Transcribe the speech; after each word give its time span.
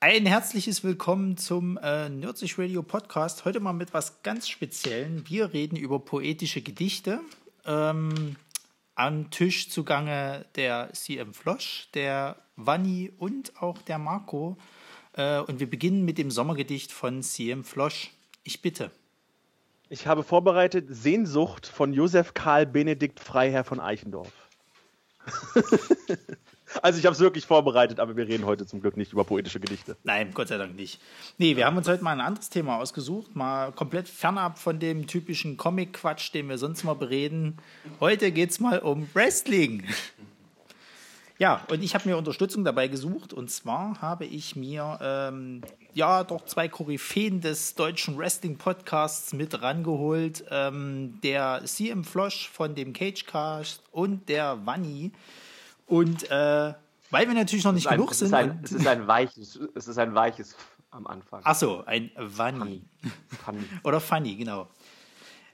Ein 0.00 0.26
herzliches 0.26 0.84
Willkommen 0.84 1.36
zum 1.36 1.76
äh, 1.76 2.08
Nerdsich 2.08 2.56
Radio 2.56 2.84
Podcast. 2.84 3.44
Heute 3.44 3.58
mal 3.58 3.72
mit 3.72 3.92
was 3.92 4.22
ganz 4.22 4.48
Speziellen. 4.48 5.28
Wir 5.28 5.52
reden 5.52 5.74
über 5.74 5.98
poetische 5.98 6.62
Gedichte. 6.62 7.18
Ähm, 7.64 8.36
am 8.94 9.30
Tisch 9.32 9.70
zugange 9.70 10.46
der 10.54 10.92
CM 10.92 11.34
Flosch, 11.34 11.88
der 11.94 12.36
Vanni 12.54 13.10
und 13.18 13.60
auch 13.60 13.82
der 13.82 13.98
Marco. 13.98 14.56
Äh, 15.14 15.40
und 15.40 15.58
wir 15.58 15.68
beginnen 15.68 16.04
mit 16.04 16.16
dem 16.16 16.30
Sommergedicht 16.30 16.92
von 16.92 17.24
CM 17.24 17.64
Flosch. 17.64 18.12
Ich 18.44 18.62
bitte. 18.62 18.92
Ich 19.88 20.06
habe 20.06 20.22
vorbereitet 20.22 20.86
Sehnsucht 20.90 21.66
von 21.66 21.92
Josef 21.92 22.34
Karl 22.34 22.66
Benedikt 22.66 23.18
Freiherr 23.18 23.64
von 23.64 23.80
Eichendorf. 23.80 24.32
Also 26.82 26.98
ich 26.98 27.06
habe 27.06 27.14
es 27.14 27.20
wirklich 27.20 27.46
vorbereitet, 27.46 28.00
aber 28.00 28.16
wir 28.16 28.26
reden 28.26 28.44
heute 28.44 28.66
zum 28.66 28.80
Glück 28.80 28.96
nicht 28.96 29.12
über 29.12 29.24
poetische 29.24 29.60
Gedichte. 29.60 29.96
Nein, 30.04 30.32
Gott 30.34 30.48
sei 30.48 30.58
Dank 30.58 30.76
nicht. 30.76 31.00
Nee, 31.38 31.56
wir 31.56 31.66
haben 31.66 31.76
uns 31.76 31.88
heute 31.88 32.04
mal 32.04 32.12
ein 32.12 32.20
anderes 32.20 32.50
Thema 32.50 32.78
ausgesucht, 32.78 33.34
mal 33.34 33.72
komplett 33.72 34.08
fernab 34.08 34.58
von 34.58 34.78
dem 34.78 35.06
typischen 35.06 35.56
Comic-Quatsch, 35.56 36.34
den 36.34 36.48
wir 36.48 36.58
sonst 36.58 36.84
mal 36.84 36.94
bereden. 36.94 37.58
Heute 38.00 38.32
geht 38.32 38.50
es 38.50 38.60
mal 38.60 38.80
um 38.80 39.08
Wrestling. 39.14 39.84
Ja, 41.38 41.64
und 41.70 41.84
ich 41.84 41.94
habe 41.94 42.08
mir 42.08 42.16
Unterstützung 42.16 42.64
dabei 42.64 42.88
gesucht 42.88 43.32
und 43.32 43.48
zwar 43.48 44.00
habe 44.02 44.24
ich 44.24 44.56
mir 44.56 44.98
ähm, 45.00 45.62
ja 45.94 46.24
doch 46.24 46.44
zwei 46.46 46.66
Koryphäen 46.66 47.40
des 47.40 47.76
deutschen 47.76 48.18
Wrestling-Podcasts 48.18 49.34
mit 49.34 49.62
rangeholt. 49.62 50.44
Ähm, 50.50 51.20
der 51.22 51.62
CM 51.64 52.02
Flosch 52.02 52.48
von 52.48 52.74
dem 52.74 52.92
Cagecast 52.92 53.84
und 53.92 54.28
der 54.28 54.66
Vanni 54.66 55.12
und 55.88 56.30
äh, 56.30 56.74
weil 57.10 57.26
wir 57.26 57.34
natürlich 57.34 57.64
noch 57.64 57.72
nicht 57.72 57.88
ein, 57.88 57.96
genug 57.96 58.12
es 58.12 58.18
sind. 58.18 58.34
Ein, 58.34 58.60
es 58.62 58.72
ist 58.72 58.86
ein 58.86 59.06
weiches, 59.06 59.58
es 59.74 59.88
ist 59.88 59.98
ein 59.98 60.14
weiches 60.14 60.54
am 60.90 61.06
Anfang. 61.06 61.40
Ach 61.44 61.54
so, 61.54 61.84
ein 61.84 62.10
Funny. 62.28 62.84
Funny. 63.44 63.64
Oder 63.82 64.00
Funny, 64.00 64.36
genau. 64.36 64.68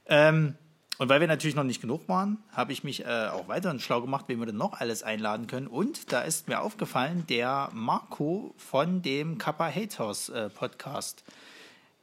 Ähm, 0.07 0.57
und 0.99 1.09
weil 1.09 1.21
wir 1.21 1.27
natürlich 1.27 1.57
noch 1.57 1.65
nicht 1.65 1.81
genug 1.81 2.09
waren, 2.09 2.39
habe 2.53 2.73
ich 2.73 2.85
mich 2.85 3.05
äh, 3.05 3.29
auch 3.29 3.49
weiterhin 3.49 3.81
schlau 3.81 4.01
gemacht, 4.01 4.27
wen 4.29 4.39
wir 4.39 4.47
denn 4.47 4.57
noch 4.57 4.75
alles 4.81 5.03
einladen 5.03 5.47
können. 5.47 5.67
Und 5.67 6.13
da 6.13 6.21
ist 6.23 6.47
mir 6.47 6.61
aufgefallen, 6.61 7.25
der 7.29 7.71
Marco 7.73 8.55
von 8.57 9.03
dem 9.03 9.39
Kappa 9.39 9.69
Haters 9.69 10.29
äh, 10.29 10.51
Podcast. 10.51 11.25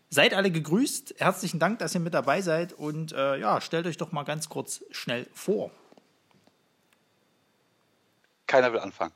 Seid 0.09 0.33
alle 0.33 0.51
gegrüßt. 0.51 1.15
Herzlichen 1.19 1.59
Dank, 1.59 1.79
dass 1.79 1.95
ihr 1.95 2.01
mit 2.01 2.13
dabei 2.13 2.41
seid. 2.41 2.73
Und 2.73 3.13
äh, 3.13 3.37
ja, 3.37 3.61
stellt 3.61 3.87
euch 3.87 3.95
doch 3.95 4.11
mal 4.11 4.23
ganz 4.23 4.49
kurz 4.49 4.83
schnell 4.91 5.27
vor. 5.33 5.71
Keiner 8.51 8.73
will 8.73 8.81
anfangen. 8.81 9.13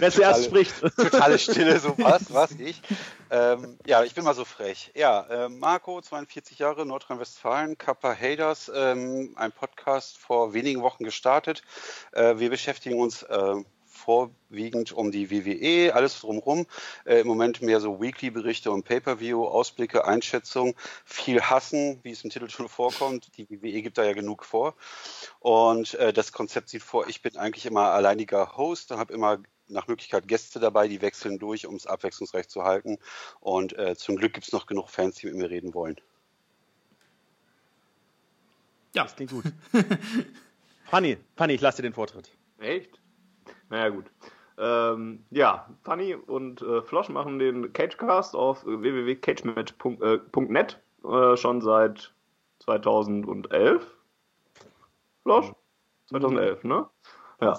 Wer 0.00 0.10
zuerst 0.10 0.46
spricht. 0.46 0.74
Totale 0.80 1.38
Stille, 1.38 1.78
so 1.78 1.94
was, 1.98 2.34
was 2.34 2.50
ich. 2.58 2.82
Ähm, 3.30 3.78
ja, 3.86 4.02
ich 4.02 4.16
bin 4.16 4.24
mal 4.24 4.34
so 4.34 4.44
frech. 4.44 4.90
Ja, 4.96 5.20
äh, 5.30 5.48
Marco, 5.48 6.00
42 6.00 6.58
Jahre, 6.58 6.84
Nordrhein-Westfalen, 6.84 7.78
Kappa 7.78 8.12
Haders, 8.12 8.72
ähm, 8.74 9.34
ein 9.36 9.52
Podcast 9.52 10.18
vor 10.18 10.52
wenigen 10.52 10.82
Wochen 10.82 11.04
gestartet. 11.04 11.62
Äh, 12.10 12.38
wir 12.38 12.50
beschäftigen 12.50 12.98
uns 12.98 13.22
äh, 13.22 13.54
vorwiegend 14.02 14.92
um 14.92 15.10
die 15.12 15.30
WWE, 15.30 15.94
alles 15.94 16.20
drumherum. 16.20 16.66
Äh, 17.04 17.20
Im 17.20 17.26
Moment 17.26 17.62
mehr 17.62 17.80
so 17.80 18.00
Weekly-Berichte 18.00 18.70
und 18.70 18.84
Pay-Per-View, 18.84 19.44
Ausblicke, 19.44 20.04
Einschätzungen, 20.04 20.74
viel 21.04 21.40
Hassen, 21.40 22.00
wie 22.02 22.10
es 22.10 22.24
im 22.24 22.30
Titel 22.30 22.48
schon 22.48 22.68
vorkommt. 22.68 23.36
Die 23.36 23.48
WWE 23.48 23.82
gibt 23.82 23.98
da 23.98 24.04
ja 24.04 24.12
genug 24.12 24.44
vor. 24.44 24.74
Und 25.40 25.94
äh, 25.94 26.12
das 26.12 26.32
Konzept 26.32 26.68
sieht 26.68 26.82
vor, 26.82 27.08
ich 27.08 27.22
bin 27.22 27.36
eigentlich 27.36 27.66
immer 27.66 27.90
alleiniger 27.90 28.56
Host 28.56 28.90
und 28.92 28.98
habe 28.98 29.14
immer 29.14 29.38
nach 29.68 29.86
Möglichkeit 29.86 30.28
Gäste 30.28 30.60
dabei, 30.60 30.88
die 30.88 31.00
wechseln 31.00 31.38
durch, 31.38 31.66
um 31.66 31.76
es 31.76 31.86
abwechslungsreich 31.86 32.48
zu 32.48 32.64
halten. 32.64 32.98
Und 33.40 33.78
äh, 33.78 33.96
zum 33.96 34.16
Glück 34.16 34.34
gibt 34.34 34.46
es 34.46 34.52
noch 34.52 34.66
genug 34.66 34.90
Fans, 34.90 35.16
die 35.16 35.26
mit 35.26 35.36
mir 35.36 35.50
reden 35.50 35.74
wollen. 35.74 35.96
Ja, 38.94 39.04
das 39.04 39.16
klingt 39.16 39.30
gut. 39.30 39.44
Fanny, 40.90 41.16
Fanny, 41.36 41.54
ich 41.54 41.60
lasse 41.60 41.78
dir 41.78 41.88
den 41.88 41.94
Vortritt. 41.94 42.30
Echt? 42.58 43.01
Naja, 43.72 43.88
gut. 43.88 44.04
Ähm, 44.58 45.24
ja, 45.30 45.66
Funny 45.82 46.14
und 46.14 46.60
äh, 46.60 46.82
Flosch 46.82 47.08
machen 47.08 47.38
den 47.38 47.72
Cagecast 47.72 48.36
auf 48.36 48.66
www.cagematch.net 48.66 50.78
äh, 51.04 51.36
schon 51.38 51.62
seit 51.62 52.12
2011. 52.58 53.90
Flosch? 55.22 55.52
2011, 56.10 56.64
ne? 56.64 56.86
Ja 57.40 57.56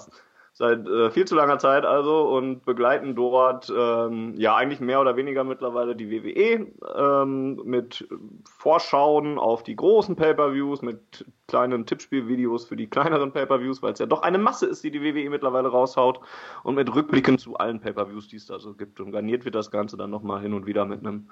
seit 0.54 0.86
äh, 0.86 1.10
viel 1.10 1.24
zu 1.24 1.34
langer 1.34 1.58
Zeit 1.58 1.84
also 1.84 2.28
und 2.28 2.64
begleiten 2.64 3.16
dort 3.16 3.72
ähm, 3.76 4.34
ja 4.36 4.54
eigentlich 4.54 4.80
mehr 4.80 5.00
oder 5.00 5.16
weniger 5.16 5.42
mittlerweile 5.42 5.96
die 5.96 6.10
WWE 6.10 6.68
ähm, 6.96 7.60
mit 7.64 8.08
Vorschauen 8.44 9.38
auf 9.38 9.64
die 9.64 9.74
großen 9.74 10.14
Pay-per-Views, 10.14 10.82
mit 10.82 11.26
kleinen 11.46 11.84
Tippspielvideos 11.84 12.64
für 12.64 12.76
die 12.76 12.86
kleineren 12.86 13.32
Pay-per-Views, 13.32 13.82
weil 13.82 13.92
es 13.92 13.98
ja 13.98 14.06
doch 14.06 14.22
eine 14.22 14.38
Masse 14.38 14.66
ist, 14.66 14.82
die 14.82 14.90
die 14.90 15.02
WWE 15.02 15.28
mittlerweile 15.28 15.68
raushaut 15.68 16.20
und 16.62 16.74
mit 16.74 16.94
Rückblicken 16.94 17.38
zu 17.38 17.56
allen 17.56 17.80
Pay-per-Views, 17.80 18.28
die 18.28 18.36
es 18.36 18.46
da 18.46 18.58
so 18.58 18.74
gibt. 18.74 19.00
Und 19.00 19.12
garniert 19.12 19.44
wird 19.44 19.54
das 19.54 19.70
Ganze 19.70 19.96
dann 19.96 20.10
nochmal 20.10 20.40
hin 20.40 20.54
und 20.54 20.66
wieder 20.66 20.84
mit 20.86 21.00
einem 21.00 21.28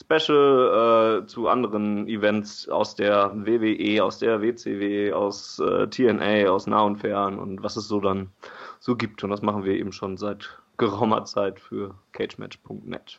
Special 0.00 1.22
äh, 1.22 1.26
zu 1.26 1.48
anderen 1.48 2.06
Events 2.06 2.68
aus 2.68 2.94
der 2.94 3.32
WWE, 3.34 4.02
aus 4.04 4.18
der 4.18 4.40
WCW, 4.40 5.12
aus 5.12 5.58
äh, 5.58 5.88
TNA, 5.88 6.48
aus 6.48 6.66
nah 6.66 6.82
und 6.82 6.98
fern 6.98 7.38
und 7.38 7.62
was 7.62 7.76
es 7.76 7.88
so 7.88 8.00
dann 8.00 8.30
so 8.78 8.96
gibt. 8.96 9.24
Und 9.24 9.30
das 9.30 9.42
machen 9.42 9.64
wir 9.64 9.74
eben 9.74 9.92
schon 9.92 10.16
seit 10.16 10.58
geraumer 10.76 11.24
Zeit 11.24 11.58
für 11.58 11.94
cagematch.net. 12.12 13.18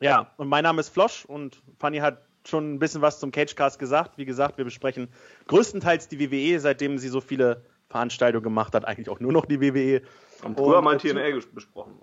Ja, 0.00 0.32
und 0.36 0.48
mein 0.48 0.64
Name 0.64 0.80
ist 0.80 0.88
Flosch 0.88 1.24
und 1.24 1.62
Fanny 1.78 1.98
hat 1.98 2.26
schon 2.48 2.74
ein 2.74 2.78
bisschen 2.78 3.02
was 3.02 3.20
zum 3.20 3.30
Cagecast 3.30 3.78
gesagt. 3.78 4.18
Wie 4.18 4.24
gesagt, 4.24 4.58
wir 4.58 4.64
besprechen 4.64 5.08
größtenteils 5.46 6.08
die 6.08 6.18
WWE, 6.20 6.60
seitdem 6.60 6.98
sie 6.98 7.08
so 7.08 7.20
viele 7.20 7.64
Veranstaltungen 7.88 8.44
gemacht 8.44 8.74
hat, 8.74 8.84
eigentlich 8.84 9.08
auch 9.08 9.20
nur 9.20 9.32
noch 9.32 9.46
die 9.46 9.60
WWE. 9.60 10.02
Und 10.42 10.56
früher 10.56 10.82
mal 10.82 10.98
TNA 10.98 11.38
besprochen. 11.52 12.00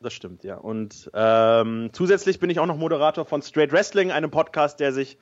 Das 0.00 0.14
stimmt, 0.14 0.44
ja. 0.44 0.56
Und 0.56 1.10
ähm, 1.14 1.90
zusätzlich 1.92 2.40
bin 2.40 2.48
ich 2.50 2.58
auch 2.58 2.66
noch 2.66 2.76
Moderator 2.76 3.24
von 3.24 3.42
Straight 3.42 3.72
Wrestling, 3.72 4.10
einem 4.10 4.30
Podcast, 4.30 4.80
der 4.80 4.92
sich 4.92 5.18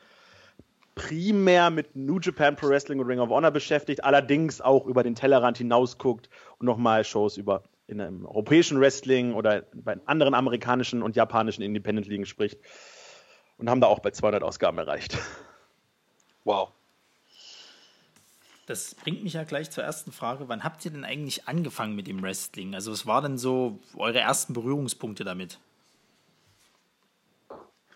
primär 0.94 1.70
mit 1.70 1.94
New 1.94 2.18
Japan 2.20 2.56
Pro 2.56 2.68
Wrestling 2.68 2.98
und 3.00 3.06
Ring 3.06 3.20
of 3.20 3.28
Honor 3.28 3.50
beschäftigt, 3.50 4.04
allerdings 4.04 4.60
auch 4.60 4.86
über 4.86 5.02
den 5.02 5.14
Tellerrand 5.14 5.58
hinausguckt 5.58 6.28
und 6.58 6.66
nochmal 6.66 7.04
Shows 7.04 7.36
über 7.36 7.64
in 7.86 8.00
einem 8.00 8.26
europäischen 8.26 8.80
Wrestling 8.80 9.34
oder 9.34 9.64
bei 9.74 9.96
anderen 10.06 10.34
amerikanischen 10.34 11.02
und 11.02 11.16
japanischen 11.16 11.62
Independent 11.62 12.06
Ligen 12.06 12.26
spricht. 12.26 12.58
Und 13.58 13.68
haben 13.68 13.80
da 13.80 13.88
auch 13.88 13.98
bei 13.98 14.10
200 14.10 14.42
Ausgaben 14.42 14.78
erreicht. 14.78 15.18
Wow. 16.44 16.70
Das 18.66 18.94
bringt 18.94 19.22
mich 19.22 19.32
ja 19.32 19.44
gleich 19.44 19.70
zur 19.70 19.82
ersten 19.82 20.12
Frage. 20.12 20.48
Wann 20.48 20.62
habt 20.62 20.84
ihr 20.84 20.90
denn 20.90 21.04
eigentlich 21.04 21.48
angefangen 21.48 21.96
mit 21.96 22.06
dem 22.06 22.22
Wrestling? 22.22 22.74
Also, 22.74 22.92
was 22.92 23.06
waren 23.06 23.24
denn 23.24 23.38
so 23.38 23.80
eure 23.96 24.20
ersten 24.20 24.52
Berührungspunkte 24.52 25.24
damit? 25.24 25.58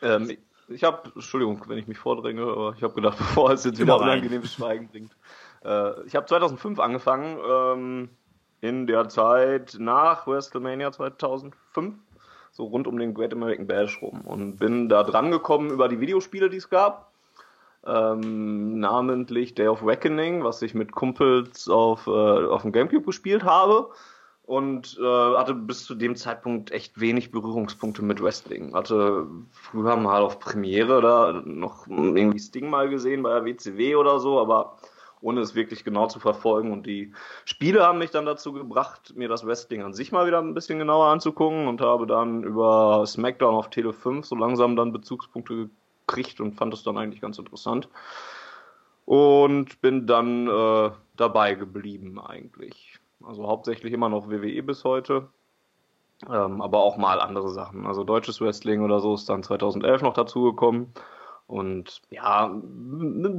Ähm, 0.00 0.36
ich 0.68 0.84
habe, 0.84 1.12
Entschuldigung, 1.14 1.62
wenn 1.68 1.78
ich 1.78 1.86
mich 1.86 1.98
vordränge, 1.98 2.42
aber 2.42 2.74
ich 2.76 2.82
habe 2.82 2.94
gedacht, 2.94 3.18
bevor 3.18 3.50
es 3.52 3.64
jetzt 3.64 3.78
wieder 3.78 4.00
unangenehmes 4.00 4.54
Schweigen 4.54 4.88
bringt. 4.88 5.14
Äh, 5.64 6.06
ich 6.06 6.16
habe 6.16 6.26
2005 6.26 6.78
angefangen, 6.78 7.38
ähm, 7.46 8.08
in 8.60 8.86
der 8.86 9.08
Zeit 9.08 9.76
nach 9.78 10.26
WrestleMania 10.26 10.92
2005, 10.92 11.96
so 12.52 12.64
rund 12.64 12.86
um 12.86 12.98
den 12.98 13.14
Great 13.14 13.32
American 13.32 13.66
Bash 13.66 14.00
rum 14.00 14.20
und 14.20 14.56
bin 14.56 14.88
da 14.88 15.02
dran 15.02 15.30
gekommen 15.30 15.70
über 15.70 15.88
die 15.88 16.00
Videospiele, 16.00 16.50
die 16.50 16.58
es 16.58 16.68
gab. 16.68 17.10
Ähm, 17.84 18.78
namentlich 18.78 19.54
Day 19.54 19.66
of 19.66 19.84
Reckoning, 19.84 20.44
was 20.44 20.62
ich 20.62 20.72
mit 20.74 20.92
Kumpels 20.92 21.68
auf, 21.68 22.06
äh, 22.06 22.10
auf 22.10 22.62
dem 22.62 22.70
Gamecube 22.70 23.06
gespielt 23.06 23.42
habe 23.42 23.88
und 24.44 24.98
äh, 25.02 25.36
hatte 25.36 25.54
bis 25.54 25.84
zu 25.84 25.94
dem 25.94 26.14
Zeitpunkt 26.14 26.70
echt 26.70 27.00
wenig 27.00 27.32
Berührungspunkte 27.32 28.04
mit 28.04 28.22
Wrestling. 28.22 28.74
Hatte 28.74 29.27
früher 29.50 29.97
mal 29.97 30.22
auf 30.22 30.38
Premiere 30.38 31.00
da 31.00 31.42
noch 31.44 31.88
irgendwie 31.88 32.38
Sting 32.38 32.68
mal 32.71 32.88
gesehen 32.88 33.22
bei 33.22 33.32
der 33.32 33.44
WCW 33.44 33.97
oder 33.97 34.21
so, 34.21 34.38
aber 34.38 34.77
ohne 35.22 35.41
es 35.41 35.54
wirklich 35.54 35.84
genau 35.84 36.09
zu 36.09 36.21
verfolgen. 36.21 36.72
Und 36.72 36.86
die 36.86 37.13
Spiele 37.45 37.84
haben 37.86 37.98
mich 37.98 38.10
dann 38.10 38.27
dazu 38.27 38.53
gebracht, 38.53 39.15
mir 39.16 39.28
das 39.28 39.47
Wrestling 39.47 39.83
an 39.83 39.95
sich 39.95 40.13
mal 40.13 40.27
wieder 40.27 40.41
ein 40.41 40.54
bisschen 40.54 40.78
genauer 40.78 41.07
anzugucken 41.07 41.69
und 41.69 41.80
habe 41.80 42.07
dann 42.07 42.42
über 42.42 43.07
SmackDown 43.07 43.54
auf 43.54 43.71
Tele 43.71 43.92
5 43.92 44.27
so 44.27 44.34
langsam 44.34 44.77
dann 44.77 44.92
Bezugspunkte 44.92 45.71
gekriegt 46.07 46.41
und 46.41 46.54
fand 46.54 46.74
es 46.74 46.83
dann 46.83 46.98
eigentlich 46.98 47.21
ganz 47.21 47.39
interessant. 47.39 47.89
Und 49.04 49.80
bin 49.80 50.07
dann 50.07 50.48
äh, 50.48 50.91
dabei 51.16 51.54
geblieben 51.54 52.21
eigentlich. 52.21 52.98
Also 53.25 53.47
hauptsächlich 53.47 53.92
immer 53.92 54.09
noch 54.09 54.28
WWE 54.28 54.63
bis 54.63 54.84
heute. 54.84 55.28
Ähm, 56.30 56.60
aber 56.60 56.78
auch 56.78 56.97
mal 56.97 57.21
andere 57.21 57.51
Sachen. 57.51 57.86
Also 57.86 58.04
deutsches 58.04 58.41
Wrestling 58.41 58.83
oder 58.83 59.01
so 59.01 59.15
ist 59.15 59.28
dann 59.28 59.42
2011 59.42 60.03
noch 60.03 60.15
dazugekommen. 60.15 60.92
Und 61.53 62.01
ja, 62.09 62.51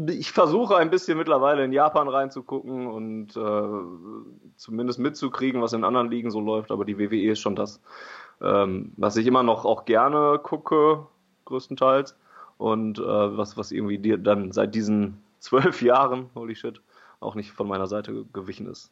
ich 0.08 0.32
versuche 0.34 0.78
ein 0.78 0.92
bisschen 0.92 1.18
mittlerweile 1.18 1.66
in 1.66 1.74
Japan 1.74 2.08
reinzugucken 2.08 2.86
und 2.86 3.36
äh, 3.36 4.54
zumindest 4.56 5.00
mitzukriegen, 5.00 5.64
was 5.64 5.74
in 5.74 5.84
anderen 5.84 6.12
Ligen 6.12 6.30
so 6.30 6.40
läuft. 6.40 6.70
Aber 6.70 6.86
die 6.86 7.00
WWE 7.00 7.32
ist 7.32 7.40
schon 7.40 7.56
das, 7.56 7.82
ähm, 8.40 8.94
was 8.98 9.18
ich 9.18 9.26
immer 9.26 9.42
noch 9.42 9.66
auch 9.66 9.86
gerne 9.86 10.40
gucke, 10.44 11.08
größtenteils. 11.46 12.16
Und 12.60 13.00
äh, 13.00 13.04
was, 13.04 13.58
was 13.58 13.72
irgendwie 13.72 13.98
dir 13.98 14.20
dann 14.20 14.52
seit 14.52 14.76
diesen 14.76 15.18
zwölf 15.40 15.82
Jahren, 15.82 16.30
holy 16.36 16.54
shit, 16.54 16.82
auch 17.20 17.34
nicht 17.34 17.52
von 17.52 17.68
meiner 17.68 17.88
Seite 17.88 18.26
gewichen 18.32 18.68
ist. 18.68 18.92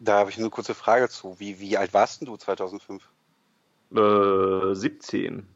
Da 0.00 0.18
habe 0.18 0.30
ich 0.30 0.38
eine 0.38 0.50
kurze 0.50 0.74
Frage 0.74 1.08
zu. 1.08 1.38
Wie, 1.38 1.60
wie 1.60 1.78
alt 1.78 1.94
warst 1.94 2.20
denn 2.20 2.26
du 2.26 2.36
2005? 2.36 3.08
Äh, 3.94 4.74
17. 4.74 5.46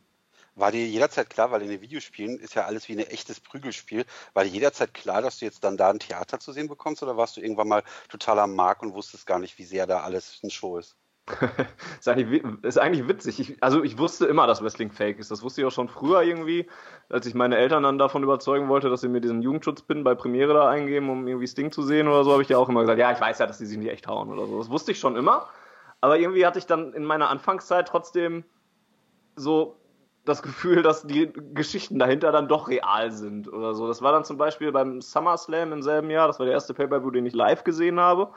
War 0.56 0.72
dir 0.72 0.86
jederzeit 0.86 1.28
klar, 1.28 1.50
weil 1.50 1.60
in 1.62 1.68
den 1.68 1.82
Videospielen 1.82 2.38
ist 2.38 2.54
ja 2.54 2.64
alles 2.64 2.88
wie 2.88 2.94
ein 2.94 3.06
echtes 3.06 3.40
Prügelspiel, 3.40 4.06
war 4.32 4.42
dir 4.42 4.50
jederzeit 4.50 4.94
klar, 4.94 5.20
dass 5.20 5.38
du 5.38 5.44
jetzt 5.44 5.62
dann 5.64 5.76
da 5.76 5.90
ein 5.90 5.98
Theater 5.98 6.40
zu 6.40 6.50
sehen 6.52 6.66
bekommst 6.66 7.02
oder 7.02 7.18
warst 7.18 7.36
du 7.36 7.42
irgendwann 7.42 7.68
mal 7.68 7.82
total 8.08 8.38
am 8.38 8.54
Markt 8.54 8.82
und 8.82 8.94
wusstest 8.94 9.26
gar 9.26 9.38
nicht, 9.38 9.58
wie 9.58 9.64
sehr 9.64 9.86
da 9.86 10.00
alles 10.00 10.40
ein 10.42 10.48
Show 10.48 10.78
ist? 10.78 10.96
ist, 11.98 12.08
eigentlich, 12.08 12.42
ist 12.62 12.78
eigentlich 12.78 13.06
witzig. 13.06 13.40
Ich, 13.40 13.62
also 13.62 13.82
ich 13.82 13.98
wusste 13.98 14.26
immer, 14.26 14.46
dass 14.46 14.62
Wrestling 14.62 14.92
fake 14.92 15.18
ist. 15.18 15.30
Das 15.30 15.42
wusste 15.42 15.60
ich 15.60 15.66
auch 15.66 15.72
schon 15.72 15.88
früher 15.88 16.22
irgendwie, 16.22 16.70
als 17.10 17.26
ich 17.26 17.34
meine 17.34 17.56
Eltern 17.58 17.82
dann 17.82 17.98
davon 17.98 18.22
überzeugen 18.22 18.68
wollte, 18.68 18.88
dass 18.88 19.00
sie 19.02 19.08
mir 19.08 19.20
diesen 19.20 19.42
Jugendschutzpin 19.42 20.04
bei 20.04 20.14
Premiere 20.14 20.54
da 20.54 20.70
eingeben, 20.70 21.10
um 21.10 21.26
irgendwie 21.26 21.48
Sting 21.48 21.72
zu 21.72 21.82
sehen 21.82 22.08
oder 22.08 22.24
so, 22.24 22.32
habe 22.32 22.42
ich 22.42 22.48
ja 22.48 22.58
auch 22.58 22.68
immer 22.68 22.80
gesagt, 22.80 22.98
ja, 22.98 23.12
ich 23.12 23.20
weiß 23.20 23.40
ja, 23.40 23.46
dass 23.46 23.58
die 23.58 23.66
sich 23.66 23.76
nicht 23.76 23.90
echt 23.90 24.06
hauen 24.06 24.30
oder 24.30 24.46
so. 24.46 24.56
Das 24.58 24.70
wusste 24.70 24.92
ich 24.92 25.00
schon 25.00 25.16
immer. 25.16 25.48
Aber 26.00 26.18
irgendwie 26.18 26.46
hatte 26.46 26.58
ich 26.58 26.66
dann 26.66 26.92
in 26.92 27.04
meiner 27.04 27.28
Anfangszeit 27.28 27.88
trotzdem 27.88 28.44
so 29.34 29.76
das 30.26 30.42
Gefühl, 30.42 30.82
dass 30.82 31.06
die 31.06 31.32
Geschichten 31.54 31.98
dahinter 31.98 32.32
dann 32.32 32.48
doch 32.48 32.68
real 32.68 33.12
sind 33.12 33.50
oder 33.50 33.74
so. 33.74 33.86
Das 33.86 34.02
war 34.02 34.12
dann 34.12 34.24
zum 34.24 34.36
Beispiel 34.36 34.72
beim 34.72 35.00
SummerSlam 35.00 35.72
im 35.72 35.82
selben 35.82 36.10
Jahr, 36.10 36.26
das 36.26 36.38
war 36.38 36.46
der 36.46 36.54
erste 36.54 36.74
Pay-Per-View, 36.74 37.10
den 37.12 37.26
ich 37.26 37.34
live 37.34 37.64
gesehen 37.64 38.00
habe. 38.00 38.30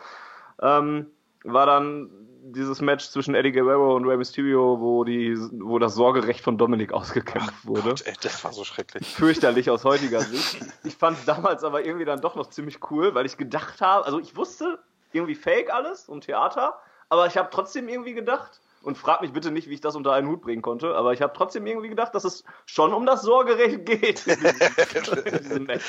Ähm, 0.62 1.07
war 1.44 1.65
dann 1.65 2.09
dieses 2.41 2.81
Match 2.81 3.09
zwischen 3.09 3.36
Eddie 3.36 3.51
Guerrero 3.51 3.95
und 3.95 4.06
Rey 4.06 4.18
Mysterio, 4.18 4.80
wo, 4.80 5.03
die, 5.03 5.36
wo 5.51 5.80
das 5.80 5.95
Sorgerecht 5.95 6.41
von 6.41 6.57
Dominik 6.57 6.94
ausgekämpft 6.94 7.53
Ach 7.62 7.68
wurde. 7.68 7.89
Gott, 7.89 8.03
ey, 8.06 8.13
das 8.21 8.44
war 8.44 8.53
so 8.53 8.63
schrecklich. 8.63 9.07
Fürchterlich 9.15 9.69
aus 9.69 9.83
heutiger 9.83 10.21
Sicht. 10.21 10.59
Ich 10.83 10.95
fand 10.95 11.18
es 11.18 11.25
damals 11.25 11.63
aber 11.63 11.86
irgendwie 11.86 12.06
dann 12.06 12.21
doch 12.21 12.36
noch 12.36 12.50
ziemlich 12.50 12.80
cool, 12.91 13.13
weil 13.15 13.25
ich 13.25 13.38
gedacht 13.38 13.81
habe, 13.81 14.06
also 14.06 14.19
ich 14.19 14.36
wusste 14.36 14.80
irgendwie 15.12 15.36
fake 15.36 15.74
alles 15.74 16.07
und 16.07 16.21
Theater, 16.21 16.80
aber 17.09 17.25
ich 17.25 17.38
habe 17.38 17.50
trotzdem 17.51 17.89
irgendwie 17.89 18.13
gedacht, 18.13 18.62
und 18.81 18.97
frag 18.97 19.21
mich 19.21 19.33
bitte 19.33 19.51
nicht, 19.51 19.69
wie 19.69 19.73
ich 19.73 19.81
das 19.81 19.95
unter 19.95 20.13
einen 20.13 20.27
Hut 20.27 20.41
bringen 20.41 20.61
konnte, 20.61 20.95
aber 20.95 21.13
ich 21.13 21.21
habe 21.21 21.33
trotzdem 21.35 21.67
irgendwie 21.67 21.89
gedacht, 21.89 22.15
dass 22.15 22.23
es 22.23 22.43
schon 22.65 22.93
um 22.93 23.05
das 23.05 23.21
Sorgerecht 23.21 23.85
geht. 23.85 24.25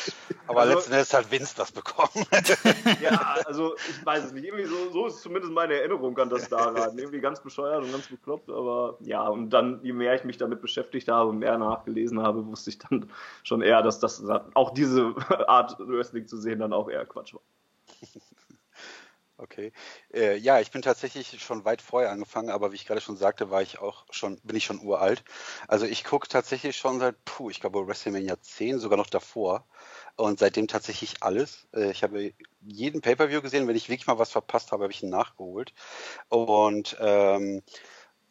aber 0.47 0.61
also, 0.61 0.75
letzten 0.75 0.93
Endes 0.93 1.15
hat 1.15 1.31
Vince 1.31 1.55
das 1.57 1.73
bekommen. 1.73 2.27
ja, 3.01 3.37
also 3.47 3.75
ich 3.77 4.05
weiß 4.05 4.25
es 4.25 4.33
nicht. 4.33 4.45
Irgendwie 4.45 4.67
so, 4.67 4.91
so 4.91 5.07
ist 5.07 5.21
zumindest 5.21 5.53
meine 5.53 5.75
Erinnerung 5.75 6.19
an 6.19 6.31
das 6.31 6.49
daran. 6.49 6.99
Irgendwie 6.99 7.21
ganz 7.21 7.41
bescheuert 7.41 7.85
und 7.85 7.93
ganz 7.93 8.09
bekloppt, 8.09 8.51
aber 8.51 8.97
ja, 9.01 9.27
und 9.29 9.51
dann, 9.51 9.81
je 9.83 9.93
mehr 9.93 10.15
ich 10.15 10.25
mich 10.25 10.39
damit 10.39 10.61
beschäftigt 10.61 11.09
habe 11.09 11.31
und 11.31 11.39
mehr 11.39 11.59
nachgelesen 11.59 12.21
habe, 12.23 12.47
wusste 12.47 12.71
ich 12.71 12.79
dann 12.79 13.11
schon 13.43 13.63
eher, 13.63 13.83
dass 13.83 14.01
das 14.01 14.23
auch 14.55 14.71
diese 14.71 15.15
Art 15.47 15.77
Wrestling 15.79 16.27
zu 16.27 16.37
sehen 16.37 16.59
dann 16.59 16.73
auch 16.73 16.89
eher 16.89 17.05
Quatsch 17.07 17.35
war. 17.35 17.43
Okay. 19.43 19.73
Äh, 20.13 20.37
ja, 20.37 20.61
ich 20.61 20.71
bin 20.71 20.83
tatsächlich 20.83 21.43
schon 21.43 21.65
weit 21.65 21.81
vorher 21.81 22.11
angefangen, 22.11 22.51
aber 22.51 22.73
wie 22.73 22.75
ich 22.77 22.85
gerade 22.87 23.01
schon 23.01 23.17
sagte, 23.17 23.51
war 23.51 23.63
ich 23.63 23.79
auch 23.79 24.05
schon, 24.11 24.39
bin 24.43 24.55
ich 24.55 24.67
schon 24.67 24.81
uralt. 24.81 25.25
Also 25.67 25.87
ich 25.87 26.05
gucke 26.05 26.29
tatsächlich 26.29 26.77
schon 26.77 27.01
seit, 27.01 27.25
puh, 27.25 27.49
ich 27.49 27.59
glaube 27.61 27.87
WrestleMania 27.87 28.39
10, 28.43 28.79
sogar 28.79 28.99
noch 28.99 29.07
davor. 29.07 29.67
Und 30.17 30.39
seitdem 30.41 30.69
tatsächlich 30.69 31.23
alles. 31.23 31.67
Äh, 31.75 31.91
ich 31.91 32.03
habe 32.03 32.35
jeden 32.61 33.01
Pay-Per-View 33.01 33.41
gesehen. 33.41 33.67
Wenn 33.67 33.77
ich 33.77 33.89
wirklich 33.89 34.07
mal 34.07 34.19
was 34.19 34.31
verpasst 34.31 34.73
habe, 34.73 34.83
habe 34.85 34.93
ich 34.93 35.03
ihn 35.03 35.09
nachgeholt. 35.09 35.73
Und 36.29 36.97
ähm, 37.01 37.63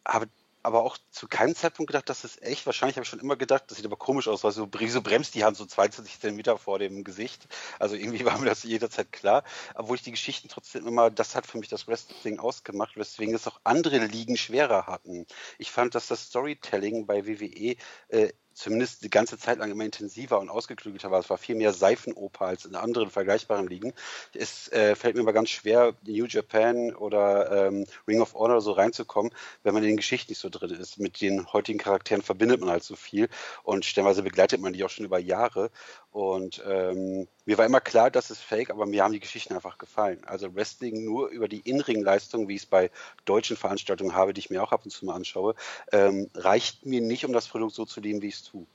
habe 0.08 0.28
aber 0.64 0.84
auch 0.84 0.98
zu 1.10 1.28
keinem 1.28 1.56
Zeitpunkt 1.56 1.92
gedacht, 1.92 2.10
dass 2.10 2.24
es 2.24 2.42
echt, 2.42 2.66
wahrscheinlich 2.66 2.98
habe 2.98 3.04
ich 3.04 3.10
schon 3.10 3.20
immer 3.20 3.36
gedacht, 3.36 3.66
das 3.68 3.78
sieht 3.78 3.86
aber 3.86 3.96
komisch 3.96 4.28
aus, 4.28 4.44
weil 4.44 4.52
so, 4.52 4.70
so 4.88 5.02
bremst 5.02 5.36
die 5.36 5.44
Hand 5.44 5.58
so 5.58 5.66
22 5.66 6.20
Zentimeter 6.20 6.58
vor 6.58 6.80
dem 6.80 7.04
Gesicht. 7.04 7.48
Also 7.80 7.96
irgendwie 7.96 8.26
war 8.26 8.38
mir 8.38 8.46
das 8.46 8.64
jederzeit 8.64 9.12
klar. 9.12 9.44
Obwohl 9.76 9.96
ich 9.96 10.04
die 10.04 10.12
Geschichten 10.12 10.50
trotzdem 10.50 10.86
immer, 10.88 11.10
das 11.10 11.36
hat 11.36 11.48
für 11.48 11.58
mich 11.58 11.70
das 11.70 11.88
Wrestling 11.88 12.40
ausgemacht, 12.40 12.98
weswegen 12.98 13.34
es 13.34 13.48
auch 13.48 13.60
andere 13.64 14.00
Ligen 14.00 14.38
schwerer 14.38 14.88
hatten. 14.88 15.26
Ich 15.58 15.72
fand, 15.72 15.96
dass 15.96 16.08
das 16.08 16.26
Storytelling 16.28 17.06
bei 17.06 17.26
WWE 17.26 17.76
äh, 18.10 18.34
zumindest 18.60 19.04
die 19.04 19.10
ganze 19.10 19.38
Zeit 19.38 19.60
lang 19.60 19.72
immer 19.72 19.86
intensiver 19.86 20.40
und 20.40 20.50
ausgeklügelter 20.50 21.12
war. 21.12 21.20
Es 21.20 21.30
war 21.30 21.38
viel 21.38 21.56
mehr 21.56 21.72
Seifenoper 21.72 22.46
als 22.46 22.66
in 22.66 22.76
anderen 22.76 23.10
vergleichbaren 23.10 23.68
Ligen. 23.68 23.94
Es 24.34 24.68
äh, 24.74 24.96
fällt 24.96 25.16
mir 25.16 25.22
aber 25.22 25.34
ganz 25.34 25.50
schwer, 25.50 25.94
New 26.06 26.26
Japan 26.26 26.94
oder 26.94 27.68
ähm, 27.68 27.86
Ring 28.08 28.22
of 28.22 28.34
Honor 28.34 28.60
so 28.60 28.74
reinzukommen, 28.74 29.32
wenn 29.64 29.74
man 29.74 29.84
in 29.84 29.92
den 29.92 29.98
Geschichten 29.98 30.32
nicht 30.32 30.40
so 30.40 30.50
drin 30.50 30.72
ist. 30.72 31.00
Mit 31.00 31.22
den 31.22 31.52
heutigen 31.54 31.80
Charakteren 31.80 32.22
verbindet 32.22 32.60
man 32.60 32.70
halt 32.70 32.84
so 32.84 32.98
viel 32.98 33.30
und 33.64 33.86
stellenweise 33.86 34.24
begleitet 34.24 34.60
man 34.60 34.74
die 34.74 34.84
auch 34.84 34.90
schon 34.90 35.06
über 35.06 35.20
Jahre. 35.20 35.72
Und 36.12 36.64
ähm, 36.66 37.28
mir 37.46 37.58
war 37.60 37.66
immer 37.66 37.82
klar, 37.82 38.10
das 38.10 38.32
ist 38.32 38.42
fake, 38.42 38.72
aber 38.72 38.88
mir 38.88 39.04
haben 39.04 39.14
die 39.14 39.20
Geschichten 39.20 39.54
einfach 39.54 39.78
gefallen. 39.78 40.20
Also 40.26 40.56
Wrestling 40.56 41.06
nur 41.06 41.30
über 41.30 41.48
die 41.48 41.60
Inring-Leistung, 41.60 42.48
wie 42.48 42.56
ich 42.56 42.64
es 42.64 42.66
bei 42.66 42.90
deutschen 43.26 43.56
Veranstaltungen 43.56 44.16
habe, 44.16 44.34
die 44.34 44.40
ich 44.40 44.50
mir 44.50 44.64
auch 44.64 44.72
ab 44.72 44.82
und 44.86 44.92
zu 44.92 45.06
mal 45.06 45.16
anschaue, 45.16 45.54
ähm, 45.92 46.30
reicht 46.34 46.86
mir 46.86 47.02
nicht, 47.02 47.26
um 47.26 47.34
das 47.34 47.48
Produkt 47.48 47.76
so 47.76 47.86
zu 47.86 48.02
lieben, 48.02 48.24
wie 48.24 48.28
ich 48.30 48.36
es 48.36 48.44
tue. 48.44 48.66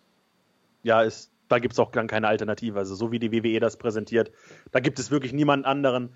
Ja, 0.84 1.02
ist, 1.02 1.32
da 1.48 1.58
gibt 1.58 1.72
es 1.72 1.80
auch 1.80 1.90
dann 1.90 2.06
keine 2.06 2.28
Alternative. 2.28 2.78
Also 2.78 2.94
so 2.94 3.10
wie 3.10 3.18
die 3.18 3.32
WWE 3.32 3.58
das 3.58 3.78
präsentiert, 3.78 4.30
da 4.70 4.78
gibt 4.78 5.00
es 5.00 5.10
wirklich 5.10 5.32
niemanden 5.32 5.66
anderen, 5.66 6.14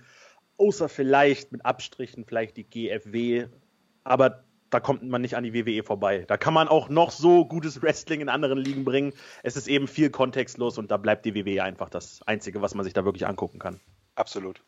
außer 0.57 0.89
vielleicht 0.89 1.51
mit 1.51 1.65
Abstrichen, 1.65 2.27
vielleicht 2.27 2.57
die 2.57 2.65
GFW. 2.65 3.49
Aber 4.05 4.45
da 4.71 4.81
kommt 4.81 5.03
man 5.03 5.21
nicht 5.23 5.37
an 5.37 5.45
die 5.45 5.55
WWE 5.55 5.83
vorbei. 5.83 6.25
Da 6.27 6.37
kann 6.37 6.55
man 6.55 6.69
auch 6.69 6.89
noch 6.89 7.11
so 7.11 7.45
gutes 7.45 7.83
Wrestling 7.83 8.21
in 8.21 8.29
anderen 8.29 8.59
Ligen 8.59 8.85
bringen. 8.85 9.13
Es 9.43 9.57
ist 9.57 9.69
eben 9.69 9.89
viel 9.89 10.11
kontextlos 10.11 10.79
und 10.79 10.91
da 10.91 10.97
bleibt 10.97 11.25
die 11.25 11.35
WWE 11.35 11.63
einfach 11.63 11.89
das 11.89 12.23
Einzige, 12.27 12.63
was 12.63 12.75
man 12.75 12.85
sich 12.85 12.93
da 12.93 13.05
wirklich 13.05 13.27
angucken 13.27 13.59
kann. 13.59 13.81
Absolut. 14.15 14.61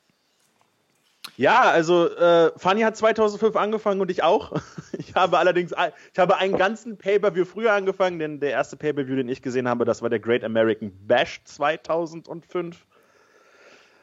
Ja, 1.36 1.62
also 1.62 2.08
äh, 2.08 2.50
Fanny 2.56 2.80
hat 2.80 2.96
2005 2.96 3.56
angefangen 3.56 4.00
und 4.00 4.10
ich 4.10 4.22
auch. 4.22 4.52
Ich 4.98 5.16
habe 5.16 5.38
allerdings, 5.38 5.72
ich 5.72 6.18
habe 6.20 6.36
einen 6.36 6.56
ganzen 6.56 6.96
Pay-per-View 6.96 7.44
früher 7.44 7.72
angefangen, 7.72 8.20
denn 8.20 8.38
der 8.38 8.50
erste 8.50 8.76
Pay-per-View, 8.76 9.16
den 9.16 9.28
ich 9.28 9.42
gesehen 9.42 9.68
habe, 9.68 9.84
das 9.84 10.02
war 10.02 10.10
der 10.10 10.20
Great 10.20 10.44
American 10.44 10.92
Bash 11.06 11.40
2005. 11.44 12.86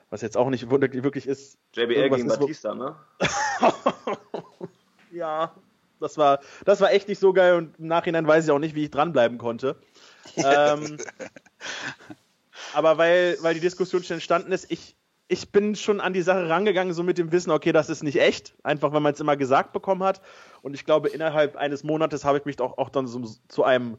Was 0.09 0.21
jetzt 0.21 0.35
auch 0.35 0.49
nicht 0.49 0.69
wirklich 0.69 1.27
ist. 1.27 1.57
JBL 1.73 2.09
gegen 2.09 2.27
Batista, 2.27 2.75
ne? 2.75 2.95
ja, 5.11 5.53
das 5.99 6.17
war, 6.17 6.39
das 6.65 6.81
war 6.81 6.91
echt 6.91 7.07
nicht 7.07 7.19
so 7.19 7.33
geil 7.33 7.55
und 7.55 7.79
im 7.79 7.87
Nachhinein 7.87 8.27
weiß 8.27 8.45
ich 8.45 8.51
auch 8.51 8.59
nicht, 8.59 8.75
wie 8.75 8.85
ich 8.85 8.91
dranbleiben 8.91 9.37
konnte. 9.37 9.75
ähm, 10.35 10.97
aber 12.73 12.97
weil, 12.97 13.37
weil 13.41 13.53
die 13.53 13.59
Diskussion 13.59 14.03
schon 14.03 14.15
entstanden 14.15 14.51
ist, 14.51 14.71
ich, 14.71 14.95
ich 15.27 15.51
bin 15.51 15.75
schon 15.75 15.99
an 15.99 16.13
die 16.13 16.21
Sache 16.21 16.49
rangegangen, 16.49 16.93
so 16.93 17.03
mit 17.03 17.17
dem 17.17 17.31
Wissen, 17.31 17.51
okay, 17.51 17.71
das 17.71 17.89
ist 17.89 18.03
nicht 18.03 18.19
echt, 18.19 18.55
einfach 18.63 18.93
weil 18.93 19.01
man 19.01 19.13
es 19.13 19.19
immer 19.19 19.37
gesagt 19.37 19.73
bekommen 19.73 20.03
hat. 20.03 20.21
Und 20.61 20.73
ich 20.73 20.85
glaube, 20.85 21.09
innerhalb 21.09 21.55
eines 21.55 21.83
Monates 21.83 22.23
habe 22.25 22.37
ich 22.37 22.45
mich 22.45 22.59
auch, 22.59 22.77
auch 22.77 22.89
dann 22.89 23.07
so, 23.07 23.23
zu 23.47 23.63
einem 23.63 23.97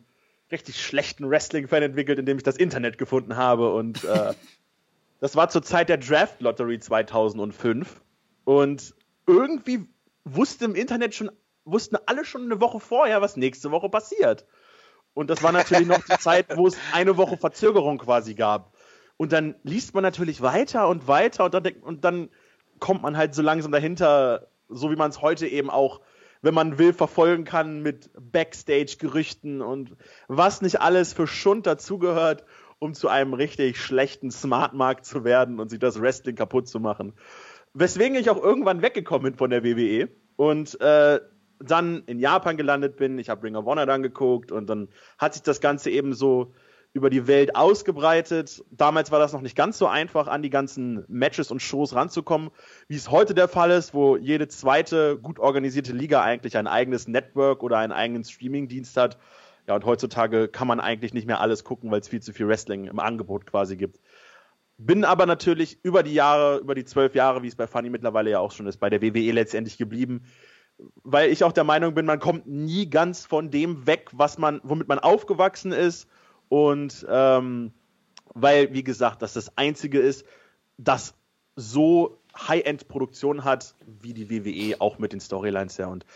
richtig 0.51 0.83
schlechten 0.83 1.29
Wrestling-Fan 1.29 1.83
entwickelt, 1.83 2.19
indem 2.19 2.39
ich 2.39 2.43
das 2.43 2.57
Internet 2.57 2.99
gefunden 2.99 3.37
habe. 3.37 3.73
Und 3.73 4.05
äh, 4.05 4.33
das 5.21 5.37
war 5.37 5.49
zur 5.51 5.63
Zeit 5.63 5.89
der 5.89 5.99
Draft 5.99 6.41
Lottery 6.41 6.79
2005. 6.79 8.01
Und 8.45 8.95
irgendwie 9.27 9.87
wusste 10.25 10.65
im 10.65 10.75
Internet 10.75 11.15
schon 11.15 11.31
wussten 11.71 11.97
alle 12.07 12.25
schon 12.25 12.45
eine 12.45 12.61
Woche 12.61 12.81
vorher, 12.81 13.21
was 13.21 13.37
nächste 13.37 13.71
Woche 13.71 13.89
passiert. 13.89 14.47
Und 15.15 15.31
das 15.31 15.43
war 15.43 15.53
natürlich 15.53 15.87
noch 15.87 16.03
die 16.05 16.19
Zeit, 16.19 16.57
wo 16.57 16.67
es 16.67 16.77
eine 16.93 17.17
Woche 17.17 17.37
Verzögerung 17.37 17.99
quasi 17.99 18.35
gab. 18.35 18.73
Und 19.17 19.33
dann 19.33 19.57
liest 19.65 19.95
man 19.95 20.03
natürlich 20.03 20.43
weiter 20.43 20.89
und 20.89 21.09
weiter 21.09 21.45
und 21.45 21.55
dann, 21.55 21.67
und 21.83 22.05
dann 22.05 22.31
kommt 22.79 23.03
man 23.03 23.17
halt 23.17 23.35
so 23.35 23.43
langsam 23.43 23.73
dahinter, 23.73 24.49
so 24.69 24.91
wie 24.91 24.97
man 24.97 25.11
es 25.11 25.21
heute 25.21 25.47
eben 25.49 25.71
auch, 25.71 26.01
wenn 26.41 26.55
man 26.55 26.79
will, 26.79 26.93
verfolgen 26.93 27.45
kann 27.45 27.83
mit 27.83 28.11
Backstage-Gerüchten 28.15 29.61
und 29.61 29.97
was 30.29 30.63
nicht 30.63 30.81
alles 30.81 31.13
für 31.13 31.27
Schund 31.27 31.67
dazugehört, 31.67 32.45
um 32.79 32.95
zu 32.95 33.09
einem 33.09 33.35
richtig 33.35 33.81
schlechten 33.81 34.31
Smartmarkt 34.31 35.05
zu 35.05 35.25
werden 35.25 35.59
und 35.59 35.69
sich 35.69 35.81
das 35.81 36.01
Wrestling 36.01 36.37
kaputt 36.37 36.69
zu 36.69 36.79
machen. 36.79 37.15
Weswegen 37.75 38.17
ich 38.17 38.31
auch 38.31 38.41
irgendwann 38.41 38.83
weggekommen 38.83 39.33
bin 39.33 39.35
von 39.35 39.51
der 39.51 39.65
WWE 39.65 40.09
und 40.37 40.81
äh, 40.81 41.19
dann 41.61 42.03
in 42.07 42.19
Japan 42.19 42.57
gelandet 42.57 42.97
bin. 42.97 43.19
Ich 43.19 43.29
habe 43.29 43.43
Ring 43.43 43.57
of 43.57 43.67
Honor 43.67 43.87
dann 43.87 44.03
geguckt 44.03 44.53
und 44.53 44.69
dann 44.69 44.89
hat 45.19 45.35
sich 45.35 45.43
das 45.43 45.61
Ganze 45.61 45.91
eben 45.91 46.15
so 46.15 46.53
über 46.93 47.11
die 47.11 47.27
Welt 47.27 47.55
ausgebreitet. 47.55 48.65
Damals 48.71 49.11
war 49.11 49.19
das 49.19 49.33
noch 49.33 49.43
nicht 49.43 49.57
ganz 49.57 49.79
so 49.79 49.87
einfach, 49.87 50.27
an 50.27 50.43
die 50.43 50.51
ganzen 50.51 51.05
Matches 51.09 51.51
und 51.51 51.61
Shows 51.61 51.95
ranzukommen, 51.95 52.51
wie 52.89 52.97
es 52.97 53.11
heute 53.11 53.35
der 53.35 53.49
Fall 53.49 53.71
ist, 53.71 53.95
wo 53.95 54.17
jede 54.17 54.49
zweite 54.49 55.19
gut 55.19 55.39
organisierte 55.39 55.93
Liga 55.93 56.23
eigentlich 56.23 56.57
ein 56.57 56.67
eigenes 56.67 57.07
Network 57.07 57.63
oder 57.63 57.79
einen 57.79 57.93
eigenen 57.93 58.25
Streamingdienst 58.25 58.97
hat. 58.97 59.19
Ja, 59.67 59.75
und 59.75 59.85
heutzutage 59.85 60.49
kann 60.49 60.67
man 60.67 60.81
eigentlich 60.81 61.13
nicht 61.13 61.27
mehr 61.27 61.41
alles 61.41 61.63
gucken, 61.63 61.91
weil 61.91 62.01
es 62.01 62.09
viel 62.09 62.23
zu 62.23 62.33
viel 62.33 62.49
Wrestling 62.49 62.87
im 62.87 62.99
Angebot 62.99 63.47
quasi 63.47 63.77
gibt. 63.77 64.01
Bin 64.79 65.05
aber 65.05 65.27
natürlich 65.27 65.79
über 65.83 66.03
die 66.03 66.15
Jahre, 66.15 66.59
über 66.59 66.75
die 66.75 66.85
zwölf 66.85 67.15
Jahre, 67.15 67.43
wie 67.43 67.49
es 67.49 67.57
bei 67.57 67.67
Funny 67.67 67.91
mittlerweile 67.91 68.31
ja 68.31 68.39
auch 68.39 68.53
schon 68.53 68.67
ist, 68.67 68.79
bei 68.79 68.89
der 68.89 69.03
WWE 69.03 69.33
letztendlich 69.33 69.77
geblieben 69.77 70.23
weil 71.03 71.31
ich 71.31 71.45
auch 71.45 71.53
der 71.53 71.65
Meinung 71.65 71.95
bin, 71.95 72.07
man 72.07 72.21
kommt 72.21 72.47
nie 72.47 72.89
ganz 72.89 73.27
von 73.27 73.51
dem 73.51 73.87
weg, 73.87 74.11
was 74.13 74.39
man, 74.39 74.61
womit 74.63 74.89
man 74.89 74.99
aufgewachsen 74.99 75.73
ist. 75.73 76.09
Und 76.49 77.07
ähm, 77.09 77.73
weil, 78.35 78.73
wie 78.73 78.85
gesagt, 78.85 79.23
das 79.23 79.35
das 79.35 79.57
Einzige 79.57 79.99
ist, 79.99 80.25
das 80.77 81.15
so 81.57 82.19
High-End-Produktion 82.37 83.45
hat, 83.45 83.75
wie 84.01 84.15
die 84.15 84.31
WWE, 84.31 84.81
auch 84.81 84.99
mit 84.99 85.13
den 85.13 85.21
Storylines 85.21 85.79
her. 85.79 85.89
Und 85.89 86.07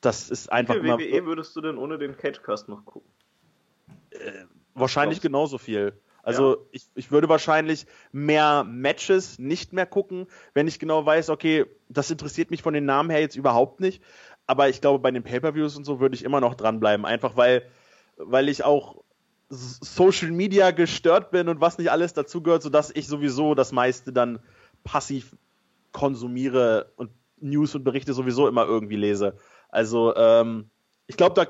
das 0.00 0.28
ist 0.28 0.52
einfach. 0.52 0.74
Wie 0.74 0.80
viel 0.80 0.98
WWE 0.98 1.26
würdest 1.26 1.56
du 1.56 1.60
denn 1.60 1.78
ohne 1.78 1.98
den 1.98 2.16
Cagecast 2.16 2.68
noch 2.68 2.84
gucken? 2.84 3.10
Äh, 4.10 4.44
wahrscheinlich 4.74 5.20
genauso 5.20 5.58
viel. 5.58 5.94
Also 6.22 6.54
ja. 6.54 6.62
ich, 6.72 6.82
ich 6.94 7.10
würde 7.10 7.28
wahrscheinlich 7.28 7.86
mehr 8.12 8.64
Matches 8.64 9.38
nicht 9.38 9.72
mehr 9.72 9.86
gucken, 9.86 10.26
wenn 10.54 10.68
ich 10.68 10.78
genau 10.78 11.04
weiß, 11.04 11.30
okay, 11.30 11.66
das 11.88 12.10
interessiert 12.10 12.50
mich 12.50 12.62
von 12.62 12.74
den 12.74 12.84
Namen 12.84 13.10
her 13.10 13.20
jetzt 13.20 13.36
überhaupt 13.36 13.80
nicht. 13.80 14.02
Aber 14.46 14.68
ich 14.68 14.80
glaube, 14.80 15.00
bei 15.00 15.10
den 15.10 15.22
Pay-Per-Views 15.22 15.76
und 15.76 15.84
so 15.84 16.00
würde 16.00 16.14
ich 16.14 16.24
immer 16.24 16.40
noch 16.40 16.54
dranbleiben. 16.54 17.04
Einfach 17.04 17.36
weil, 17.36 17.62
weil 18.16 18.48
ich 18.48 18.64
auch 18.64 19.02
Social 19.48 20.30
Media 20.30 20.70
gestört 20.70 21.30
bin 21.30 21.48
und 21.48 21.60
was 21.60 21.78
nicht 21.78 21.90
alles 21.90 22.14
dazugehört, 22.14 22.62
sodass 22.62 22.90
ich 22.94 23.06
sowieso 23.06 23.54
das 23.54 23.72
meiste 23.72 24.12
dann 24.12 24.38
passiv 24.84 25.36
konsumiere 25.92 26.92
und 26.96 27.10
News 27.38 27.74
und 27.74 27.84
Berichte 27.84 28.14
sowieso 28.14 28.48
immer 28.48 28.64
irgendwie 28.64 28.96
lese. 28.96 29.36
Also 29.68 30.14
ähm, 30.16 30.70
ich 31.06 31.16
glaube, 31.16 31.34
da 31.34 31.46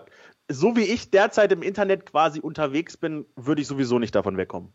so 0.49 0.77
wie 0.77 0.85
ich 0.85 1.11
derzeit 1.11 1.53
im 1.53 1.63
Internet 1.63 2.07
quasi 2.07 2.41
unterwegs 2.41 2.97
bin, 2.97 3.27
würde 3.37 3.63
ich 3.63 3.69
sowieso 3.69 3.99
nicht 3.99 4.15
davon 4.15 4.37
wegkommen. 4.37 4.73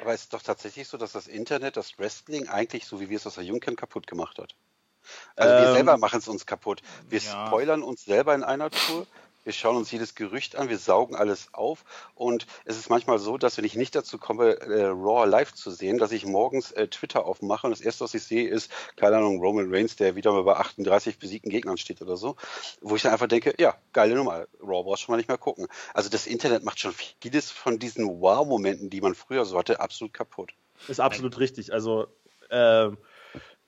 Aber 0.00 0.12
es 0.12 0.22
ist 0.22 0.32
doch 0.32 0.42
tatsächlich 0.42 0.88
so, 0.88 0.96
dass 0.96 1.12
das 1.12 1.26
Internet 1.26 1.76
das 1.76 1.98
Wrestling 1.98 2.48
eigentlich, 2.48 2.86
so 2.86 3.00
wie 3.00 3.10
wir 3.10 3.16
es 3.16 3.26
aus 3.26 3.34
der 3.34 3.44
Jugend 3.44 3.76
kaputt 3.76 4.06
gemacht 4.06 4.38
hat. 4.38 4.54
Also 5.36 5.54
ähm, 5.54 5.62
wir 5.62 5.72
selber 5.72 5.98
machen 5.98 6.18
es 6.18 6.28
uns 6.28 6.46
kaputt. 6.46 6.82
Wir 7.08 7.20
ja. 7.20 7.46
spoilern 7.46 7.82
uns 7.82 8.04
selber 8.04 8.34
in 8.34 8.42
einer 8.42 8.70
Tour 8.70 9.06
wir 9.46 9.52
schauen 9.52 9.76
uns 9.76 9.92
jedes 9.92 10.16
Gerücht 10.16 10.56
an, 10.56 10.68
wir 10.68 10.76
saugen 10.76 11.14
alles 11.14 11.48
auf 11.52 11.84
und 12.16 12.48
es 12.64 12.76
ist 12.76 12.90
manchmal 12.90 13.20
so, 13.20 13.38
dass 13.38 13.56
wenn 13.56 13.64
ich 13.64 13.76
nicht 13.76 13.94
dazu 13.94 14.18
komme, 14.18 14.58
äh, 14.60 14.86
Raw 14.86 15.24
live 15.24 15.54
zu 15.54 15.70
sehen, 15.70 15.98
dass 15.98 16.10
ich 16.10 16.26
morgens 16.26 16.72
äh, 16.72 16.88
Twitter 16.88 17.24
aufmache 17.24 17.66
und 17.66 17.70
das 17.70 17.80
erste, 17.80 18.02
was 18.02 18.14
ich 18.14 18.24
sehe, 18.24 18.48
ist, 18.48 18.72
keine 18.96 19.18
Ahnung, 19.18 19.38
Roman 19.40 19.72
Reigns, 19.72 19.94
der 19.94 20.16
wieder 20.16 20.32
mal 20.32 20.42
bei 20.42 20.56
38 20.56 21.20
besiegten 21.20 21.50
Gegnern 21.50 21.76
steht 21.76 22.02
oder 22.02 22.16
so, 22.16 22.34
wo 22.80 22.96
ich 22.96 23.02
dann 23.02 23.12
einfach 23.12 23.28
denke, 23.28 23.54
ja, 23.58 23.76
geile 23.92 24.16
Nummer, 24.16 24.46
Raw 24.60 24.82
brauchst 24.82 25.02
schon 25.02 25.12
mal 25.12 25.16
nicht 25.16 25.28
mehr 25.28 25.38
gucken. 25.38 25.68
Also 25.94 26.10
das 26.10 26.26
Internet 26.26 26.64
macht 26.64 26.80
schon 26.80 26.92
vieles 26.92 27.52
von 27.52 27.78
diesen 27.78 28.20
Wow-Momenten, 28.20 28.90
die 28.90 29.00
man 29.00 29.14
früher 29.14 29.44
so 29.44 29.56
hatte, 29.56 29.78
absolut 29.78 30.12
kaputt. 30.12 30.54
Ist 30.88 31.00
absolut 31.00 31.38
richtig. 31.38 31.72
Also 31.72 32.08
äh, 32.50 32.88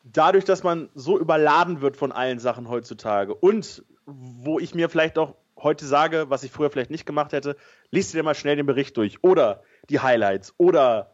dadurch, 0.02 0.44
dass 0.44 0.64
man 0.64 0.90
so 0.96 1.20
überladen 1.20 1.80
wird 1.80 1.96
von 1.96 2.10
allen 2.10 2.40
Sachen 2.40 2.68
heutzutage 2.68 3.32
und 3.32 3.84
wo 4.06 4.58
ich 4.58 4.74
mir 4.74 4.88
vielleicht 4.88 5.18
auch 5.18 5.34
heute 5.62 5.86
sage, 5.86 6.26
was 6.28 6.42
ich 6.42 6.50
früher 6.50 6.70
vielleicht 6.70 6.90
nicht 6.90 7.06
gemacht 7.06 7.32
hätte, 7.32 7.56
liest 7.90 8.14
dir 8.14 8.22
mal 8.22 8.34
schnell 8.34 8.56
den 8.56 8.66
Bericht 8.66 8.96
durch 8.96 9.22
oder 9.22 9.62
die 9.88 10.00
Highlights 10.00 10.54
oder 10.56 11.12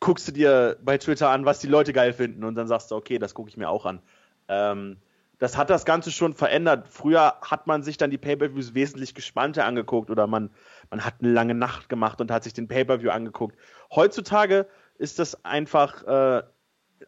guckst 0.00 0.28
du 0.28 0.32
dir 0.32 0.76
bei 0.82 0.98
Twitter 0.98 1.30
an, 1.30 1.44
was 1.44 1.60
die 1.60 1.68
Leute 1.68 1.92
geil 1.92 2.12
finden 2.12 2.44
und 2.44 2.54
dann 2.54 2.68
sagst 2.68 2.90
du, 2.90 2.96
okay, 2.96 3.18
das 3.18 3.34
gucke 3.34 3.48
ich 3.48 3.56
mir 3.56 3.68
auch 3.68 3.86
an. 3.86 4.00
Ähm, 4.48 4.98
das 5.38 5.56
hat 5.56 5.68
das 5.68 5.84
Ganze 5.84 6.10
schon 6.10 6.32
verändert. 6.32 6.88
Früher 6.88 7.34
hat 7.42 7.66
man 7.66 7.82
sich 7.82 7.98
dann 7.98 8.10
die 8.10 8.18
Pay-per-Views 8.18 8.74
wesentlich 8.74 9.14
gespannter 9.14 9.64
angeguckt 9.66 10.10
oder 10.10 10.26
man, 10.26 10.50
man 10.90 11.04
hat 11.04 11.16
eine 11.20 11.30
lange 11.30 11.54
Nacht 11.54 11.88
gemacht 11.88 12.20
und 12.20 12.30
hat 12.30 12.44
sich 12.44 12.54
den 12.54 12.68
Pay-per-View 12.68 13.10
angeguckt. 13.10 13.56
Heutzutage 13.94 14.66
ist 14.98 15.18
das 15.18 15.44
einfach 15.44 16.02
äh, 16.04 16.42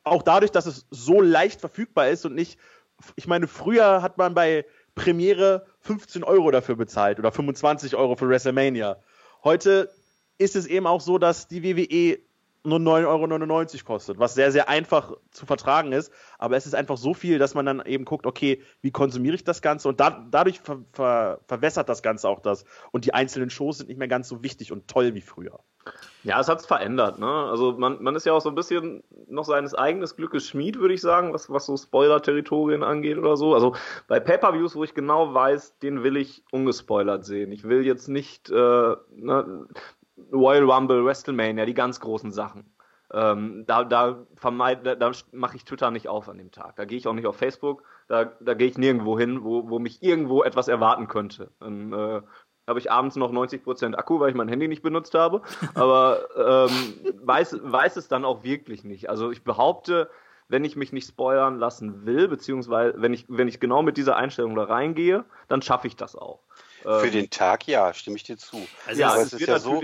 auch 0.04 0.22
dadurch, 0.22 0.50
dass 0.50 0.66
es 0.66 0.86
so 0.90 1.20
leicht 1.20 1.60
verfügbar 1.60 2.08
ist 2.08 2.26
und 2.26 2.34
nicht, 2.34 2.58
ich 3.16 3.26
meine, 3.26 3.46
früher 3.46 4.02
hat 4.02 4.18
man 4.18 4.34
bei 4.34 4.66
Premiere 4.98 5.64
15 5.80 6.24
Euro 6.24 6.50
dafür 6.50 6.76
bezahlt 6.76 7.18
oder 7.18 7.32
25 7.32 7.96
Euro 7.96 8.16
für 8.16 8.28
WrestleMania. 8.28 8.98
Heute 9.44 9.90
ist 10.38 10.56
es 10.56 10.66
eben 10.66 10.86
auch 10.86 11.00
so, 11.00 11.18
dass 11.18 11.48
die 11.48 11.62
WWE 11.62 12.18
nur 12.68 12.78
9,99 12.78 13.74
Euro 13.74 13.84
kostet, 13.84 14.18
was 14.18 14.34
sehr, 14.34 14.52
sehr 14.52 14.68
einfach 14.68 15.12
zu 15.30 15.46
vertragen 15.46 15.92
ist. 15.92 16.12
Aber 16.38 16.56
es 16.56 16.66
ist 16.66 16.74
einfach 16.74 16.96
so 16.96 17.14
viel, 17.14 17.38
dass 17.38 17.54
man 17.54 17.66
dann 17.66 17.84
eben 17.84 18.04
guckt, 18.04 18.26
okay, 18.26 18.62
wie 18.80 18.90
konsumiere 18.90 19.34
ich 19.34 19.44
das 19.44 19.62
Ganze? 19.62 19.88
Und 19.88 20.00
da, 20.00 20.24
dadurch 20.30 20.60
ver, 20.60 20.78
ver, 20.92 21.40
verwässert 21.46 21.88
das 21.88 22.02
Ganze 22.02 22.28
auch 22.28 22.40
das. 22.40 22.64
Und 22.92 23.04
die 23.04 23.14
einzelnen 23.14 23.50
Shows 23.50 23.78
sind 23.78 23.88
nicht 23.88 23.98
mehr 23.98 24.08
ganz 24.08 24.28
so 24.28 24.42
wichtig 24.42 24.72
und 24.72 24.88
toll 24.88 25.14
wie 25.14 25.20
früher. 25.20 25.58
Ja, 26.24 26.40
es 26.40 26.48
hat 26.48 26.60
es 26.60 26.66
verändert. 26.66 27.18
Ne? 27.18 27.26
Also 27.26 27.72
man, 27.72 28.02
man 28.02 28.14
ist 28.16 28.26
ja 28.26 28.32
auch 28.32 28.40
so 28.40 28.48
ein 28.48 28.54
bisschen 28.54 29.02
noch 29.28 29.44
seines 29.44 29.74
eigenen 29.74 30.08
Glückes 30.08 30.46
Schmied, 30.48 30.78
würde 30.78 30.94
ich 30.94 31.00
sagen, 31.00 31.32
was, 31.32 31.48
was 31.48 31.66
so 31.66 31.76
Spoiler-Territorien 31.76 32.82
angeht 32.82 33.18
oder 33.18 33.36
so. 33.36 33.54
Also 33.54 33.74
bei 34.08 34.20
Pay-Per-Views, 34.20 34.74
wo 34.74 34.84
ich 34.84 34.94
genau 34.94 35.32
weiß, 35.32 35.78
den 35.78 36.02
will 36.02 36.16
ich 36.16 36.42
ungespoilert 36.50 37.24
sehen. 37.24 37.52
Ich 37.52 37.64
will 37.64 37.86
jetzt 37.86 38.08
nicht 38.08 38.50
äh, 38.50 38.54
ne, 38.54 39.68
Royal 40.32 40.70
Rumble, 40.70 41.04
WrestleMania, 41.04 41.66
die 41.66 41.74
ganz 41.74 42.00
großen 42.00 42.32
Sachen. 42.32 42.72
Ähm, 43.12 43.64
da 43.66 43.84
da, 43.84 44.26
vermeid, 44.36 44.84
da, 44.84 44.94
da 44.94 45.12
mache 45.32 45.56
ich 45.56 45.64
Twitter 45.64 45.90
nicht 45.90 46.08
auf 46.08 46.28
an 46.28 46.38
dem 46.38 46.50
Tag. 46.50 46.76
Da 46.76 46.84
gehe 46.84 46.98
ich 46.98 47.06
auch 47.06 47.14
nicht 47.14 47.26
auf 47.26 47.36
Facebook. 47.36 47.82
Da, 48.06 48.24
da 48.40 48.54
gehe 48.54 48.68
ich 48.68 48.76
nirgendwo 48.76 49.18
hin, 49.18 49.44
wo, 49.44 49.70
wo 49.70 49.78
mich 49.78 50.02
irgendwo 50.02 50.42
etwas 50.42 50.68
erwarten 50.68 51.08
könnte. 51.08 51.50
Dann 51.58 51.92
äh, 51.92 52.20
habe 52.66 52.78
ich 52.78 52.90
abends 52.90 53.16
noch 53.16 53.32
90% 53.32 53.94
Akku, 53.94 54.20
weil 54.20 54.28
ich 54.28 54.36
mein 54.36 54.48
Handy 54.48 54.68
nicht 54.68 54.82
benutzt 54.82 55.14
habe. 55.14 55.40
Aber 55.74 56.28
ähm, 56.36 57.16
weiß, 57.22 57.60
weiß 57.62 57.96
es 57.96 58.08
dann 58.08 58.26
auch 58.26 58.44
wirklich 58.44 58.84
nicht. 58.84 59.08
Also 59.08 59.30
ich 59.30 59.42
behaupte, 59.42 60.10
wenn 60.48 60.64
ich 60.64 60.76
mich 60.76 60.92
nicht 60.92 61.08
spoilern 61.08 61.58
lassen 61.58 62.04
will, 62.04 62.28
beziehungsweise 62.28 63.00
wenn 63.00 63.14
ich, 63.14 63.24
wenn 63.28 63.48
ich 63.48 63.58
genau 63.58 63.82
mit 63.82 63.96
dieser 63.96 64.16
Einstellung 64.16 64.54
da 64.54 64.64
reingehe, 64.64 65.24
dann 65.48 65.62
schaffe 65.62 65.86
ich 65.86 65.96
das 65.96 66.14
auch. 66.14 66.40
Für 66.82 67.06
ähm, 67.06 67.12
den 67.12 67.30
Tag 67.30 67.66
ja, 67.66 67.92
stimme 67.94 68.16
ich 68.16 68.22
dir 68.22 68.36
zu. 68.36 68.66
Also 68.86 69.00
ja, 69.00 69.16
es, 69.16 69.32
es 69.32 69.40
ist 69.40 69.46
ja 69.46 69.58
so, 69.58 69.82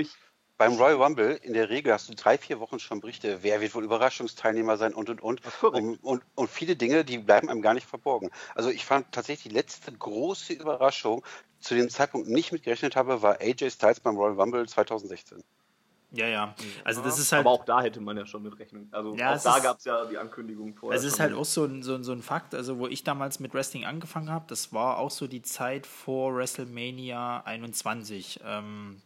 beim 0.57 0.75
Royal 0.75 1.03
Rumble 1.03 1.39
in 1.43 1.53
der 1.53 1.69
Regel 1.69 1.93
hast 1.93 2.09
du 2.09 2.15
drei, 2.15 2.39
vier 2.39 2.61
Wochen 2.61 2.79
schon 2.79 3.01
Berichte, 3.01 3.43
wer 3.43 3.61
wird 3.61 3.75
wohl 3.75 3.85
Überraschungsteilnehmer 3.85 4.77
sein 4.77 4.95
und 4.95 5.11
und 5.11 5.23
und. 5.23 5.41
Und, 5.63 5.97
und, 6.03 6.23
und, 6.35 6.51
viele 6.51 6.77
Dinge, 6.77 7.05
die 7.05 7.19
bleiben 7.19 7.49
einem 7.49 7.63
gar 7.63 7.75
nicht 7.75 7.87
verborgen. 7.87 8.31
Also 8.55 8.71
ich 8.71 8.85
fand 8.85 9.11
tatsächlich 9.13 9.53
die 9.53 9.57
letzte 9.57 9.93
große 9.93 10.53
Überraschung, 10.53 11.25
zu 11.61 11.75
dem 11.75 11.89
Zeitpunkt 11.89 12.29
nicht 12.29 12.53
mitgerechnet 12.53 12.95
habe, 12.95 13.23
war 13.23 13.41
AJ 13.41 13.71
Styles 13.71 14.01
beim 14.01 14.17
Royal 14.17 14.39
Rumble 14.39 14.69
2016. 14.69 15.43
Ja, 16.13 16.29
ja. 16.29 16.55
Also 16.85 17.03
das 17.03 17.19
ist 17.19 17.33
halt. 17.33 17.41
Aber 17.41 17.51
auch 17.51 17.65
da 17.65 17.83
hätte 17.83 18.01
man 18.01 18.17
ja 18.17 18.25
schon 18.25 18.45
mit 18.45 18.57
rechnen. 18.59 18.89
Also 18.93 19.17
ja, 19.17 19.35
auch 19.35 19.43
da 19.43 19.59
gab 19.59 19.79
es 19.79 19.85
ja 19.85 20.05
die 20.05 20.17
Ankündigung 20.17 20.75
vorher. 20.77 20.97
Es 20.97 21.05
ist 21.05 21.19
halt 21.19 21.35
auch 21.35 21.45
so 21.45 21.65
ein, 21.65 21.83
so, 21.83 22.01
so 22.03 22.13
ein 22.13 22.23
Fakt, 22.23 22.55
also 22.55 22.79
wo 22.79 22.87
ich 22.87 23.03
damals 23.03 23.41
mit 23.41 23.53
Wrestling 23.53 23.85
angefangen 23.85 24.31
habe, 24.31 24.45
das 24.47 24.73
war 24.73 24.99
auch 24.99 25.11
so 25.11 25.27
die 25.27 25.43
Zeit 25.43 25.87
vor 25.87 26.37
WrestleMania 26.37 27.43
21. 27.45 28.41
Ähm, 28.45 29.03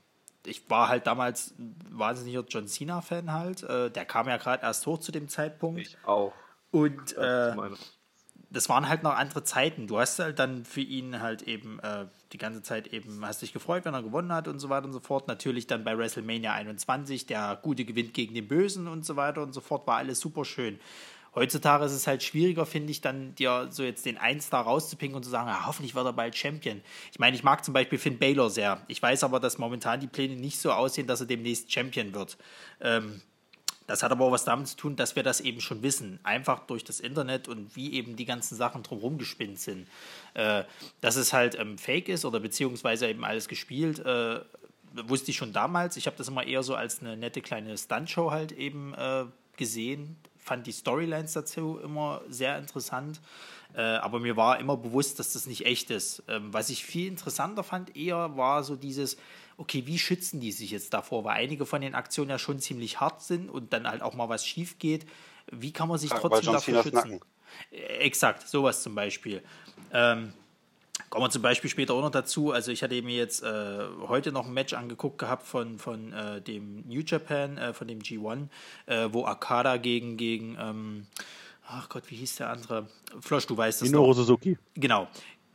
ich 0.46 0.68
war 0.70 0.88
halt 0.88 1.06
damals 1.06 1.54
wahnsinniger 1.90 2.44
John 2.48 2.66
Cena-Fan 2.66 3.32
halt. 3.32 3.62
Äh, 3.62 3.90
der 3.90 4.04
kam 4.04 4.28
ja 4.28 4.36
gerade 4.36 4.62
erst 4.62 4.86
hoch 4.86 4.98
zu 4.98 5.12
dem 5.12 5.28
Zeitpunkt. 5.28 5.80
Ich 5.80 5.96
auch. 6.04 6.32
Und 6.70 7.16
äh, 7.16 7.54
das 8.50 8.68
waren 8.68 8.88
halt 8.88 9.02
noch 9.02 9.14
andere 9.14 9.44
Zeiten. 9.44 9.86
Du 9.86 9.98
hast 9.98 10.18
halt 10.18 10.38
dann 10.38 10.64
für 10.64 10.80
ihn 10.80 11.20
halt 11.20 11.42
eben 11.42 11.78
äh, 11.80 12.06
die 12.32 12.38
ganze 12.38 12.62
Zeit 12.62 12.88
eben, 12.88 13.24
hast 13.24 13.42
dich 13.42 13.52
gefreut, 13.52 13.84
wenn 13.84 13.94
er 13.94 14.02
gewonnen 14.02 14.32
hat 14.32 14.48
und 14.48 14.58
so 14.58 14.68
weiter 14.68 14.86
und 14.86 14.92
so 14.92 15.00
fort. 15.00 15.28
Natürlich 15.28 15.66
dann 15.66 15.84
bei 15.84 15.96
WrestleMania 15.96 16.52
21, 16.52 17.26
der 17.26 17.58
Gute 17.60 17.84
gewinnt 17.84 18.14
gegen 18.14 18.34
den 18.34 18.48
Bösen 18.48 18.88
und 18.88 19.04
so 19.04 19.16
weiter 19.16 19.42
und 19.42 19.52
so 19.52 19.60
fort, 19.60 19.86
war 19.86 19.96
alles 19.96 20.20
super 20.20 20.44
schön. 20.44 20.78
Heutzutage 21.34 21.84
ist 21.84 21.92
es 21.92 22.06
halt 22.06 22.22
schwieriger, 22.22 22.66
finde 22.66 22.90
ich, 22.90 23.00
dann 23.00 23.34
dir 23.34 23.68
so 23.70 23.82
jetzt 23.82 24.06
den 24.06 24.18
Einstar 24.18 24.64
rauszupinken 24.64 25.16
und 25.16 25.22
zu 25.22 25.30
sagen, 25.30 25.48
ja, 25.48 25.66
hoffentlich 25.66 25.94
wird 25.94 26.06
er 26.06 26.12
bald 26.12 26.36
Champion. 26.36 26.80
Ich 27.12 27.18
meine, 27.18 27.36
ich 27.36 27.44
mag 27.44 27.64
zum 27.64 27.74
Beispiel 27.74 27.98
Finn 27.98 28.18
Baylor 28.18 28.50
sehr. 28.50 28.82
Ich 28.88 29.00
weiß 29.00 29.24
aber, 29.24 29.40
dass 29.40 29.58
momentan 29.58 30.00
die 30.00 30.06
Pläne 30.06 30.36
nicht 30.36 30.58
so 30.58 30.72
aussehen, 30.72 31.06
dass 31.06 31.20
er 31.20 31.26
demnächst 31.26 31.72
Champion 31.72 32.14
wird. 32.14 32.38
Ähm, 32.80 33.22
das 33.88 34.02
hat 34.02 34.12
aber 34.12 34.26
auch 34.26 34.32
was 34.32 34.44
damit 34.44 34.68
zu 34.68 34.76
tun, 34.76 34.96
dass 34.96 35.16
wir 35.16 35.22
das 35.22 35.40
eben 35.40 35.62
schon 35.62 35.82
wissen. 35.82 36.20
Einfach 36.22 36.66
durch 36.66 36.84
das 36.84 37.00
Internet 37.00 37.48
und 37.48 37.74
wie 37.74 37.94
eben 37.94 38.16
die 38.16 38.26
ganzen 38.26 38.54
Sachen 38.54 38.82
drumherum 38.82 39.16
gespinnt 39.16 39.58
sind. 39.58 39.88
Äh, 40.34 40.64
dass 41.00 41.16
es 41.16 41.32
halt 41.32 41.58
ähm, 41.58 41.78
fake 41.78 42.08
ist 42.10 42.26
oder 42.26 42.38
beziehungsweise 42.38 43.08
eben 43.08 43.24
alles 43.24 43.48
gespielt, 43.48 43.98
äh, 44.00 44.40
wusste 44.92 45.30
ich 45.30 45.38
schon 45.38 45.54
damals. 45.54 45.96
Ich 45.96 46.06
habe 46.06 46.16
das 46.16 46.28
immer 46.28 46.46
eher 46.46 46.62
so 46.62 46.74
als 46.74 47.00
eine 47.00 47.16
nette 47.16 47.40
kleine 47.40 47.78
Stuntshow 47.78 48.30
halt 48.30 48.52
eben 48.52 48.92
äh, 48.92 49.24
gesehen 49.56 50.16
fand 50.48 50.66
die 50.66 50.72
Storylines 50.72 51.32
dazu 51.32 51.78
immer 51.82 52.22
sehr 52.28 52.58
interessant. 52.58 53.20
Äh, 53.74 53.82
aber 53.82 54.18
mir 54.18 54.36
war 54.36 54.58
immer 54.58 54.76
bewusst, 54.76 55.18
dass 55.18 55.34
das 55.34 55.46
nicht 55.46 55.66
echt 55.66 55.90
ist. 55.90 56.22
Ähm, 56.26 56.52
was 56.52 56.70
ich 56.70 56.84
viel 56.84 57.06
interessanter 57.06 57.62
fand, 57.62 57.96
eher 57.96 58.36
war 58.36 58.64
so 58.64 58.76
dieses, 58.76 59.18
okay, 59.58 59.86
wie 59.86 59.98
schützen 59.98 60.40
die 60.40 60.52
sich 60.52 60.70
jetzt 60.70 60.94
davor? 60.94 61.24
Weil 61.24 61.36
einige 61.36 61.66
von 61.66 61.80
den 61.80 61.94
Aktionen 61.94 62.30
ja 62.30 62.38
schon 62.38 62.60
ziemlich 62.60 62.98
hart 62.98 63.22
sind 63.22 63.50
und 63.50 63.72
dann 63.72 63.86
halt 63.86 64.02
auch 64.02 64.14
mal 64.14 64.28
was 64.28 64.46
schief 64.46 64.78
geht. 64.78 65.06
Wie 65.50 65.72
kann 65.72 65.88
man 65.88 65.98
sich 65.98 66.10
ja, 66.10 66.18
trotzdem 66.18 66.52
davor 66.54 66.82
schützen? 66.82 66.94
Nacken. 66.94 67.20
Äh, 67.70 67.98
exakt, 67.98 68.48
sowas 68.48 68.82
zum 68.82 68.94
Beispiel. 68.94 69.42
Ähm, 69.92 70.32
Kommen 71.10 71.24
wir 71.24 71.30
zum 71.30 71.42
Beispiel 71.42 71.70
später 71.70 71.94
auch 71.94 72.02
noch 72.02 72.10
dazu. 72.10 72.52
Also 72.52 72.70
ich 72.70 72.82
hatte 72.82 73.00
mir 73.02 73.16
jetzt 73.16 73.42
äh, 73.42 73.78
heute 74.08 74.32
noch 74.32 74.46
ein 74.46 74.52
Match 74.52 74.74
angeguckt 74.74 75.18
gehabt 75.18 75.46
von, 75.46 75.78
von 75.78 76.12
äh, 76.12 76.40
dem 76.40 76.86
New 76.86 77.00
Japan, 77.00 77.56
äh, 77.56 77.72
von 77.72 77.88
dem 77.88 78.00
G1, 78.00 78.48
äh, 78.86 79.08
wo 79.10 79.24
Akada 79.24 79.76
gegen, 79.76 80.16
gegen 80.16 80.56
ähm, 80.60 81.06
ach 81.66 81.88
Gott, 81.88 82.04
wie 82.08 82.16
hieß 82.16 82.36
der 82.36 82.50
andere? 82.50 82.88
Flosch, 83.20 83.46
du 83.46 83.56
weißt 83.56 83.82
das 83.82 83.88
Minoru 83.88 84.12
Suzuki. 84.12 84.58
Genau. 84.74 85.08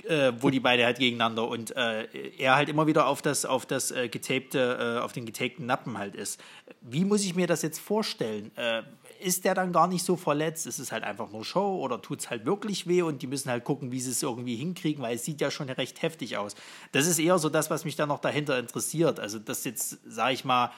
äh, 0.06 0.34
wo 0.40 0.50
die 0.50 0.60
beide 0.60 0.86
halt 0.86 1.00
gegeneinander 1.00 1.48
und 1.48 1.76
äh, 1.76 2.08
er 2.38 2.56
halt 2.56 2.70
immer 2.70 2.88
wieder 2.88 3.08
auf 3.08 3.22
das, 3.22 3.46
auf 3.46 3.66
das 3.66 3.94
getapte, 4.12 4.98
äh, 4.98 5.02
auf 5.02 5.14
den 5.14 5.26
getapten 5.26 5.66
Nappen 5.66 5.98
halt 5.98 6.16
ist. 6.16 6.42
Wie 6.82 7.06
muss 7.06 7.24
ich 7.24 7.36
mir 7.36 7.48
das 7.48 7.62
jetzt 7.62 7.80
vorstellen? 7.80 8.52
Ist 9.24 9.46
der 9.46 9.54
dann 9.54 9.72
gar 9.72 9.88
nicht 9.88 10.04
so 10.04 10.18
verletzt? 10.18 10.68
Ist 10.68 10.80
es 10.80 10.92
halt 10.92 11.04
einfach 11.04 11.32
nur 11.32 11.46
Show 11.46 11.78
oder 11.78 12.02
tut 12.02 12.20
es 12.20 12.30
halt 12.30 12.46
wirklich 12.46 12.88
weh 12.88 13.02
und 13.02 13.22
die 13.22 13.28
müssen 13.28 13.50
halt 13.50 13.64
gucken, 13.64 13.92
wie 13.92 14.02
sie 14.02 14.12
es 14.12 14.22
irgendwie 14.22 14.56
hinkriegen, 14.56 15.02
weil 15.02 15.16
es 15.16 15.24
sieht 15.24 15.40
ja 15.40 15.50
schon 15.50 15.70
recht 15.70 16.02
heftig 16.02 16.38
aus. 16.38 16.56
Das 16.92 17.08
ist 17.08 17.20
eher 17.20 17.40
so 17.40 17.48
das, 17.48 17.70
was 17.70 17.86
mich 17.86 17.96
dann 17.96 18.10
noch 18.10 18.20
dahinter 18.20 18.60
interessiert. 18.60 19.22
Also 19.22 19.40
das 19.40 19.64
jetzt, 19.64 20.00
sage 20.06 20.34
ich 20.34 20.44
mal, 20.44 20.72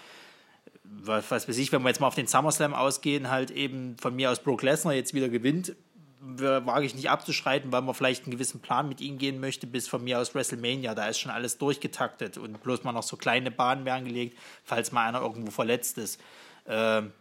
was 0.83 1.31
weiß 1.31 1.57
ich, 1.57 1.71
wenn 1.71 1.81
wir 1.81 1.89
jetzt 1.89 1.99
mal 1.99 2.07
auf 2.07 2.15
den 2.15 2.27
SummerSlam 2.27 2.75
ausgehen, 2.75 3.31
halt 3.31 3.49
eben 3.49 3.97
von 3.97 4.15
mir 4.15 4.29
aus 4.29 4.39
Brock 4.39 4.61
Lesnar 4.61 4.93
jetzt 4.93 5.15
wieder 5.15 5.29
gewinnt, 5.29 5.75
wage 6.19 6.85
ich 6.85 6.95
nicht 6.95 7.09
abzuschreiten, 7.09 7.71
weil 7.71 7.81
man 7.81 7.95
vielleicht 7.95 8.25
einen 8.25 8.31
gewissen 8.31 8.59
Plan 8.59 8.87
mit 8.87 9.01
ihnen 9.01 9.17
gehen 9.17 9.39
möchte, 9.39 9.67
bis 9.67 9.87
von 9.87 10.03
mir 10.03 10.19
aus 10.19 10.35
WrestleMania. 10.35 10.93
Da 10.93 11.07
ist 11.07 11.19
schon 11.19 11.31
alles 11.31 11.57
durchgetaktet 11.57 12.37
und 12.37 12.61
bloß 12.61 12.83
mal 12.83 12.91
noch 12.91 13.03
so 13.03 13.17
kleine 13.17 13.51
Bahnen 13.51 13.85
werden 13.85 14.05
gelegt, 14.05 14.37
falls 14.63 14.91
mal 14.91 15.07
einer 15.07 15.21
irgendwo 15.21 15.51
verletzt 15.51 15.97
ist. 15.97 16.19
Ähm, 16.67 17.11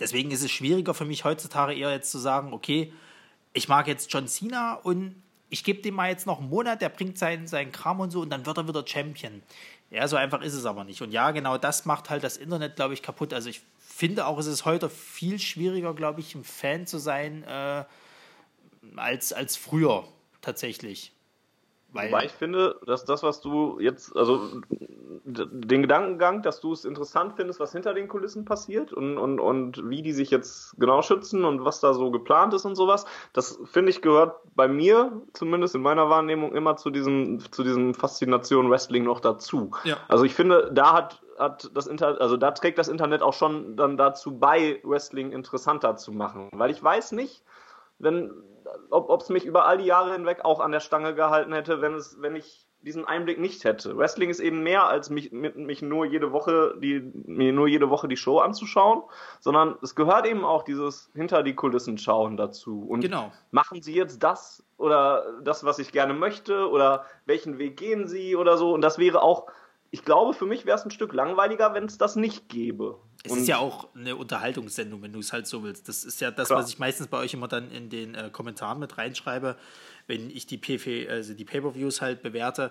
deswegen 0.00 0.30
ist 0.30 0.42
es 0.42 0.50
schwieriger 0.50 0.94
für 0.94 1.04
mich 1.04 1.24
heutzutage 1.24 1.74
eher 1.74 1.90
jetzt 1.90 2.10
zu 2.10 2.18
sagen, 2.18 2.52
okay, 2.52 2.92
ich 3.52 3.68
mag 3.68 3.86
jetzt 3.88 4.12
John 4.12 4.28
Cena 4.28 4.74
und 4.74 5.14
ich 5.48 5.64
gebe 5.64 5.80
dem 5.80 5.94
mal 5.94 6.10
jetzt 6.10 6.26
noch 6.26 6.40
einen 6.40 6.48
Monat, 6.48 6.82
der 6.82 6.88
bringt 6.88 7.18
seinen, 7.18 7.46
seinen 7.46 7.72
Kram 7.72 8.00
und 8.00 8.10
so 8.10 8.20
und 8.20 8.30
dann 8.30 8.44
wird 8.44 8.58
er 8.58 8.68
wieder 8.68 8.86
Champion. 8.86 9.42
Ja, 9.90 10.08
so 10.08 10.16
einfach 10.16 10.42
ist 10.42 10.54
es 10.54 10.66
aber 10.66 10.84
nicht. 10.84 11.00
Und 11.00 11.12
ja, 11.12 11.30
genau 11.30 11.58
das 11.58 11.84
macht 11.84 12.10
halt 12.10 12.24
das 12.24 12.36
Internet, 12.36 12.76
glaube 12.76 12.94
ich, 12.94 13.02
kaputt. 13.02 13.32
Also 13.32 13.48
ich 13.48 13.62
finde 13.78 14.26
auch, 14.26 14.38
es 14.38 14.46
ist 14.46 14.64
heute 14.64 14.90
viel 14.90 15.38
schwieriger, 15.38 15.94
glaube 15.94 16.20
ich, 16.20 16.34
ein 16.34 16.44
Fan 16.44 16.86
zu 16.86 16.98
sein, 16.98 17.44
äh, 17.44 17.84
als, 18.96 19.32
als 19.32 19.56
früher 19.56 20.04
tatsächlich. 20.42 21.12
Weil 21.96 22.10
Wobei 22.10 22.24
ich 22.26 22.32
finde, 22.32 22.78
dass 22.86 23.04
das, 23.04 23.22
was 23.22 23.40
du 23.40 23.78
jetzt, 23.80 24.14
also 24.16 24.60
den 25.24 25.82
Gedankengang, 25.82 26.42
dass 26.42 26.60
du 26.60 26.72
es 26.72 26.84
interessant 26.84 27.34
findest, 27.36 27.58
was 27.58 27.72
hinter 27.72 27.94
den 27.94 28.08
Kulissen 28.08 28.44
passiert 28.44 28.92
und, 28.92 29.18
und, 29.18 29.40
und 29.40 29.88
wie 29.88 30.02
die 30.02 30.12
sich 30.12 30.30
jetzt 30.30 30.78
genau 30.78 31.02
schützen 31.02 31.44
und 31.44 31.64
was 31.64 31.80
da 31.80 31.94
so 31.94 32.10
geplant 32.10 32.54
ist 32.54 32.64
und 32.64 32.76
sowas, 32.76 33.06
das 33.32 33.58
finde 33.64 33.90
ich 33.90 34.02
gehört 34.02 34.36
bei 34.54 34.68
mir, 34.68 35.22
zumindest 35.32 35.74
in 35.74 35.82
meiner 35.82 36.08
Wahrnehmung, 36.08 36.54
immer 36.54 36.76
zu 36.76 36.90
diesem, 36.90 37.40
zu 37.50 37.64
diesem 37.64 37.94
Faszination 37.94 38.70
Wrestling 38.70 39.04
noch 39.04 39.20
dazu. 39.20 39.72
Ja. 39.84 39.96
Also 40.08 40.24
ich 40.24 40.34
finde, 40.34 40.70
da 40.72 40.92
hat 40.92 41.22
hat 41.38 41.70
das 41.74 41.86
Internet, 41.86 42.20
also 42.20 42.36
da 42.36 42.52
trägt 42.52 42.78
das 42.78 42.88
Internet 42.88 43.22
auch 43.22 43.34
schon 43.34 43.76
dann 43.76 43.96
dazu 43.96 44.38
bei, 44.38 44.80
Wrestling 44.84 45.32
interessanter 45.32 45.96
zu 45.96 46.12
machen. 46.12 46.48
Weil 46.52 46.70
ich 46.70 46.82
weiß 46.82 47.12
nicht, 47.12 47.42
wenn 47.98 48.30
ob 48.90 49.20
es 49.20 49.28
mich 49.28 49.44
über 49.44 49.66
all 49.66 49.78
die 49.78 49.84
Jahre 49.84 50.12
hinweg 50.12 50.44
auch 50.44 50.60
an 50.60 50.72
der 50.72 50.80
Stange 50.80 51.14
gehalten 51.14 51.52
hätte, 51.52 51.80
wenn 51.80 51.94
es, 51.94 52.20
wenn 52.20 52.34
ich 52.34 52.66
diesen 52.80 53.04
Einblick 53.04 53.38
nicht 53.38 53.64
hätte. 53.64 53.96
Wrestling 53.96 54.30
ist 54.30 54.38
eben 54.38 54.62
mehr 54.62 54.86
als 54.86 55.10
mich, 55.10 55.32
mich 55.32 55.82
nur 55.82 56.04
jede 56.04 56.30
Woche 56.32 56.76
die 56.80 57.00
mir 57.24 57.52
nur 57.52 57.68
jede 57.68 57.90
Woche 57.90 58.06
die 58.06 58.16
Show 58.16 58.38
anzuschauen, 58.38 59.02
sondern 59.40 59.76
es 59.82 59.94
gehört 59.94 60.26
eben 60.26 60.44
auch 60.44 60.62
dieses 60.62 61.10
hinter 61.14 61.42
die 61.42 61.54
Kulissen 61.54 61.98
schauen 61.98 62.36
dazu. 62.36 62.86
Und 62.86 63.00
genau. 63.00 63.32
machen 63.50 63.82
Sie 63.82 63.94
jetzt 63.94 64.22
das 64.22 64.64
oder 64.76 65.40
das, 65.42 65.64
was 65.64 65.78
ich 65.78 65.90
gerne 65.90 66.14
möchte 66.14 66.68
oder 66.68 67.04
welchen 67.24 67.58
Weg 67.58 67.76
gehen 67.76 68.06
Sie 68.06 68.36
oder 68.36 68.56
so? 68.56 68.72
Und 68.72 68.82
das 68.82 68.98
wäre 68.98 69.22
auch 69.22 69.46
ich 69.90 70.04
glaube, 70.04 70.34
für 70.34 70.46
mich 70.46 70.66
wäre 70.66 70.76
es 70.76 70.84
ein 70.84 70.90
Stück 70.90 71.12
langweiliger, 71.12 71.72
wenn 71.72 71.84
es 71.84 71.96
das 71.96 72.16
nicht 72.16 72.48
gäbe. 72.48 72.98
Es 73.26 73.32
und 73.32 73.38
ist 73.40 73.48
ja 73.48 73.58
auch 73.58 73.94
eine 73.94 74.16
Unterhaltungssendung, 74.16 75.02
wenn 75.02 75.12
du 75.12 75.20
es 75.20 75.32
halt 75.32 75.46
so 75.46 75.62
willst. 75.62 75.88
Das 75.88 76.04
ist 76.04 76.20
ja 76.20 76.30
das, 76.30 76.48
klar. 76.48 76.60
was 76.60 76.70
ich 76.70 76.78
meistens 76.78 77.08
bei 77.08 77.18
euch 77.18 77.34
immer 77.34 77.48
dann 77.48 77.70
in 77.70 77.90
den 77.90 78.14
äh, 78.14 78.30
Kommentaren 78.32 78.78
mit 78.78 78.96
reinschreibe, 78.98 79.56
wenn 80.06 80.30
ich 80.30 80.46
die, 80.46 80.58
PV, 80.58 81.10
also 81.10 81.34
die 81.34 81.44
Pay-Per-Views 81.44 82.00
halt 82.00 82.22
bewerte 82.22 82.70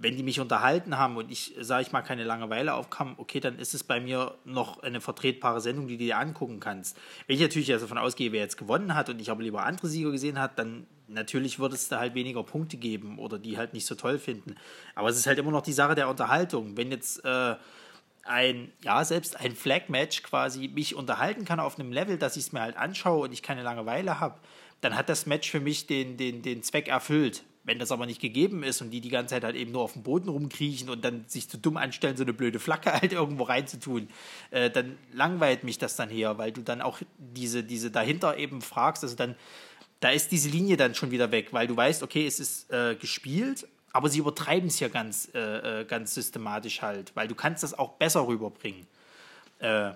wenn 0.00 0.16
die 0.16 0.22
mich 0.22 0.38
unterhalten 0.38 0.96
haben 0.96 1.16
und 1.16 1.30
ich, 1.30 1.54
sage 1.60 1.82
ich 1.82 1.92
mal, 1.92 2.02
keine 2.02 2.22
Langeweile 2.22 2.74
aufkam, 2.74 3.14
okay, 3.16 3.40
dann 3.40 3.58
ist 3.58 3.74
es 3.74 3.82
bei 3.82 4.00
mir 4.00 4.36
noch 4.44 4.80
eine 4.82 5.00
vertretbare 5.00 5.60
Sendung, 5.60 5.88
die 5.88 5.98
du 5.98 6.04
dir 6.04 6.18
angucken 6.18 6.60
kannst. 6.60 6.96
Wenn 7.26 7.34
ich 7.34 7.42
natürlich 7.42 7.72
also 7.72 7.86
davon 7.86 7.98
ausgehe, 7.98 8.30
wer 8.30 8.40
jetzt 8.40 8.56
gewonnen 8.56 8.94
hat 8.94 9.10
und 9.10 9.20
ich 9.20 9.30
aber 9.30 9.42
lieber 9.42 9.64
andere 9.64 9.88
Sieger 9.88 10.12
gesehen 10.12 10.38
hat, 10.38 10.56
dann 10.58 10.86
natürlich 11.08 11.58
wird 11.58 11.72
es 11.72 11.88
da 11.88 11.98
halt 11.98 12.14
weniger 12.14 12.44
Punkte 12.44 12.76
geben 12.76 13.18
oder 13.18 13.38
die 13.38 13.58
halt 13.58 13.74
nicht 13.74 13.86
so 13.86 13.96
toll 13.96 14.18
finden. 14.18 14.54
Aber 14.94 15.08
es 15.08 15.16
ist 15.16 15.26
halt 15.26 15.38
immer 15.38 15.50
noch 15.50 15.62
die 15.62 15.72
Sache 15.72 15.96
der 15.96 16.08
Unterhaltung. 16.08 16.76
Wenn 16.76 16.92
jetzt 16.92 17.24
äh, 17.24 17.56
ein, 18.28 18.72
ja, 18.82 19.04
selbst 19.04 19.38
ein 19.38 19.54
Flag-Match 19.54 20.22
quasi 20.22 20.68
mich 20.68 20.94
unterhalten 20.94 21.44
kann 21.44 21.60
auf 21.60 21.78
einem 21.78 21.92
Level, 21.92 22.18
dass 22.18 22.36
ich 22.36 22.44
es 22.44 22.52
mir 22.52 22.60
halt 22.60 22.76
anschaue 22.76 23.24
und 23.24 23.32
ich 23.32 23.42
keine 23.42 23.62
Langeweile 23.62 24.20
habe, 24.20 24.38
dann 24.80 24.96
hat 24.96 25.08
das 25.08 25.26
Match 25.26 25.50
für 25.50 25.60
mich 25.60 25.86
den, 25.86 26.16
den, 26.16 26.42
den 26.42 26.62
Zweck 26.62 26.88
erfüllt. 26.88 27.42
Wenn 27.64 27.78
das 27.78 27.92
aber 27.92 28.06
nicht 28.06 28.20
gegeben 28.20 28.62
ist 28.62 28.80
und 28.80 28.90
die 28.90 29.00
die 29.00 29.10
ganze 29.10 29.34
Zeit 29.34 29.44
halt 29.44 29.56
eben 29.56 29.72
nur 29.72 29.82
auf 29.82 29.92
dem 29.92 30.02
Boden 30.02 30.28
rumkriechen 30.28 30.88
und 30.88 31.04
dann 31.04 31.24
sich 31.26 31.50
zu 31.50 31.58
dumm 31.58 31.76
anstellen, 31.76 32.16
so 32.16 32.22
eine 32.22 32.32
blöde 32.32 32.58
Flagge 32.60 32.92
halt 33.00 33.12
irgendwo 33.12 33.44
reinzutun, 33.44 34.08
äh, 34.50 34.70
dann 34.70 34.96
langweilt 35.12 35.64
mich 35.64 35.78
das 35.78 35.96
dann 35.96 36.08
her, 36.08 36.38
weil 36.38 36.52
du 36.52 36.62
dann 36.62 36.80
auch 36.80 37.00
diese, 37.18 37.62
diese 37.64 37.90
dahinter 37.90 38.38
eben 38.38 38.62
fragst, 38.62 39.02
also 39.02 39.16
dann, 39.16 39.34
da 40.00 40.10
ist 40.10 40.30
diese 40.30 40.48
Linie 40.48 40.76
dann 40.76 40.94
schon 40.94 41.10
wieder 41.10 41.30
weg, 41.32 41.52
weil 41.52 41.66
du 41.66 41.76
weißt, 41.76 42.02
okay, 42.02 42.26
es 42.26 42.40
ist 42.40 42.70
äh, 42.70 42.94
gespielt, 42.94 43.66
aber 43.98 44.08
sie 44.08 44.20
übertreiben 44.20 44.68
es 44.68 44.78
ja 44.78 44.86
ganz, 44.86 45.28
äh, 45.34 45.80
äh 45.80 45.84
ganz 45.84 46.14
systematisch 46.14 46.82
halt, 46.82 47.10
weil 47.16 47.26
du 47.26 47.34
kannst 47.34 47.64
das 47.64 47.76
auch 47.76 47.94
besser 47.94 48.28
rüberbringen. 48.28 48.86
Äh, 49.58 49.90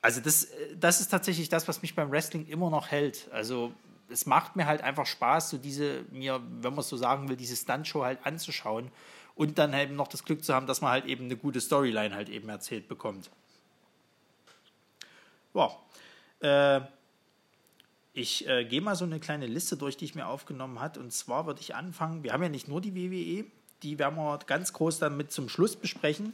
also 0.00 0.22
das, 0.22 0.48
das 0.80 1.02
ist 1.02 1.08
tatsächlich 1.08 1.50
das, 1.50 1.68
was 1.68 1.82
mich 1.82 1.94
beim 1.94 2.10
Wrestling 2.10 2.46
immer 2.46 2.70
noch 2.70 2.90
hält. 2.90 3.28
Also 3.32 3.74
es 4.08 4.24
macht 4.24 4.56
mir 4.56 4.64
halt 4.64 4.80
einfach 4.80 5.04
Spaß, 5.04 5.50
so 5.50 5.58
diese, 5.58 6.06
mir, 6.10 6.40
wenn 6.62 6.72
man 6.72 6.78
es 6.78 6.88
so 6.88 6.96
sagen 6.96 7.28
will, 7.28 7.36
diese 7.36 7.54
Stuntshow 7.54 8.02
halt 8.04 8.24
anzuschauen 8.24 8.90
und 9.34 9.58
dann 9.58 9.74
eben 9.74 9.94
noch 9.94 10.08
das 10.08 10.24
Glück 10.24 10.42
zu 10.42 10.54
haben, 10.54 10.66
dass 10.66 10.80
man 10.80 10.92
halt 10.92 11.04
eben 11.04 11.26
eine 11.26 11.36
gute 11.36 11.60
Storyline 11.60 12.14
halt 12.14 12.30
eben 12.30 12.48
erzählt 12.48 12.88
bekommt. 12.88 13.30
Wow. 15.52 15.76
Äh, 16.40 16.80
ich 18.14 18.48
äh, 18.48 18.64
gehe 18.64 18.80
mal 18.80 18.94
so 18.94 19.04
eine 19.04 19.18
kleine 19.18 19.46
Liste 19.46 19.76
durch, 19.76 19.96
die 19.96 20.04
ich 20.04 20.14
mir 20.14 20.28
aufgenommen 20.28 20.80
habe. 20.80 21.00
Und 21.00 21.12
zwar 21.12 21.46
würde 21.46 21.60
ich 21.60 21.74
anfangen, 21.74 22.22
wir 22.22 22.32
haben 22.32 22.42
ja 22.42 22.48
nicht 22.48 22.68
nur 22.68 22.80
die 22.80 22.94
WWE, 22.94 23.44
die 23.82 23.98
werden 23.98 24.16
wir 24.16 24.38
ganz 24.46 24.72
groß 24.72 25.00
dann 25.00 25.16
mit 25.16 25.32
zum 25.32 25.48
Schluss 25.48 25.76
besprechen. 25.76 26.32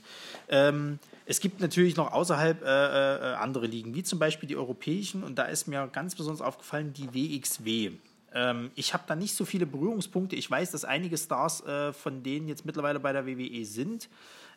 Ähm, 0.48 0.98
es 1.24 1.40
gibt 1.40 1.60
natürlich 1.60 1.96
noch 1.96 2.12
außerhalb 2.12 2.62
äh, 2.62 2.66
äh, 2.66 3.34
andere 3.34 3.66
Ligen, 3.66 3.94
wie 3.94 4.02
zum 4.02 4.18
Beispiel 4.18 4.46
die 4.46 4.56
europäischen. 4.56 5.24
Und 5.24 5.36
da 5.36 5.44
ist 5.44 5.66
mir 5.66 5.88
ganz 5.88 6.14
besonders 6.14 6.42
aufgefallen 6.42 6.92
die 6.92 7.14
WXW. 7.14 7.92
Ähm, 8.34 8.70
ich 8.74 8.92
habe 8.92 9.04
da 9.06 9.16
nicht 9.16 9.34
so 9.34 9.46
viele 9.46 9.64
Berührungspunkte. 9.64 10.36
Ich 10.36 10.50
weiß, 10.50 10.70
dass 10.72 10.84
einige 10.84 11.16
Stars 11.16 11.64
äh, 11.64 11.94
von 11.94 12.22
denen 12.22 12.46
jetzt 12.46 12.66
mittlerweile 12.66 13.00
bei 13.00 13.12
der 13.12 13.26
WWE 13.26 13.64
sind. 13.64 14.08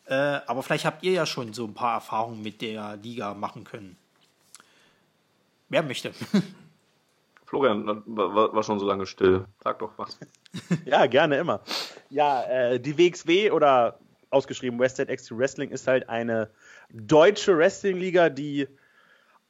Äh, 0.06 0.14
aber 0.14 0.62
vielleicht 0.62 0.86
habt 0.86 1.04
ihr 1.04 1.14
ja 1.14 1.26
schon 1.26 1.54
so 1.54 1.66
ein 1.66 1.74
paar 1.74 1.94
Erfahrungen 1.94 2.42
mit 2.42 2.62
der 2.62 2.98
Liga 2.98 3.34
machen 3.34 3.64
können. 3.64 3.96
Wer 5.70 5.84
möchte? 5.84 6.14
Florian 7.54 8.02
war, 8.08 8.64
schon 8.64 8.80
so 8.80 8.88
lange 8.88 9.06
still. 9.06 9.46
Sag 9.64 9.78
doch 9.78 9.92
was. 9.98 10.18
ja, 10.86 11.06
gerne 11.06 11.38
immer. 11.38 11.62
Ja, 12.10 12.42
äh, 12.46 12.80
die 12.80 12.98
WXW 12.98 13.52
oder 13.52 14.00
ausgeschrieben 14.32 14.80
Westside 14.80 15.12
Extreme 15.12 15.40
Wrestling 15.40 15.70
ist 15.70 15.86
halt 15.86 16.10
eine 16.10 16.50
deutsche 16.92 17.56
Wrestling-Liga, 17.56 18.30
die 18.30 18.68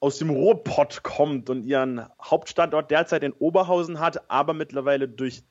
aus 0.02 0.18
dem 0.18 0.32
Ruhrpott 0.32 1.04
kommt 1.04 1.50
und 1.50 1.64
ihren 1.64 2.06
Hauptstandort 2.22 2.92
derzeit 2.92 3.24
in 3.24 3.32
Oberhausen 3.32 4.02
hat, 4.02 4.30
aber 4.30 4.54
mittlerweile 4.54 5.08
durch 5.08 5.44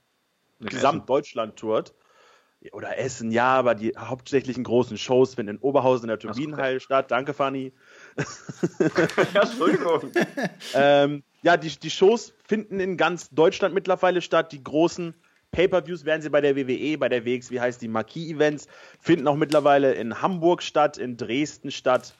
Gesamtdeutschland 0.60 1.56
tourt. 1.56 1.94
Oder 2.72 2.98
Essen, 2.98 3.32
ja, 3.32 3.54
aber 3.54 3.74
die 3.74 3.94
hauptsächlichen 3.96 4.62
großen 4.62 4.98
Shows 4.98 5.36
finden 5.36 5.56
in 5.56 5.62
Oberhausen 5.62 6.04
in 6.04 6.08
der 6.08 6.18
Turbinenhalle 6.18 6.80
statt. 6.80 7.10
Danke, 7.10 7.32
Fanny. 7.32 7.72
ja, 9.32 9.40
Entschuldigung. 9.40 10.12
ähm, 10.74 11.22
ja, 11.42 11.56
die, 11.56 11.68
die 11.68 11.90
Shows 11.90 12.34
finden 12.46 12.80
in 12.80 12.96
ganz 12.96 13.30
Deutschland 13.30 13.74
mittlerweile 13.74 14.22
statt. 14.22 14.52
Die 14.52 14.62
großen 14.62 15.14
Pay-per-Views 15.50 16.04
werden 16.04 16.22
sie 16.22 16.30
bei 16.30 16.40
der 16.40 16.56
WWE, 16.56 16.96
bei 16.98 17.08
der 17.08 17.24
WX, 17.26 17.50
wie 17.50 17.60
heißt 17.60 17.82
die 17.82 17.88
Marquis-Events, 17.88 18.68
finden 19.00 19.28
auch 19.28 19.36
mittlerweile 19.36 19.92
in 19.92 20.22
Hamburg 20.22 20.62
statt, 20.62 20.98
in 20.98 21.16
Dresden 21.16 21.70
statt, 21.70 22.14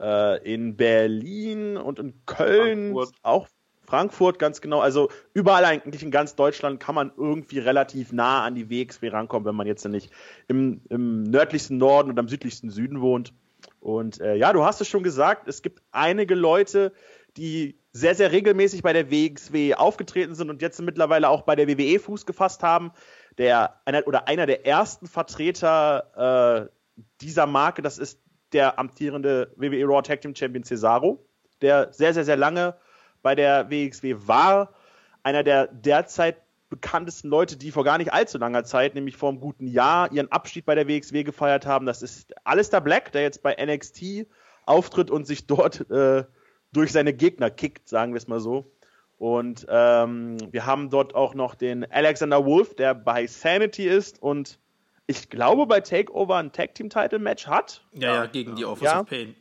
äh, 0.00 0.42
in 0.50 0.76
Berlin 0.76 1.76
und 1.76 1.98
in 1.98 2.14
Köln 2.26 2.92
Frankfurt. 2.94 3.14
auch. 3.22 3.48
Frankfurt, 3.84 4.38
ganz 4.38 4.60
genau. 4.60 4.80
Also 4.80 5.08
überall 5.32 5.64
eigentlich 5.64 6.02
in 6.02 6.10
ganz 6.10 6.34
Deutschland 6.34 6.78
kann 6.78 6.94
man 6.94 7.10
irgendwie 7.16 7.58
relativ 7.58 8.12
nah 8.12 8.44
an 8.44 8.54
die 8.54 8.68
WXW 8.68 9.08
rankommen, 9.08 9.46
wenn 9.46 9.54
man 9.54 9.66
jetzt 9.66 9.86
nicht 9.88 10.10
im, 10.46 10.82
im 10.90 11.22
nördlichsten 11.22 11.78
Norden 11.78 12.10
und 12.10 12.18
am 12.18 12.28
südlichsten 12.28 12.68
Süden 12.68 13.00
wohnt. 13.00 13.32
Und 13.80 14.20
äh, 14.20 14.34
ja, 14.34 14.52
du 14.52 14.62
hast 14.62 14.82
es 14.82 14.88
schon 14.88 15.02
gesagt, 15.02 15.48
es 15.48 15.62
gibt 15.62 15.82
einige 15.90 16.34
Leute, 16.34 16.92
die 17.38 17.77
sehr, 17.92 18.14
sehr 18.14 18.32
regelmäßig 18.32 18.82
bei 18.82 18.92
der 18.92 19.10
WXW 19.10 19.74
aufgetreten 19.74 20.34
sind 20.34 20.50
und 20.50 20.62
jetzt 20.62 20.80
mittlerweile 20.80 21.28
auch 21.28 21.42
bei 21.42 21.56
der 21.56 21.68
WWE 21.68 21.98
Fuß 21.98 22.26
gefasst 22.26 22.62
haben. 22.62 22.92
Der, 23.38 23.80
einer, 23.84 24.06
oder 24.06 24.28
einer 24.28 24.46
der 24.46 24.66
ersten 24.66 25.06
Vertreter 25.06 26.68
äh, 26.96 27.02
dieser 27.20 27.46
Marke, 27.46 27.82
das 27.82 27.98
ist 27.98 28.20
der 28.52 28.78
amtierende 28.78 29.52
WWE 29.56 29.84
Raw 29.84 30.02
Tag 30.02 30.20
Team 30.20 30.34
Champion 30.34 30.64
Cesaro, 30.64 31.24
der 31.62 31.92
sehr, 31.92 32.14
sehr, 32.14 32.24
sehr 32.24 32.36
lange 32.36 32.74
bei 33.22 33.34
der 33.34 33.70
WXW 33.70 34.16
war. 34.26 34.74
Einer 35.22 35.42
der 35.42 35.66
derzeit 35.68 36.36
bekanntesten 36.70 37.28
Leute, 37.28 37.56
die 37.56 37.70
vor 37.70 37.84
gar 37.84 37.98
nicht 37.98 38.12
allzu 38.12 38.38
langer 38.38 38.64
Zeit, 38.64 38.94
nämlich 38.94 39.16
vor 39.16 39.30
einem 39.30 39.40
guten 39.40 39.66
Jahr, 39.66 40.12
ihren 40.12 40.30
Abschied 40.30 40.66
bei 40.66 40.74
der 40.74 40.88
WXW 40.88 41.24
gefeiert 41.24 41.66
haben. 41.66 41.86
Das 41.86 42.02
ist 42.02 42.34
Alistair 42.44 42.80
Black, 42.80 43.12
der 43.12 43.22
jetzt 43.22 43.42
bei 43.42 43.54
NXT 43.54 44.26
auftritt 44.66 45.10
und 45.10 45.26
sich 45.26 45.46
dort 45.46 45.90
äh, 45.90 46.24
durch 46.72 46.92
seine 46.92 47.12
Gegner 47.12 47.50
kickt, 47.50 47.88
sagen 47.88 48.12
wir 48.12 48.18
es 48.18 48.28
mal 48.28 48.40
so. 48.40 48.70
Und 49.18 49.66
ähm, 49.68 50.36
wir 50.52 50.64
haben 50.64 50.90
dort 50.90 51.14
auch 51.14 51.34
noch 51.34 51.54
den 51.54 51.90
Alexander 51.90 52.44
Wolf, 52.44 52.74
der 52.76 52.94
bei 52.94 53.26
Sanity 53.26 53.88
ist 53.88 54.22
und 54.22 54.60
ich 55.08 55.28
glaube 55.28 55.66
bei 55.66 55.80
Takeover 55.80 56.36
ein 56.36 56.52
Tag 56.52 56.74
Team 56.74 56.88
Title 56.88 57.18
Match 57.18 57.46
hat. 57.46 57.84
Ja, 57.92 58.14
ja, 58.14 58.26
gegen 58.26 58.54
die 58.54 58.64
Office 58.64 58.84
ja. 58.84 59.00
of 59.00 59.06
Pain. 59.08 59.34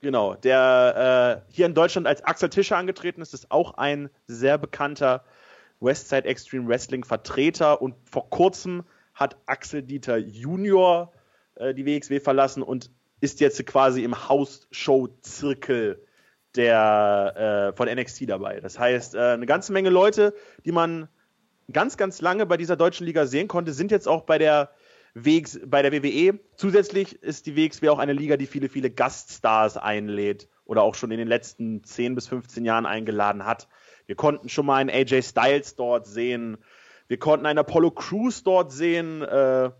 Genau, 0.00 0.34
der 0.34 1.42
äh, 1.48 1.52
hier 1.52 1.66
in 1.66 1.74
Deutschland 1.74 2.06
als 2.06 2.24
Axel 2.24 2.48
Tischer 2.48 2.78
angetreten 2.78 3.20
ist, 3.20 3.34
ist 3.34 3.50
auch 3.50 3.74
ein 3.74 4.08
sehr 4.26 4.56
bekannter 4.56 5.24
Westside 5.80 6.24
Extreme 6.24 6.66
Wrestling 6.68 7.04
Vertreter 7.04 7.82
und 7.82 7.94
vor 8.10 8.30
kurzem 8.30 8.84
hat 9.12 9.36
Axel 9.44 9.82
Dieter 9.82 10.16
Junior 10.16 11.12
äh, 11.56 11.74
die 11.74 11.84
WXW 11.84 12.20
verlassen 12.20 12.62
und 12.62 12.90
ist 13.20 13.40
jetzt 13.40 13.64
quasi 13.66 14.04
im 14.04 14.28
House-Show-Zirkel 14.28 16.02
der 16.56 17.72
äh, 17.72 17.76
von 17.76 17.88
NXT 17.88 18.28
dabei. 18.28 18.60
Das 18.60 18.78
heißt, 18.78 19.14
äh, 19.14 19.18
eine 19.18 19.46
ganze 19.46 19.72
Menge 19.72 19.90
Leute, 19.90 20.34
die 20.64 20.72
man 20.72 21.08
ganz, 21.72 21.96
ganz 21.96 22.20
lange 22.20 22.46
bei 22.46 22.56
dieser 22.56 22.76
deutschen 22.76 23.06
Liga 23.06 23.26
sehen 23.26 23.48
konnte, 23.48 23.72
sind 23.72 23.90
jetzt 23.90 24.08
auch 24.08 24.22
bei 24.22 24.38
der 24.38 24.70
WX, 25.14 25.60
bei 25.66 25.82
der 25.82 25.92
WWE. 25.92 26.38
Zusätzlich 26.56 27.22
ist 27.22 27.46
die 27.46 27.56
WXW 27.56 27.88
auch 27.88 27.98
eine 27.98 28.12
Liga, 28.12 28.36
die 28.36 28.46
viele, 28.46 28.68
viele 28.68 28.90
Gaststars 28.90 29.76
einlädt 29.76 30.48
oder 30.64 30.82
auch 30.82 30.94
schon 30.94 31.10
in 31.10 31.18
den 31.18 31.28
letzten 31.28 31.82
10 31.82 32.14
bis 32.14 32.28
15 32.28 32.64
Jahren 32.64 32.86
eingeladen 32.86 33.44
hat. 33.44 33.68
Wir 34.06 34.16
konnten 34.16 34.48
schon 34.48 34.66
mal 34.66 34.76
einen 34.76 34.90
AJ 34.90 35.22
Styles 35.22 35.76
dort 35.76 36.06
sehen. 36.06 36.58
Wir 37.08 37.18
konnten 37.18 37.46
einen 37.46 37.58
Apollo 37.58 37.92
Crews 37.92 38.42
dort 38.42 38.72
sehen. 38.72 39.22
Äh, 39.22 39.70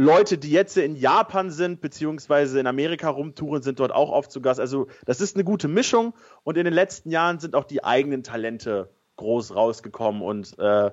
Leute, 0.00 0.38
die 0.38 0.50
jetzt 0.50 0.78
in 0.78 0.96
Japan 0.96 1.50
sind, 1.50 1.82
beziehungsweise 1.82 2.58
in 2.58 2.66
Amerika 2.66 3.10
rumtouren, 3.10 3.60
sind 3.60 3.80
dort 3.80 3.92
auch 3.92 4.10
oft 4.10 4.32
zu 4.32 4.40
Gast. 4.40 4.58
Also, 4.58 4.86
das 5.04 5.20
ist 5.20 5.36
eine 5.36 5.44
gute 5.44 5.68
Mischung 5.68 6.14
und 6.42 6.56
in 6.56 6.64
den 6.64 6.72
letzten 6.72 7.10
Jahren 7.10 7.38
sind 7.38 7.54
auch 7.54 7.64
die 7.64 7.84
eigenen 7.84 8.22
Talente 8.22 8.88
groß 9.16 9.54
rausgekommen 9.54 10.22
und 10.22 10.58
äh, 10.58 10.90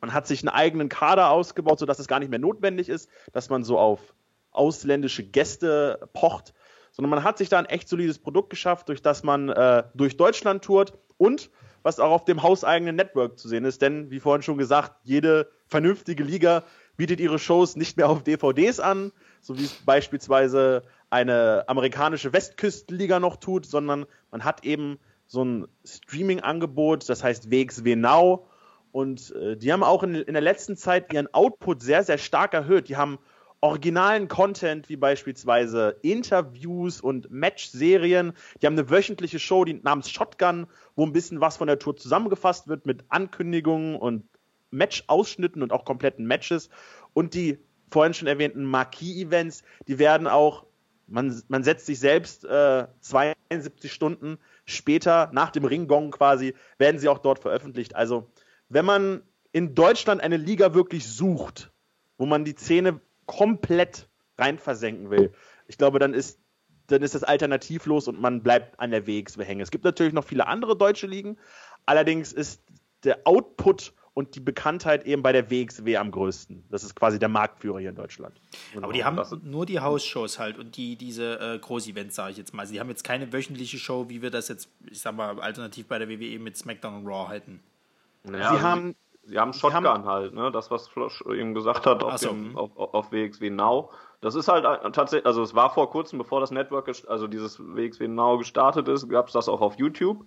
man 0.00 0.14
hat 0.14 0.26
sich 0.26 0.40
einen 0.40 0.48
eigenen 0.48 0.88
Kader 0.88 1.28
ausgebaut, 1.28 1.78
sodass 1.78 1.98
es 1.98 2.08
gar 2.08 2.18
nicht 2.18 2.30
mehr 2.30 2.38
notwendig 2.38 2.88
ist, 2.88 3.10
dass 3.34 3.50
man 3.50 3.62
so 3.62 3.78
auf 3.78 4.14
ausländische 4.52 5.22
Gäste 5.22 6.08
pocht, 6.14 6.54
sondern 6.92 7.10
man 7.10 7.24
hat 7.24 7.36
sich 7.36 7.50
da 7.50 7.58
ein 7.58 7.66
echt 7.66 7.90
solides 7.90 8.18
Produkt 8.18 8.48
geschafft, 8.48 8.88
durch 8.88 9.02
das 9.02 9.22
man 9.22 9.50
äh, 9.50 9.82
durch 9.92 10.16
Deutschland 10.16 10.64
tourt 10.64 10.94
und 11.18 11.50
was 11.82 12.00
auch 12.00 12.10
auf 12.10 12.24
dem 12.24 12.42
hauseigenen 12.42 12.96
Network 12.96 13.38
zu 13.38 13.48
sehen 13.48 13.66
ist. 13.66 13.82
Denn, 13.82 14.10
wie 14.10 14.18
vorhin 14.18 14.42
schon 14.42 14.56
gesagt, 14.56 14.92
jede 15.04 15.50
vernünftige 15.66 16.24
Liga 16.24 16.64
bietet 16.96 17.20
ihre 17.20 17.38
Shows 17.38 17.76
nicht 17.76 17.96
mehr 17.96 18.08
auf 18.08 18.22
DVDs 18.22 18.80
an, 18.80 19.12
so 19.40 19.58
wie 19.58 19.64
es 19.64 19.72
beispielsweise 19.72 20.82
eine 21.10 21.64
amerikanische 21.68 22.32
Westküstenliga 22.32 23.20
noch 23.20 23.36
tut, 23.36 23.66
sondern 23.66 24.06
man 24.30 24.44
hat 24.44 24.64
eben 24.64 24.98
so 25.26 25.44
ein 25.44 25.68
Streaming-Angebot, 25.84 27.08
das 27.08 27.22
heißt 27.22 27.50
WXW 27.50 27.96
Now. 27.96 28.46
Und 28.92 29.34
äh, 29.36 29.56
die 29.56 29.72
haben 29.72 29.82
auch 29.82 30.02
in, 30.02 30.14
in 30.14 30.32
der 30.32 30.42
letzten 30.42 30.76
Zeit 30.76 31.12
ihren 31.12 31.32
Output 31.34 31.82
sehr, 31.82 32.02
sehr 32.02 32.18
stark 32.18 32.54
erhöht. 32.54 32.88
Die 32.88 32.96
haben 32.96 33.18
originalen 33.60 34.28
Content, 34.28 34.88
wie 34.88 34.96
beispielsweise 34.96 35.96
Interviews 36.02 37.00
und 37.00 37.30
Match-Serien. 37.30 38.32
Die 38.60 38.66
haben 38.66 38.78
eine 38.78 38.90
wöchentliche 38.90 39.38
Show, 39.38 39.64
die 39.64 39.74
namens 39.74 40.10
Shotgun, 40.10 40.66
wo 40.94 41.04
ein 41.04 41.12
bisschen 41.12 41.40
was 41.40 41.56
von 41.56 41.66
der 41.66 41.78
Tour 41.78 41.96
zusammengefasst 41.96 42.68
wird 42.68 42.86
mit 42.86 43.04
Ankündigungen 43.08 43.96
und 43.96 44.24
Match-Ausschnitten 44.70 45.62
und 45.62 45.72
auch 45.72 45.84
kompletten 45.84 46.26
Matches. 46.26 46.68
Und 47.12 47.34
die 47.34 47.58
vorhin 47.90 48.14
schon 48.14 48.28
erwähnten 48.28 48.64
Marquis-Events, 48.64 49.62
die 49.88 49.98
werden 49.98 50.26
auch, 50.26 50.66
man, 51.06 51.42
man 51.48 51.62
setzt 51.62 51.86
sich 51.86 51.98
selbst 51.98 52.44
äh, 52.44 52.86
72 53.00 53.92
Stunden 53.92 54.38
später, 54.64 55.30
nach 55.32 55.50
dem 55.50 55.64
Ringgong 55.64 56.10
quasi, 56.10 56.54
werden 56.78 56.98
sie 56.98 57.08
auch 57.08 57.18
dort 57.18 57.38
veröffentlicht. 57.38 57.94
Also, 57.94 58.30
wenn 58.68 58.84
man 58.84 59.22
in 59.52 59.74
Deutschland 59.74 60.20
eine 60.20 60.36
Liga 60.36 60.74
wirklich 60.74 61.06
sucht, 61.06 61.72
wo 62.18 62.26
man 62.26 62.44
die 62.44 62.56
Szene 62.56 63.00
komplett 63.26 64.08
rein 64.36 64.58
versenken 64.58 65.10
will, 65.10 65.32
ich 65.68 65.78
glaube, 65.78 65.98
dann 65.98 66.12
ist, 66.12 66.40
dann 66.88 67.02
ist 67.02 67.14
das 67.14 67.24
alternativlos 67.24 68.08
und 68.08 68.20
man 68.20 68.42
bleibt 68.42 68.78
an 68.78 68.90
der 68.90 69.06
WXW 69.06 69.44
hängen. 69.44 69.60
Es 69.60 69.70
gibt 69.70 69.84
natürlich 69.84 70.12
noch 70.12 70.24
viele 70.24 70.46
andere 70.46 70.76
deutsche 70.76 71.06
Ligen, 71.06 71.38
allerdings 71.84 72.32
ist 72.32 72.62
der 73.04 73.20
Output 73.24 73.94
und 74.16 74.34
die 74.34 74.40
Bekanntheit 74.40 75.04
eben 75.04 75.22
bei 75.22 75.32
der 75.32 75.50
WXW 75.50 75.98
am 75.98 76.10
größten. 76.10 76.64
Das 76.70 76.82
ist 76.82 76.96
quasi 76.96 77.18
der 77.18 77.28
Marktführer 77.28 77.80
hier 77.80 77.90
in 77.90 77.96
Deutschland. 77.96 78.40
Aber 78.80 78.94
die 78.94 79.04
haben 79.04 79.20
nur 79.42 79.66
die 79.66 79.78
Hausshows 79.78 80.38
halt 80.38 80.58
und 80.58 80.78
die, 80.78 80.96
diese 80.96 81.38
äh, 81.38 81.58
Groß-Events, 81.58 82.16
sage 82.16 82.30
ich 82.30 82.38
jetzt 82.38 82.54
mal. 82.54 82.62
Also 82.62 82.72
die 82.72 82.80
haben 82.80 82.88
jetzt 82.88 83.04
keine 83.04 83.30
wöchentliche 83.30 83.76
Show, 83.76 84.06
wie 84.08 84.22
wir 84.22 84.30
das 84.30 84.48
jetzt, 84.48 84.70
ich 84.90 85.02
sag 85.02 85.14
mal, 85.14 85.38
alternativ 85.38 85.86
bei 85.86 85.98
der 85.98 86.08
WWE 86.08 86.38
mit 86.38 86.56
SmackDown 86.56 86.94
und 86.94 87.06
Raw 87.06 87.30
hätten. 87.30 87.60
Naja, 88.24 88.48
sie 88.48 88.54
also 88.54 88.62
haben. 88.62 88.96
Sie 89.28 89.38
haben 89.38 89.52
Shotgun 89.52 89.84
haben, 89.84 90.04
halt, 90.06 90.34
ne? 90.34 90.52
Das, 90.52 90.70
was 90.70 90.86
Flosch 90.86 91.20
eben 91.26 91.52
gesagt 91.52 91.84
hat 91.84 92.02
auf, 92.04 92.16
so. 92.16 92.28
dem, 92.28 92.56
auf, 92.56 92.70
auf 92.76 93.10
WXW 93.10 93.50
Now. 93.50 93.90
Das 94.20 94.34
ist 94.36 94.48
halt 94.48 94.64
äh, 94.64 94.90
tatsächlich, 94.92 95.26
also 95.26 95.42
es 95.42 95.54
war 95.54 95.74
vor 95.74 95.90
kurzem, 95.90 96.18
bevor 96.18 96.40
das 96.40 96.52
Network, 96.52 96.88
also 97.08 97.26
dieses 97.26 97.58
WXW 97.58 98.08
Now 98.08 98.38
gestartet 98.38 98.88
ist, 98.88 99.08
gab 99.08 99.26
es 99.26 99.32
das 99.32 99.48
auch 99.48 99.60
auf 99.60 99.78
YouTube. 99.78 100.24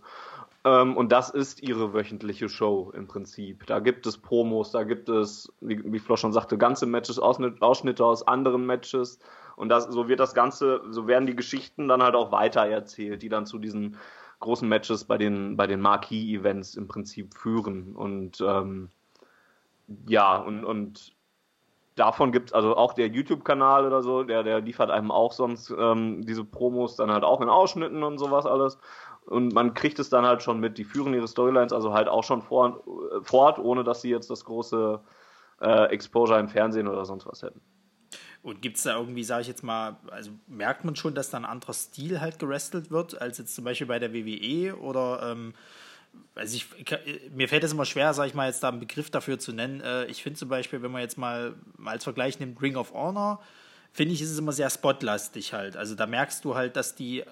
Ähm, 0.65 0.97
und 0.97 1.11
das 1.11 1.29
ist 1.29 1.61
ihre 1.61 1.93
wöchentliche 1.93 2.49
Show 2.49 2.91
im 2.93 3.07
Prinzip. 3.07 3.65
Da 3.65 3.79
gibt 3.79 4.05
es 4.05 4.17
Promos, 4.17 4.71
da 4.71 4.83
gibt 4.83 5.09
es, 5.09 5.53
wie, 5.61 5.81
wie 5.91 5.99
Flo 5.99 6.17
schon 6.17 6.33
sagte, 6.33 6.57
ganze 6.57 6.85
Matches, 6.85 7.19
Ausschnitte 7.19 8.05
aus 8.05 8.27
anderen 8.27 8.65
Matches. 8.65 9.19
Und 9.55 9.69
das, 9.69 9.85
so 9.85 10.07
wird 10.07 10.19
das 10.19 10.33
Ganze, 10.33 10.81
so 10.89 11.07
werden 11.07 11.25
die 11.25 11.35
Geschichten 11.35 11.87
dann 11.87 12.03
halt 12.03 12.15
auch 12.15 12.31
weiter 12.31 12.65
erzählt, 12.65 13.21
die 13.21 13.29
dann 13.29 13.45
zu 13.45 13.57
diesen 13.57 13.97
großen 14.39 14.67
Matches 14.67 15.05
bei 15.05 15.17
den, 15.17 15.57
bei 15.57 15.67
den 15.67 15.81
Marquee-Events 15.81 16.75
im 16.75 16.87
Prinzip 16.87 17.33
führen. 17.33 17.95
Und 17.95 18.41
ähm, 18.41 18.89
ja, 20.07 20.37
und, 20.37 20.65
und 20.65 21.13
davon 21.99 22.31
gibt 22.31 22.49
es 22.49 22.53
also 22.53 22.75
auch 22.75 22.93
der 22.93 23.07
YouTube-Kanal 23.07 23.85
oder 23.85 24.01
so, 24.01 24.23
der, 24.23 24.43
der 24.43 24.61
liefert 24.61 24.89
einem 24.89 25.11
auch 25.11 25.31
sonst 25.33 25.73
ähm, 25.77 26.25
diese 26.25 26.43
Promos 26.43 26.95
dann 26.95 27.11
halt 27.11 27.23
auch 27.23 27.41
in 27.41 27.49
Ausschnitten 27.49 28.03
und 28.03 28.17
sowas 28.17 28.45
alles 28.45 28.77
und 29.29 29.53
man 29.53 29.75
kriegt 29.75 29.99
es 29.99 30.09
dann 30.09 30.25
halt 30.25 30.41
schon 30.41 30.59
mit. 30.59 30.77
Die 30.77 30.83
führen 30.83 31.13
ihre 31.13 31.27
Storylines 31.27 31.71
also 31.71 31.93
halt 31.93 32.07
auch 32.07 32.23
schon 32.23 32.41
vor, 32.41 32.83
fort, 33.21 33.59
ohne 33.59 33.83
dass 33.83 34.01
sie 34.01 34.09
jetzt 34.09 34.29
das 34.29 34.43
große 34.43 34.99
äh, 35.61 35.85
Exposure 35.91 36.39
im 36.39 36.49
Fernsehen 36.49 36.87
oder 36.87 37.05
sonst 37.05 37.27
was 37.27 37.43
hätten. 37.43 37.61
Und 38.41 38.61
gibt 38.61 38.77
es 38.77 38.83
da 38.83 38.97
irgendwie, 38.97 39.23
sage 39.23 39.41
ich 39.41 39.47
jetzt 39.47 39.63
mal, 39.63 39.97
also 40.09 40.31
merkt 40.47 40.83
man 40.85 40.95
schon, 40.95 41.13
dass 41.13 41.29
da 41.29 41.37
ein 41.37 41.45
anderer 41.45 41.73
Stil 41.73 42.21
halt 42.21 42.39
gerestelt 42.39 42.89
wird, 42.89 43.21
als 43.21 43.37
jetzt 43.37 43.53
zum 43.53 43.65
Beispiel 43.65 43.87
bei 43.87 43.99
der 43.99 44.13
WWE 44.13 44.77
oder 44.77 45.31
ähm, 45.31 45.53
also 46.35 46.55
ich, 46.55 46.67
mir 47.31 47.49
fällt 47.49 47.63
es 47.63 47.73
immer 47.73 47.85
schwer, 47.85 48.13
sage 48.13 48.29
ich 48.29 48.33
mal, 48.33 48.47
jetzt 48.47 48.63
da 48.63 48.69
einen 48.69 48.79
Begriff 48.79 49.09
dafür 49.09 49.39
zu 49.39 49.51
nennen. 49.51 49.81
Äh, 49.81 50.05
ich 50.05 50.23
finde 50.23 50.39
zum 50.39 50.49
Beispiel, 50.49 50.81
wenn 50.81 50.91
man 50.91 51.01
jetzt 51.01 51.17
mal 51.17 51.55
als 51.83 52.03
Vergleich 52.03 52.39
nimmt, 52.39 52.61
Ring 52.61 52.75
of 52.75 52.93
Honor, 52.93 53.41
finde 53.91 54.13
ich, 54.13 54.21
ist 54.21 54.31
es 54.31 54.39
immer 54.39 54.51
sehr 54.51 54.69
spotlastig 54.69 55.53
halt. 55.53 55.75
Also 55.75 55.95
da 55.95 56.05
merkst 56.07 56.43
du 56.45 56.55
halt, 56.55 56.75
dass 56.75 56.95
die 56.95 57.23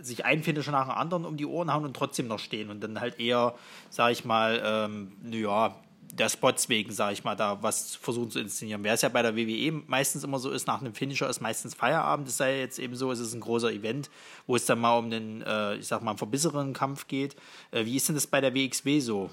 sich 0.00 0.24
ein 0.24 0.42
Finisher 0.42 0.72
nach 0.72 0.86
dem 0.86 0.92
anderen 0.92 1.24
um 1.24 1.36
die 1.36 1.46
Ohren 1.46 1.72
hauen 1.72 1.84
und 1.84 1.96
trotzdem 1.96 2.26
noch 2.26 2.38
stehen 2.38 2.70
und 2.70 2.80
dann 2.80 3.00
halt 3.00 3.20
eher, 3.20 3.54
sag 3.90 4.12
ich 4.12 4.24
mal, 4.24 4.60
ähm, 4.64 5.12
naja, 5.22 5.76
der 6.18 6.28
Spots 6.28 6.68
wegen, 6.68 6.92
sag 6.92 7.12
ich 7.12 7.24
mal, 7.24 7.34
da 7.34 7.58
was 7.62 7.96
versuchen 7.96 8.30
zu 8.30 8.40
inszenieren. 8.40 8.84
Wer 8.84 8.94
es 8.94 9.02
ja 9.02 9.08
bei 9.08 9.22
der 9.22 9.36
WWE 9.36 9.82
meistens 9.86 10.24
immer 10.24 10.38
so 10.38 10.50
ist, 10.50 10.66
nach 10.66 10.80
einem 10.80 10.94
Finisher 10.94 11.28
ist 11.28 11.40
meistens 11.40 11.74
Feierabend. 11.74 12.28
Das 12.28 12.36
sei 12.36 12.60
jetzt 12.60 12.78
eben 12.78 12.94
so, 12.94 13.10
es 13.10 13.20
ist 13.20 13.34
ein 13.34 13.40
großer 13.40 13.72
Event, 13.72 14.10
wo 14.46 14.56
es 14.56 14.66
dann 14.66 14.80
mal 14.80 14.98
um 14.98 15.10
den, 15.10 15.42
äh, 15.42 15.76
ich 15.76 15.86
sag 15.86 16.02
mal, 16.02 16.12
einen 16.12 16.18
verbissereren 16.18 16.72
Kampf 16.72 17.08
geht. 17.08 17.36
Äh, 17.70 17.84
wie 17.84 17.96
ist 17.96 18.08
denn 18.08 18.14
das 18.14 18.26
bei 18.26 18.40
der 18.40 18.54
WXW 18.54 19.00
so? 19.00 19.30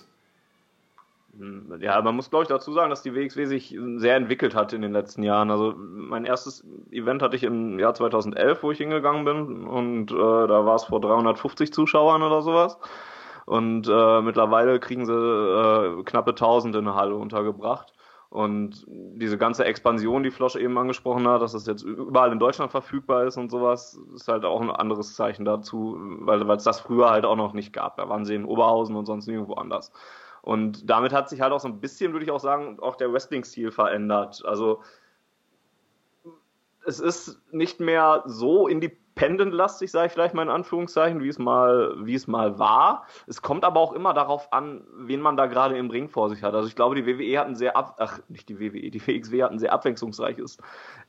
Ja, 1.79 2.01
man 2.01 2.15
muss, 2.15 2.29
glaube 2.29 2.43
ich, 2.43 2.49
dazu 2.49 2.73
sagen, 2.73 2.89
dass 2.89 3.03
die 3.03 3.15
WXW 3.15 3.45
sich 3.45 3.77
sehr 3.95 4.17
entwickelt 4.17 4.53
hat 4.53 4.73
in 4.73 4.81
den 4.81 4.91
letzten 4.91 5.23
Jahren. 5.23 5.49
Also 5.49 5.73
mein 5.77 6.25
erstes 6.25 6.65
Event 6.91 7.21
hatte 7.21 7.37
ich 7.37 7.43
im 7.43 7.79
Jahr 7.79 7.93
2011, 7.93 8.63
wo 8.63 8.71
ich 8.71 8.79
hingegangen 8.79 9.23
bin 9.23 9.65
und 9.65 10.11
äh, 10.11 10.15
da 10.15 10.65
war 10.65 10.75
es 10.75 10.85
vor 10.85 10.99
350 10.99 11.71
Zuschauern 11.71 12.21
oder 12.21 12.41
sowas. 12.41 12.77
Und 13.45 13.87
äh, 13.87 14.21
mittlerweile 14.21 14.79
kriegen 14.79 15.05
sie 15.05 15.13
äh, 15.13 16.03
knappe 16.03 16.31
1000 16.31 16.75
in 16.75 16.85
der 16.85 16.95
Halle 16.95 17.15
untergebracht. 17.15 17.93
Und 18.29 18.85
diese 18.87 19.37
ganze 19.37 19.65
Expansion, 19.65 20.23
die 20.23 20.31
Flosch 20.31 20.55
eben 20.55 20.77
angesprochen 20.77 21.27
hat, 21.27 21.41
dass 21.41 21.53
es 21.53 21.65
jetzt 21.65 21.83
überall 21.83 22.31
in 22.31 22.39
Deutschland 22.39 22.71
verfügbar 22.71 23.25
ist 23.25 23.35
und 23.35 23.51
sowas, 23.51 23.99
ist 24.15 24.29
halt 24.29 24.45
auch 24.45 24.61
ein 24.61 24.71
anderes 24.71 25.15
Zeichen 25.15 25.43
dazu, 25.43 25.97
weil 25.99 26.49
es 26.53 26.63
das 26.63 26.79
früher 26.79 27.09
halt 27.09 27.25
auch 27.25 27.35
noch 27.35 27.51
nicht 27.51 27.73
gab. 27.73 27.97
Da 27.97 28.07
waren 28.07 28.23
sie 28.23 28.35
in 28.35 28.45
Oberhausen 28.45 28.95
und 28.95 29.05
sonst 29.05 29.27
nirgendwo 29.27 29.55
anders. 29.55 29.91
Und 30.41 30.89
damit 30.89 31.11
hat 31.11 31.27
sich 31.27 31.41
halt 31.41 31.51
auch 31.51 31.59
so 31.59 31.67
ein 31.67 31.81
bisschen, 31.81 32.13
würde 32.13 32.23
ich 32.23 32.31
auch 32.31 32.39
sagen, 32.39 32.79
auch 32.79 32.95
der 32.95 33.11
Wrestling-Stil 33.11 33.69
verändert. 33.69 34.43
Also 34.45 34.81
es 36.85 37.01
ist 37.01 37.41
nicht 37.51 37.81
mehr 37.81 38.23
so 38.25 38.69
independent 38.69 39.00
independent-lastig, 39.15 39.91
sage 39.91 40.07
ich 40.07 40.13
vielleicht 40.13 40.33
mal 40.33 40.43
in 40.43 40.49
Anführungszeichen, 40.49 41.21
wie 41.21 41.27
es 41.27 41.37
mal, 41.37 41.95
wie 42.05 42.15
es 42.15 42.27
mal 42.27 42.59
war. 42.59 43.05
Es 43.27 43.41
kommt 43.41 43.63
aber 43.63 43.79
auch 43.79 43.93
immer 43.93 44.13
darauf 44.13 44.51
an, 44.53 44.83
wen 44.95 45.21
man 45.21 45.37
da 45.37 45.47
gerade 45.47 45.77
im 45.77 45.89
Ring 45.89 46.09
vor 46.09 46.29
sich 46.29 46.43
hat. 46.43 46.53
Also 46.53 46.67
ich 46.67 46.75
glaube, 46.75 46.95
die 46.95 47.05
WWE 47.05 47.39
hat 47.39 47.47
ein 47.47 47.55
sehr 47.55 47.75
ab, 47.75 47.95
ach 47.99 48.19
nicht 48.29 48.49
die 48.49 48.59
WWE, 48.59 48.89
die 48.89 49.05
WXW 49.05 49.43
hat 49.43 49.51
ein 49.51 49.59
sehr 49.59 49.73
abwechslungsreiches 49.73 50.57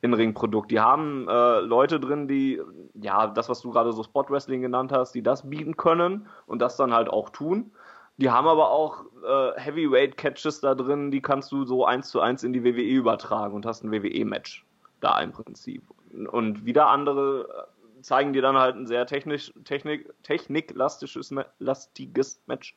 In-Ring-Produkt. 0.01 0.71
Die 0.71 0.81
haben 0.81 1.29
äh, 1.29 1.61
Leute 1.61 2.01
drin, 2.01 2.29
die 2.29 2.61
ja 2.95 3.29
das, 3.29 3.49
was 3.49 3.61
du 3.61 3.71
gerade 3.71 3.93
so 3.93 4.03
Spot 4.03 4.27
Wrestling 4.29 4.63
genannt 4.63 4.93
hast, 4.93 5.13
die 5.13 5.23
das 5.23 5.49
bieten 5.49 5.77
können 5.77 6.27
und 6.47 6.61
das 6.61 6.77
dann 6.77 6.93
halt 6.93 7.09
auch 7.09 7.31
tun. 7.31 7.73
Die 8.19 8.31
haben 8.31 8.47
aber 8.47 8.71
auch 8.71 9.05
äh, 9.25 9.61
Heavyweight 9.61 10.17
Catches 10.17 10.61
da 10.61 10.75
drin, 10.75 11.11
die 11.11 11.23
kannst 11.23 11.51
du 11.51 11.65
so 11.65 11.87
eins 11.87 12.11
zu 12.11 12.21
eins 12.21 12.43
in 12.43 12.53
die 12.53 12.63
WWE 12.63 12.83
übertragen 12.83 13.55
und 13.55 13.65
hast 13.65 13.85
ein 13.85 13.91
WWE-Match 13.91 14.67
da 15.01 15.19
im 15.21 15.33
Prinzip. 15.33 15.83
Und 16.31 16.67
wieder 16.67 16.89
andere 16.89 17.69
zeigen 18.03 18.33
dir 18.33 18.43
dann 18.43 18.57
halt 18.57 18.77
ein 18.77 18.87
sehr 18.87 19.07
technisch, 19.07 19.53
technik, 19.65 20.13
techniklastiges 20.23 21.35
lastiges 21.59 22.43
Match 22.47 22.77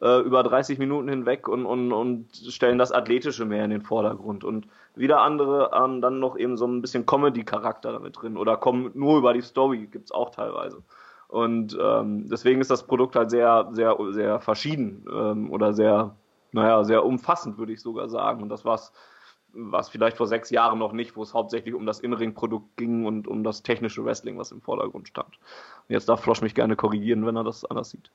äh, 0.00 0.20
über 0.20 0.42
30 0.42 0.78
Minuten 0.78 1.08
hinweg 1.08 1.48
und, 1.48 1.64
und, 1.64 1.92
und 1.92 2.36
stellen 2.36 2.78
das 2.78 2.92
Athletische 2.92 3.44
mehr 3.44 3.64
in 3.64 3.70
den 3.70 3.82
Vordergrund. 3.82 4.44
Und 4.44 4.66
wieder 4.94 5.20
andere 5.20 5.70
haben 5.72 6.00
dann 6.00 6.18
noch 6.18 6.36
eben 6.36 6.56
so 6.56 6.66
ein 6.66 6.82
bisschen 6.82 7.06
Comedy-Charakter 7.06 7.92
damit 7.92 8.20
drin 8.20 8.36
oder 8.36 8.56
kommen 8.56 8.90
nur 8.94 9.18
über 9.18 9.32
die 9.32 9.42
Story, 9.42 9.86
gibt 9.86 10.06
es 10.06 10.12
auch 10.12 10.30
teilweise. 10.30 10.82
Und 11.28 11.78
ähm, 11.80 12.28
deswegen 12.28 12.60
ist 12.60 12.70
das 12.70 12.86
Produkt 12.86 13.16
halt 13.16 13.30
sehr, 13.30 13.68
sehr, 13.72 13.96
sehr 14.10 14.40
verschieden 14.40 15.06
ähm, 15.10 15.50
oder 15.50 15.72
sehr, 15.72 16.14
naja, 16.50 16.84
sehr 16.84 17.04
umfassend, 17.06 17.56
würde 17.56 17.72
ich 17.72 17.80
sogar 17.80 18.08
sagen. 18.10 18.42
Und 18.42 18.50
das 18.50 18.64
war's 18.64 18.92
war 19.52 19.80
es 19.80 19.88
vielleicht 19.88 20.16
vor 20.16 20.26
sechs 20.26 20.50
Jahren 20.50 20.78
noch 20.78 20.92
nicht, 20.92 21.16
wo 21.16 21.22
es 21.22 21.34
hauptsächlich 21.34 21.74
um 21.74 21.86
das 21.86 22.00
Innenring-Produkt 22.00 22.76
ging 22.76 23.04
und 23.06 23.28
um 23.28 23.44
das 23.44 23.62
technische 23.62 24.04
Wrestling, 24.04 24.38
was 24.38 24.52
im 24.52 24.60
Vordergrund 24.60 25.08
stand. 25.08 25.28
Und 25.88 25.92
jetzt 25.94 26.08
darf 26.08 26.22
Frosch 26.22 26.40
mich 26.40 26.54
gerne 26.54 26.76
korrigieren, 26.76 27.26
wenn 27.26 27.36
er 27.36 27.44
das 27.44 27.64
anders 27.64 27.90
sieht. 27.90 28.10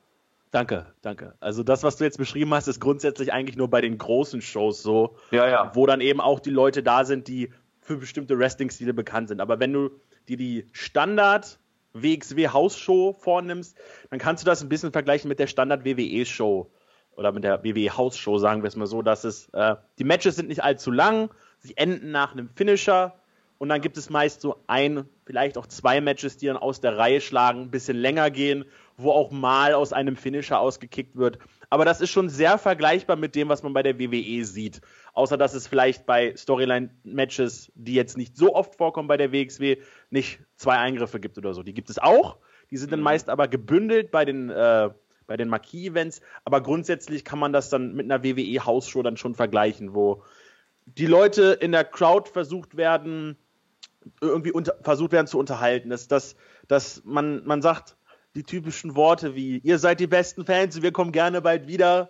Danke, 0.52 0.88
danke. 1.02 1.36
Also 1.40 1.64
das, 1.64 1.84
was 1.84 1.98
du 1.98 2.06
jetzt 2.06 2.18
beschrieben 2.18 2.54
hast, 2.54 2.68
ist 2.68 2.80
grundsätzlich 2.80 3.34
eigentlich 3.34 3.58
nur 3.58 3.70
bei 3.70 3.82
den 3.82 3.98
großen 3.98 4.42
Shows 4.42 4.82
so, 4.82 5.18
ja, 5.32 5.48
ja. 5.48 5.72
wo 5.76 5.86
dann 5.86 6.02
eben 6.02 6.22
auch 6.22 6.40
die 6.40 6.50
Leute 6.50 6.84
da 6.84 7.04
sind, 7.04 7.28
die 7.28 7.52
für 7.82 7.98
bestimmte 7.98 8.40
Wrestling-Stile 8.40 8.94
bekannt 8.94 9.28
sind. 9.28 9.42
Aber 9.42 9.60
wenn 9.60 9.74
du 9.74 9.90
dir 10.28 10.38
die 10.38 10.68
Standard 10.72 11.60
WXW 11.94 12.50
Hausshow 12.50 13.14
vornimmst, 13.14 13.78
dann 14.10 14.20
kannst 14.20 14.44
du 14.44 14.46
das 14.46 14.62
ein 14.62 14.70
bisschen 14.70 14.92
vergleichen 14.92 15.28
mit 15.28 15.40
der 15.40 15.48
Standard 15.48 15.86
WWE 15.86 16.26
Show 16.26 16.72
oder 17.18 17.32
mit 17.32 17.44
der 17.44 17.64
WWE 17.64 17.98
House 17.98 18.18
Show, 18.18 18.38
sagen 18.38 18.64
wir 18.64 18.68
es 18.68 18.76
mal 18.76 18.88
so, 18.88 19.02
dass 19.02 19.24
es, 19.24 19.50
äh, 19.50 19.76
die 20.00 20.04
Matches 20.04 20.36
sind 20.36 20.48
nicht 20.48 20.64
allzu 20.64 20.92
lang, 20.92 21.30
sie 21.60 21.76
enden 21.76 22.12
nach 22.12 22.32
einem 22.32 22.50
Finisher 22.56 23.16
und 23.58 23.70
dann 23.70 23.82
gibt 23.82 23.98
es 23.98 24.10
meist 24.10 24.42
so 24.42 24.58
ein, 24.68 25.06
vielleicht 25.26 25.58
auch 25.58 25.66
zwei 25.66 26.00
Matches, 26.00 26.38
die 26.38 26.46
dann 26.46 26.58
aus 26.58 26.80
der 26.80 26.98
Reihe 26.98 27.22
schlagen, 27.22 27.62
ein 27.62 27.72
bisschen 27.72 27.98
länger 27.98 28.30
gehen, 28.30 28.66
wo 28.98 29.12
auch 29.12 29.32
mal 29.32 29.74
aus 29.74 29.94
einem 29.94 30.16
Finisher 30.16 30.60
ausgekickt 30.60 31.16
wird. 31.16 31.40
Aber 31.72 31.84
das 31.84 32.00
ist 32.00 32.12
schon 32.12 32.30
sehr 32.30 32.60
vergleichbar 32.60 33.16
mit 33.16 33.36
dem, 33.36 33.50
was 33.50 33.64
man 33.64 33.74
bei 33.74 33.82
der 33.82 34.00
WWE 34.00 34.46
sieht. 34.46 34.82
Außer 35.14 35.38
dass 35.38 35.56
es 35.56 35.68
vielleicht 35.68 36.06
bei 36.06 36.36
Storyline-Matches, 36.36 37.72
die 37.74 37.96
jetzt 37.96 38.16
nicht 38.16 38.38
so 38.38 38.56
oft 38.56 38.76
vorkommen 38.76 39.08
bei 39.08 39.18
der 39.18 39.32
WXW, 39.32 39.78
nicht 40.12 40.40
zwei 40.56 40.78
Eingriffe 40.78 41.20
gibt 41.20 41.38
oder 41.40 41.54
so. 41.56 41.64
Die 41.64 41.74
gibt 41.74 41.90
es 41.90 41.98
auch. 41.98 42.38
Die 42.70 42.78
sind 42.78 42.92
dann 42.92 43.00
mhm. 43.00 43.06
meist 43.06 43.30
aber 43.30 43.48
gebündelt 43.48 44.12
bei 44.12 44.24
den 44.24 44.50
äh, 44.50 44.90
bei 45.28 45.38
den 45.38 45.50
Marquis-Events, 45.50 46.22
aber 46.46 46.62
grundsätzlich 46.62 47.24
kann 47.26 47.40
man 47.40 47.54
das 47.54 47.70
dann 47.70 47.94
mit 47.94 48.10
einer 48.10 48.24
WWE-Hausshow 48.24 49.04
dann 49.04 49.18
schon 49.18 49.36
vergleichen, 49.36 49.94
wo 49.94 50.24
die 50.86 51.06
Leute 51.06 51.58
in 51.60 51.74
der 51.74 51.84
Crowd 51.84 52.30
versucht 52.32 52.78
werden, 52.78 53.38
irgendwie 54.22 54.52
unter, 54.52 54.76
versucht 54.82 55.12
werden 55.12 55.28
zu 55.28 55.38
unterhalten, 55.38 55.90
dass, 55.90 56.08
dass, 56.08 56.36
dass 56.68 57.04
man, 57.04 57.46
man 57.46 57.62
sagt 57.62 57.98
die 58.36 58.44
typischen 58.44 58.96
Worte 58.96 59.36
wie, 59.36 59.58
ihr 59.60 59.80
seid 59.80 60.00
die 60.00 60.08
besten 60.08 60.46
Fans, 60.46 60.82
wir 60.82 60.92
kommen 60.92 61.12
gerne 61.12 61.42
bald 61.42 61.68
wieder. 61.68 62.10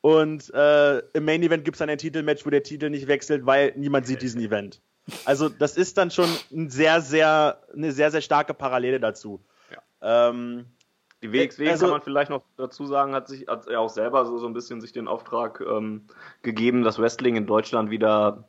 Und 0.00 0.52
äh, 0.54 0.98
im 0.98 1.24
Main 1.24 1.42
Event 1.42 1.64
gibt 1.64 1.76
es 1.76 1.78
dann 1.78 1.90
ein 1.90 1.98
Titelmatch, 1.98 2.46
wo 2.46 2.50
der 2.50 2.62
Titel 2.62 2.90
nicht 2.90 3.08
wechselt, 3.08 3.46
weil 3.46 3.72
niemand 3.76 4.06
sieht 4.06 4.22
diesen 4.22 4.40
Event. 4.40 4.80
Also 5.24 5.48
das 5.48 5.76
ist 5.76 5.98
dann 5.98 6.10
schon 6.10 6.28
ein 6.52 6.70
sehr, 6.70 7.00
sehr, 7.00 7.62
eine 7.74 7.92
sehr, 7.92 8.10
sehr 8.10 8.20
starke 8.20 8.54
Parallele 8.54 9.00
dazu. 9.00 9.44
Ja. 9.70 10.30
Ähm, 10.30 10.66
die 11.26 11.32
WXW 11.32 11.68
also, 11.68 11.86
kann 11.86 11.92
man 11.92 12.02
vielleicht 12.02 12.30
noch 12.30 12.42
dazu 12.56 12.86
sagen, 12.86 13.14
hat 13.14 13.28
sich 13.28 13.46
hat 13.48 13.68
ja 13.68 13.78
auch 13.78 13.90
selber 13.90 14.24
so, 14.24 14.38
so 14.38 14.46
ein 14.46 14.52
bisschen 14.52 14.80
sich 14.80 14.92
den 14.92 15.08
Auftrag 15.08 15.60
ähm, 15.60 16.06
gegeben, 16.42 16.82
das 16.82 16.98
Wrestling 16.98 17.36
in 17.36 17.46
Deutschland 17.46 17.90
wieder 17.90 18.48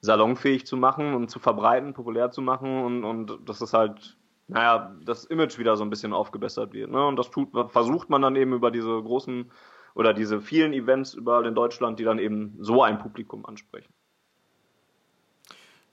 salonfähig 0.00 0.66
zu 0.66 0.76
machen 0.76 1.14
und 1.14 1.30
zu 1.30 1.38
verbreiten, 1.38 1.94
populär 1.94 2.30
zu 2.30 2.42
machen 2.42 2.84
und, 2.84 3.04
und 3.04 3.48
dass 3.48 3.60
es 3.60 3.72
halt, 3.72 4.16
naja, 4.48 4.94
das 5.04 5.24
Image 5.24 5.58
wieder 5.58 5.76
so 5.76 5.84
ein 5.84 5.90
bisschen 5.90 6.12
aufgebessert 6.12 6.72
wird. 6.72 6.90
Ne? 6.90 7.04
Und 7.04 7.16
das 7.16 7.30
tut, 7.30 7.50
versucht 7.70 8.08
man 8.08 8.22
dann 8.22 8.36
eben 8.36 8.52
über 8.52 8.70
diese 8.70 9.02
großen 9.02 9.50
oder 9.94 10.12
diese 10.12 10.40
vielen 10.40 10.72
Events 10.72 11.14
überall 11.14 11.46
in 11.46 11.54
Deutschland, 11.54 11.98
die 11.98 12.04
dann 12.04 12.18
eben 12.18 12.56
so 12.60 12.82
ein 12.82 12.98
Publikum 12.98 13.46
ansprechen. 13.46 13.92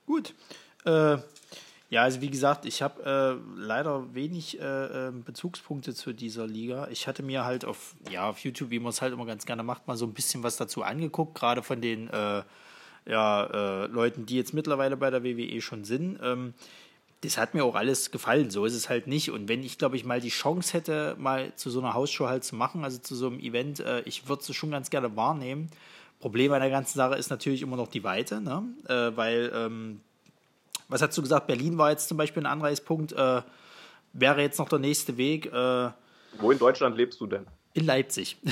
Gut. 0.06 0.36
Äh, 0.86 1.18
ja, 1.94 2.02
also 2.02 2.22
wie 2.22 2.32
gesagt, 2.32 2.66
ich 2.66 2.82
habe 2.82 3.38
äh, 3.38 3.62
leider 3.62 4.16
wenig 4.16 4.60
äh, 4.60 4.64
ähm, 4.64 5.24
Bezugspunkte 5.24 5.94
zu 5.94 6.12
dieser 6.12 6.48
Liga. 6.48 6.88
Ich 6.90 7.08
hatte 7.08 7.22
mir 7.22 7.46
halt 7.46 7.66
auf, 7.66 7.94
ja, 8.10 8.28
auf 8.28 8.40
YouTube, 8.40 8.72
wie 8.72 8.80
man 8.80 8.90
es 8.90 9.04
halt 9.04 9.14
immer 9.14 9.28
ganz 9.28 9.46
gerne 9.46 9.62
macht, 9.62 9.88
mal 9.88 9.96
so 9.96 10.08
ein 10.08 10.14
bisschen 10.14 10.42
was 10.42 10.58
dazu 10.58 10.82
angeguckt, 10.82 11.36
gerade 11.36 11.62
von 11.62 11.82
den 11.82 12.10
äh, 12.10 12.42
ja, 13.06 13.44
äh, 13.84 13.86
Leuten, 13.86 14.26
die 14.26 14.38
jetzt 14.38 14.56
mittlerweile 14.56 14.98
bei 14.98 15.12
der 15.12 15.24
WWE 15.24 15.62
schon 15.62 15.84
sind. 15.84 16.18
Ähm, 16.24 16.56
das 17.22 17.38
hat 17.38 17.54
mir 17.54 17.64
auch 17.64 17.76
alles 17.76 18.10
gefallen, 18.10 18.50
so 18.50 18.66
ist 18.66 18.74
es 18.74 18.90
halt 18.90 19.06
nicht. 19.06 19.30
Und 19.30 19.48
wenn 19.48 19.62
ich, 19.62 19.78
glaube 19.78 19.96
ich, 19.96 20.04
mal 20.04 20.20
die 20.20 20.30
Chance 20.30 20.74
hätte, 20.74 21.16
mal 21.20 21.56
zu 21.58 21.70
so 21.70 21.80
einer 21.80 21.94
Hausshow 21.94 22.26
halt 22.26 22.44
zu 22.44 22.56
machen, 22.56 22.84
also 22.84 22.98
zu 22.98 23.14
so 23.14 23.28
einem 23.28 23.40
Event, 23.40 23.82
äh, 23.82 24.02
ich 24.06 24.28
würde 24.28 24.42
es 24.42 24.56
schon 24.56 24.72
ganz 24.72 24.90
gerne 24.90 25.16
wahrnehmen. 25.16 25.70
Problem 26.20 26.54
an 26.54 26.62
der 26.62 26.72
ganzen 26.72 26.98
Sache 26.98 27.18
ist 27.18 27.30
natürlich 27.30 27.62
immer 27.62 27.78
noch 27.78 27.88
die 27.88 28.04
Weite, 28.04 28.42
ne? 28.42 28.64
Äh, 28.88 29.16
weil 29.16 29.52
ähm, 29.54 30.02
was 30.88 31.02
hast 31.02 31.18
du 31.18 31.22
gesagt? 31.22 31.48
Berlin 31.48 31.78
war 31.78 31.92
jetzt 31.92 32.08
zum 32.08 32.18
Beispiel 32.18 32.44
ein 32.44 32.52
Anreispunkt. 32.52 33.12
Äh, 33.14 33.42
wäre 34.14 34.42
jetzt 34.42 34.60
noch 34.60 34.70
der 34.70 34.80
nächste 34.80 35.18
Weg. 35.18 35.48
Äh, 35.48 35.90
Wo 36.40 36.52
in 36.52 36.60
Deutschland 36.60 36.98
lebst 36.98 37.20
du 37.22 37.28
denn? 37.28 37.46
In 37.74 37.86
Leipzig. 37.86 38.38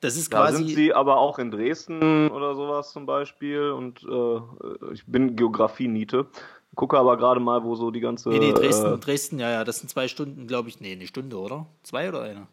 Das 0.00 0.18
ist 0.18 0.30
quasi. 0.30 0.52
Da 0.52 0.58
sind 0.58 0.68
sie 0.76 0.92
aber 0.92 1.16
auch 1.16 1.38
in 1.38 1.50
Dresden 1.50 2.28
oder 2.28 2.54
sowas 2.54 2.92
zum 2.92 3.06
Beispiel 3.06 3.70
und 3.70 4.02
äh, 4.02 4.92
ich 4.92 5.06
bin 5.06 5.34
Geografie-Niete. 5.34 6.26
Gucke 6.74 6.98
aber 6.98 7.16
gerade 7.16 7.40
mal, 7.40 7.64
wo 7.64 7.74
so 7.74 7.90
die 7.90 8.00
ganze. 8.00 8.28
Nee, 8.28 8.38
nee, 8.38 8.52
Dresden, 8.52 8.94
äh, 8.94 8.98
Dresden, 8.98 9.38
ja, 9.38 9.50
ja, 9.50 9.64
das 9.64 9.78
sind 9.78 9.88
zwei 9.88 10.06
Stunden, 10.06 10.46
glaube 10.46 10.68
ich. 10.68 10.78
Nee, 10.78 10.92
eine 10.92 11.06
Stunde, 11.06 11.38
oder? 11.38 11.64
Zwei 11.84 12.10
oder 12.10 12.20
eine? 12.20 12.48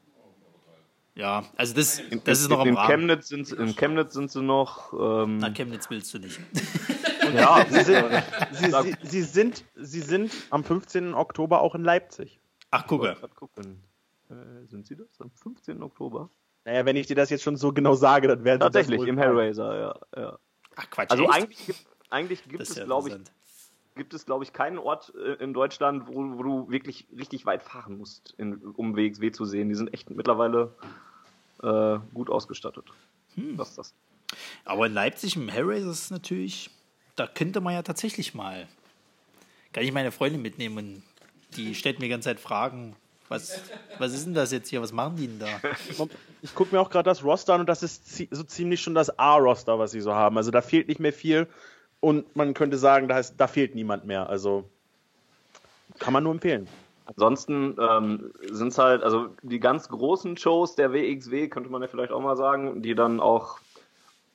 Ja, 1.14 1.44
also 1.58 1.76
das, 1.76 2.00
in, 2.00 2.24
das 2.24 2.40
ist 2.40 2.50
noch 2.50 2.62
am 2.62 2.74
Rahmen. 2.74 2.88
Chemnitz 2.88 3.28
sind, 3.28 3.52
in 3.52 3.76
Chemnitz 3.76 4.14
sind 4.14 4.32
sie 4.32 4.42
noch. 4.42 4.94
Ähm, 4.94 5.40
Na, 5.40 5.50
Chemnitz 5.50 5.90
willst 5.90 6.14
du 6.14 6.20
nicht. 6.20 6.40
ja, 7.36 7.66
sie 7.70 7.84
sind, 7.84 8.24
sie, 8.52 8.72
sie, 8.72 8.96
sie, 9.04 9.22
sind, 9.22 9.66
sie 9.76 10.02
sind 10.02 10.32
am 10.50 10.64
15. 10.64 11.14
Oktober 11.14 11.62
auch 11.62 11.76
in 11.76 11.84
Leipzig. 11.84 12.40
Ach, 12.72 12.86
gucke. 12.88 13.18
Äh, 14.30 14.68
sind 14.68 14.86
sie 14.86 14.96
das? 14.96 15.08
Am 15.20 15.32
15. 15.32 15.82
Oktober? 15.84 16.30
Naja, 16.66 16.86
wenn 16.86 16.96
ich 16.96 17.08
dir 17.08 17.16
das 17.16 17.30
jetzt 17.30 17.44
schon 17.44 17.58
so 17.58 17.74
genau 17.74 17.96
sage, 17.96 18.28
dann 18.28 18.44
werden 18.44 18.60
Tatsächlich, 18.60 19.02
im 19.08 19.18
Hellraiser, 19.18 19.80
ja, 19.80 20.22
ja. 20.22 20.40
Ach, 20.76 20.90
Quatsch. 20.90 21.12
Also 21.12 21.24
echt? 21.24 21.34
eigentlich 21.34 21.66
gibt, 21.66 21.86
eigentlich 22.10 22.44
gibt 22.48 22.62
es, 22.62 22.76
ja 22.76 22.86
glaube 22.86 23.10
ich, 23.10 23.16
gibt 23.96 24.14
es, 24.14 24.26
glaube 24.26 24.44
ich, 24.44 24.54
keinen 24.54 24.78
Ort 24.78 25.14
äh, 25.16 25.44
in 25.44 25.54
Deutschland, 25.54 26.08
wo, 26.08 26.38
wo, 26.38 26.44
du 26.44 26.72
wirklich 26.72 27.08
richtig 27.18 27.46
weit 27.46 27.64
fahren 27.64 27.98
musst, 27.98 28.36
in, 28.38 28.56
um 28.76 28.96
WXW 28.96 29.32
zu 29.32 29.46
sehen. 29.46 29.70
Die 29.70 29.76
sind 29.76 29.94
echt 29.94 30.10
mittlerweile 30.10 30.74
äh, 31.64 32.00
gut 32.14 32.30
ausgestattet. 32.30 32.86
Hm. 33.36 33.58
Was 33.58 33.70
ist 33.70 33.78
das? 33.78 33.96
Aber 34.64 34.86
in 34.86 34.94
Leipzig 34.94 35.36
im 35.36 35.50
Hellraiser 35.50 35.92
ist 35.92 36.06
es 36.06 36.12
natürlich, 36.12 36.70
da 37.16 37.28
könnte 37.28 37.62
man 37.62 37.74
ja 37.74 37.82
tatsächlich 37.82 38.34
mal, 38.34 38.68
kann 39.74 39.84
ich 39.84 39.92
meine 39.92 40.12
Freundin 40.12 40.42
mitnehmen 40.42 40.78
und 40.78 41.04
die 41.56 41.76
stellt 41.76 42.00
mir 42.00 42.06
die 42.06 42.12
ganze 42.12 42.30
Zeit 42.30 42.40
Fragen. 42.40 42.96
Was, 43.30 43.62
was 43.98 44.14
ist 44.14 44.26
denn 44.26 44.34
das 44.34 44.52
jetzt 44.52 44.70
hier? 44.70 44.82
Was 44.82 44.92
machen 44.92 45.16
die 45.16 45.28
denn 45.28 45.40
da? 45.40 45.48
Ich 46.42 46.54
gucke 46.54 46.76
mir 46.76 46.82
auch 46.82 46.90
gerade 46.90 47.10
das 47.10 47.24
Roster 47.24 47.54
an 47.54 47.62
und 47.62 47.70
das 47.70 47.82
ist 47.82 48.18
so 48.32 48.44
ziemlich 48.44 48.82
schon 48.82 48.94
das 48.94 49.18
A-Roster, 49.18 49.80
was 49.80 49.92
sie 49.92 50.02
so 50.02 50.14
haben. 50.14 50.38
Also 50.38 50.52
da 50.52 50.62
fehlt 50.62 50.88
nicht 50.90 51.00
mehr 51.00 51.14
viel. 51.14 51.48
Und 52.02 52.36
man 52.36 52.54
könnte 52.54 52.78
sagen, 52.78 53.08
da, 53.08 53.20
ist, 53.20 53.36
da 53.38 53.48
fehlt 53.48 53.76
niemand 53.76 54.06
mehr. 54.06 54.28
Also 54.28 54.68
kann 56.00 56.12
man 56.14 56.24
nur 56.24 56.34
empfehlen. 56.34 56.68
Ansonsten 57.06 57.78
ähm, 57.80 58.32
sind 58.50 58.70
es 58.70 58.78
halt, 58.78 59.04
also 59.04 59.28
die 59.44 59.60
ganz 59.60 59.88
großen 59.88 60.36
Shows 60.38 60.76
der 60.76 60.94
WXW, 60.94 61.48
könnte 61.48 61.70
man 61.70 61.82
ja 61.82 61.88
vielleicht 61.88 62.12
auch 62.12 62.22
mal 62.22 62.38
sagen, 62.38 62.82
die 62.82 62.96
dann 62.96 63.20
auch 63.20 63.60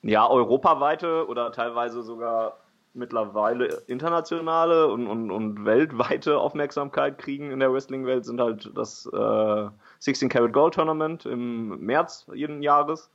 ja 0.03 0.27
europaweite 0.29 1.27
oder 1.27 1.53
teilweise 1.53 2.03
sogar 2.03 2.59
mittlerweile 2.97 3.67
internationale 3.87 4.89
und, 4.89 5.07
und, 5.07 5.31
und 5.31 5.65
weltweite 5.65 6.39
Aufmerksamkeit 6.39 7.19
kriegen 7.19 7.51
in 7.51 7.61
der 7.61 7.73
Wrestling-Welt, 7.73 8.25
sind 8.25 8.41
halt 8.41 8.71
das 8.75 9.09
äh, 9.13 9.69
16 10.01 10.29
Karat 10.29 10.53
Gold 10.53 10.75
Tournament 10.75 11.27
im 11.27 11.79
März 11.81 12.27
jeden 12.35 12.63
Jahres 12.63 13.11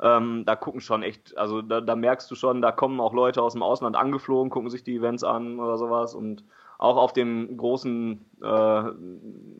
Ähm, 0.00 0.44
da 0.46 0.56
gucken 0.56 0.80
schon 0.80 1.02
echt, 1.02 1.36
also 1.38 1.62
da, 1.62 1.80
da, 1.80 1.94
merkst 1.94 2.30
du 2.30 2.34
schon, 2.34 2.60
da 2.60 2.72
kommen 2.72 3.00
auch 3.00 3.12
Leute 3.12 3.42
aus 3.42 3.52
dem 3.52 3.62
Ausland 3.62 3.96
angeflogen, 3.96 4.50
gucken 4.50 4.70
sich 4.70 4.82
die 4.82 4.96
Events 4.96 5.22
an 5.22 5.60
oder 5.60 5.78
sowas 5.78 6.14
und 6.14 6.44
auch 6.78 6.96
auf 6.96 7.12
den 7.12 7.56
großen 7.56 8.24
äh, 8.42 8.82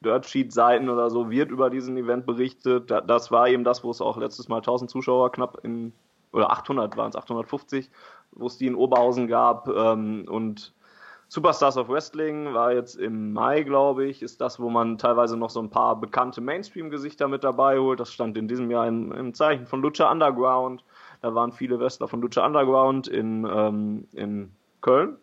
Dirt 0.04 0.26
Sheet 0.26 0.52
Seiten 0.52 0.88
oder 0.88 1.10
so 1.10 1.30
wird 1.30 1.52
über 1.52 1.70
diesen 1.70 1.96
Event 1.96 2.26
berichtet. 2.26 2.90
das 2.90 3.30
war 3.30 3.48
eben 3.48 3.62
das, 3.62 3.84
wo 3.84 3.90
es 3.90 4.00
auch 4.00 4.16
letztes 4.16 4.48
Mal 4.48 4.56
1000 4.56 4.90
Zuschauer 4.90 5.30
knapp 5.30 5.58
in 5.62 5.92
oder 6.32 6.50
800 6.50 6.96
waren 6.96 7.10
es, 7.10 7.16
850, 7.16 7.90
wo 8.32 8.46
es 8.46 8.56
die 8.56 8.66
in 8.66 8.74
Oberhausen 8.74 9.28
gab 9.28 9.68
ähm, 9.68 10.26
und 10.28 10.74
Superstars 11.32 11.78
of 11.78 11.88
Wrestling 11.88 12.52
war 12.52 12.74
jetzt 12.74 12.94
im 12.94 13.32
Mai, 13.32 13.62
glaube 13.62 14.04
ich, 14.04 14.20
ist 14.20 14.42
das, 14.42 14.60
wo 14.60 14.68
man 14.68 14.98
teilweise 14.98 15.34
noch 15.38 15.48
so 15.48 15.62
ein 15.62 15.70
paar 15.70 15.98
bekannte 15.98 16.42
Mainstream-Gesichter 16.42 17.26
mit 17.26 17.42
dabei 17.42 17.78
holt. 17.78 18.00
Das 18.00 18.12
stand 18.12 18.36
in 18.36 18.48
diesem 18.48 18.70
Jahr 18.70 18.86
im, 18.86 19.12
im 19.12 19.32
Zeichen 19.32 19.64
von 19.64 19.80
Lucha 19.80 20.12
Underground. 20.12 20.84
Da 21.22 21.34
waren 21.34 21.50
viele 21.50 21.80
Wrestler 21.80 22.06
von 22.06 22.20
Lucha 22.20 22.44
Underground 22.44 23.08
in, 23.08 23.48
ähm, 23.50 24.06
in 24.12 24.52
Köln. 24.82 25.16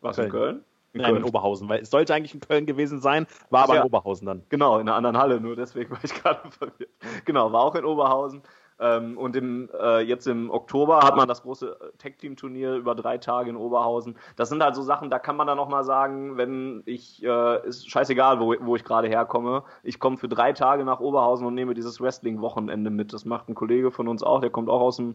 Was 0.00 0.18
in 0.18 0.30
Köln? 0.30 0.64
In 0.94 1.02
Nein, 1.02 1.12
Köln. 1.12 1.22
in 1.22 1.28
Oberhausen, 1.28 1.68
weil 1.68 1.82
es 1.82 1.90
sollte 1.90 2.12
eigentlich 2.12 2.34
in 2.34 2.40
Köln 2.40 2.66
gewesen 2.66 3.00
sein, 3.00 3.28
war 3.50 3.62
aber 3.62 3.76
ja, 3.76 3.82
in 3.82 3.86
Oberhausen 3.86 4.26
dann. 4.26 4.42
Genau, 4.48 4.80
in 4.80 4.88
einer 4.88 4.96
anderen 4.96 5.16
Halle, 5.16 5.40
nur 5.40 5.54
deswegen 5.54 5.92
war 5.92 6.02
ich 6.02 6.12
gerade 6.12 6.50
verwirrt. 6.50 6.90
Genau, 7.24 7.52
war 7.52 7.60
auch 7.60 7.76
in 7.76 7.84
Oberhausen. 7.84 8.42
Ähm, 8.84 9.16
und 9.16 9.34
im, 9.34 9.70
äh, 9.80 10.00
jetzt 10.00 10.26
im 10.26 10.50
Oktober 10.50 11.00
hat 11.00 11.16
man 11.16 11.26
das 11.26 11.42
große 11.42 11.70
äh, 11.70 11.96
Tag-Team-Turnier 11.96 12.74
über 12.74 12.94
drei 12.94 13.16
Tage 13.16 13.48
in 13.48 13.56
Oberhausen. 13.56 14.16
Das 14.36 14.50
sind 14.50 14.62
halt 14.62 14.74
so 14.74 14.82
Sachen, 14.82 15.08
da 15.08 15.18
kann 15.18 15.36
man 15.36 15.46
dann 15.46 15.56
nochmal 15.56 15.84
sagen, 15.84 16.36
wenn 16.36 16.82
ich, 16.84 17.24
äh, 17.24 17.66
ist 17.66 17.90
scheißegal, 17.90 18.40
wo, 18.40 18.54
wo 18.60 18.76
ich 18.76 18.84
gerade 18.84 19.08
herkomme, 19.08 19.62
ich 19.84 19.98
komme 19.98 20.18
für 20.18 20.28
drei 20.28 20.52
Tage 20.52 20.84
nach 20.84 21.00
Oberhausen 21.00 21.46
und 21.46 21.54
nehme 21.54 21.72
dieses 21.72 21.98
Wrestling-Wochenende 21.98 22.90
mit. 22.90 23.14
Das 23.14 23.24
macht 23.24 23.48
ein 23.48 23.54
Kollege 23.54 23.90
von 23.90 24.06
uns 24.06 24.22
auch, 24.22 24.40
der 24.40 24.50
kommt 24.50 24.68
auch 24.68 24.82
aus, 24.82 24.96
dem, 24.96 25.14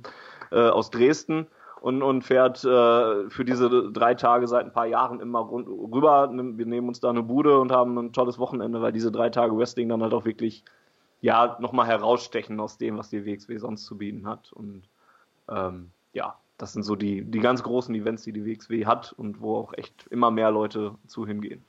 äh, 0.51 0.69
aus 0.69 0.89
Dresden 0.89 1.45
und, 1.82 2.01
und 2.01 2.23
fährt 2.23 2.63
äh, 2.63 3.29
für 3.29 3.45
diese 3.45 3.91
drei 3.91 4.15
Tage 4.15 4.47
seit 4.47 4.65
ein 4.65 4.73
paar 4.73 4.88
Jahren 4.88 5.19
immer 5.19 5.39
rund, 5.41 5.67
rüber. 5.67 6.32
Wir 6.32 6.65
nehmen 6.65 6.88
uns 6.88 7.01
da 7.01 7.12
eine 7.12 7.21
Bude 7.21 7.60
und 7.60 7.71
haben 7.71 7.97
ein 7.99 8.13
tolles 8.13 8.39
Wochenende, 8.39 8.82
weil 8.82 8.93
diese 8.93 9.12
drei 9.12 9.29
Tage 9.29 9.55
Wrestling 9.55 9.89
dann 9.89 10.01
halt 10.01 10.13
auch 10.15 10.25
wirklich 10.25 10.63
ja, 11.21 11.58
nochmal 11.60 11.88
herausstechen 11.88 12.60
aus 12.60 12.77
dem, 12.77 12.97
was 12.97 13.10
die 13.10 13.25
WXW 13.25 13.58
sonst 13.58 13.86
zu 13.86 13.97
bieten 13.97 14.27
hat. 14.27 14.51
Und 14.53 14.84
ähm, 15.49 15.91
ja, 16.13 16.38
das 16.58 16.73
sind 16.73 16.84
so 16.84 16.95
die, 16.95 17.23
die 17.23 17.39
ganz 17.39 17.63
großen 17.63 17.93
Events, 17.95 18.23
die 18.23 18.34
die 18.34 18.45
WXW 18.45 18.86
hat 18.86 19.13
und 19.13 19.41
wo 19.41 19.58
auch 19.58 19.73
echt 19.73 20.08
immer 20.10 20.32
mehr 20.32 20.51
Leute 20.51 20.95
zu 21.08 21.25
hingehen. 21.25 21.63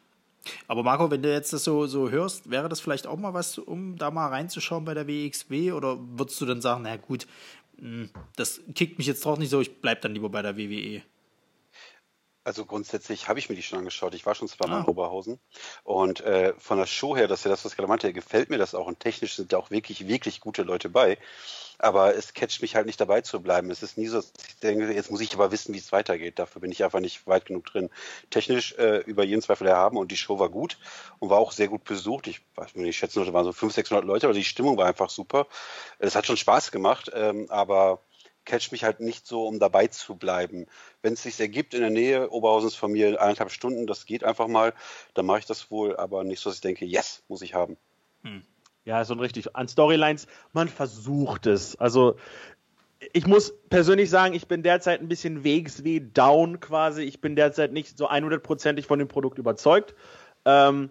Aber 0.68 0.82
Marco, 0.82 1.10
wenn 1.10 1.22
du 1.22 1.30
jetzt 1.32 1.52
das 1.52 1.64
so, 1.64 1.86
so 1.86 2.10
hörst, 2.10 2.50
wäre 2.50 2.68
das 2.68 2.80
vielleicht 2.80 3.06
auch 3.06 3.18
mal 3.18 3.34
was, 3.34 3.58
um 3.58 3.96
da 3.96 4.10
mal 4.10 4.28
reinzuschauen 4.28 4.84
bei 4.84 4.94
der 4.94 5.06
WXW? 5.06 5.72
Oder 5.72 5.98
würdest 6.00 6.40
du 6.40 6.46
dann 6.46 6.60
sagen, 6.60 6.82
na 6.82 6.96
gut, 6.96 7.26
hm, 7.78 8.10
das 8.36 8.60
kickt 8.74 8.98
mich 8.98 9.06
jetzt 9.06 9.24
doch 9.24 9.38
nicht 9.38 9.50
so, 9.50 9.60
ich 9.60 9.80
bleibe 9.80 10.00
dann 10.00 10.14
lieber 10.14 10.30
bei 10.30 10.42
der 10.42 10.56
WWE? 10.56 11.02
Also 12.42 12.64
grundsätzlich 12.64 13.28
habe 13.28 13.38
ich 13.38 13.50
mir 13.50 13.54
die 13.54 13.62
schon 13.62 13.80
angeschaut. 13.80 14.14
Ich 14.14 14.24
war 14.24 14.34
schon 14.34 14.48
zweimal 14.48 14.78
ah. 14.78 14.80
in 14.82 14.88
Oberhausen. 14.88 15.38
Und 15.84 16.22
äh, 16.22 16.54
von 16.58 16.78
der 16.78 16.86
Show 16.86 17.14
her, 17.14 17.28
das 17.28 17.40
ist 17.40 17.44
ja 17.44 17.50
das, 17.50 17.64
was 17.66 17.76
gerade 17.76 17.88
meinte, 17.88 18.12
gefällt 18.14 18.48
mir 18.48 18.56
das 18.56 18.74
auch. 18.74 18.86
Und 18.86 19.00
technisch 19.00 19.36
sind 19.36 19.52
da 19.52 19.58
auch 19.58 19.70
wirklich, 19.70 20.08
wirklich 20.08 20.40
gute 20.40 20.62
Leute 20.62 20.88
bei. 20.88 21.18
Aber 21.78 22.14
es 22.14 22.32
catcht 22.32 22.62
mich 22.62 22.76
halt 22.76 22.86
nicht 22.86 23.00
dabei 23.00 23.20
zu 23.20 23.40
bleiben. 23.40 23.70
Es 23.70 23.82
ist 23.82 23.98
nie 23.98 24.06
so, 24.06 24.16
dass 24.16 24.32
ich 24.48 24.56
denke, 24.60 24.92
jetzt 24.92 25.10
muss 25.10 25.20
ich 25.20 25.34
aber 25.34 25.52
wissen, 25.52 25.74
wie 25.74 25.78
es 25.78 25.92
weitergeht. 25.92 26.38
Dafür 26.38 26.60
bin 26.60 26.72
ich 26.72 26.82
einfach 26.82 27.00
nicht 27.00 27.26
weit 27.26 27.44
genug 27.44 27.66
drin. 27.66 27.90
Technisch 28.30 28.72
äh, 28.78 28.98
über 28.98 29.24
jeden 29.24 29.42
Zweifel 29.42 29.66
erhaben 29.66 29.98
und 29.98 30.10
die 30.10 30.16
Show 30.16 30.38
war 30.38 30.48
gut 30.48 30.78
und 31.18 31.28
war 31.28 31.38
auch 31.38 31.52
sehr 31.52 31.68
gut 31.68 31.84
besucht. 31.84 32.26
Ich 32.26 32.40
weiß 32.54 32.74
nicht, 32.74 32.88
ich 32.88 32.96
schätze 32.96 33.22
da 33.22 33.32
waren 33.32 33.44
so 33.44 33.52
500, 33.52 33.74
600 33.74 34.04
Leute, 34.04 34.26
aber 34.26 34.34
die 34.34 34.44
Stimmung 34.44 34.78
war 34.78 34.86
einfach 34.86 35.10
super. 35.10 35.46
Es 35.98 36.16
hat 36.16 36.26
schon 36.26 36.36
Spaß 36.38 36.70
gemacht, 36.70 37.10
ähm, 37.14 37.46
aber 37.50 38.00
catcht 38.44 38.72
mich 38.72 38.84
halt 38.84 39.00
nicht 39.00 39.26
so, 39.26 39.46
um 39.46 39.58
dabei 39.58 39.86
zu 39.86 40.16
bleiben. 40.16 40.66
Wenn 41.02 41.14
es 41.14 41.22
sich 41.22 41.40
ergibt 41.40 41.74
in 41.74 41.80
der 41.80 41.90
Nähe 41.90 42.30
Oberhausens 42.30 42.74
von 42.74 42.92
mir 42.92 43.20
eineinhalb 43.20 43.50
Stunden, 43.50 43.86
das 43.86 44.06
geht 44.06 44.24
einfach 44.24 44.48
mal, 44.48 44.74
dann 45.14 45.26
mache 45.26 45.40
ich 45.40 45.46
das 45.46 45.70
wohl, 45.70 45.96
aber 45.96 46.24
nicht 46.24 46.40
so, 46.40 46.50
dass 46.50 46.56
ich 46.56 46.62
denke, 46.62 46.84
yes, 46.84 47.22
muss 47.28 47.42
ich 47.42 47.54
haben. 47.54 47.76
Hm. 48.22 48.42
Ja, 48.84 49.04
so 49.04 49.14
richtig. 49.14 49.54
An 49.54 49.68
Storylines, 49.68 50.26
man 50.52 50.68
versucht 50.68 51.46
es. 51.46 51.76
Also 51.76 52.16
ich 53.12 53.26
muss 53.26 53.54
persönlich 53.70 54.10
sagen, 54.10 54.34
ich 54.34 54.46
bin 54.46 54.62
derzeit 54.62 55.00
ein 55.00 55.08
bisschen 55.08 55.44
wegsweh 55.44 56.00
down 56.00 56.60
quasi. 56.60 57.02
Ich 57.02 57.20
bin 57.20 57.36
derzeit 57.36 57.72
nicht 57.72 57.96
so 57.96 58.08
100%ig 58.08 58.86
von 58.86 58.98
dem 58.98 59.08
Produkt 59.08 59.38
überzeugt. 59.38 59.94
Ähm, 60.44 60.90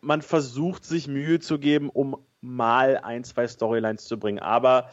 man 0.00 0.22
versucht 0.22 0.84
sich 0.84 1.08
Mühe 1.08 1.40
zu 1.40 1.58
geben, 1.58 1.90
um 1.90 2.16
mal 2.40 2.98
ein, 2.98 3.24
zwei 3.24 3.46
Storylines 3.46 4.04
zu 4.04 4.18
bringen. 4.18 4.40
Aber 4.40 4.90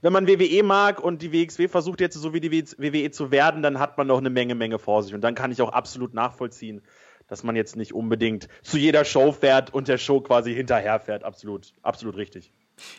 wenn 0.00 0.12
man 0.12 0.26
WWE 0.26 0.62
mag 0.62 1.02
und 1.02 1.22
die 1.22 1.32
WXW 1.32 1.68
versucht 1.68 2.00
jetzt 2.00 2.14
so 2.14 2.34
wie 2.34 2.40
die 2.40 2.50
WWE 2.52 3.10
zu 3.10 3.30
werden, 3.30 3.62
dann 3.62 3.78
hat 3.78 3.98
man 3.98 4.06
noch 4.06 4.18
eine 4.18 4.30
Menge, 4.30 4.54
Menge 4.54 4.78
vor 4.78 5.02
sich. 5.02 5.14
Und 5.14 5.22
dann 5.22 5.34
kann 5.34 5.52
ich 5.52 5.62
auch 5.62 5.72
absolut 5.72 6.14
nachvollziehen, 6.14 6.82
dass 7.28 7.42
man 7.44 7.56
jetzt 7.56 7.76
nicht 7.76 7.94
unbedingt 7.94 8.48
zu 8.62 8.78
jeder 8.78 9.04
Show 9.04 9.32
fährt 9.32 9.72
und 9.72 9.88
der 9.88 9.98
Show 9.98 10.20
quasi 10.20 10.54
hinterher 10.54 11.00
fährt. 11.00 11.24
Absolut, 11.24 11.72
absolut 11.82 12.16
richtig. 12.16 12.52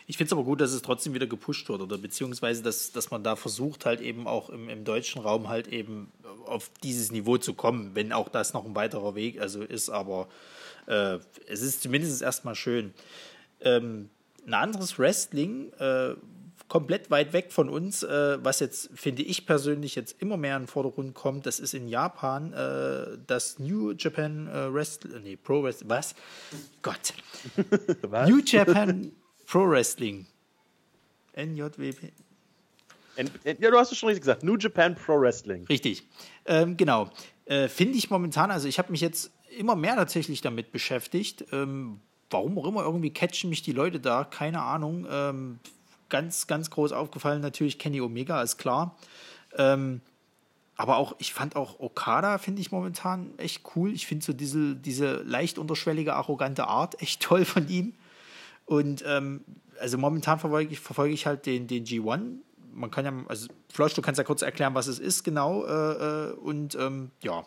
Ich 0.06 0.16
finde 0.16 0.28
es 0.28 0.32
aber 0.32 0.44
gut, 0.44 0.60
dass 0.60 0.72
es 0.72 0.82
trotzdem 0.82 1.14
wieder 1.14 1.26
gepusht 1.26 1.68
wird 1.68 1.80
oder 1.80 1.98
beziehungsweise, 1.98 2.62
dass, 2.62 2.92
dass 2.92 3.10
man 3.10 3.22
da 3.22 3.36
versucht, 3.36 3.86
halt 3.86 4.00
eben 4.00 4.26
auch 4.26 4.50
im, 4.50 4.68
im 4.68 4.84
deutschen 4.84 5.20
Raum 5.20 5.48
halt 5.48 5.68
eben 5.68 6.10
auf 6.46 6.70
dieses 6.82 7.12
Niveau 7.12 7.36
zu 7.38 7.54
kommen, 7.54 7.90
wenn 7.94 8.12
auch 8.12 8.28
das 8.28 8.54
noch 8.54 8.64
ein 8.64 8.74
weiterer 8.74 9.14
Weg 9.14 9.40
also 9.40 9.62
ist, 9.62 9.90
aber 9.90 10.28
äh, 10.86 11.18
es 11.48 11.62
ist 11.62 11.82
zumindest 11.82 12.22
erstmal 12.22 12.54
schön. 12.54 12.94
Ähm, 13.60 14.10
ein 14.46 14.54
anderes 14.54 14.98
Wrestling, 14.98 15.72
äh, 15.78 16.14
komplett 16.68 17.10
weit 17.10 17.32
weg 17.32 17.52
von 17.52 17.68
uns, 17.68 18.02
äh, 18.02 18.38
was 18.42 18.60
jetzt, 18.60 18.90
finde 18.94 19.22
ich 19.22 19.46
persönlich, 19.46 19.94
jetzt 19.94 20.20
immer 20.20 20.36
mehr 20.36 20.56
in 20.56 20.62
den 20.62 20.68
Vordergrund 20.68 21.14
kommt, 21.14 21.46
das 21.46 21.60
ist 21.60 21.74
in 21.74 21.88
Japan 21.88 22.52
äh, 22.52 23.18
das 23.26 23.58
New 23.58 23.92
Japan 23.92 24.48
äh, 24.48 24.72
Wrestling, 24.72 25.22
nee, 25.22 25.36
Pro 25.36 25.62
Wrestling, 25.62 25.90
was? 25.90 26.14
Gott. 26.82 27.14
was? 28.02 28.28
New 28.28 28.40
Japan 28.44 29.12
Pro 29.46 29.68
Wrestling. 29.68 30.26
NJWP. 31.36 32.12
Ja, 33.44 33.70
du 33.70 33.78
hast 33.78 33.92
es 33.92 33.98
schon 33.98 34.08
richtig 34.08 34.22
gesagt. 34.22 34.42
New 34.42 34.56
Japan 34.56 34.94
Pro 34.94 35.20
Wrestling. 35.20 35.66
Richtig. 35.66 36.02
Ähm, 36.46 36.76
genau. 36.76 37.10
Äh, 37.44 37.68
finde 37.68 37.96
ich 37.96 38.10
momentan, 38.10 38.50
also 38.50 38.66
ich 38.66 38.78
habe 38.78 38.90
mich 38.90 39.00
jetzt 39.00 39.30
immer 39.56 39.76
mehr 39.76 39.94
tatsächlich 39.94 40.40
damit 40.40 40.72
beschäftigt. 40.72 41.44
Ähm, 41.52 42.00
warum 42.30 42.58
auch 42.58 42.66
immer, 42.66 42.82
irgendwie 42.82 43.10
catchen 43.10 43.50
mich 43.50 43.62
die 43.62 43.72
Leute 43.72 44.00
da, 44.00 44.24
keine 44.24 44.62
Ahnung. 44.62 45.06
Ähm, 45.08 45.60
ganz, 46.08 46.46
ganz 46.46 46.70
groß 46.70 46.92
aufgefallen 46.92 47.40
natürlich 47.40 47.78
Kenny 47.78 48.00
Omega, 48.00 48.42
ist 48.42 48.58
klar. 48.58 48.96
Ähm, 49.56 50.00
aber 50.76 50.96
auch, 50.96 51.14
ich 51.18 51.32
fand 51.32 51.56
auch 51.56 51.78
Okada, 51.78 52.38
finde 52.38 52.60
ich 52.60 52.72
momentan 52.72 53.38
echt 53.38 53.62
cool. 53.76 53.92
Ich 53.92 54.06
finde 54.06 54.24
so 54.24 54.32
diese, 54.32 54.74
diese 54.74 55.22
leicht 55.22 55.58
unterschwellige, 55.58 56.14
arrogante 56.14 56.66
Art 56.66 57.00
echt 57.00 57.22
toll 57.22 57.44
von 57.44 57.68
ihm. 57.68 57.94
Und 58.66 59.04
ähm, 59.06 59.44
also 59.80 59.98
momentan 59.98 60.38
verfolge 60.38 60.72
ich, 60.72 60.80
verfolge 60.80 61.14
ich 61.14 61.26
halt 61.26 61.46
den, 61.46 61.66
den 61.66 61.84
G1. 61.84 62.38
Man 62.72 62.90
kann 62.90 63.04
ja, 63.04 63.12
also 63.28 63.48
Flosch, 63.72 63.94
du 63.94 64.02
kannst 64.02 64.18
ja 64.18 64.24
kurz 64.24 64.42
erklären, 64.42 64.74
was 64.74 64.88
es 64.88 64.98
ist 64.98 65.22
genau. 65.22 65.64
Äh, 65.64 66.30
äh, 66.30 66.32
und 66.32 66.74
ähm, 66.74 67.10
ja. 67.22 67.44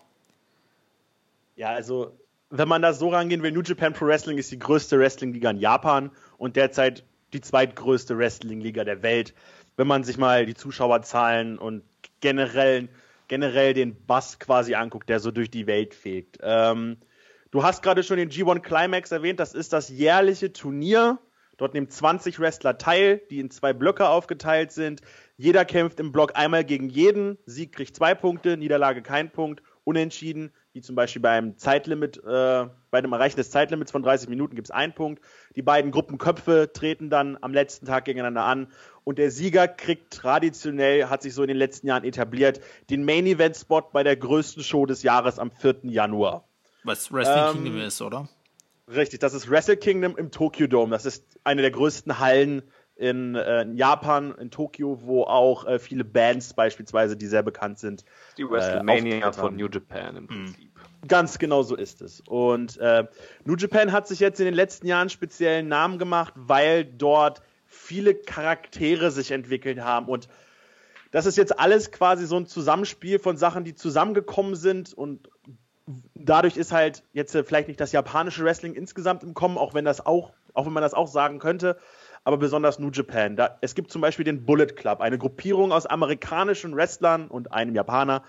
Ja, 1.56 1.70
also 1.72 2.18
wenn 2.50 2.68
man 2.68 2.82
da 2.82 2.94
so 2.94 3.10
rangehen 3.10 3.44
will, 3.44 3.52
New 3.52 3.62
Japan 3.62 3.94
Pro 3.94 4.06
Wrestling 4.06 4.38
ist 4.38 4.52
die 4.52 4.60
größte 4.60 4.98
Wrestling-Liga 4.98 5.50
in 5.50 5.58
Japan 5.58 6.12
und 6.38 6.56
derzeit 6.56 7.04
die 7.34 7.42
zweitgrößte 7.42 8.18
Wrestling-Liga 8.18 8.84
der 8.84 9.04
Welt. 9.04 9.34
Wenn 9.76 9.88
man 9.88 10.04
sich 10.04 10.18
mal 10.18 10.46
die 10.46 10.56
Zuschauerzahlen 10.56 11.58
und 11.58 11.84
generell, 12.20 12.90
generell 13.28 13.74
den 13.74 14.06
Bass 14.06 14.40
quasi 14.40 14.76
anguckt, 14.76 15.10
der 15.10 15.20
so 15.20 15.32
durch 15.32 15.52
die 15.52 15.68
Welt 15.68 15.94
fegt. 15.94 16.40
Ähm, 16.42 16.98
du 17.52 17.64
hast 17.64 17.84
gerade 17.84 18.04
schon 18.04 18.18
den 18.18 18.30
G1 18.30 18.60
Climax 18.60 19.12
erwähnt, 19.12 19.40
das 19.40 19.54
ist 19.54 19.74
das 19.74 19.90
jährliche 19.90 20.54
Turnier. 20.54 21.20
Dort 21.58 21.74
nehmen 21.74 21.90
20 21.90 22.40
Wrestler 22.40 22.78
teil, 22.78 23.22
die 23.32 23.40
in 23.40 23.50
zwei 23.50 23.74
Blöcke 23.74 24.08
aufgeteilt 24.08 24.72
sind. 24.72 25.02
Jeder 25.38 25.66
kämpft 25.66 26.00
im 26.00 26.12
Block 26.12 26.34
einmal 26.36 26.64
gegen 26.64 26.88
jeden. 26.88 27.40
Sieg 27.46 27.74
kriegt 27.74 27.96
zwei 27.96 28.14
Punkte, 28.14 28.58
Niederlage 28.58 29.02
kein 29.02 29.32
Punkt. 29.32 29.64
Unentschieden 29.84 30.52
wie 30.78 30.82
zum 30.82 30.96
Beispiel 30.96 31.24
beim 31.24 31.58
Zeitlimit, 31.58 32.18
äh, 32.24 32.68
bei 32.92 33.02
dem 33.02 33.12
Erreichen 33.12 33.38
des 33.38 33.50
Zeitlimits 33.50 33.92
von 33.92 34.04
30 34.04 34.30
Minuten 34.30 34.56
gibt 34.56 34.68
es 34.68 34.72
einen 34.72 34.94
Punkt. 34.94 35.24
Die 35.56 35.64
beiden 35.64 35.90
Gruppenköpfe 35.90 36.70
treten 36.72 37.10
dann 37.10 37.36
am 37.42 37.52
letzten 37.52 37.88
Tag 37.88 38.06
gegeneinander 38.06 38.44
an 38.44 38.68
und 39.04 39.18
der 39.18 39.32
Sieger 39.32 39.68
kriegt 39.68 40.14
traditionell, 40.14 41.10
hat 41.10 41.24
sich 41.24 41.34
so 41.34 41.42
in 41.42 41.48
den 41.48 41.58
letzten 41.58 41.88
Jahren 41.88 42.04
etabliert, 42.04 42.62
den 42.92 43.04
Main 43.06 43.26
Event 43.26 43.58
Spot 43.58 43.82
bei 43.92 44.04
der 44.04 44.16
größten 44.18 44.64
Show 44.64 44.86
des 44.86 45.02
Jahres 45.02 45.40
am 45.40 45.50
4. 45.50 45.78
Januar. 45.86 46.48
Was 46.84 47.12
Wrestling 47.12 47.44
ähm, 47.48 47.54
Kingdom 47.54 47.82
ist, 47.82 48.00
oder? 48.04 48.30
Richtig, 48.88 49.20
das 49.20 49.34
ist 49.34 49.50
Wrestle 49.50 49.78
Kingdom 49.78 50.16
im 50.16 50.30
Tokyo 50.30 50.68
Dome. 50.68 50.92
Das 50.92 51.08
ist 51.08 51.40
eine 51.44 51.64
der 51.64 51.72
größten 51.72 52.20
Hallen 52.20 52.62
in, 52.98 53.36
äh, 53.36 53.62
in 53.62 53.76
Japan, 53.76 54.34
in 54.36 54.52
Tokio, 54.52 55.02
wo 55.04 55.24
auch 55.24 55.66
äh, 55.66 55.80
viele 55.80 56.04
Bands 56.04 56.54
beispielsweise, 56.54 57.16
die 57.16 57.28
sehr 57.28 57.44
bekannt 57.44 57.80
sind. 57.80 58.04
Die 58.38 58.44
äh, 58.44 58.50
WrestleMania 58.50 59.30
äh, 59.30 59.34
von 59.34 59.56
New 59.56 59.68
Japan 59.68 60.16
im 60.18 60.24
mhm. 60.24 60.28
Prinzip. 60.28 60.67
Ganz 61.08 61.38
genau 61.38 61.64
so 61.64 61.76
ist 61.76 62.02
es. 62.02 62.22
Und 62.22 62.78
äh, 62.78 63.06
New 63.46 63.56
Japan 63.56 63.92
hat 63.92 64.08
sich 64.08 64.20
jetzt 64.20 64.40
in 64.40 64.46
den 64.46 64.56
letzten 64.56 64.88
Jahren 64.88 65.10
speziellen 65.10 65.68
Namen 65.68 66.00
gemacht, 66.00 66.34
weil 66.36 66.86
dort 66.86 67.42
viele 67.66 68.16
Charaktere 68.16 69.12
sich 69.12 69.32
entwickelt 69.32 69.80
haben 69.80 70.08
und 70.08 70.28
das 71.12 71.26
ist 71.26 71.38
jetzt 71.38 71.58
alles 71.58 71.92
quasi 71.92 72.26
so 72.26 72.38
ein 72.38 72.48
Zusammenspiel 72.48 73.20
von 73.20 73.38
Sachen, 73.38 73.64
die 73.64 73.76
zusammengekommen 73.76 74.56
sind 74.56 74.94
und 74.94 75.30
dadurch 76.16 76.58
ist 76.58 76.72
halt 76.72 77.04
jetzt 77.14 77.32
vielleicht 77.32 77.68
nicht 77.68 77.80
das 77.80 77.92
japanische 77.92 78.44
Wrestling 78.44 78.74
insgesamt 78.74 79.24
im 79.24 79.34
Kommen, 79.34 79.58
auch 79.58 79.74
wenn 79.74 79.86
das 79.86 80.06
auch, 80.06 80.34
auch 80.54 80.66
wenn 80.66 80.74
man 80.74 80.84
das 80.84 80.94
auch 80.94 81.08
sagen 81.08 81.40
könnte, 81.40 81.78
aber 82.24 82.38
besonders 82.38 82.78
New 82.78 82.90
Japan. 82.92 83.38
Da, 83.38 83.58
es 83.62 83.74
gibt 83.74 83.92
zum 83.92 84.02
Beispiel 84.02 84.26
den 84.26 84.46
Bullet 84.46 84.68
Club, 84.68 85.00
eine 85.00 85.18
Gruppierung 85.18 85.72
aus 85.72 85.86
amerikanischen 85.86 86.76
Wrestlern 86.76 87.30
und 87.30 87.54
einem 87.54 87.74
Japaner, 87.74 88.24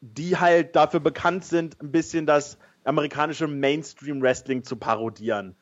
die 0.00 0.36
halt 0.36 0.76
dafür 0.76 1.00
bekannt 1.00 1.44
sind, 1.44 1.80
ein 1.80 1.92
bisschen 1.92 2.26
das 2.26 2.58
amerikanische 2.84 3.46
Mainstream 3.46 4.22
Wrestling 4.22 4.64
zu 4.64 4.76
parodieren. 4.76 5.56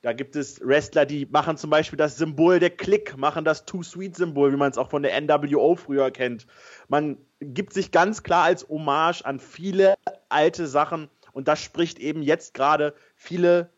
Da 0.00 0.12
gibt 0.12 0.36
es 0.36 0.60
Wrestler, 0.60 1.06
die 1.06 1.26
machen 1.26 1.56
zum 1.56 1.70
Beispiel 1.70 1.96
das 1.96 2.16
Symbol 2.16 2.60
der 2.60 2.70
Klick, 2.70 3.16
machen 3.16 3.44
das 3.44 3.64
Too 3.64 3.82
Sweet 3.82 4.16
Symbol, 4.16 4.52
wie 4.52 4.56
man 4.56 4.70
es 4.70 4.78
auch 4.78 4.90
von 4.90 5.02
der 5.02 5.20
NWO 5.20 5.74
früher 5.74 6.12
kennt. 6.12 6.46
Man 6.86 7.18
gibt 7.40 7.72
sich 7.72 7.90
ganz 7.90 8.22
klar 8.22 8.44
als 8.44 8.68
Hommage 8.68 9.22
an 9.24 9.40
viele 9.40 9.96
alte 10.28 10.68
Sachen 10.68 11.08
und 11.32 11.48
das 11.48 11.60
spricht 11.60 11.98
eben 11.98 12.22
jetzt 12.22 12.54
gerade 12.54 12.94
viele, 13.16 13.70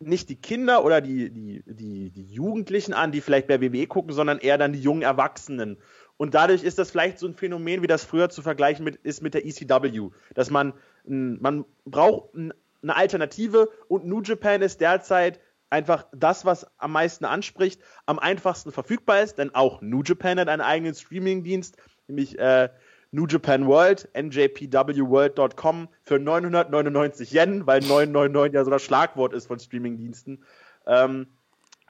nicht 0.00 0.28
die 0.28 0.40
Kinder 0.40 0.84
oder 0.84 1.00
die, 1.00 1.30
die, 1.30 1.62
die, 1.66 2.10
die 2.10 2.32
Jugendlichen 2.32 2.92
an, 2.92 3.12
die 3.12 3.20
vielleicht 3.20 3.46
bei 3.46 3.60
WWE 3.60 3.86
gucken, 3.86 4.12
sondern 4.12 4.38
eher 4.38 4.58
dann 4.58 4.72
die 4.72 4.80
jungen 4.80 5.02
Erwachsenen. 5.02 5.76
Und 6.20 6.34
dadurch 6.34 6.64
ist 6.64 6.78
das 6.78 6.90
vielleicht 6.90 7.18
so 7.18 7.26
ein 7.26 7.34
Phänomen, 7.34 7.80
wie 7.80 7.86
das 7.86 8.04
früher 8.04 8.28
zu 8.28 8.42
vergleichen 8.42 8.84
mit, 8.84 8.96
ist 8.96 9.22
mit 9.22 9.32
der 9.32 9.46
ECW, 9.46 10.10
dass 10.34 10.50
man, 10.50 10.74
man 11.06 11.64
braucht 11.86 12.34
eine 12.34 12.94
Alternative 12.94 13.70
und 13.88 14.04
New 14.04 14.20
Japan 14.20 14.60
ist 14.60 14.82
derzeit 14.82 15.40
einfach 15.70 16.04
das, 16.12 16.44
was 16.44 16.66
am 16.76 16.92
meisten 16.92 17.24
anspricht, 17.24 17.80
am 18.04 18.18
einfachsten 18.18 18.70
verfügbar 18.70 19.22
ist, 19.22 19.38
denn 19.38 19.54
auch 19.54 19.80
New 19.80 20.02
Japan 20.02 20.38
hat 20.38 20.48
einen 20.48 20.60
eigenen 20.60 20.94
Streaming-Dienst, 20.94 21.78
nämlich 22.06 22.38
äh, 22.38 22.68
New 23.12 23.26
Japan 23.26 23.66
World, 23.66 24.10
njpwworld.com 24.14 25.88
für 26.02 26.18
999 26.18 27.32
Yen, 27.32 27.66
weil 27.66 27.80
999 27.80 28.52
ja 28.52 28.64
so 28.66 28.70
das 28.70 28.82
Schlagwort 28.82 29.32
ist 29.32 29.46
von 29.46 29.58
Streaming-Diensten. 29.58 30.44
Ähm, 30.86 31.28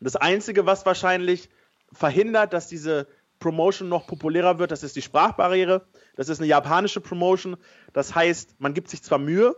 das 0.00 0.14
Einzige, 0.14 0.66
was 0.66 0.86
wahrscheinlich 0.86 1.50
verhindert, 1.92 2.52
dass 2.52 2.68
diese 2.68 3.08
Promotion 3.40 3.88
noch 3.88 4.06
populärer 4.06 4.58
wird, 4.58 4.70
das 4.70 4.84
ist 4.84 4.94
die 4.94 5.02
Sprachbarriere. 5.02 5.86
Das 6.14 6.28
ist 6.28 6.38
eine 6.38 6.46
japanische 6.46 7.00
Promotion. 7.00 7.56
Das 7.92 8.14
heißt, 8.14 8.56
man 8.60 8.74
gibt 8.74 8.88
sich 8.88 9.02
zwar 9.02 9.18
Mühe, 9.18 9.56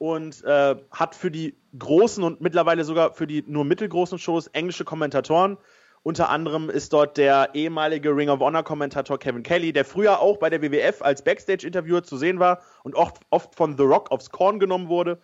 und 0.00 0.42
äh, 0.44 0.76
hat 0.90 1.14
für 1.14 1.30
die 1.30 1.54
großen 1.78 2.24
und 2.24 2.40
mittlerweile 2.40 2.84
sogar 2.84 3.12
für 3.12 3.26
die 3.26 3.44
nur 3.46 3.66
mittelgroßen 3.66 4.18
Shows 4.18 4.46
englische 4.46 4.86
Kommentatoren. 4.86 5.58
Unter 6.02 6.30
anderem 6.30 6.70
ist 6.70 6.94
dort 6.94 7.18
der 7.18 7.50
ehemalige 7.52 8.16
Ring 8.16 8.30
of 8.30 8.40
Honor 8.40 8.62
Kommentator 8.62 9.18
Kevin 9.18 9.42
Kelly, 9.42 9.74
der 9.74 9.84
früher 9.84 10.20
auch 10.20 10.38
bei 10.38 10.48
der 10.48 10.62
WWF 10.62 11.02
als 11.02 11.22
Backstage-Interviewer 11.22 12.02
zu 12.02 12.16
sehen 12.16 12.38
war 12.38 12.62
und 12.82 12.94
oft, 12.94 13.18
oft 13.28 13.54
von 13.54 13.76
The 13.76 13.82
Rock 13.82 14.10
aufs 14.10 14.30
Korn 14.30 14.58
genommen 14.58 14.88
wurde. 14.88 15.18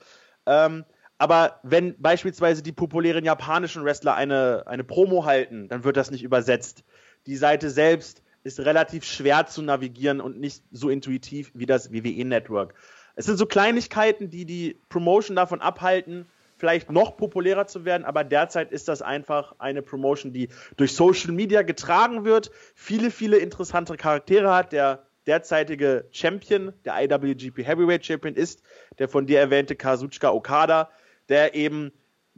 Ähm, 0.45 0.85
aber 1.17 1.61
wenn 1.63 1.99
beispielsweise 1.99 2.63
die 2.63 2.73
populären 2.73 3.25
japanischen 3.25 3.83
Wrestler 3.83 4.15
eine, 4.15 4.65
eine 4.67 4.85
Promo 4.85 5.25
halten, 5.25 5.69
dann 5.69 5.85
wird 5.85 5.97
das 5.97 6.11
nicht 6.11 6.23
übersetzt. 6.23 6.85
Die 7.27 7.37
Seite 7.37 7.71
selbst 7.71 8.23
ist 8.45 8.61
relativ 8.61 9.05
schwer 9.05 9.47
zu 9.47 9.61
navigieren 9.61 10.21
und 10.21 10.39
nicht 10.39 10.63
so 10.71 10.89
intuitiv 10.89 11.51
wie 11.55 11.67
das 11.67 11.93
WWE-Network. 11.93 12.75
Es 13.17 13.27
sind 13.27 13.39
so 13.39 13.47
Kleinigkeiten, 13.47 14.31
die 14.31 14.45
die 14.45 14.79
Promotion 14.89 15.35
davon 15.35 15.61
abhalten, 15.61 16.27
vielleicht 16.57 16.91
noch 16.91 17.17
populärer 17.17 17.67
zu 17.67 17.85
werden, 17.85 18.05
aber 18.05 18.25
derzeit 18.25 18.71
ist 18.71 18.89
das 18.89 19.03
einfach 19.03 19.57
eine 19.59 19.83
Promotion, 19.83 20.33
die 20.33 20.49
durch 20.77 20.95
Social 20.95 21.33
Media 21.33 21.63
getragen 21.63 22.25
wird, 22.25 22.51
viele, 22.75 23.11
viele 23.11 23.39
interessante 23.39 23.97
Charaktere 23.97 24.55
hat. 24.55 24.73
Der 24.73 25.07
derzeitige 25.27 26.07
Champion, 26.13 26.73
der 26.85 27.03
IWGP 27.03 27.67
Heavyweight 27.67 28.07
Champion 28.07 28.35
ist 28.35 28.63
der 28.99 29.09
von 29.09 29.27
dir 29.27 29.41
erwähnte 29.41 29.75
Kazuchika 29.75 30.31
Okada, 30.31 30.91
der 31.29 31.55
eben 31.55 31.93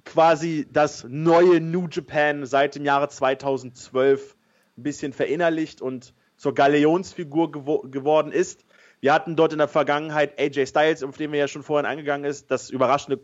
quasi 0.05 0.66
das 0.72 1.05
neue 1.07 1.61
New 1.61 1.89
Japan 1.91 2.47
seit 2.47 2.76
dem 2.76 2.84
Jahre 2.84 3.09
2012 3.09 4.36
ein 4.79 4.83
bisschen 4.83 5.12
verinnerlicht 5.12 5.83
und 5.83 6.14
zur 6.37 6.55
Galeonsfigur 6.55 7.51
gewo 7.53 7.81
geworden 7.81 8.33
ist. 8.33 8.64
Wir 9.01 9.12
hatten 9.12 9.37
dort 9.37 9.53
in 9.53 9.59
der 9.59 9.68
Vergangenheit 9.68 10.39
AJ 10.41 10.66
Styles, 10.66 11.03
auf 11.03 11.16
den 11.16 11.33
wir 11.33 11.39
ja 11.39 11.49
schon 11.49 11.62
vorhin 11.62 11.87
eingegangen 11.87 12.24
ist, 12.24 12.51
das 12.51 12.70
überraschende 12.70 13.20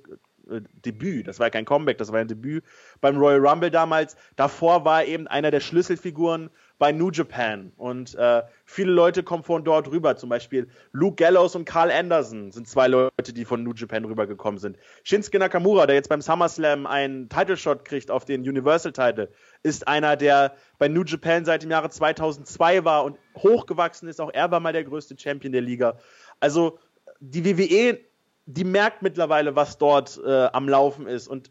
äh, 0.51 0.61
Debüt. 0.85 1.27
Das 1.27 1.39
war 1.39 1.47
ja 1.47 1.51
kein 1.51 1.65
Comeback, 1.65 1.99
das 1.99 2.13
war 2.13 2.21
ein 2.21 2.29
Debüt 2.29 2.65
beim 3.01 3.17
Royal 3.17 3.47
Rumble 3.47 3.71
damals. 3.71 4.17
Davor 4.37 4.85
war 4.85 5.03
er 5.03 5.09
eben 5.09 5.27
einer 5.27 5.51
der 5.51 5.61
Schlüsselfiguren 5.61 6.51
bei 6.79 6.93
New 6.93 7.11
Japan. 7.11 7.72
Und 7.77 8.14
äh, 8.14 8.43
viele 8.64 8.93
Leute 8.93 9.22
kommen 9.22 9.45
von 9.45 9.64
dort 9.64 9.91
rüber. 9.91 10.16
Zum 10.16 10.29
Beispiel 10.29 10.68
Luke 10.93 11.16
Gallows 11.16 11.55
und 11.55 11.64
Carl 11.64 11.91
Anderson 11.91 12.51
sind 12.51 12.68
zwei 12.68 12.89
Leute, 12.89 13.33
die 13.33 13.45
von 13.45 13.62
New 13.62 13.72
Japan 13.72 14.05
rübergekommen 14.05 14.59
sind. 14.59 14.77
Shinsuke 15.03 15.39
Nakamura, 15.39 15.87
der 15.87 15.95
jetzt 15.95 16.09
beim 16.09 16.20
SummerSlam 16.20 16.87
einen 16.87 17.29
Title 17.29 17.57
Shot 17.57 17.85
kriegt 17.85 18.11
auf 18.11 18.25
den 18.25 18.43
Universal 18.43 18.93
Title, 18.93 19.31
ist 19.62 19.87
einer, 19.87 20.16
der 20.16 20.55
bei 20.79 20.89
New 20.89 21.05
Japan 21.05 21.45
seit 21.45 21.62
dem 21.62 21.70
Jahre 21.70 21.91
2002 21.91 22.85
war 22.85 23.05
und 23.05 23.18
hochgewachsen 23.37 24.09
ist. 24.09 24.20
Auch 24.20 24.31
er 24.33 24.51
war 24.51 24.61
mal 24.61 24.72
der 24.72 24.85
größte 24.85 25.16
Champion 25.18 25.53
der 25.53 25.62
Liga. 25.62 25.99
Also 26.41 26.79
die 27.20 27.45
WWE, 27.45 28.01
die 28.47 28.64
merkt 28.64 29.03
mittlerweile, 29.03 29.57
was 29.57 29.79
dort 29.79 30.20
äh, 30.25 30.47
am 30.53 30.68
Laufen 30.68 31.07
ist. 31.07 31.29
Und 31.29 31.51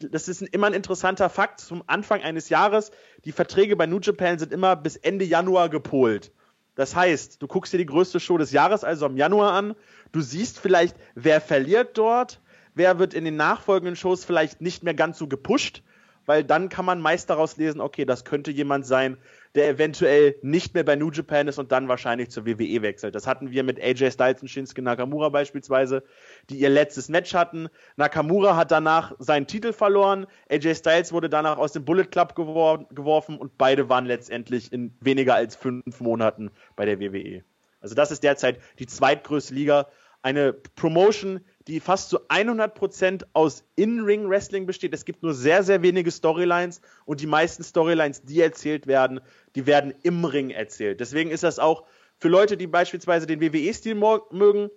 das 0.00 0.28
ist 0.28 0.42
immer 0.42 0.66
ein 0.66 0.74
interessanter 0.74 1.28
Fakt 1.28 1.60
zum 1.60 1.82
Anfang 1.86 2.22
eines 2.22 2.48
Jahres. 2.48 2.90
Die 3.24 3.32
Verträge 3.32 3.76
bei 3.76 3.86
New 3.86 4.00
Japan 4.00 4.38
sind 4.38 4.52
immer 4.52 4.74
bis 4.76 4.96
Ende 4.96 5.24
Januar 5.24 5.68
gepolt. 5.68 6.32
Das 6.74 6.96
heißt, 6.96 7.40
du 7.40 7.46
guckst 7.46 7.72
dir 7.72 7.78
die 7.78 7.86
größte 7.86 8.18
Show 8.18 8.38
des 8.38 8.50
Jahres, 8.50 8.82
also 8.82 9.06
im 9.06 9.16
Januar 9.16 9.52
an. 9.52 9.74
Du 10.10 10.20
siehst 10.20 10.58
vielleicht, 10.58 10.96
wer 11.14 11.40
verliert 11.40 11.98
dort, 11.98 12.40
wer 12.74 12.98
wird 12.98 13.14
in 13.14 13.24
den 13.24 13.36
nachfolgenden 13.36 13.96
Shows 13.96 14.24
vielleicht 14.24 14.60
nicht 14.60 14.82
mehr 14.82 14.94
ganz 14.94 15.18
so 15.18 15.28
gepusht, 15.28 15.82
weil 16.26 16.44
dann 16.44 16.68
kann 16.68 16.84
man 16.84 17.00
meist 17.00 17.30
daraus 17.30 17.56
lesen, 17.56 17.80
okay, 17.80 18.04
das 18.04 18.24
könnte 18.24 18.50
jemand 18.50 18.86
sein, 18.86 19.16
der 19.54 19.68
eventuell 19.68 20.36
nicht 20.42 20.74
mehr 20.74 20.84
bei 20.84 20.96
New 20.96 21.10
Japan 21.10 21.48
ist 21.48 21.58
und 21.58 21.72
dann 21.72 21.88
wahrscheinlich 21.88 22.30
zur 22.30 22.46
WWE 22.46 22.82
wechselt. 22.82 23.14
Das 23.14 23.26
hatten 23.26 23.50
wir 23.50 23.62
mit 23.62 23.80
AJ 23.80 24.12
Styles 24.12 24.42
und 24.42 24.48
Shinsuke 24.48 24.82
Nakamura 24.82 25.28
beispielsweise, 25.28 26.02
die 26.48 26.58
ihr 26.58 26.70
letztes 26.70 27.08
Match 27.08 27.34
hatten. 27.34 27.68
Nakamura 27.96 28.56
hat 28.56 28.70
danach 28.70 29.14
seinen 29.18 29.46
Titel 29.46 29.72
verloren, 29.72 30.26
AJ 30.50 30.76
Styles 30.76 31.12
wurde 31.12 31.28
danach 31.28 31.58
aus 31.58 31.72
dem 31.72 31.84
Bullet 31.84 32.06
Club 32.06 32.34
gewor 32.34 32.86
geworfen 32.90 33.36
und 33.38 33.58
beide 33.58 33.88
waren 33.88 34.06
letztendlich 34.06 34.72
in 34.72 34.94
weniger 35.00 35.34
als 35.34 35.56
fünf 35.56 36.00
Monaten 36.00 36.50
bei 36.76 36.86
der 36.86 37.00
WWE. 37.00 37.42
Also 37.80 37.94
das 37.94 38.10
ist 38.10 38.22
derzeit 38.22 38.60
die 38.78 38.86
zweitgrößte 38.86 39.54
Liga. 39.54 39.88
Eine 40.22 40.52
Promotion, 40.52 41.40
die 41.66 41.80
fast 41.80 42.10
zu 42.10 42.20
100% 42.28 43.24
aus 43.32 43.64
In-Ring-Wrestling 43.76 44.66
besteht. 44.66 44.94
Es 44.94 45.04
gibt 45.04 45.22
nur 45.22 45.34
sehr, 45.34 45.62
sehr 45.62 45.82
wenige 45.82 46.10
Storylines 46.10 46.80
und 47.04 47.20
die 47.20 47.26
meisten 47.26 47.62
Storylines, 47.62 48.22
die 48.22 48.40
erzählt 48.40 48.86
werden, 48.86 49.20
die 49.54 49.66
werden 49.66 49.94
im 50.02 50.24
Ring 50.24 50.50
erzählt. 50.50 51.00
Deswegen 51.00 51.30
ist 51.30 51.42
das 51.42 51.58
auch 51.58 51.84
für 52.18 52.28
Leute, 52.28 52.56
die 52.56 52.66
beispielsweise 52.66 53.26
den 53.26 53.40
WWE-Stil 53.40 53.94
mögen, 53.94 54.70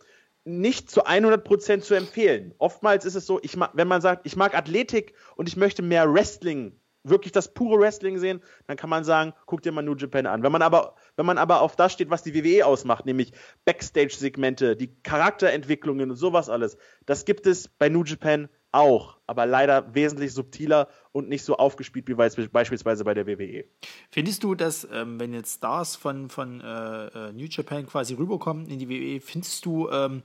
nicht 0.45 0.91
zu 0.91 1.05
100% 1.05 1.81
zu 1.81 1.95
empfehlen. 1.95 2.53
Oftmals 2.59 3.05
ist 3.05 3.15
es 3.15 3.25
so, 3.25 3.39
ich 3.41 3.57
wenn 3.73 3.88
man 3.88 4.01
sagt, 4.01 4.25
ich 4.25 4.36
mag 4.36 4.55
Athletik 4.55 5.13
und 5.36 5.47
ich 5.49 5.57
möchte 5.57 5.81
mehr 5.81 6.11
Wrestling 6.13 6.79
wirklich 7.10 7.32
das 7.32 7.53
pure 7.53 7.80
Wrestling 7.80 8.18
sehen, 8.18 8.41
dann 8.68 8.78
kann 8.78 8.89
man 8.89 9.03
sagen, 9.03 9.34
guck 9.45 9.62
dir 9.62 9.72
mal 9.72 9.82
New 9.82 9.95
Japan 9.95 10.26
an. 10.26 10.43
Wenn 10.43 10.51
man 10.51 10.62
aber, 10.62 10.95
wenn 11.16 11.26
man 11.26 11.38
aber 11.38 11.62
auf 11.62 11.76
das 11.76 11.93
steht, 11.93 12.10
was 12.10 12.24
die 12.24 12.34
WWE 12.34 12.66
ausmacht, 12.66 13.06
nämlich 13.06 13.32
Backstage-Segmente, 13.66 14.76
die 14.76 14.93
Charakterentwicklungen 15.03 16.12
und 16.12 16.18
sowas 16.18 16.49
alles, 16.49 16.78
das 17.06 17.26
gibt 17.26 17.47
es 17.47 17.68
bei 17.68 17.89
New 17.89 18.03
Japan 18.03 18.49
auch, 18.72 19.18
aber 19.26 19.45
leider 19.45 19.95
wesentlich 19.95 20.34
subtiler 20.34 20.89
und 21.14 21.30
nicht 21.30 21.43
so 21.43 21.56
aufgespielt 21.56 22.10
wie 22.10 22.14
beispielsweise 22.14 23.06
bei 23.06 23.14
der 23.14 23.26
WWE. 23.26 23.64
Findest 24.12 24.43
du, 24.43 24.53
dass, 24.53 24.86
ähm, 24.91 25.18
wenn 25.20 25.34
jetzt 25.34 25.56
Stars 25.56 25.95
von, 25.95 26.30
von 26.30 26.60
äh, 26.60 27.06
äh 27.06 27.32
New 27.32 27.45
Japan 27.49 27.88
quasi 27.88 28.16
rüberkommen 28.16 28.68
in 28.68 28.80
die 28.80 28.89
WWE, 28.89 29.22
findest 29.22 29.66
du, 29.66 29.89
ähm, 29.89 30.24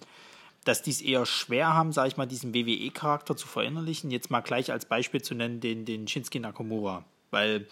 dass 0.65 0.83
die 0.83 0.91
es 0.91 1.01
eher 1.01 1.25
schwer 1.27 1.75
haben, 1.75 1.93
sage 1.93 2.09
ich 2.09 2.17
mal, 2.17 2.27
diesen 2.27 2.55
WWE-Charakter 2.55 3.37
zu 3.37 3.49
verinnerlichen. 3.49 4.11
Jetzt 4.11 4.31
mal 4.31 4.41
gleich 4.41 4.71
als 4.73 4.85
Beispiel 4.85 5.23
zu 5.23 5.35
nennen, 5.35 5.61
den, 5.61 5.85
den 5.85 6.07
Shinsuke 6.07 6.41
Nakamura. 6.41 7.05
Weil 7.31 7.67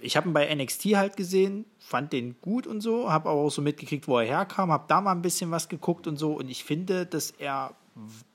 ich 0.00 0.16
habe 0.16 0.28
ihn 0.28 0.32
bei 0.32 0.52
NXT 0.54 0.96
halt 0.96 1.16
gesehen, 1.16 1.66
fand 1.78 2.12
den 2.12 2.40
gut 2.40 2.66
und 2.66 2.80
so, 2.80 3.10
habe 3.10 3.28
aber 3.28 3.40
auch 3.40 3.50
so 3.50 3.62
mitgekriegt, 3.62 4.08
wo 4.08 4.18
er 4.18 4.26
herkam, 4.26 4.72
habe 4.72 4.84
da 4.88 5.00
mal 5.00 5.12
ein 5.12 5.22
bisschen 5.22 5.50
was 5.50 5.68
geguckt 5.68 6.06
und 6.06 6.16
so. 6.16 6.32
Und 6.32 6.48
ich 6.48 6.64
finde, 6.64 7.06
dass 7.06 7.32
er 7.32 7.74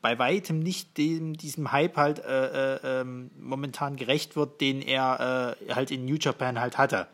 bei 0.01 0.19
weitem 0.19 0.59
nicht 0.59 0.97
dem, 0.97 1.35
diesem 1.35 1.71
Hype 1.71 1.97
halt 1.97 2.19
äh, 2.19 2.75
äh, 2.75 3.01
ähm, 3.01 3.31
momentan 3.39 3.95
gerecht 3.95 4.35
wird, 4.35 4.61
den 4.61 4.81
er 4.81 5.55
äh, 5.67 5.73
halt 5.73 5.91
in 5.91 6.05
New 6.05 6.17
Japan 6.19 6.59
halt 6.59 6.77
hatte. 6.77 7.07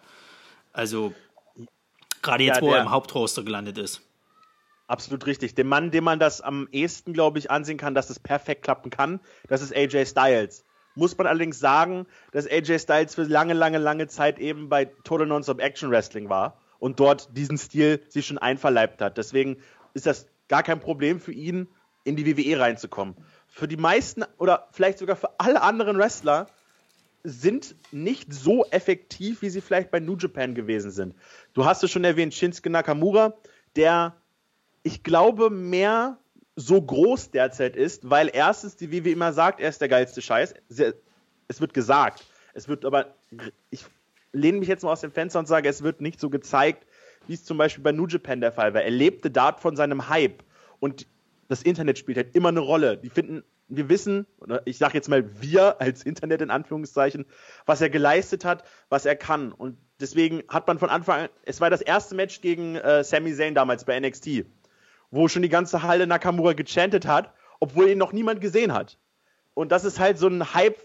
Also 0.73 1.13
gerade 2.21 2.43
jetzt, 2.43 2.57
ja, 2.57 2.61
wo 2.61 2.73
er 2.73 2.81
im 2.81 2.91
Hauptroster 2.91 3.43
gelandet 3.43 3.77
ist. 3.77 4.01
Absolut 4.91 5.25
richtig. 5.25 5.55
Der 5.55 5.63
Mann, 5.63 5.89
dem 5.89 6.03
man 6.03 6.19
das 6.19 6.41
am 6.41 6.67
ehesten, 6.73 7.13
glaube 7.13 7.39
ich, 7.39 7.49
ansehen 7.49 7.77
kann, 7.77 7.95
dass 7.95 8.09
es 8.09 8.19
perfekt 8.19 8.61
klappen 8.61 8.89
kann, 8.89 9.21
das 9.47 9.61
ist 9.61 9.73
AJ 9.73 10.07
Styles. 10.07 10.65
muss 10.95 11.17
man 11.17 11.27
allerdings 11.27 11.59
sagen, 11.59 12.07
dass 12.33 12.45
AJ 12.45 12.79
Styles 12.79 13.15
für 13.15 13.23
lange, 13.23 13.53
lange, 13.53 13.77
lange 13.77 14.07
Zeit 14.07 14.37
eben 14.37 14.67
bei 14.67 14.83
Total 15.05 15.25
Non-Stop 15.25 15.61
Action 15.61 15.91
Wrestling 15.91 16.27
war 16.27 16.59
und 16.77 16.99
dort 16.99 17.37
diesen 17.37 17.57
Stil 17.57 18.01
sich 18.09 18.25
schon 18.25 18.37
einverleibt 18.37 19.01
hat. 19.01 19.17
Deswegen 19.17 19.61
ist 19.93 20.07
das 20.07 20.27
gar 20.49 20.61
kein 20.61 20.81
Problem 20.81 21.21
für 21.21 21.31
ihn, 21.31 21.69
in 22.03 22.17
die 22.17 22.27
WWE 22.27 22.59
reinzukommen. 22.59 23.15
Für 23.47 23.69
die 23.69 23.77
meisten 23.77 24.25
oder 24.39 24.67
vielleicht 24.73 24.97
sogar 24.97 25.15
für 25.15 25.39
alle 25.39 25.61
anderen 25.61 25.97
Wrestler 25.99 26.47
sind 27.23 27.75
nicht 27.93 28.33
so 28.33 28.65
effektiv, 28.71 29.41
wie 29.41 29.49
sie 29.49 29.61
vielleicht 29.61 29.89
bei 29.89 30.01
New 30.01 30.17
Japan 30.17 30.53
gewesen 30.53 30.91
sind. 30.91 31.15
Du 31.53 31.63
hast 31.63 31.81
es 31.81 31.91
schon 31.91 32.03
erwähnt, 32.03 32.33
Shinsuke 32.33 32.69
Nakamura, 32.69 33.35
der, 33.77 34.17
ich 34.84 35.03
glaube, 35.03 35.49
mehr 35.49 36.17
so 36.55 36.82
groß 36.82 37.32
derzeit 37.32 37.75
ist, 37.75 38.09
weil 38.09 38.29
erstens 38.32 38.75
die 38.75 38.91
WWE 38.91 39.11
immer 39.11 39.34
sagt, 39.34 39.59
er 39.59 39.69
ist 39.69 39.82
der 39.82 39.89
geilste 39.89 40.21
Scheiß. 40.21 40.53
Es 41.47 41.61
wird 41.61 41.73
gesagt. 41.73 42.25
Es 42.53 42.67
wird 42.67 42.86
aber, 42.86 43.15
ich 43.69 43.86
lehne 44.34 44.59
mich 44.59 44.67
jetzt 44.67 44.84
mal 44.84 44.91
aus 44.91 45.01
dem 45.01 45.11
Fenster 45.11 45.39
und 45.39 45.47
sage, 45.47 45.69
es 45.69 45.84
wird 45.84 46.01
nicht 46.01 46.19
so 46.19 46.29
gezeigt, 46.29 46.86
wie 47.27 47.34
es 47.34 47.43
zum 47.43 47.57
Beispiel 47.57 47.84
bei 47.84 47.91
New 47.91 48.07
Japan 48.07 48.41
der 48.41 48.51
Fall 48.51 48.73
war. 48.73 48.82
Er 48.82 48.91
lebte 48.91 49.32
dort 49.32 49.59
von 49.59 49.75
seinem 49.75 50.09
Hype. 50.09 50.43
Und 50.79 51.07
das 51.47 51.61
Internet 51.61 51.97
spielt 51.97 52.17
halt 52.17 52.36
immer 52.36 52.49
eine 52.49 52.59
Rolle. 52.59 52.97
Die 52.97 53.09
finden 53.09 53.43
wir 53.71 53.88
wissen, 53.89 54.27
oder 54.39 54.61
ich 54.65 54.77
sage 54.77 54.95
jetzt 54.95 55.07
mal 55.07 55.41
wir 55.41 55.79
als 55.79 56.03
Internet 56.03 56.41
in 56.41 56.51
Anführungszeichen, 56.51 57.25
was 57.65 57.82
er 57.82 57.89
geleistet 57.89 58.43
hat, 58.43 58.65
was 58.89 59.05
er 59.05 59.15
kann. 59.15 59.53
Und 59.53 59.77
deswegen 59.99 60.43
hat 60.49 60.67
man 60.67 60.77
von 60.77 60.89
Anfang 60.89 61.21
an, 61.21 61.29
es 61.45 61.61
war 61.61 61.69
das 61.69 61.82
erste 61.82 62.15
Match 62.15 62.41
gegen 62.41 62.75
äh, 62.75 63.03
Sami 63.03 63.34
Zayn 63.34 63.55
damals 63.55 63.86
bei 63.86 63.97
NXT, 63.99 64.45
wo 65.12 65.28
schon 65.28 65.41
die 65.41 65.49
ganze 65.49 65.84
Halle 65.84 66.07
Nakamura 66.07 66.53
gechantet 66.53 67.05
hat, 67.05 67.34
obwohl 67.59 67.89
ihn 67.89 67.97
noch 67.97 68.14
niemand 68.14 68.41
gesehen 68.41 68.74
hat. 68.74 68.97
Und 69.53 69.72
das 69.72 69.86
ist 69.86 69.99
halt 69.99 70.18
so 70.18 70.28
ein 70.28 70.53
Hype, 70.53 70.80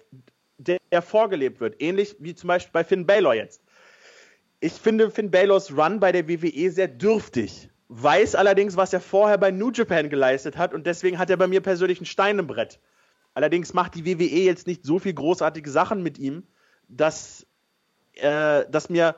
der, 0.58 0.78
der 0.92 1.02
vorgelebt 1.02 1.60
wird. 1.60 1.80
Ähnlich 1.80 2.16
wie 2.18 2.34
zum 2.34 2.48
Beispiel 2.48 2.72
bei 2.72 2.84
Finn 2.84 3.06
Balor 3.06 3.34
jetzt. 3.34 3.62
Ich 4.60 4.72
finde 4.72 5.10
Finn 5.10 5.30
Balors 5.30 5.76
Run 5.76 6.00
bei 6.00 6.12
der 6.12 6.28
WWE 6.28 6.70
sehr 6.70 6.88
dürftig 6.88 7.70
weiß 7.88 8.34
allerdings, 8.34 8.76
was 8.76 8.92
er 8.92 9.00
vorher 9.00 9.38
bei 9.38 9.50
New 9.50 9.70
Japan 9.70 10.10
geleistet 10.10 10.56
hat 10.56 10.74
und 10.74 10.86
deswegen 10.86 11.18
hat 11.18 11.30
er 11.30 11.36
bei 11.36 11.46
mir 11.46 11.60
persönlich 11.60 12.00
ein 12.00 12.06
Stein 12.06 12.38
im 12.38 12.46
Brett. 12.46 12.80
Allerdings 13.34 13.74
macht 13.74 13.94
die 13.94 14.06
WWE 14.06 14.44
jetzt 14.44 14.66
nicht 14.66 14.84
so 14.84 14.98
viel 14.98 15.14
großartige 15.14 15.70
Sachen 15.70 16.02
mit 16.02 16.18
ihm, 16.18 16.44
dass, 16.88 17.46
äh, 18.14 18.64
dass 18.70 18.88
mir 18.88 19.16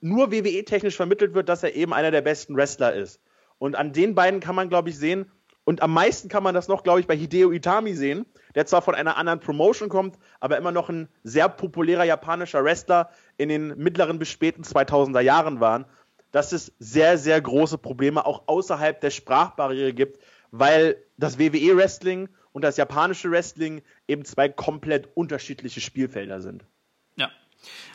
nur 0.00 0.32
WWE-technisch 0.32 0.96
vermittelt 0.96 1.34
wird, 1.34 1.48
dass 1.48 1.62
er 1.62 1.74
eben 1.74 1.94
einer 1.94 2.10
der 2.10 2.22
besten 2.22 2.56
Wrestler 2.56 2.94
ist. 2.94 3.20
Und 3.60 3.76
an 3.76 3.92
den 3.92 4.16
beiden 4.16 4.40
kann 4.40 4.56
man, 4.56 4.68
glaube 4.68 4.88
ich, 4.88 4.98
sehen, 4.98 5.30
und 5.62 5.82
am 5.82 5.92
meisten 5.92 6.28
kann 6.28 6.42
man 6.42 6.54
das 6.54 6.66
noch, 6.66 6.82
glaube 6.82 6.98
ich, 6.98 7.06
bei 7.06 7.14
Hideo 7.14 7.52
Itami 7.52 7.94
sehen, 7.94 8.26
der 8.56 8.66
zwar 8.66 8.82
von 8.82 8.96
einer 8.96 9.16
anderen 9.16 9.38
Promotion 9.38 9.88
kommt, 9.88 10.18
aber 10.40 10.56
immer 10.56 10.72
noch 10.72 10.88
ein 10.88 11.08
sehr 11.22 11.48
populärer 11.48 12.02
japanischer 12.02 12.64
Wrestler 12.64 13.10
in 13.36 13.50
den 13.50 13.78
mittleren 13.78 14.18
bis 14.18 14.30
späten 14.30 14.62
2000er 14.62 15.20
Jahren 15.20 15.60
war 15.60 15.86
dass 16.30 16.52
es 16.52 16.72
sehr, 16.78 17.18
sehr 17.18 17.40
große 17.40 17.78
Probleme 17.78 18.24
auch 18.24 18.44
außerhalb 18.46 19.00
der 19.00 19.10
Sprachbarriere 19.10 19.92
gibt, 19.92 20.22
weil 20.50 20.96
das 21.16 21.38
WWE-Wrestling 21.38 22.28
und 22.52 22.62
das 22.62 22.76
japanische 22.76 23.30
Wrestling 23.30 23.82
eben 24.08 24.24
zwei 24.24 24.48
komplett 24.48 25.08
unterschiedliche 25.14 25.80
Spielfelder 25.80 26.40
sind. 26.40 26.64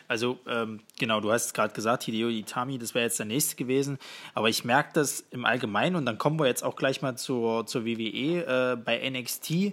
Also 0.08 0.38
ähm, 0.46 0.80
genau, 0.98 1.20
du 1.20 1.32
hast 1.32 1.54
gerade 1.54 1.74
gesagt, 1.74 2.04
Hideo 2.04 2.28
Itami, 2.28 2.78
das 2.78 2.94
wäre 2.94 3.04
jetzt 3.04 3.18
der 3.18 3.26
nächste 3.26 3.56
gewesen. 3.56 3.98
Aber 4.34 4.48
ich 4.48 4.64
merke 4.64 4.90
das 4.94 5.24
im 5.30 5.44
Allgemeinen 5.44 5.96
und 5.96 6.06
dann 6.06 6.18
kommen 6.18 6.38
wir 6.38 6.46
jetzt 6.46 6.62
auch 6.62 6.76
gleich 6.76 7.02
mal 7.02 7.16
zur, 7.16 7.66
zur 7.66 7.84
WWE 7.84 8.72
äh, 8.72 8.76
bei 8.76 9.08
NXT 9.08 9.72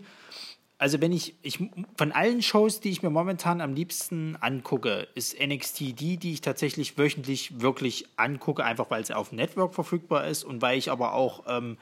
also 0.84 1.00
wenn 1.00 1.14
ich, 1.14 1.34
ich, 1.44 1.60
von 1.98 2.12
allen 2.12 2.42
Shows, 2.42 2.82
die 2.82 2.90
ich 2.90 3.04
mir 3.04 3.10
momentan 3.10 3.62
am 3.62 3.74
liebsten 3.74 4.36
angucke, 4.42 5.08
ist 5.16 5.40
NXT 5.40 5.80
die, 5.98 6.18
die 6.18 6.34
ich 6.34 6.42
tatsächlich 6.42 6.98
wöchentlich 6.98 7.62
wirklich 7.62 8.06
angucke, 8.18 8.66
einfach 8.66 8.92
weil 8.92 9.02
es 9.02 9.10
auf 9.10 9.32
Network 9.32 9.74
verfügbar 9.74 10.28
ist 10.28 10.44
und 10.44 10.62
weil 10.62 10.78
ich 10.78 10.92
aber 10.92 11.14
auch 11.14 11.44
ähm, 11.48 11.78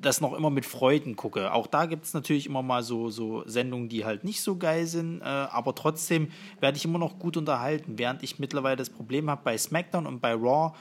das 0.00 0.20
noch 0.20 0.32
immer 0.34 0.50
mit 0.50 0.66
Freuden 0.66 1.16
gucke. 1.16 1.52
Auch 1.52 1.66
da 1.66 1.86
gibt 1.86 2.04
es 2.04 2.14
natürlich 2.14 2.46
immer 2.46 2.62
mal 2.62 2.82
so, 2.82 3.10
so 3.10 3.42
Sendungen, 3.46 3.88
die 3.88 4.04
halt 4.04 4.24
nicht 4.24 4.40
so 4.40 4.56
geil 4.56 4.86
sind, 4.86 5.20
äh, 5.20 5.24
aber 5.24 5.74
trotzdem 5.74 6.30
werde 6.60 6.76
ich 6.76 6.84
immer 6.84 6.98
noch 6.98 7.18
gut 7.18 7.36
unterhalten, 7.36 7.98
während 7.98 8.22
ich 8.22 8.38
mittlerweile 8.38 8.76
das 8.76 8.90
Problem 8.90 9.30
habe 9.30 9.42
bei 9.44 9.56
SmackDown 9.56 10.06
und 10.06 10.20
bei 10.20 10.32
Raw, 10.32 10.74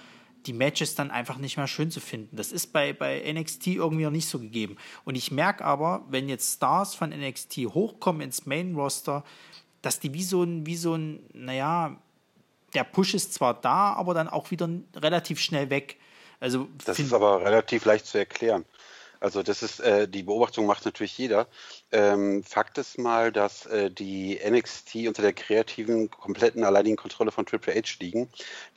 die 0.45 0.53
Matches 0.53 0.95
dann 0.95 1.11
einfach 1.11 1.38
nicht 1.38 1.57
mehr 1.57 1.68
schön 1.68 1.91
zu 1.91 1.99
finden. 1.99 2.36
Das 2.36 2.51
ist 2.51 2.68
bei, 2.68 2.93
bei 2.93 3.22
NXT 3.34 3.68
irgendwie 3.68 4.03
noch 4.03 4.11
nicht 4.11 4.28
so 4.28 4.39
gegeben. 4.39 4.78
Und 5.03 5.16
ich 5.16 5.32
merke 5.32 5.66
aber, 5.66 6.05
wenn 6.09 6.30
jetzt 6.30 6.53
Stars 6.53 6.93
von 6.93 7.09
NXT 7.09 7.57
hochkommen 7.74 8.22
ins 8.22 8.45
Main-Roster, 8.45 9.24
dass 9.82 9.99
die 9.99 10.13
wie 10.13 10.24
so 10.24 10.43
ein, 10.43 10.66
wie 10.66 10.76
so 10.76 10.95
ein, 10.95 11.22
naja, 11.34 11.99
der 12.74 12.84
Push 12.84 13.13
ist 13.13 13.34
zwar 13.34 13.53
da, 13.53 13.93
aber 13.93 14.13
dann 14.13 14.28
auch 14.28 14.51
wieder 14.51 14.70
relativ 14.95 15.39
schnell 15.39 15.70
weg. 15.70 15.97
Also 16.39 16.68
das 16.86 16.99
ist 16.99 17.13
aber 17.13 17.41
relativ 17.41 17.86
leicht 17.86 18.05
zu 18.05 18.18
erklären. 18.18 18.66
Also 19.20 19.43
das 19.43 19.63
ist 19.63 19.80
äh, 19.80 20.07
die 20.07 20.24
Beobachtung 20.24 20.66
macht 20.66 20.86
natürlich 20.86 21.18
jeder. 21.18 21.47
Ähm, 21.91 22.43
Fakt 22.43 22.79
ist 22.79 22.97
mal, 22.97 23.31
dass 23.31 23.67
äh, 23.67 23.91
die 23.91 24.39
NXT 24.43 25.07
unter 25.07 25.21
der 25.21 25.33
kreativen, 25.33 26.09
kompletten, 26.09 26.63
alleinigen 26.63 26.95
Kontrolle 26.95 27.31
von 27.31 27.45
Triple 27.45 27.75
H 27.75 27.97
liegen, 27.99 28.27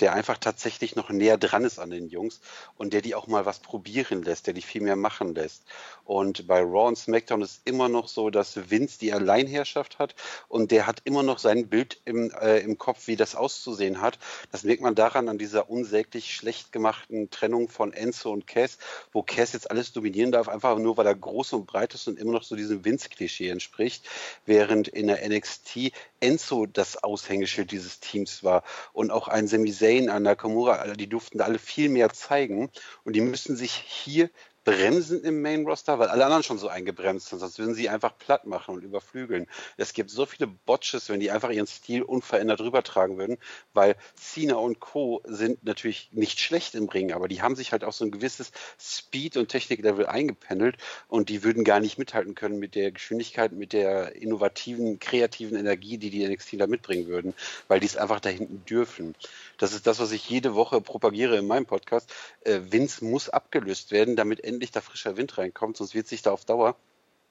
der 0.00 0.12
einfach 0.12 0.36
tatsächlich 0.36 0.94
noch 0.94 1.08
näher 1.08 1.38
dran 1.38 1.64
ist 1.64 1.78
an 1.78 1.88
den 1.88 2.08
Jungs 2.10 2.40
und 2.76 2.92
der 2.92 3.00
die 3.00 3.14
auch 3.14 3.26
mal 3.26 3.46
was 3.46 3.60
probieren 3.60 4.22
lässt, 4.22 4.46
der 4.46 4.52
die 4.52 4.62
viel 4.62 4.82
mehr 4.82 4.94
machen 4.94 5.34
lässt. 5.34 5.64
Und 6.04 6.46
bei 6.46 6.60
Raw 6.60 6.88
und 6.88 6.98
SmackDown 6.98 7.40
ist 7.40 7.62
immer 7.64 7.88
noch 7.88 8.08
so, 8.08 8.28
dass 8.28 8.70
Vince 8.70 8.98
die 8.98 9.12
Alleinherrschaft 9.12 9.98
hat 9.98 10.14
und 10.48 10.70
der 10.70 10.86
hat 10.86 11.00
immer 11.04 11.22
noch 11.22 11.38
sein 11.38 11.68
Bild 11.68 12.00
im, 12.04 12.30
äh, 12.30 12.58
im 12.58 12.76
Kopf, 12.76 13.06
wie 13.06 13.16
das 13.16 13.34
auszusehen 13.34 14.02
hat. 14.02 14.18
Das 14.52 14.64
merkt 14.64 14.82
man 14.82 14.94
daran 14.94 15.30
an 15.30 15.38
dieser 15.38 15.70
unsäglich 15.70 16.34
schlecht 16.34 16.72
gemachten 16.72 17.30
Trennung 17.30 17.70
von 17.70 17.94
Enzo 17.94 18.30
und 18.30 18.46
Cass, 18.46 18.76
wo 19.12 19.22
Cass 19.22 19.54
jetzt 19.54 19.70
alles 19.70 19.92
dominieren 19.92 20.30
darf, 20.30 20.48
einfach 20.48 20.78
nur 20.78 20.98
weil 20.98 21.06
er 21.06 21.14
groß 21.14 21.54
und 21.54 21.66
breit 21.66 21.94
ist 21.94 22.06
und 22.06 22.18
immer 22.18 22.32
noch 22.32 22.42
so 22.42 22.54
diesem 22.54 22.84
Vince 22.84 22.97
Vince-Klischee 22.98 23.48
entspricht, 23.48 24.08
während 24.44 24.88
in 24.88 25.06
der 25.06 25.26
NXT 25.28 25.92
Enzo 26.20 26.66
das 26.66 27.02
Aushängeschild 27.02 27.70
dieses 27.70 28.00
Teams 28.00 28.42
war. 28.42 28.64
Und 28.92 29.10
auch 29.10 29.28
ein 29.28 29.46
Sami 29.46 29.72
Zayn, 29.72 30.10
ein 30.10 30.24
Nakamura, 30.24 30.94
die 30.94 31.08
durften 31.08 31.38
da 31.38 31.44
alle 31.44 31.58
viel 31.58 31.88
mehr 31.88 32.10
zeigen. 32.12 32.70
Und 33.04 33.14
die 33.14 33.20
müssen 33.20 33.56
sich 33.56 33.72
hier 33.72 34.30
bremsen 34.68 35.24
im 35.24 35.40
Main 35.40 35.64
Roster, 35.64 35.98
weil 35.98 36.08
alle 36.08 36.26
anderen 36.26 36.42
schon 36.42 36.58
so 36.58 36.68
eingebremst 36.68 37.28
sind, 37.28 37.38
sonst 37.38 37.58
würden 37.58 37.74
sie 37.74 37.88
einfach 37.88 38.18
platt 38.18 38.44
machen 38.44 38.74
und 38.74 38.84
überflügeln. 38.84 39.46
Es 39.78 39.94
gibt 39.94 40.10
so 40.10 40.26
viele 40.26 40.46
Botches, 40.46 41.08
wenn 41.08 41.20
die 41.20 41.30
einfach 41.30 41.48
ihren 41.48 41.66
Stil 41.66 42.02
unverändert 42.02 42.60
rübertragen 42.60 43.16
würden, 43.16 43.38
weil 43.72 43.96
Cena 44.14 44.56
und 44.56 44.78
Co. 44.78 45.22
sind 45.24 45.64
natürlich 45.64 46.10
nicht 46.12 46.38
schlecht 46.38 46.74
im 46.74 46.90
Ring, 46.90 47.12
aber 47.12 47.28
die 47.28 47.40
haben 47.40 47.56
sich 47.56 47.72
halt 47.72 47.82
auch 47.82 47.94
so 47.94 48.04
ein 48.04 48.10
gewisses 48.10 48.52
Speed- 48.78 49.38
und 49.38 49.48
Techniklevel 49.48 50.04
eingependelt 50.04 50.76
und 51.08 51.30
die 51.30 51.44
würden 51.44 51.64
gar 51.64 51.80
nicht 51.80 51.96
mithalten 51.96 52.34
können 52.34 52.58
mit 52.58 52.74
der 52.74 52.92
Geschwindigkeit, 52.92 53.52
mit 53.52 53.72
der 53.72 54.16
innovativen, 54.16 54.98
kreativen 54.98 55.56
Energie, 55.56 55.96
die 55.96 56.10
die 56.10 56.28
NXT 56.28 56.60
da 56.60 56.66
mitbringen 56.66 57.06
würden, 57.06 57.32
weil 57.68 57.80
die 57.80 57.86
es 57.86 57.96
einfach 57.96 58.20
da 58.20 58.28
hinten 58.28 58.66
dürfen. 58.66 59.14
Das 59.58 59.72
ist 59.72 59.86
das, 59.86 59.98
was 59.98 60.12
ich 60.12 60.30
jede 60.30 60.54
Woche 60.54 60.80
propagiere 60.80 61.36
in 61.36 61.46
meinem 61.46 61.66
Podcast. 61.66 62.12
Äh, 62.42 62.60
Vince 62.70 63.04
muss 63.04 63.28
abgelöst 63.28 63.90
werden, 63.90 64.16
damit 64.16 64.42
endlich 64.42 64.70
da 64.70 64.80
frischer 64.80 65.16
Wind 65.16 65.36
reinkommt, 65.36 65.76
sonst 65.76 65.94
wird 65.94 66.06
sich 66.06 66.22
da 66.22 66.30
auf 66.30 66.44
Dauer 66.44 66.76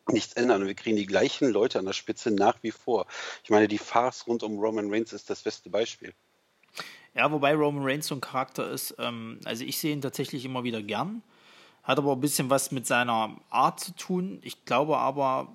nichts 0.10 0.34
ändern. 0.34 0.62
Und 0.62 0.68
wir 0.68 0.76
kriegen 0.76 0.98
die 0.98 1.06
gleichen 1.06 1.50
Leute 1.50 1.80
an 1.80 1.86
der 1.86 1.94
Spitze 1.94 2.32
nach 2.32 2.62
wie 2.62 2.72
vor. 2.72 3.08
Ich 3.44 3.50
meine, 3.50 3.68
die 3.68 3.78
Farce 3.78 4.28
rund 4.28 4.44
um 4.44 4.60
Roman 4.60 4.92
Reigns 4.92 5.14
ist 5.14 5.30
das 5.30 5.42
beste 5.42 5.70
Beispiel. 5.70 6.14
Ja, 7.16 7.32
wobei 7.32 7.56
Roman 7.56 7.84
Reigns 7.84 8.08
so 8.08 8.16
ein 8.16 8.22
Charakter 8.22 8.70
ist, 8.70 8.96
ähm, 9.00 9.40
also 9.46 9.64
ich 9.64 9.80
sehe 9.80 9.92
ihn 9.92 10.02
tatsächlich 10.02 10.46
immer 10.46 10.64
wieder 10.64 10.84
gern, 10.84 11.24
hat 11.82 11.98
aber 11.98 12.12
ein 12.12 12.22
bisschen 12.22 12.50
was 12.50 12.72
mit 12.72 12.86
seiner 12.86 13.38
Art 13.50 13.80
zu 13.80 13.96
tun. 13.96 14.40
Ich 14.44 14.66
glaube 14.66 14.98
aber, 14.98 15.52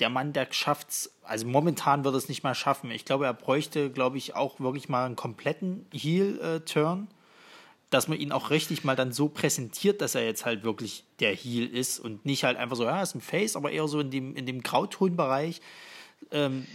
der 0.00 0.08
Mann, 0.08 0.32
der 0.32 0.48
schafft 0.50 0.90
es, 0.90 1.14
also 1.22 1.46
momentan 1.46 2.04
wird 2.04 2.14
es 2.14 2.28
nicht 2.28 2.42
mal 2.42 2.54
schaffen. 2.54 2.90
Ich 2.90 3.04
glaube, 3.04 3.26
er 3.26 3.34
bräuchte, 3.34 3.90
glaube 3.90 4.18
ich, 4.18 4.34
auch 4.34 4.60
wirklich 4.60 4.88
mal 4.88 5.04
einen 5.04 5.16
kompletten 5.16 5.86
Heel-Turn, 5.92 7.08
dass 7.90 8.08
man 8.08 8.18
ihn 8.18 8.32
auch 8.32 8.50
richtig 8.50 8.84
mal 8.84 8.96
dann 8.96 9.12
so 9.12 9.28
präsentiert, 9.28 10.00
dass 10.00 10.14
er 10.14 10.24
jetzt 10.24 10.44
halt 10.44 10.64
wirklich 10.64 11.04
der 11.20 11.34
Heel 11.34 11.66
ist 11.66 12.00
und 12.00 12.24
nicht 12.24 12.44
halt 12.44 12.56
einfach 12.56 12.76
so, 12.76 12.84
ja, 12.84 13.02
ist 13.02 13.14
ein 13.14 13.20
Face, 13.20 13.54
aber 13.54 13.70
eher 13.70 13.86
so 13.86 14.00
in 14.00 14.10
dem, 14.10 14.34
in 14.34 14.46
dem 14.46 14.62
Grautonbereich. 14.62 15.60
Ähm, 16.30 16.66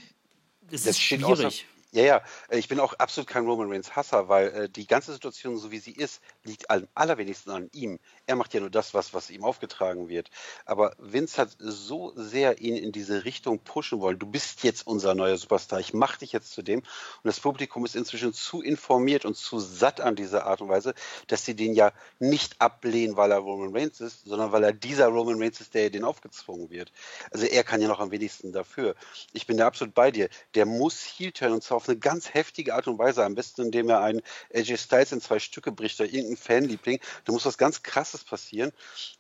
das, 0.70 0.84
das 0.84 0.92
ist 0.92 1.02
schwierig. 1.02 1.66
Ja, 1.92 2.04
ja, 2.04 2.22
äh, 2.50 2.60
ich 2.60 2.68
bin 2.68 2.80
auch 2.80 2.94
absolut 2.94 3.28
kein 3.28 3.46
Roman 3.46 3.72
Reigns 3.72 3.96
Hasser, 3.96 4.30
weil 4.30 4.48
äh, 4.50 4.70
die 4.70 4.86
ganze 4.86 5.14
Situation, 5.14 5.58
so 5.58 5.72
wie 5.72 5.80
sie 5.80 5.92
ist, 5.94 6.22
liegt 6.48 6.70
am 6.70 6.88
allerwenigsten 6.96 7.52
an 7.52 7.70
ihm. 7.74 8.00
Er 8.26 8.36
macht 8.36 8.54
ja 8.54 8.60
nur 8.60 8.70
das, 8.70 8.94
was, 8.94 9.14
was 9.14 9.30
ihm 9.30 9.44
aufgetragen 9.44 10.10
wird. 10.10 10.30
Aber 10.66 10.96
Vince 10.98 11.42
hat 11.42 11.56
so 11.60 12.14
sehr 12.16 12.60
ihn 12.62 12.76
in 12.76 12.92
diese 12.92 13.26
Richtung 13.26 13.60
pushen 13.60 14.00
wollen. 14.00 14.20
Du 14.20 14.26
bist 14.26 14.64
jetzt 14.64 14.88
unser 14.88 15.14
neuer 15.14 15.38
Superstar. 15.38 15.80
Ich 15.80 15.94
mach 15.94 16.18
dich 16.18 16.32
jetzt 16.32 16.52
zu 16.52 16.62
dem. 16.62 16.80
Und 16.80 16.86
das 17.24 17.40
Publikum 17.40 17.86
ist 17.86 17.96
inzwischen 17.96 18.34
zu 18.34 18.62
informiert 18.62 19.26
und 19.26 19.36
zu 19.36 19.60
satt 19.60 20.02
an 20.02 20.16
dieser 20.16 20.46
Art 20.46 20.62
und 20.62 20.70
Weise, 20.70 20.94
dass 21.28 21.46
sie 21.46 21.56
den 21.56 21.74
ja 21.74 21.92
nicht 22.20 22.60
ablehnen, 22.62 23.18
weil 23.18 23.32
er 23.32 23.40
Roman 23.40 23.76
Reigns 23.76 24.02
ist, 24.02 24.26
sondern 24.26 24.52
weil 24.52 24.64
er 24.64 24.74
dieser 24.74 25.08
Roman 25.08 25.42
Reigns 25.42 25.62
ist, 25.62 25.74
der 25.74 25.90
den 25.90 26.04
aufgezwungen 26.04 26.70
wird. 26.70 26.92
Also 27.32 27.46
er 27.46 27.64
kann 27.64 27.82
ja 27.82 27.88
noch 27.88 28.00
am 28.00 28.12
wenigsten 28.12 28.54
dafür. 28.54 28.96
Ich 29.34 29.48
bin 29.48 29.58
da 29.58 29.68
absolut 29.68 29.94
bei 29.94 30.12
dir. 30.12 30.30
Der 30.56 30.66
muss 30.66 31.04
Heel 31.04 31.32
turn 31.32 31.54
und 31.54 31.64
zwar 31.64 31.78
auf 31.78 31.90
eine 31.90 31.98
ganz 31.98 32.34
heftige 32.34 32.74
Art 32.74 32.88
und 32.88 32.98
Weise. 32.98 33.24
Am 33.24 33.36
besten, 33.36 33.64
indem 33.64 33.90
er 33.90 34.02
einen 34.02 34.22
AJ 34.54 34.78
Styles 34.78 35.12
in 35.12 35.22
zwei 35.22 35.40
Stücke 35.40 35.72
bricht 35.72 36.00
oder 36.00 36.10
irgendeinen 36.10 36.37
Fanliebling. 36.38 37.00
Da 37.26 37.34
muss 37.34 37.46
was 37.46 37.58
ganz 37.58 37.84
Krasses 37.84 38.24
passieren. 38.24 38.72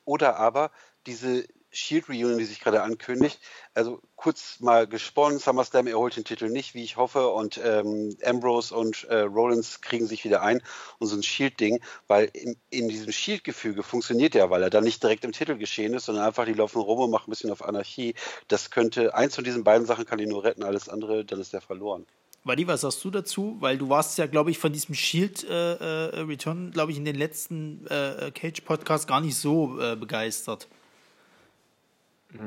Oder 0.05 0.37
aber 0.37 0.71
diese 1.05 1.45
Shield 1.69 2.09
Reunion, 2.09 2.37
die 2.37 2.45
sich 2.45 2.59
gerade 2.59 2.81
ankündigt. 2.81 3.39
Also 3.73 4.01
kurz 4.15 4.59
mal 4.59 4.87
gesponnen, 4.87 5.37
SummerSlam 5.37 5.87
erholt 5.87 6.15
den 6.15 6.23
Titel 6.23 6.49
nicht, 6.49 6.73
wie 6.73 6.83
ich 6.83 6.97
hoffe, 6.97 7.27
und 7.27 7.59
ähm, 7.63 8.17
Ambrose 8.23 8.75
und 8.75 9.03
äh, 9.05 9.21
Rollins 9.21 9.81
kriegen 9.81 10.07
sich 10.07 10.23
wieder 10.23 10.41
ein 10.41 10.63
und 10.99 11.07
so 11.07 11.15
ein 11.15 11.23
Shield-Ding, 11.23 11.81
weil 12.07 12.29
in, 12.33 12.57
in 12.69 12.87
diesem 12.89 13.11
Shield-Gefüge 13.11 13.83
funktioniert 13.83 14.33
ja, 14.33 14.49
weil 14.49 14.63
er 14.63 14.69
dann 14.69 14.85
nicht 14.85 15.03
direkt 15.03 15.25
im 15.25 15.33
Titel 15.33 15.57
geschehen 15.57 15.93
ist, 15.93 16.05
sondern 16.05 16.25
einfach 16.25 16.45
die 16.45 16.53
laufen 16.53 16.81
rum 16.81 16.99
und 16.99 17.11
machen 17.11 17.27
ein 17.27 17.31
bisschen 17.31 17.51
auf 17.51 17.63
Anarchie. 17.63 18.15
Das 18.47 18.71
könnte, 18.71 19.13
eins 19.13 19.35
von 19.35 19.43
diesen 19.43 19.63
beiden 19.63 19.85
Sachen 19.85 20.05
kann 20.05 20.19
ihn 20.19 20.29
nur 20.29 20.43
retten, 20.43 20.63
alles 20.63 20.89
andere, 20.89 21.25
dann 21.25 21.39
ist 21.39 21.53
er 21.53 21.61
verloren. 21.61 22.05
Wadi, 22.47 22.67
was 22.67 22.81
sagst 22.81 23.03
du 23.03 23.11
dazu? 23.11 23.57
Weil 23.59 23.77
du 23.77 23.89
warst 23.89 24.17
ja, 24.17 24.27
glaube 24.27 24.51
ich, 24.51 24.59
von 24.59 24.71
diesem 24.71 24.95
Shield 24.95 25.43
äh, 25.49 26.21
äh, 26.21 26.35
glaube 26.71 26.91
ich, 26.91 26.97
in 26.97 27.05
den 27.05 27.15
letzten 27.15 27.85
äh, 27.87 28.31
Cage-Podcast 28.33 29.07
gar 29.07 29.21
nicht 29.21 29.35
so 29.35 29.79
äh, 29.79 29.95
begeistert. 29.95 30.67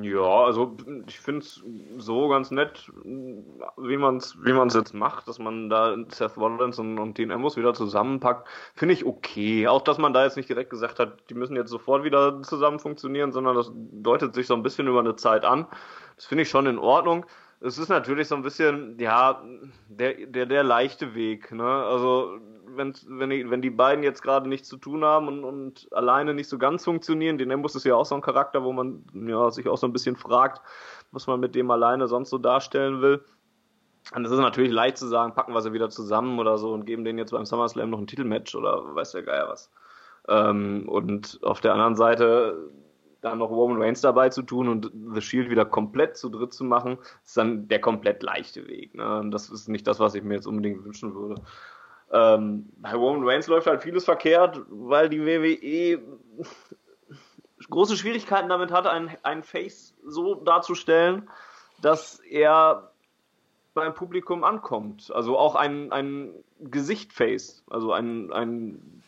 Ja, 0.03 0.45
also 0.45 0.77
ich 1.09 1.19
finde 1.19 1.41
es 1.41 1.63
so 1.97 2.29
ganz 2.29 2.51
nett, 2.51 2.93
wie 3.03 3.97
man 3.97 4.19
es 4.19 4.37
wie 4.45 4.53
man's 4.53 4.75
jetzt 4.75 4.93
macht, 4.93 5.27
dass 5.27 5.39
man 5.39 5.71
da 5.71 5.97
Seth 6.11 6.37
Rollins 6.37 6.79
und, 6.79 6.99
und 6.99 7.17
Dean 7.17 7.31
Ambrose 7.31 7.57
wieder 7.57 7.73
zusammenpackt, 7.73 8.47
finde 8.75 8.93
ich 8.93 9.07
okay. 9.07 9.69
Auch, 9.69 9.81
dass 9.81 9.97
man 9.97 10.13
da 10.13 10.25
jetzt 10.25 10.37
nicht 10.37 10.51
direkt 10.51 10.69
gesagt 10.69 10.99
hat, 10.99 11.31
die 11.31 11.35
müssen 11.35 11.57
jetzt 11.57 11.71
sofort 11.71 12.05
wieder 12.05 12.43
zusammen 12.43 12.79
funktionieren, 12.79 13.33
sondern 13.33 13.57
das 13.57 13.73
deutet 13.75 14.35
sich 14.35 14.47
so 14.47 14.55
ein 14.55 14.63
bisschen 14.63 14.87
über 14.87 15.01
eine 15.01 15.17
Zeit 15.17 15.47
an. 15.47 15.67
Das 16.17 16.27
finde 16.27 16.43
ich 16.43 16.51
schon 16.51 16.67
in 16.67 16.79
Ordnung. 16.79 17.25
Es 17.61 17.79
ist 17.79 17.89
natürlich 17.89 18.29
so 18.29 18.35
ein 18.35 18.43
bisschen, 18.43 18.99
ja, 18.99 19.43
der, 19.89 20.27
der, 20.27 20.47
der 20.47 20.65
leichte 20.65 21.15
Weg. 21.15 21.53
Ne? 21.53 21.65
Also 21.65 22.39
wenn, 22.77 22.95
wenn, 23.07 23.31
die, 23.31 23.51
wenn 23.51 23.61
die 23.61 23.71
beiden 23.71 24.03
jetzt 24.03 24.23
gerade 24.23 24.49
nichts 24.49 24.69
zu 24.69 24.79
tun 24.79 25.05
haben 25.05 25.29
und, 25.29 25.45
und 25.45 25.89
alleine 25.93 26.33
nicht 26.33 26.49
so 26.49 26.57
ganz 26.57 26.85
funktionieren, 26.85 27.37
den 27.37 27.51
Embus 27.51 27.75
ist 27.75 27.85
ja 27.85 27.95
auch 27.95 28.07
so 28.07 28.15
ein 28.15 28.23
Charakter, 28.23 28.65
wo 28.65 28.73
man 28.73 29.05
ja, 29.13 29.51
sich 29.51 29.69
auch 29.69 29.77
so 29.77 29.87
ein 29.87 29.93
bisschen 29.93 30.17
fragt, 30.17 30.63
was 31.13 31.27
man 31.27 31.41
mit 31.41 31.55
dem 31.55 31.71
alleine 31.71 32.09
sonst 32.09 32.31
so 32.31 32.39
darstellen 32.39 33.03
will. 33.03 33.23
Und 34.15 34.25
es 34.25 34.33
ist 34.33 34.39
natürlich 34.39 34.73
leicht 34.73 34.97
zu 34.97 35.07
sagen, 35.07 35.35
packen 35.35 35.53
wir 35.53 35.61
sie 35.61 35.73
wieder 35.73 35.91
zusammen 35.91 36.39
oder 36.39 36.57
so 36.59 36.73
und 36.73 36.87
geben 36.87 37.05
denen 37.05 37.19
jetzt 37.19 37.33
beim 37.33 37.45
SummerSlam 37.45 37.91
noch 37.91 37.99
ein 37.99 38.07
Titelmatch 38.07 38.55
oder 38.55 38.95
weiß 38.95 39.13
der 39.13 39.23
Geier 39.23 39.49
was. 39.49 39.71
Ähm, 40.29 40.89
und 40.89 41.39
auf 41.43 41.61
der 41.61 41.75
anderen 41.75 41.97
Seite 41.97 42.71
dann 43.21 43.39
noch 43.39 43.51
Roman 43.51 43.83
Reigns 43.83 44.01
dabei 44.01 44.29
zu 44.31 44.43
tun 44.43 44.69
und 44.69 44.91
The 45.15 45.21
Shield 45.21 45.51
wieder 45.51 45.65
komplett 45.65 46.17
zu 46.17 46.29
dritt 46.29 46.53
zu 46.53 46.65
machen, 46.65 46.99
ist 47.25 47.37
dann 47.37 47.69
der 47.69 47.81
komplett 47.81 48.23
leichte 48.23 48.67
Weg. 48.67 48.95
Ne? 48.95 49.29
Das 49.31 49.51
ist 49.51 49.69
nicht 49.69 49.87
das, 49.87 50.01
was 50.01 50.15
ich 50.15 50.23
mir 50.23 50.35
jetzt 50.35 50.47
unbedingt 50.47 50.85
wünschen 50.85 51.15
würde. 51.15 51.43
Ähm, 52.13 52.69
bei 52.79 52.95
Roman 52.95 53.29
Reigns 53.29 53.47
läuft 53.47 53.67
halt 53.67 53.83
vieles 53.83 54.05
verkehrt, 54.05 54.61
weil 54.69 55.09
die 55.09 55.25
WWE 55.25 56.01
große 57.69 57.97
Schwierigkeiten 57.97 58.49
damit 58.49 58.73
hat, 58.73 58.87
einen, 58.87 59.11
einen 59.23 59.43
Face 59.43 59.95
so 60.05 60.35
darzustellen, 60.35 61.29
dass 61.81 62.19
er 62.21 62.91
beim 63.75 63.95
Publikum 63.95 64.45
ankommt. 64.45 65.13
Also 65.15 65.39
auch 65.39 65.55
ein, 65.55 65.93
ein 65.93 66.35
Gesicht-Face, 66.61 67.65
also 67.71 67.93
ein, 67.93 68.33
ein 68.33 69.00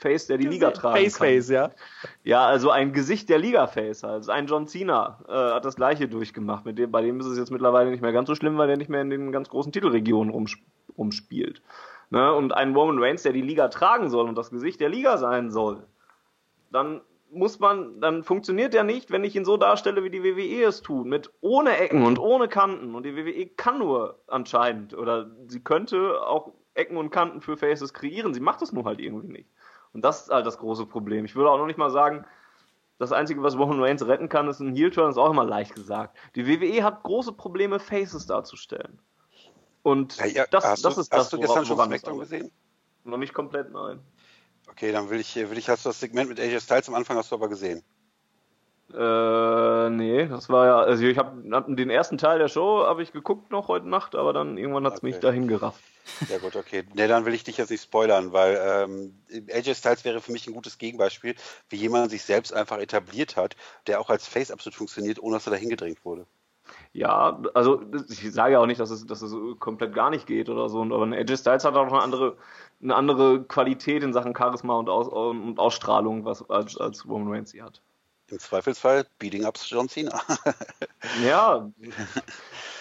Face, 0.00 0.26
der 0.26 0.38
die 0.38 0.46
Liga 0.46 0.70
tragen 0.70 0.96
Face 0.96 1.18
kann. 1.18 1.28
Face, 1.28 1.48
ja. 1.50 1.70
Ja, 2.24 2.46
also 2.46 2.70
ein 2.70 2.92
Gesicht 2.92 3.28
der 3.28 3.38
Liga-Face. 3.38 4.04
Also 4.04 4.32
ein 4.32 4.46
John 4.46 4.66
Cena 4.66 5.20
äh, 5.28 5.32
hat 5.32 5.64
das 5.64 5.76
gleiche 5.76 6.08
durchgemacht. 6.08 6.64
Mit 6.64 6.78
dem, 6.78 6.90
bei 6.90 7.02
dem 7.02 7.20
ist 7.20 7.26
es 7.26 7.38
jetzt 7.38 7.50
mittlerweile 7.50 7.90
nicht 7.90 8.00
mehr 8.00 8.12
ganz 8.12 8.26
so 8.26 8.34
schlimm, 8.34 8.56
weil 8.56 8.70
er 8.70 8.76
nicht 8.76 8.88
mehr 8.88 9.02
in 9.02 9.10
den 9.10 9.30
ganz 9.30 9.50
großen 9.50 9.72
Titelregionen 9.72 10.32
rumsp 10.32 10.60
rumspielt. 10.96 11.62
Ne? 12.10 12.34
Und 12.34 12.52
ein 12.52 12.74
Roman 12.74 12.98
Reigns, 12.98 13.22
der 13.22 13.32
die 13.32 13.42
Liga 13.42 13.68
tragen 13.68 14.10
soll 14.10 14.28
und 14.28 14.36
das 14.36 14.50
Gesicht 14.50 14.80
der 14.80 14.88
Liga 14.88 15.18
sein 15.18 15.50
soll, 15.50 15.86
dann 16.72 17.02
muss 17.30 17.60
man, 17.60 18.00
dann 18.00 18.24
funktioniert 18.24 18.74
der 18.74 18.82
nicht, 18.82 19.10
wenn 19.10 19.22
ich 19.22 19.36
ihn 19.36 19.44
so 19.44 19.56
darstelle, 19.56 20.02
wie 20.02 20.10
die 20.10 20.24
WWE 20.24 20.64
es 20.64 20.82
tut, 20.82 21.06
mit 21.06 21.30
ohne 21.40 21.76
Ecken 21.76 22.04
und 22.04 22.18
ohne 22.18 22.48
Kanten. 22.48 22.94
Und 22.94 23.04
die 23.04 23.14
WWE 23.16 23.46
kann 23.46 23.78
nur 23.78 24.18
anscheinend, 24.26 24.94
oder 24.94 25.30
sie 25.46 25.60
könnte 25.60 26.20
auch 26.22 26.52
Ecken 26.74 26.96
und 26.96 27.10
Kanten 27.10 27.40
für 27.40 27.56
Faces 27.56 27.94
kreieren, 27.94 28.34
sie 28.34 28.40
macht 28.40 28.62
es 28.62 28.72
nur 28.72 28.84
halt 28.84 29.00
irgendwie 29.00 29.28
nicht. 29.28 29.48
Und 29.92 30.02
das 30.04 30.22
ist 30.22 30.30
halt 30.30 30.46
das 30.46 30.58
große 30.58 30.86
Problem. 30.86 31.24
Ich 31.24 31.34
würde 31.34 31.50
auch 31.50 31.58
noch 31.58 31.66
nicht 31.66 31.78
mal 31.78 31.90
sagen, 31.90 32.24
das 32.98 33.12
Einzige, 33.12 33.42
was 33.42 33.56
Roman 33.56 33.82
Reigns 33.82 34.06
retten 34.06 34.28
kann, 34.28 34.48
ist 34.48 34.60
ein 34.60 34.74
Heel-Turn, 34.74 35.10
ist 35.10 35.16
auch 35.16 35.30
immer 35.30 35.44
leicht 35.44 35.74
gesagt. 35.74 36.16
Die 36.34 36.46
WWE 36.46 36.84
hat 36.84 37.02
große 37.02 37.32
Probleme, 37.32 37.80
Faces 37.80 38.26
darzustellen. 38.26 38.98
Und 39.82 40.18
ja, 40.18 40.26
ja, 40.26 40.46
das, 40.50 40.82
das 40.82 40.94
du, 40.94 41.00
ist 41.00 41.12
das, 41.12 41.20
Hast 41.20 41.32
du 41.32 41.40
gestern 41.40 41.64
schon 41.64 41.78
SmackDown 41.78 42.18
gesehen? 42.18 42.50
Noch 43.04 43.16
nicht 43.16 43.32
komplett, 43.32 43.72
nein. 43.72 44.00
Okay, 44.68 44.92
dann 44.92 45.08
will 45.08 45.18
ich, 45.18 45.34
will 45.34 45.56
ich, 45.56 45.68
hast 45.68 45.84
du 45.84 45.88
das 45.88 45.98
Segment 45.98 46.28
mit 46.28 46.38
AJ 46.38 46.60
Styles 46.60 46.88
am 46.88 46.94
Anfang 46.94 47.16
hast 47.16 47.30
du 47.32 47.36
aber 47.36 47.48
gesehen? 47.48 47.82
Äh, 48.92 49.90
nee, 49.90 50.26
das 50.26 50.48
war 50.48 50.66
ja, 50.66 50.78
also 50.80 51.04
ich 51.04 51.18
habe 51.18 51.42
den 51.74 51.90
ersten 51.90 52.18
Teil 52.18 52.38
der 52.38 52.48
Show 52.48 52.84
habe 52.84 53.02
ich 53.02 53.12
geguckt 53.12 53.50
noch 53.50 53.68
heute 53.68 53.88
Nacht, 53.88 54.14
aber 54.14 54.32
dann 54.32 54.58
irgendwann 54.58 54.84
hat's 54.84 54.98
okay. 54.98 55.06
mich 55.06 55.20
dahin 55.20 55.48
gerafft. 55.48 55.82
Ja 56.28 56.38
gut, 56.38 56.56
okay. 56.56 56.84
Ne, 56.94 57.06
dann 57.06 57.24
will 57.24 57.34
ich 57.34 57.44
dich 57.44 57.56
jetzt 57.56 57.70
nicht 57.70 57.82
spoilern, 57.82 58.32
weil 58.32 58.58
ähm, 58.60 59.14
AJ 59.52 59.74
Styles 59.74 60.04
wäre 60.04 60.20
für 60.20 60.32
mich 60.32 60.46
ein 60.46 60.54
gutes 60.54 60.78
Gegenbeispiel, 60.78 61.34
wie 61.68 61.76
jemand 61.76 62.10
sich 62.10 62.22
selbst 62.22 62.52
einfach 62.52 62.78
etabliert 62.78 63.36
hat, 63.36 63.54
der 63.86 64.00
auch 64.00 64.10
als 64.10 64.26
Face 64.26 64.50
absolut 64.50 64.74
funktioniert, 64.74 65.22
ohne 65.22 65.36
dass 65.36 65.46
er 65.46 65.52
dahin 65.52 65.68
gedrängt 65.68 66.04
wurde. 66.04 66.26
Ja, 66.92 67.40
also 67.54 67.82
ich 68.08 68.32
sage 68.32 68.54
ja 68.54 68.60
auch 68.60 68.66
nicht, 68.66 68.80
dass 68.80 68.90
es, 68.90 69.06
dass 69.06 69.22
es 69.22 69.32
komplett 69.58 69.94
gar 69.94 70.10
nicht 70.10 70.26
geht 70.26 70.48
oder 70.48 70.68
so, 70.68 70.82
aber 70.82 71.04
AJ 71.04 71.36
Styles 71.38 71.64
hat 71.64 71.74
auch 71.74 71.86
noch 71.86 71.92
eine 71.92 72.02
andere, 72.02 72.36
eine 72.82 72.94
andere 72.94 73.44
Qualität 73.44 74.02
in 74.02 74.12
Sachen 74.12 74.34
Charisma 74.36 74.74
und, 74.74 74.88
Aus, 74.88 75.08
und 75.08 75.58
Ausstrahlung, 75.58 76.24
was 76.24 76.48
als, 76.50 76.76
als 76.76 77.06
Roman 77.06 77.32
Reigns 77.32 77.50
sie 77.50 77.62
hat. 77.62 77.80
Im 78.30 78.38
Zweifelsfall 78.38 79.06
Beating 79.18 79.44
Ups 79.44 79.68
John 79.68 79.88
Cena. 79.88 80.20
ja, 81.24 81.68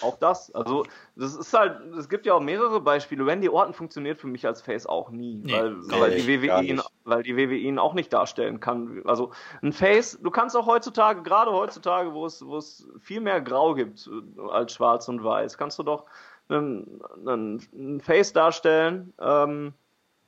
auch 0.01 0.17
das. 0.19 0.53
Also, 0.53 0.85
das 1.15 1.35
ist 1.35 1.53
halt, 1.53 1.81
es 1.97 2.07
gibt 2.07 2.25
ja 2.25 2.35
auch 2.35 2.39
mehrere 2.39 2.79
Beispiele. 2.79 3.25
Randy 3.25 3.49
Orton 3.49 3.73
funktioniert 3.73 4.19
für 4.19 4.27
mich 4.27 4.45
als 4.45 4.61
Face 4.61 4.85
auch 4.85 5.09
nie, 5.09 5.41
nee, 5.43 5.53
weil, 5.53 5.75
weil, 5.89 6.15
die 6.15 6.27
WWE 6.27 6.63
ihn, 6.63 6.81
weil 7.03 7.23
die 7.23 7.35
WWE 7.35 7.55
ihn 7.55 7.79
auch 7.79 7.93
nicht 7.93 8.13
darstellen 8.13 8.59
kann. 8.59 9.01
Also, 9.05 9.31
ein 9.61 9.73
Face, 9.73 10.19
du 10.21 10.29
kannst 10.29 10.55
auch 10.55 10.67
heutzutage, 10.67 11.23
gerade 11.23 11.51
heutzutage, 11.51 12.13
wo 12.13 12.25
es, 12.25 12.45
wo 12.45 12.57
es 12.57 12.87
viel 12.99 13.21
mehr 13.21 13.41
Grau 13.41 13.73
gibt 13.73 14.09
als 14.51 14.73
Schwarz 14.73 15.07
und 15.07 15.23
Weiß, 15.23 15.57
kannst 15.57 15.79
du 15.79 15.83
doch 15.83 16.05
einen, 16.49 17.01
einen 17.25 18.01
Face 18.01 18.33
darstellen, 18.33 19.13
ähm, 19.19 19.73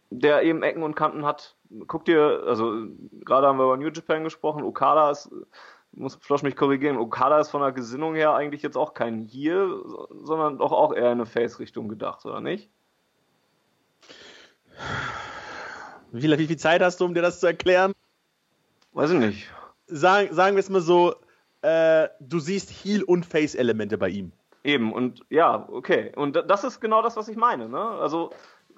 der 0.09 0.43
eben 0.43 0.63
Ecken 0.63 0.83
und 0.83 0.95
Kanten 0.95 1.25
hat. 1.25 1.55
Guck 1.87 2.05
dir, 2.05 2.43
also 2.45 2.87
gerade 3.23 3.47
haben 3.47 3.57
wir 3.57 3.65
über 3.65 3.77
New 3.77 3.89
Japan 3.89 4.23
gesprochen, 4.23 4.63
Okada 4.63 5.11
ist, 5.11 5.29
muss 5.93 6.15
Flosch 6.15 6.43
mich 6.43 6.55
korrigieren, 6.55 6.97
Okada 6.97 7.39
ist 7.39 7.49
von 7.49 7.61
der 7.61 7.71
Gesinnung 7.71 8.15
her 8.15 8.33
eigentlich 8.33 8.61
jetzt 8.61 8.77
auch 8.77 8.93
kein 8.93 9.21
Heel, 9.21 9.81
sondern 10.09 10.57
doch 10.57 10.71
auch 10.71 10.93
eher 10.93 11.11
in 11.11 11.19
eine 11.19 11.25
Face-Richtung 11.25 11.87
gedacht, 11.87 12.25
oder 12.25 12.41
nicht? 12.41 12.69
Wie 16.11 16.21
viel, 16.21 16.37
wie 16.37 16.47
viel 16.47 16.57
Zeit 16.57 16.81
hast 16.81 16.99
du, 16.99 17.05
um 17.05 17.13
dir 17.13 17.21
das 17.21 17.39
zu 17.39 17.47
erklären? 17.47 17.93
Weiß 18.93 19.11
ich 19.11 19.19
nicht. 19.19 19.49
Sagen, 19.87 20.33
sagen 20.33 20.55
wir 20.55 20.59
es 20.59 20.69
mal 20.69 20.81
so, 20.81 21.15
äh, 21.61 22.09
du 22.19 22.39
siehst 22.39 22.69
Heel- 22.69 23.03
und 23.03 23.25
Face-Elemente 23.25 23.97
bei 23.97 24.09
ihm. 24.09 24.33
Eben, 24.63 24.93
und 24.93 25.25
ja, 25.29 25.67
okay. 25.71 26.11
Und 26.15 26.35
das 26.35 26.63
ist 26.63 26.81
genau 26.81 27.01
das, 27.01 27.15
was 27.15 27.27
ich 27.27 27.37
meine. 27.37 27.67
Ne? 27.67 27.79
Also 27.81 28.31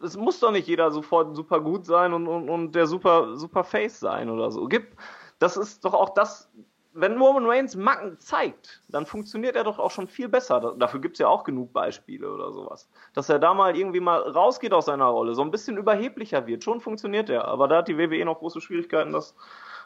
es 0.04 0.18
muss 0.18 0.40
doch 0.40 0.52
nicht 0.52 0.68
jeder 0.68 0.92
sofort 0.92 1.36
super 1.36 1.62
gut 1.62 1.86
sein 1.86 2.14
und, 2.14 2.28
und, 2.28 2.50
und 2.50 2.74
der 2.74 2.88
super, 2.88 3.36
super 3.36 3.64
Face 3.64 4.00
sein 4.00 4.30
oder 4.30 4.52
so. 4.52 4.68
Gib, 4.68 4.96
das 5.40 5.58
ist 5.58 5.84
doch 5.86 5.94
auch 5.94 6.10
das, 6.10 6.52
wenn 6.94 7.18
Roman 7.18 7.46
Reigns 7.46 7.76
Macken 7.76 8.20
zeigt, 8.20 8.82
dann 8.90 9.06
funktioniert 9.06 9.56
er 9.56 9.64
doch 9.64 9.80
auch 9.80 9.92
schon 9.92 10.08
viel 10.08 10.30
besser. 10.30 10.76
Dafür 10.78 11.02
gibt 11.02 11.16
es 11.16 11.20
ja 11.20 11.28
auch 11.28 11.44
genug 11.44 11.74
Beispiele 11.74 12.32
oder 12.32 12.52
sowas. 12.52 12.90
Dass 13.14 13.30
er 13.30 13.40
da 13.40 13.54
mal 13.54 13.76
irgendwie 13.76 14.00
mal 14.00 14.22
rausgeht 14.22 14.74
aus 14.74 14.86
seiner 14.86 15.06
Rolle, 15.06 15.34
so 15.34 15.42
ein 15.42 15.52
bisschen 15.52 15.78
überheblicher 15.78 16.46
wird. 16.46 16.64
Schon 16.64 16.82
funktioniert 16.82 17.30
er, 17.30 17.48
aber 17.48 17.68
da 17.68 17.78
hat 17.78 17.88
die 17.88 17.98
WWE 17.98 18.26
noch 18.26 18.40
große 18.40 18.62
Schwierigkeiten, 18.62 19.12
das, 19.12 19.36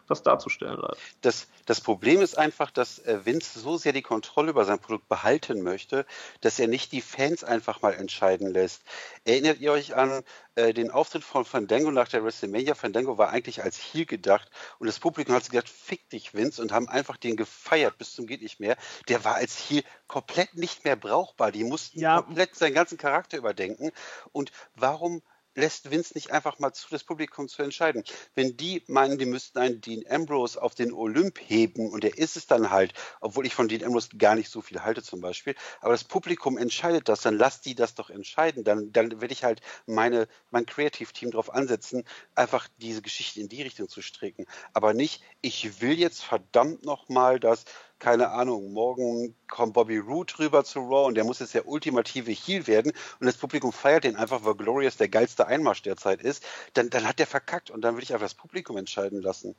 das 0.08 0.24
darzustellen. 0.24 0.78
Leider. 0.78 0.98
Das, 1.22 1.48
das 1.66 1.82
Problem 1.82 2.22
ist 2.22 2.38
einfach, 2.38 2.72
dass 2.72 3.00
äh, 3.00 3.26
Vince 3.26 3.60
so 3.60 3.78
sehr 3.78 3.94
die 3.94 4.02
Kontrolle 4.02 4.52
über 4.52 4.66
sein 4.66 4.80
Produkt 4.80 5.08
behalten 5.08 5.62
möchte, 5.62 6.06
dass 6.42 6.60
er 6.60 6.68
nicht 6.68 6.92
die 6.92 7.02
Fans 7.02 7.44
einfach 7.44 7.82
mal 7.82 7.94
entscheiden 7.94 8.52
lässt. 8.52 8.84
Erinnert 9.26 9.60
ihr 9.60 9.72
euch 9.72 9.96
an 9.96 10.24
äh, 10.56 10.74
den 10.74 10.92
Auftritt 10.92 11.24
von 11.24 11.46
Fandango 11.46 11.92
nach 11.92 12.08
der 12.08 12.24
WrestleMania? 12.24 12.76
Fandango 12.76 13.18
war 13.18 13.30
eigentlich 13.30 13.64
als 13.64 13.78
Heel 13.78 14.06
gedacht 14.06 14.50
und 14.80 14.88
das 14.88 15.00
Publikum 15.00 15.36
hat 15.36 15.50
gesagt, 15.50 15.70
fick 15.70 16.10
dich 16.10 16.34
Vince 16.34 16.62
und 16.62 16.72
haben 16.72 16.88
einfach 16.88 17.18
den 17.18 17.36
gefeiert 17.36 17.98
bis 17.98 18.14
zum 18.14 18.28
geht 18.28 18.42
nicht 18.42 18.60
mehr. 18.60 18.78
Der 19.08 19.24
war 19.24 19.36
als 19.36 19.58
Heel 19.58 19.84
komplett 20.08 20.56
nicht 20.56 20.86
mehr 20.86 20.96
brauchbar. 20.96 21.52
Die 21.52 21.64
mussten 21.64 22.00
ja. 22.00 22.22
komplett 22.22 22.56
seinen 22.56 22.74
ganzen 22.74 22.98
Charakter 22.98 23.38
überdenken. 23.38 23.92
Und 24.32 24.52
warum 24.76 25.22
lässt 25.58 25.92
Vince 25.92 26.14
nicht 26.14 26.32
einfach 26.32 26.60
mal 26.60 26.72
zu, 26.72 26.88
das 26.90 27.04
Publikum 27.04 27.48
zu 27.48 27.64
entscheiden. 27.64 28.04
Wenn 28.36 28.56
die 28.56 28.84
meinen, 28.88 29.18
die 29.18 29.26
müssten 29.26 29.60
einen 29.60 29.82
Dean 29.82 30.04
Ambrose 30.10 30.62
auf 30.62 30.76
den 30.76 30.94
Olymp 30.94 31.40
heben 31.40 31.92
und 31.92 32.04
er 32.04 32.18
ist 32.18 32.38
es 32.38 32.48
dann 32.48 32.70
halt, 32.70 32.94
obwohl 33.22 33.46
ich 33.46 33.56
von 33.56 33.68
Dean 33.68 33.84
Ambrose 33.84 34.10
gar 34.18 34.36
nicht 34.36 34.50
so 34.50 34.62
viel 34.62 34.84
halte 34.84 35.02
zum 35.02 35.20
Beispiel, 35.20 35.56
aber 35.82 35.94
das 35.94 36.04
Publikum 36.04 36.58
entscheidet 36.58 37.10
das, 37.10 37.22
dann 37.22 37.38
lasst 37.38 37.66
die 37.66 37.76
das 37.76 37.96
doch 37.96 38.10
entscheiden. 38.10 38.64
Dann, 38.64 38.92
dann 38.92 39.20
werde 39.20 39.34
ich 39.34 39.44
halt 39.44 39.62
meine, 39.86 40.28
mein 40.52 40.66
Creative-Team 40.66 41.32
darauf 41.32 41.54
ansetzen, 41.54 42.04
einfach 42.36 42.68
diese 42.78 43.02
Geschichte 43.02 43.42
in 43.42 43.50
die 43.50 43.64
Richtung 43.64 43.90
zu 43.90 44.02
stricken. 44.02 44.46
Aber 44.74 44.94
nicht, 44.94 45.24
ich 45.42 45.82
will 45.82 45.98
jetzt 45.98 46.24
verdammt 46.24 46.86
nochmal, 46.86 47.40
dass 47.40 47.66
keine 48.00 48.30
Ahnung, 48.30 48.74
morgen 48.74 49.36
kommt 49.50 49.74
Bobby 49.74 49.98
Roode 49.98 50.34
rüber 50.40 50.64
zu 50.64 50.80
Raw 50.80 51.08
und 51.08 51.16
der 51.16 51.24
muss 51.24 51.40
jetzt 51.40 51.54
der 51.54 51.68
ultimative 51.68 52.32
Heel 52.32 52.68
werden 52.68 52.92
und 53.20 53.26
das 53.26 53.38
Publikum 53.38 53.72
feiert 53.72 54.04
den 54.04 54.16
einfach, 54.16 54.44
weil 54.44 54.56
Glorious 54.56 54.98
der 54.98 55.10
geilste 55.10 55.48
Einmarsch 55.48 55.82
derzeit 55.82 56.22
ist, 56.22 56.44
dann, 56.74 56.90
dann 56.90 57.08
hat 57.08 57.20
der 57.20 57.28
verkackt 57.28 57.72
und 57.72 57.82
dann 57.82 57.96
würde 57.96 58.04
ich 58.04 58.14
einfach 58.14 58.26
das 58.26 58.36
Publikum 58.36 58.78
entscheiden 58.78 59.22
lassen. 59.22 59.56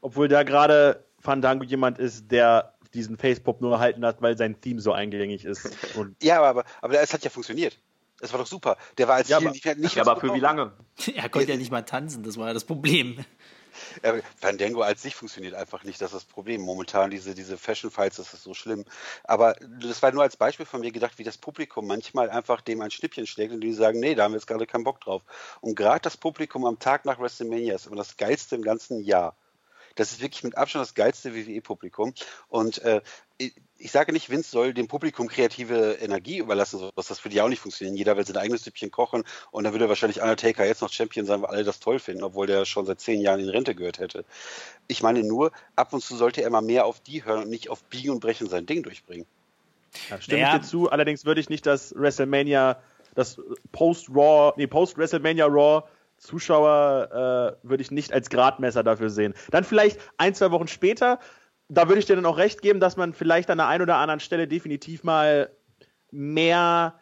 Obwohl 0.00 0.28
da 0.28 0.42
gerade 0.42 1.04
Fandango 1.20 1.64
jemand 1.64 1.98
ist, 1.98 2.30
der 2.30 2.74
diesen 2.94 3.16
Facepop 3.16 3.60
nur 3.60 3.78
halten 3.78 4.04
hat, 4.04 4.22
weil 4.22 4.36
sein 4.36 4.60
Theme 4.60 4.80
so 4.80 4.92
eingängig 4.92 5.44
ist. 5.44 5.68
Und 5.96 6.22
ja, 6.22 6.42
aber, 6.42 6.64
aber 6.80 7.00
es 7.00 7.12
hat 7.12 7.24
ja 7.24 7.30
funktioniert. 7.30 7.78
Es 8.20 8.32
war 8.32 8.40
doch 8.40 8.46
super. 8.46 8.78
Der 8.96 9.08
war 9.08 9.16
als 9.16 9.28
ja, 9.28 9.38
Heel 9.38 9.50
nicht, 9.50 9.64
nicht 9.76 9.96
ja, 9.96 10.06
aber 10.06 10.18
für 10.18 10.32
wie 10.32 10.40
lange? 10.40 10.72
Er 11.14 11.28
konnte 11.28 11.52
ja 11.52 11.58
nicht 11.58 11.70
mal 11.70 11.82
tanzen, 11.82 12.22
das 12.22 12.38
war 12.38 12.48
ja 12.48 12.54
das 12.54 12.64
Problem. 12.64 13.24
Äh, 14.02 14.22
Fandango 14.38 14.82
als 14.82 15.02
sich 15.02 15.14
funktioniert 15.14 15.54
einfach 15.54 15.84
nicht, 15.84 16.00
das 16.00 16.12
ist 16.12 16.14
das 16.14 16.24
Problem. 16.24 16.62
Momentan 16.62 17.10
diese, 17.10 17.34
diese 17.34 17.58
Fashion 17.58 17.90
Fights, 17.90 18.16
das 18.16 18.34
ist 18.34 18.42
so 18.42 18.54
schlimm. 18.54 18.84
Aber 19.24 19.56
das 19.80 20.02
war 20.02 20.12
nur 20.12 20.22
als 20.22 20.36
Beispiel 20.36 20.66
von 20.66 20.80
mir 20.80 20.92
gedacht, 20.92 21.18
wie 21.18 21.24
das 21.24 21.38
Publikum 21.38 21.86
manchmal 21.86 22.30
einfach 22.30 22.60
dem 22.60 22.80
ein 22.80 22.90
Schnippchen 22.90 23.26
schlägt 23.26 23.52
und 23.52 23.60
die 23.60 23.72
sagen, 23.72 24.00
nee, 24.00 24.14
da 24.14 24.24
haben 24.24 24.32
wir 24.32 24.38
jetzt 24.38 24.46
gerade 24.46 24.66
keinen 24.66 24.84
Bock 24.84 25.00
drauf. 25.00 25.22
Und 25.60 25.74
gerade 25.74 26.00
das 26.00 26.16
Publikum 26.16 26.64
am 26.64 26.78
Tag 26.78 27.04
nach 27.04 27.18
WrestleMania 27.18 27.74
ist 27.74 27.86
immer 27.86 27.96
das 27.96 28.16
geilste 28.16 28.56
im 28.56 28.62
ganzen 28.62 29.00
Jahr. 29.00 29.36
Das 29.96 30.12
ist 30.12 30.20
wirklich 30.20 30.44
mit 30.44 30.56
Abstand 30.56 30.82
das 30.82 30.94
geilste 30.94 31.34
WWE-Publikum. 31.34 32.14
Und 32.48 32.78
äh, 32.82 33.00
ich 33.78 33.90
sage 33.90 34.12
nicht, 34.12 34.30
Vince 34.30 34.50
soll 34.50 34.72
dem 34.72 34.88
Publikum 34.88 35.28
kreative 35.28 35.98
Energie 36.00 36.38
überlassen, 36.38 36.78
sowas. 36.78 37.08
Das 37.08 37.24
würde 37.24 37.36
ja 37.36 37.44
auch 37.44 37.48
nicht 37.48 37.60
funktionieren. 37.60 37.96
Jeder 37.96 38.16
will 38.16 38.26
sein 38.26 38.36
eigenes 38.36 38.64
Süppchen 38.64 38.90
kochen 38.90 39.24
und 39.50 39.64
dann 39.64 39.72
würde 39.72 39.88
wahrscheinlich 39.88 40.22
Undertaker 40.22 40.64
jetzt 40.64 40.82
noch 40.82 40.92
Champion 40.92 41.26
sein, 41.26 41.42
weil 41.42 41.50
alle 41.50 41.64
das 41.64 41.80
toll 41.80 41.98
finden, 41.98 42.22
obwohl 42.22 42.46
der 42.46 42.64
schon 42.64 42.86
seit 42.86 43.00
zehn 43.00 43.20
Jahren 43.20 43.40
in 43.40 43.48
Rente 43.48 43.74
gehört 43.74 43.98
hätte. 43.98 44.24
Ich 44.88 45.02
meine 45.02 45.22
nur, 45.22 45.52
ab 45.74 45.92
und 45.92 46.02
zu 46.02 46.16
sollte 46.16 46.42
er 46.42 46.50
mal 46.50 46.62
mehr 46.62 46.86
auf 46.86 47.00
die 47.00 47.24
hören 47.24 47.42
und 47.42 47.50
nicht 47.50 47.68
auf 47.68 47.82
Biegen 47.84 48.10
und 48.10 48.20
Brechen 48.20 48.48
sein 48.48 48.66
Ding 48.66 48.82
durchbringen. 48.82 49.26
Ja, 50.10 50.20
stimme 50.20 50.42
naja. 50.42 50.56
ich 50.56 50.62
dir 50.62 50.68
zu. 50.68 50.90
Allerdings 50.90 51.24
würde 51.24 51.40
ich 51.40 51.48
nicht 51.48 51.66
das 51.66 51.94
WrestleMania, 51.96 52.80
das 53.14 53.40
Post-Raw, 53.72 54.54
nee, 54.56 54.66
Post-WrestleMania 54.66 55.46
Raw 55.46 55.82
Zuschauer 56.18 57.56
äh, 57.62 57.68
würde 57.68 57.82
ich 57.82 57.90
nicht 57.90 58.12
als 58.12 58.30
Gradmesser 58.30 58.82
dafür 58.82 59.10
sehen. 59.10 59.34
Dann 59.50 59.64
vielleicht 59.64 60.00
ein, 60.16 60.34
zwei 60.34 60.50
Wochen 60.50 60.68
später, 60.68 61.18
da 61.68 61.88
würde 61.88 61.98
ich 61.98 62.06
dir 62.06 62.16
dann 62.16 62.26
auch 62.26 62.38
recht 62.38 62.62
geben, 62.62 62.80
dass 62.80 62.96
man 62.96 63.12
vielleicht 63.12 63.50
an 63.50 63.58
der 63.58 63.68
einen 63.68 63.82
oder 63.82 63.96
anderen 63.96 64.20
Stelle 64.20 64.46
definitiv 64.46 65.04
mal 65.04 65.50
mehr, 66.10 66.94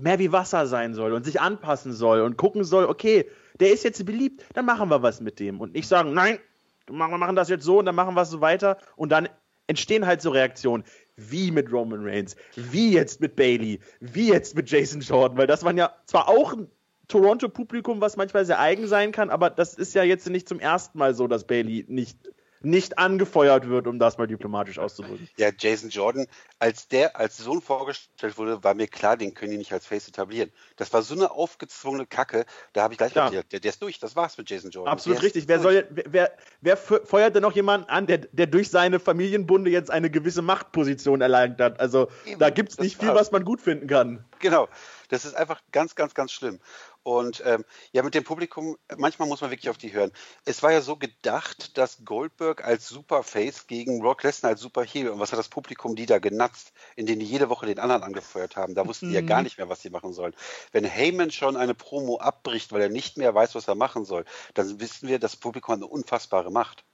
mehr 0.00 0.18
wie 0.18 0.32
Wasser 0.32 0.66
sein 0.66 0.94
soll 0.94 1.12
und 1.12 1.24
sich 1.24 1.40
anpassen 1.40 1.92
soll 1.92 2.22
und 2.22 2.36
gucken 2.36 2.64
soll, 2.64 2.84
okay, 2.86 3.28
der 3.60 3.72
ist 3.72 3.84
jetzt 3.84 4.04
beliebt, 4.04 4.44
dann 4.54 4.64
machen 4.64 4.88
wir 4.88 5.02
was 5.02 5.20
mit 5.20 5.38
dem. 5.38 5.60
Und 5.60 5.74
nicht 5.74 5.86
sagen, 5.86 6.14
nein, 6.14 6.38
wir 6.86 6.96
machen 6.96 7.36
das 7.36 7.48
jetzt 7.48 7.64
so 7.64 7.78
und 7.78 7.86
dann 7.86 7.94
machen 7.94 8.14
wir 8.14 8.22
es 8.22 8.30
so 8.30 8.40
weiter. 8.40 8.78
Und 8.96 9.12
dann 9.12 9.28
entstehen 9.68 10.06
halt 10.06 10.20
so 10.20 10.30
Reaktionen, 10.30 10.84
wie 11.16 11.50
mit 11.50 11.70
Roman 11.70 12.00
Reigns, 12.02 12.36
wie 12.56 12.92
jetzt 12.92 13.20
mit 13.20 13.36
Bailey, 13.36 13.78
wie 14.00 14.28
jetzt 14.28 14.56
mit 14.56 14.70
Jason 14.70 15.00
Jordan, 15.00 15.38
weil 15.38 15.46
das 15.46 15.64
waren 15.64 15.76
ja 15.76 15.94
zwar 16.06 16.28
auch 16.28 16.54
ein 16.54 16.68
Toronto-Publikum, 17.08 18.00
was 18.00 18.16
manchmal 18.16 18.44
sehr 18.44 18.58
eigen 18.58 18.86
sein 18.86 19.12
kann, 19.12 19.30
aber 19.30 19.50
das 19.50 19.74
ist 19.74 19.94
ja 19.94 20.02
jetzt 20.02 20.28
nicht 20.28 20.48
zum 20.48 20.58
ersten 20.58 20.98
Mal 20.98 21.14
so, 21.14 21.28
dass 21.28 21.46
Bailey 21.46 21.84
nicht 21.88 22.31
nicht 22.64 22.98
angefeuert 22.98 23.68
wird, 23.68 23.86
um 23.86 23.98
das 23.98 24.18
mal 24.18 24.26
diplomatisch 24.26 24.78
auszudrücken. 24.78 25.28
Ja, 25.36 25.50
Jason 25.56 25.90
Jordan, 25.90 26.26
als 26.58 26.88
der 26.88 27.16
als 27.16 27.38
Sohn 27.38 27.60
vorgestellt 27.60 28.38
wurde, 28.38 28.62
war 28.64 28.74
mir 28.74 28.86
klar, 28.86 29.16
den 29.16 29.34
können 29.34 29.52
die 29.52 29.58
nicht 29.58 29.72
als 29.72 29.86
Face 29.86 30.08
etablieren. 30.08 30.50
Das 30.76 30.92
war 30.92 31.02
so 31.02 31.14
eine 31.14 31.30
aufgezwungene 31.30 32.06
Kacke, 32.06 32.44
da 32.72 32.82
habe 32.82 32.94
ich 32.94 32.98
gleich 32.98 33.14
gedacht, 33.14 33.32
der, 33.32 33.60
der, 33.60 33.70
ist 33.70 33.82
durch, 33.82 33.98
das 33.98 34.16
war's 34.16 34.38
mit 34.38 34.48
Jason 34.50 34.70
Jordan. 34.70 34.92
Absolut 34.92 35.18
der 35.18 35.24
richtig. 35.24 35.48
Wer, 35.48 35.60
soll, 35.60 35.86
wer, 35.90 36.32
wer, 36.60 36.76
feuert 36.76 37.34
denn 37.34 37.42
noch 37.42 37.54
jemanden 37.54 37.88
an, 37.88 38.06
der, 38.06 38.18
der 38.18 38.46
durch 38.46 38.70
seine 38.70 39.00
Familienbunde 39.00 39.70
jetzt 39.70 39.90
eine 39.90 40.10
gewisse 40.10 40.42
Machtposition 40.42 41.20
erlangt 41.20 41.60
hat? 41.60 41.80
Also 41.80 42.08
Eben, 42.26 42.38
da 42.38 42.50
gibt 42.50 42.72
es 42.72 42.78
nicht 42.78 42.98
viel, 42.98 43.14
was 43.14 43.32
man 43.32 43.44
gut 43.44 43.60
finden 43.60 43.86
kann. 43.86 44.24
Genau. 44.40 44.68
Das 45.08 45.26
ist 45.26 45.34
einfach 45.34 45.60
ganz, 45.72 45.94
ganz, 45.94 46.14
ganz 46.14 46.32
schlimm. 46.32 46.58
Und 47.04 47.42
ähm, 47.44 47.64
ja, 47.90 48.02
mit 48.02 48.14
dem 48.14 48.22
Publikum, 48.22 48.76
manchmal 48.96 49.26
muss 49.26 49.40
man 49.40 49.50
wirklich 49.50 49.70
auf 49.70 49.78
die 49.78 49.92
hören. 49.92 50.12
Es 50.44 50.62
war 50.62 50.70
ja 50.70 50.80
so 50.80 50.96
gedacht, 50.96 51.76
dass 51.76 52.04
Goldberg 52.04 52.64
als 52.64 52.88
Superface 52.88 53.66
gegen 53.66 54.02
Rock 54.02 54.22
Lesnar 54.22 54.50
als 54.50 54.60
Superheel 54.60 55.08
und 55.08 55.18
was 55.18 55.32
hat 55.32 55.38
das 55.38 55.48
Publikum 55.48 55.96
die 55.96 56.06
da 56.06 56.20
genatzt, 56.20 56.72
indem 56.94 57.18
die 57.18 57.26
jede 57.26 57.48
Woche 57.48 57.66
den 57.66 57.80
anderen 57.80 58.04
angefeuert 58.04 58.56
haben. 58.56 58.74
Da 58.74 58.86
wussten 58.86 59.08
die 59.08 59.14
ja 59.14 59.20
gar 59.20 59.38
mhm. 59.38 59.44
nicht 59.44 59.58
mehr, 59.58 59.68
was 59.68 59.82
sie 59.82 59.90
machen 59.90 60.12
sollen. 60.12 60.34
Wenn 60.70 60.84
Heyman 60.84 61.32
schon 61.32 61.56
eine 61.56 61.74
Promo 61.74 62.18
abbricht, 62.18 62.72
weil 62.72 62.82
er 62.82 62.88
nicht 62.88 63.18
mehr 63.18 63.34
weiß, 63.34 63.54
was 63.56 63.66
er 63.66 63.74
machen 63.74 64.04
soll, 64.04 64.24
dann 64.54 64.80
wissen 64.80 65.08
wir, 65.08 65.18
das 65.18 65.36
Publikum 65.36 65.72
hat 65.72 65.78
eine 65.78 65.88
unfassbare 65.88 66.52
Macht. 66.52 66.84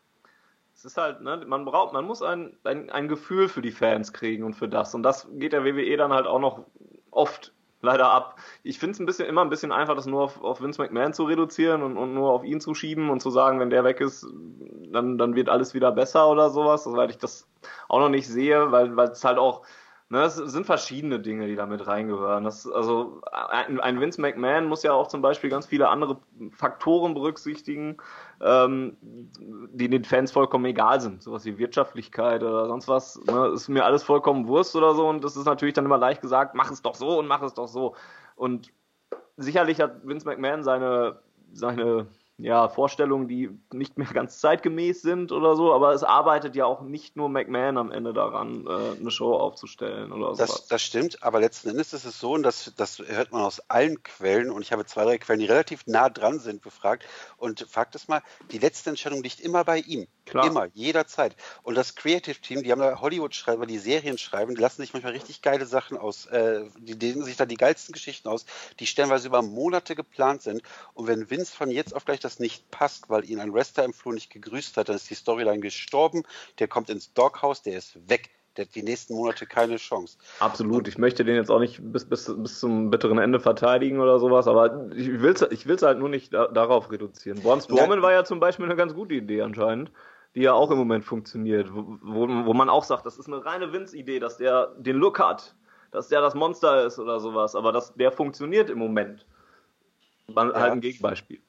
Es 0.75 0.85
ist 0.85 0.97
halt, 0.97 1.21
ne, 1.21 1.45
man 1.47 1.65
braucht, 1.65 1.93
man 1.93 2.05
muss 2.05 2.23
ein, 2.23 2.57
ein, 2.65 2.89
ein 2.89 3.09
Gefühl 3.09 3.49
für 3.49 3.63
die 3.63 3.73
Fans 3.73 4.13
kriegen 4.13 4.45
und 4.45 4.55
für 4.55 4.69
das. 4.69 4.95
Und 4.95 5.03
das 5.03 5.27
geht 5.33 5.53
der 5.53 5.65
WWE 5.65 5.97
dann 5.97 6.13
halt 6.13 6.27
auch 6.27 6.39
noch 6.39 6.65
oft 7.11 7.53
leider 7.81 8.11
ab. 8.11 8.37
Ich 8.63 8.79
finde 8.79 8.93
es 8.93 9.01
ein 9.01 9.07
bisschen 9.07 9.27
immer 9.27 9.43
ein 9.43 9.51
bisschen 9.51 9.73
einfach, 9.73 9.95
das 9.95 10.07
nur 10.07 10.23
auf, 10.23 10.43
auf 10.43 10.61
Vince 10.61 10.81
McMahon 10.81 11.13
zu 11.13 11.25
reduzieren 11.25 11.83
und, 11.83 11.97
und 11.97 12.15
nur 12.15 12.33
auf 12.33 12.45
ihn 12.45 12.61
zu 12.61 12.75
schieben 12.75 13.11
und 13.11 13.21
zu 13.21 13.31
sagen, 13.31 13.61
wenn 13.61 13.71
der 13.71 13.85
weg 13.85 14.01
ist, 14.01 14.27
dann, 14.93 15.19
dann 15.19 15.35
wird 15.35 15.49
alles 15.49 15.75
wieder 15.75 15.93
besser 15.93 16.29
oder 16.29 16.51
sowas, 16.51 16.87
weil 16.87 17.11
ich 17.11 17.19
das 17.19 17.49
auch 17.89 18.01
noch 18.01 18.09
nicht 18.09 18.29
sehe, 18.29 18.73
weil 18.73 18.97
weil 18.97 19.09
es 19.09 19.25
halt 19.25 19.39
auch 19.39 19.63
Ne, 20.11 20.23
es 20.23 20.37
sind 20.37 20.65
verschiedene 20.65 21.21
Dinge, 21.21 21.49
die 21.49 21.55
damit 21.55 21.87
reingehören. 21.87 22.45
Das, 22.45 22.67
also 22.67 23.21
ein, 23.31 23.79
ein 23.79 24.01
Vince 24.01 24.23
McMahon 24.23 24.65
muss 24.65 24.83
ja 24.83 24.95
auch 24.95 25.09
zum 25.09 25.21
Beispiel 25.21 25.51
ganz 25.51 25.67
viele 25.67 25.91
andere 25.91 26.19
Faktoren 26.51 27.13
berücksichtigen, 27.13 27.99
ähm, 28.41 28.97
die 29.03 29.91
den 29.91 30.05
Fans 30.05 30.33
vollkommen 30.33 30.65
egal 30.65 31.03
sind. 31.03 31.23
Sowas 31.23 31.45
wie 31.45 31.59
Wirtschaftlichkeit 31.59 32.43
oder 32.43 32.69
sonst 32.69 32.89
was. 32.89 33.21
Ne, 33.27 33.49
ist 33.49 33.69
mir 33.69 33.85
alles 33.85 34.03
vollkommen 34.03 34.49
Wurst 34.49 34.75
oder 34.77 34.95
so. 34.95 35.07
Und 35.07 35.25
das 35.25 35.37
ist 35.37 35.45
natürlich 35.45 35.75
dann 35.75 35.85
immer 35.85 35.99
leicht 35.99 36.23
gesagt, 36.23 36.55
mach 36.55 36.71
es 36.71 36.81
doch 36.81 36.95
so 36.95 37.19
und 37.19 37.27
mach 37.27 37.43
es 37.43 37.53
doch 37.53 37.69
so. 37.69 37.95
Und 38.35 38.73
sicherlich 39.37 39.79
hat 39.79 40.07
Vince 40.07 40.27
McMahon 40.27 40.63
seine, 40.63 41.19
seine 41.53 42.07
ja, 42.39 42.69
Vorstellungen, 42.69 43.27
die 43.27 43.51
nicht 43.73 43.99
mehr 43.99 44.07
ganz 44.15 44.39
zeitgemäß 44.39 45.03
sind 45.03 45.33
oder 45.33 45.57
so, 45.57 45.75
aber 45.75 45.93
es 45.93 46.05
arbeitet 46.05 46.55
ja 46.55 46.65
auch 46.65 46.83
nicht 46.83 47.17
nur 47.17 47.29
McMahon 47.29 47.77
am 47.77 47.91
Ende 47.91 48.13
daran, 48.13 48.67
äh, 48.67 49.01
eine 49.01 49.11
Show 49.11 49.35
aufzustellen 49.35 50.13
oder 50.13 50.35
so. 50.35 50.41
Das, 50.41 50.67
das 50.69 50.83
stimmt, 50.83 51.23
aber 51.23 51.41
letzten 51.41 51.71
Endes 51.71 51.93
ist 51.93 52.05
es 52.05 52.19
so, 52.21 52.33
und 52.33 52.45
das, 52.45 52.73
das 52.77 53.01
hört 53.01 53.33
man 53.33 53.43
aus 53.43 53.61
allen 53.69 54.03
Quellen, 54.05 54.51
und 54.51 54.63
ich 54.63 54.73
habe 54.73 54.87
zwei, 54.87 55.05
drei 55.05 55.19
Quellen, 55.19 55.41
die 55.41 55.47
relativ 55.47 55.87
nah 55.87 56.09
dran 56.09 56.39
sind, 56.39 56.63
befragt. 56.63 57.05
Und 57.37 57.67
Fakt 57.69 57.97
ist 57.97 58.09
mal, 58.09 58.23
die 58.53 58.59
letzte 58.59 58.91
Entscheidung 58.91 59.23
liegt 59.23 59.41
immer 59.41 59.65
bei 59.65 59.79
ihm. 59.79 60.07
Klar. 60.31 60.47
Immer, 60.47 60.67
jederzeit. 60.75 61.35
Und 61.63 61.77
das 61.77 61.95
Creative 61.95 62.41
Team, 62.41 62.63
die 62.63 62.73
haben 62.73 62.81
da 62.81 63.01
Hollywood-Schreiber, 63.01 63.67
die 63.67 63.79
Serien 63.79 64.19
schreiben, 64.19 64.55
die 64.55 64.61
lassen 64.61 64.83
sich 64.83 64.93
manchmal 64.93 65.13
richtig 65.13 65.43
geile 65.43 65.67
Sachen 65.67 65.97
aus, 65.97 66.27
äh, 66.27 66.65
die 66.79 66.99
dehnen 66.99 67.25
sich 67.25 67.37
da 67.37 67.47
die 67.47 67.57
geilsten 67.57 67.93
Geschichten 67.93 68.29
aus, 68.29 68.45
die 68.81 68.87
stellenweise 68.87 69.29
über 69.29 69.43
Monate 69.43 69.95
geplant 69.95 70.43
sind. 70.43 70.63
Und 70.95 71.07
wenn 71.07 71.31
Vince 71.31 71.55
von 71.55 71.71
jetzt 71.71 71.95
auf 71.95 72.05
gleich 72.05 72.21
das 72.21 72.39
nicht 72.39 72.71
passt, 72.71 73.09
weil 73.11 73.29
ihn 73.29 73.41
ein 73.41 73.53
Wrestler 73.53 73.85
im 73.85 73.93
Flur 73.93 74.15
nicht 74.15 74.31
gegrüßt 74.31 74.77
hat, 74.77 74.89
dann 74.89 74.97
ist 74.97 75.11
die 75.11 75.15
Storyline 75.15 75.61
gestorben, 75.61 76.25
der 76.59 76.69
kommt 76.69 76.91
ins 76.91 77.13
Doghouse, 77.15 77.63
der 77.63 77.79
ist 77.79 78.09
weg. 78.09 78.31
Der 78.57 78.65
hat 78.65 78.75
die 78.75 78.83
nächsten 78.83 79.15
Monate 79.15 79.47
keine 79.47 79.77
Chance. 79.77 80.19
Absolut. 80.41 80.89
Ich 80.89 80.99
möchte 80.99 81.25
den 81.25 81.37
jetzt 81.37 81.49
auch 81.49 81.61
nicht 81.61 81.79
bis, 81.81 82.05
bis, 82.09 82.35
bis 82.37 82.59
zum 82.59 82.91
bitteren 82.91 83.19
Ende 83.19 83.39
verteidigen 83.39 84.01
oder 84.01 84.19
sowas, 84.19 84.49
aber 84.49 84.91
ich 84.97 85.07
will 85.07 85.33
es 85.33 85.43
ich 85.43 85.67
will's 85.67 85.83
halt 85.83 86.01
nur 86.01 86.09
nicht 86.09 86.35
da, 86.35 86.49
darauf 86.49 86.91
reduzieren. 86.91 87.41
Braun 87.41 87.61
Strowman 87.61 88.03
war 88.03 88.11
ja 88.11 88.25
zum 88.25 88.41
Beispiel 88.41 88.65
eine 88.65 88.75
ganz 88.75 88.95
gute 88.95 89.15
Idee 89.15 89.43
anscheinend 89.43 89.93
die 90.35 90.43
ja 90.43 90.53
auch 90.53 90.71
im 90.71 90.79
Moment 90.79 91.05
funktioniert, 91.05 91.69
wo, 91.73 92.29
wo 92.29 92.55
man 92.55 92.69
auch 92.69 92.85
sagt, 92.85 93.07
das 93.07 93.19
ist 93.19 93.27
eine 93.27 93.45
reine 93.45 93.73
Vince-Idee, 93.73 94.19
dass 94.19 94.37
der 94.37 94.75
den 94.79 94.97
Look 94.97 95.19
hat, 95.19 95.55
dass 95.91 96.09
der 96.09 96.21
das 96.21 96.35
Monster 96.35 96.85
ist 96.85 96.99
oder 96.99 97.21
sowas, 97.21 97.55
aber 97.55 97.73
das, 97.73 97.95
der 97.95 98.13
funktioniert 98.13 98.71
im 98.71 98.79
Moment. 98.79 99.27
Halt 100.37 100.55
ein 100.55 100.81
Gegenbeispiel. 100.81 101.41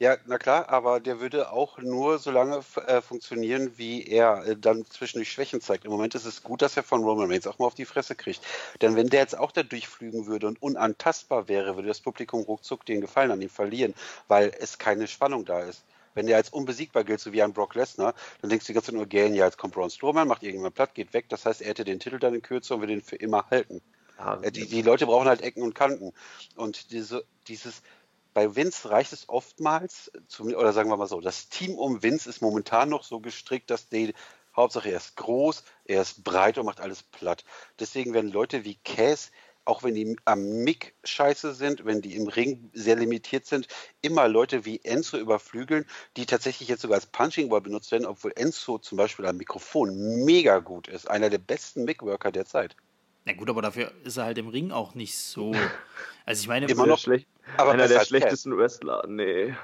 Ja, 0.00 0.16
na 0.26 0.38
klar, 0.38 0.68
aber 0.68 1.00
der 1.00 1.18
würde 1.18 1.50
auch 1.50 1.78
nur 1.78 2.18
so 2.18 2.30
lange 2.30 2.60
äh, 2.86 3.00
funktionieren, 3.00 3.72
wie 3.78 4.04
er 4.04 4.46
äh, 4.46 4.56
dann 4.56 4.84
zwischendurch 4.84 5.32
Schwächen 5.32 5.60
zeigt. 5.60 5.84
Im 5.84 5.90
Moment 5.90 6.14
ist 6.14 6.24
es 6.24 6.44
gut, 6.44 6.62
dass 6.62 6.76
er 6.76 6.84
von 6.84 7.02
Roman 7.02 7.28
Reigns 7.28 7.48
auch 7.48 7.58
mal 7.58 7.66
auf 7.66 7.74
die 7.74 7.84
Fresse 7.84 8.14
kriegt. 8.14 8.40
Denn 8.80 8.94
wenn 8.94 9.08
der 9.08 9.22
jetzt 9.22 9.36
auch 9.36 9.50
da 9.50 9.64
durchflügen 9.64 10.26
würde 10.26 10.46
und 10.46 10.62
unantastbar 10.62 11.48
wäre, 11.48 11.74
würde 11.74 11.88
das 11.88 12.00
Publikum 12.00 12.42
ruckzuck 12.42 12.86
den 12.86 13.00
Gefallen 13.00 13.32
an 13.32 13.42
ihm 13.42 13.48
verlieren, 13.48 13.92
weil 14.28 14.52
es 14.60 14.78
keine 14.78 15.08
Spannung 15.08 15.44
da 15.44 15.62
ist. 15.62 15.82
Wenn 16.14 16.26
der 16.26 16.36
als 16.36 16.50
unbesiegbar 16.50 17.04
gilt, 17.04 17.20
so 17.20 17.32
wie 17.32 17.42
ein 17.42 17.52
Brock 17.52 17.74
Lesnar, 17.74 18.14
dann 18.40 18.50
denkst 18.50 18.66
du 18.66 18.72
die 18.72 18.74
ganze 18.74 18.86
Zeit 18.86 18.96
nur, 18.96 19.06
gehen, 19.06 19.34
ja, 19.34 19.44
jetzt 19.44 19.58
kommt 19.58 19.74
Braun 19.74 19.90
Strowman, 19.90 20.28
macht 20.28 20.42
irgendjemand 20.42 20.74
platt, 20.74 20.94
geht 20.94 21.12
weg. 21.12 21.26
Das 21.28 21.46
heißt, 21.46 21.62
er 21.62 21.68
hätte 21.68 21.84
den 21.84 22.00
Titel 22.00 22.18
dann 22.18 22.34
in 22.34 22.42
Kürze 22.42 22.74
und 22.74 22.80
würde 22.80 22.94
den 22.94 23.02
für 23.02 23.16
immer 23.16 23.46
halten. 23.50 23.80
Ja, 24.18 24.40
äh, 24.42 24.50
die, 24.50 24.66
die 24.66 24.82
Leute 24.82 25.06
brauchen 25.06 25.28
halt 25.28 25.42
Ecken 25.42 25.62
und 25.62 25.74
Kanten. 25.74 26.12
Und 26.56 26.90
diese, 26.90 27.24
dieses, 27.46 27.82
bei 28.34 28.54
Vince 28.54 28.90
reicht 28.90 29.12
es 29.12 29.28
oftmals, 29.28 30.10
oder 30.40 30.72
sagen 30.72 30.90
wir 30.90 30.96
mal 30.96 31.06
so, 31.06 31.20
das 31.20 31.48
Team 31.48 31.74
um 31.74 32.02
Vince 32.02 32.28
ist 32.28 32.42
momentan 32.42 32.88
noch 32.88 33.04
so 33.04 33.20
gestrickt, 33.20 33.70
dass 33.70 33.88
die 33.88 34.14
Hauptsache 34.54 34.90
er 34.90 34.96
ist 34.96 35.16
groß, 35.16 35.62
er 35.84 36.02
ist 36.02 36.24
breit 36.24 36.58
und 36.58 36.66
macht 36.66 36.80
alles 36.80 37.02
platt. 37.02 37.44
Deswegen 37.78 38.12
werden 38.12 38.32
Leute 38.32 38.64
wie 38.64 38.76
Cass, 38.84 39.30
auch 39.68 39.82
wenn 39.82 39.94
die 39.94 40.16
am 40.24 40.64
Mick 40.64 40.94
scheiße 41.04 41.54
sind, 41.54 41.84
wenn 41.84 42.00
die 42.00 42.16
im 42.16 42.26
Ring 42.26 42.70
sehr 42.72 42.96
limitiert 42.96 43.44
sind, 43.44 43.68
immer 44.00 44.26
Leute 44.26 44.64
wie 44.64 44.80
Enzo 44.82 45.18
überflügeln, 45.18 45.84
die 46.16 46.26
tatsächlich 46.26 46.68
jetzt 46.68 46.82
sogar 46.82 46.96
als 46.96 47.06
Punching 47.06 47.50
Ball 47.50 47.60
benutzt 47.60 47.92
werden, 47.92 48.06
obwohl 48.06 48.32
Enzo 48.34 48.78
zum 48.78 48.96
Beispiel 48.96 49.26
am 49.26 49.36
Mikrofon 49.36 50.24
mega 50.24 50.58
gut 50.60 50.88
ist. 50.88 51.08
Einer 51.10 51.28
der 51.28 51.38
besten 51.38 51.84
Mic-Worker 51.84 52.32
der 52.32 52.46
Zeit. 52.46 52.74
Na 53.26 53.34
gut, 53.34 53.50
aber 53.50 53.60
dafür 53.60 53.92
ist 54.04 54.16
er 54.16 54.24
halt 54.24 54.38
im 54.38 54.48
Ring 54.48 54.70
auch 54.72 54.94
nicht 54.94 55.16
so. 55.16 55.52
Also 56.24 56.42
ich 56.42 56.48
meine, 56.48 56.66
immer 56.66 56.86
noch 56.86 56.98
schlecht. 56.98 57.26
Aber 57.56 57.70
einer 57.70 57.88
der 57.88 58.04
schlechtesten 58.04 58.54
Wrestler. 58.54 59.02
Nee. 59.08 59.54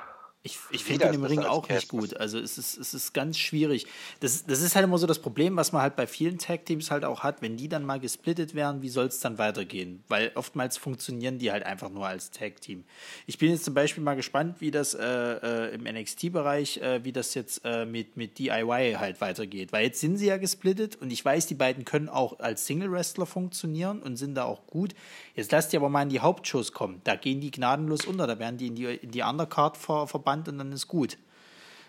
Ich, 0.47 0.59
ich 0.70 0.84
finde 0.84 1.07
ihn 1.07 1.14
im 1.14 1.24
Ring 1.24 1.40
auch 1.40 1.66
nicht 1.70 1.88
gut. 1.88 2.18
Also 2.18 2.38
es 2.38 2.59
ist, 2.59 2.76
es 2.76 2.92
ist 2.92 3.14
ganz 3.14 3.38
schwierig. 3.38 3.86
Das, 4.20 4.45
das 4.45 4.61
ist 4.61 4.74
halt 4.74 4.84
immer 4.84 4.99
so 4.99 5.07
das 5.07 5.18
Problem, 5.18 5.57
was 5.57 5.72
man 5.72 5.80
halt 5.80 5.97
bei 5.97 6.07
vielen 6.07 6.36
Tag-Teams 6.36 6.90
halt 6.90 7.07
auch 7.07 7.20
hat. 7.20 7.40
Wenn 7.40 7.57
die 7.57 7.66
dann 7.66 7.82
mal 7.82 7.99
gesplittet 7.99 8.55
werden, 8.55 8.82
wie 8.82 8.90
soll 8.90 9.07
es 9.07 9.20
dann 9.20 9.38
weitergehen? 9.38 10.05
Weil 10.09 10.32
oftmals 10.34 10.76
funktionieren 10.76 11.38
die 11.38 11.51
halt 11.51 11.64
einfach 11.64 11.88
nur 11.88 12.07
als 12.07 12.30
Tag-Team. 12.30 12.84
Ich 13.26 13.38
bin 13.38 13.53
jetzt 13.53 13.64
zum 13.64 13.72
Beispiel 13.72 14.03
mal 14.05 14.16
gespannt, 14.16 14.61
wie 14.61 14.70
das 14.70 14.92
äh, 14.92 15.03
äh, 15.03 15.74
im 15.74 15.84
NXT-Bereich, 15.84 16.76
äh, 16.76 17.03
wie 17.05 17.12
das 17.12 17.32
jetzt 17.32 17.62
äh, 17.64 17.86
mit, 17.86 18.18
mit 18.18 18.38
DIY 18.38 18.97
halt 18.99 19.22
weitergeht. 19.22 19.72
Weil 19.72 19.86
jetzt 19.86 20.01
sind 20.01 20.18
sie 20.18 20.26
ja 20.26 20.36
gesplittet 20.36 20.97
und 20.97 21.11
ich 21.11 21.24
weiß, 21.24 21.47
die 21.47 21.55
beiden 21.55 21.86
können 21.86 22.11
auch 22.11 22.38
als 22.40 22.66
Single-Wrestler 22.66 23.24
funktionieren 23.24 24.03
und 24.03 24.18
sind 24.18 24.34
da 24.34 24.45
auch 24.45 24.66
gut. 24.66 24.95
Jetzt 25.34 25.53
lasst 25.53 25.72
die 25.72 25.78
aber 25.78 25.88
mal 25.88 26.03
in 26.03 26.11
die 26.11 26.20
Hauptshows 26.20 26.72
kommen. 26.72 27.01
Da 27.05 27.16
gehen 27.16 27.40
die 27.40 27.51
gnadenlos 27.51 28.05
unter. 28.05 28.26
Da 28.26 28.38
werden 28.38 28.59
die 28.59 28.66
in 28.66 28.74
die, 28.74 28.84
in 28.84 29.11
die 29.11 29.22
Undercard 29.22 29.78
ver, 29.78 30.07
verbannt 30.07 30.34
und 30.49 30.59
dann 30.59 30.72
ist 30.72 30.89
gut. 30.89 31.18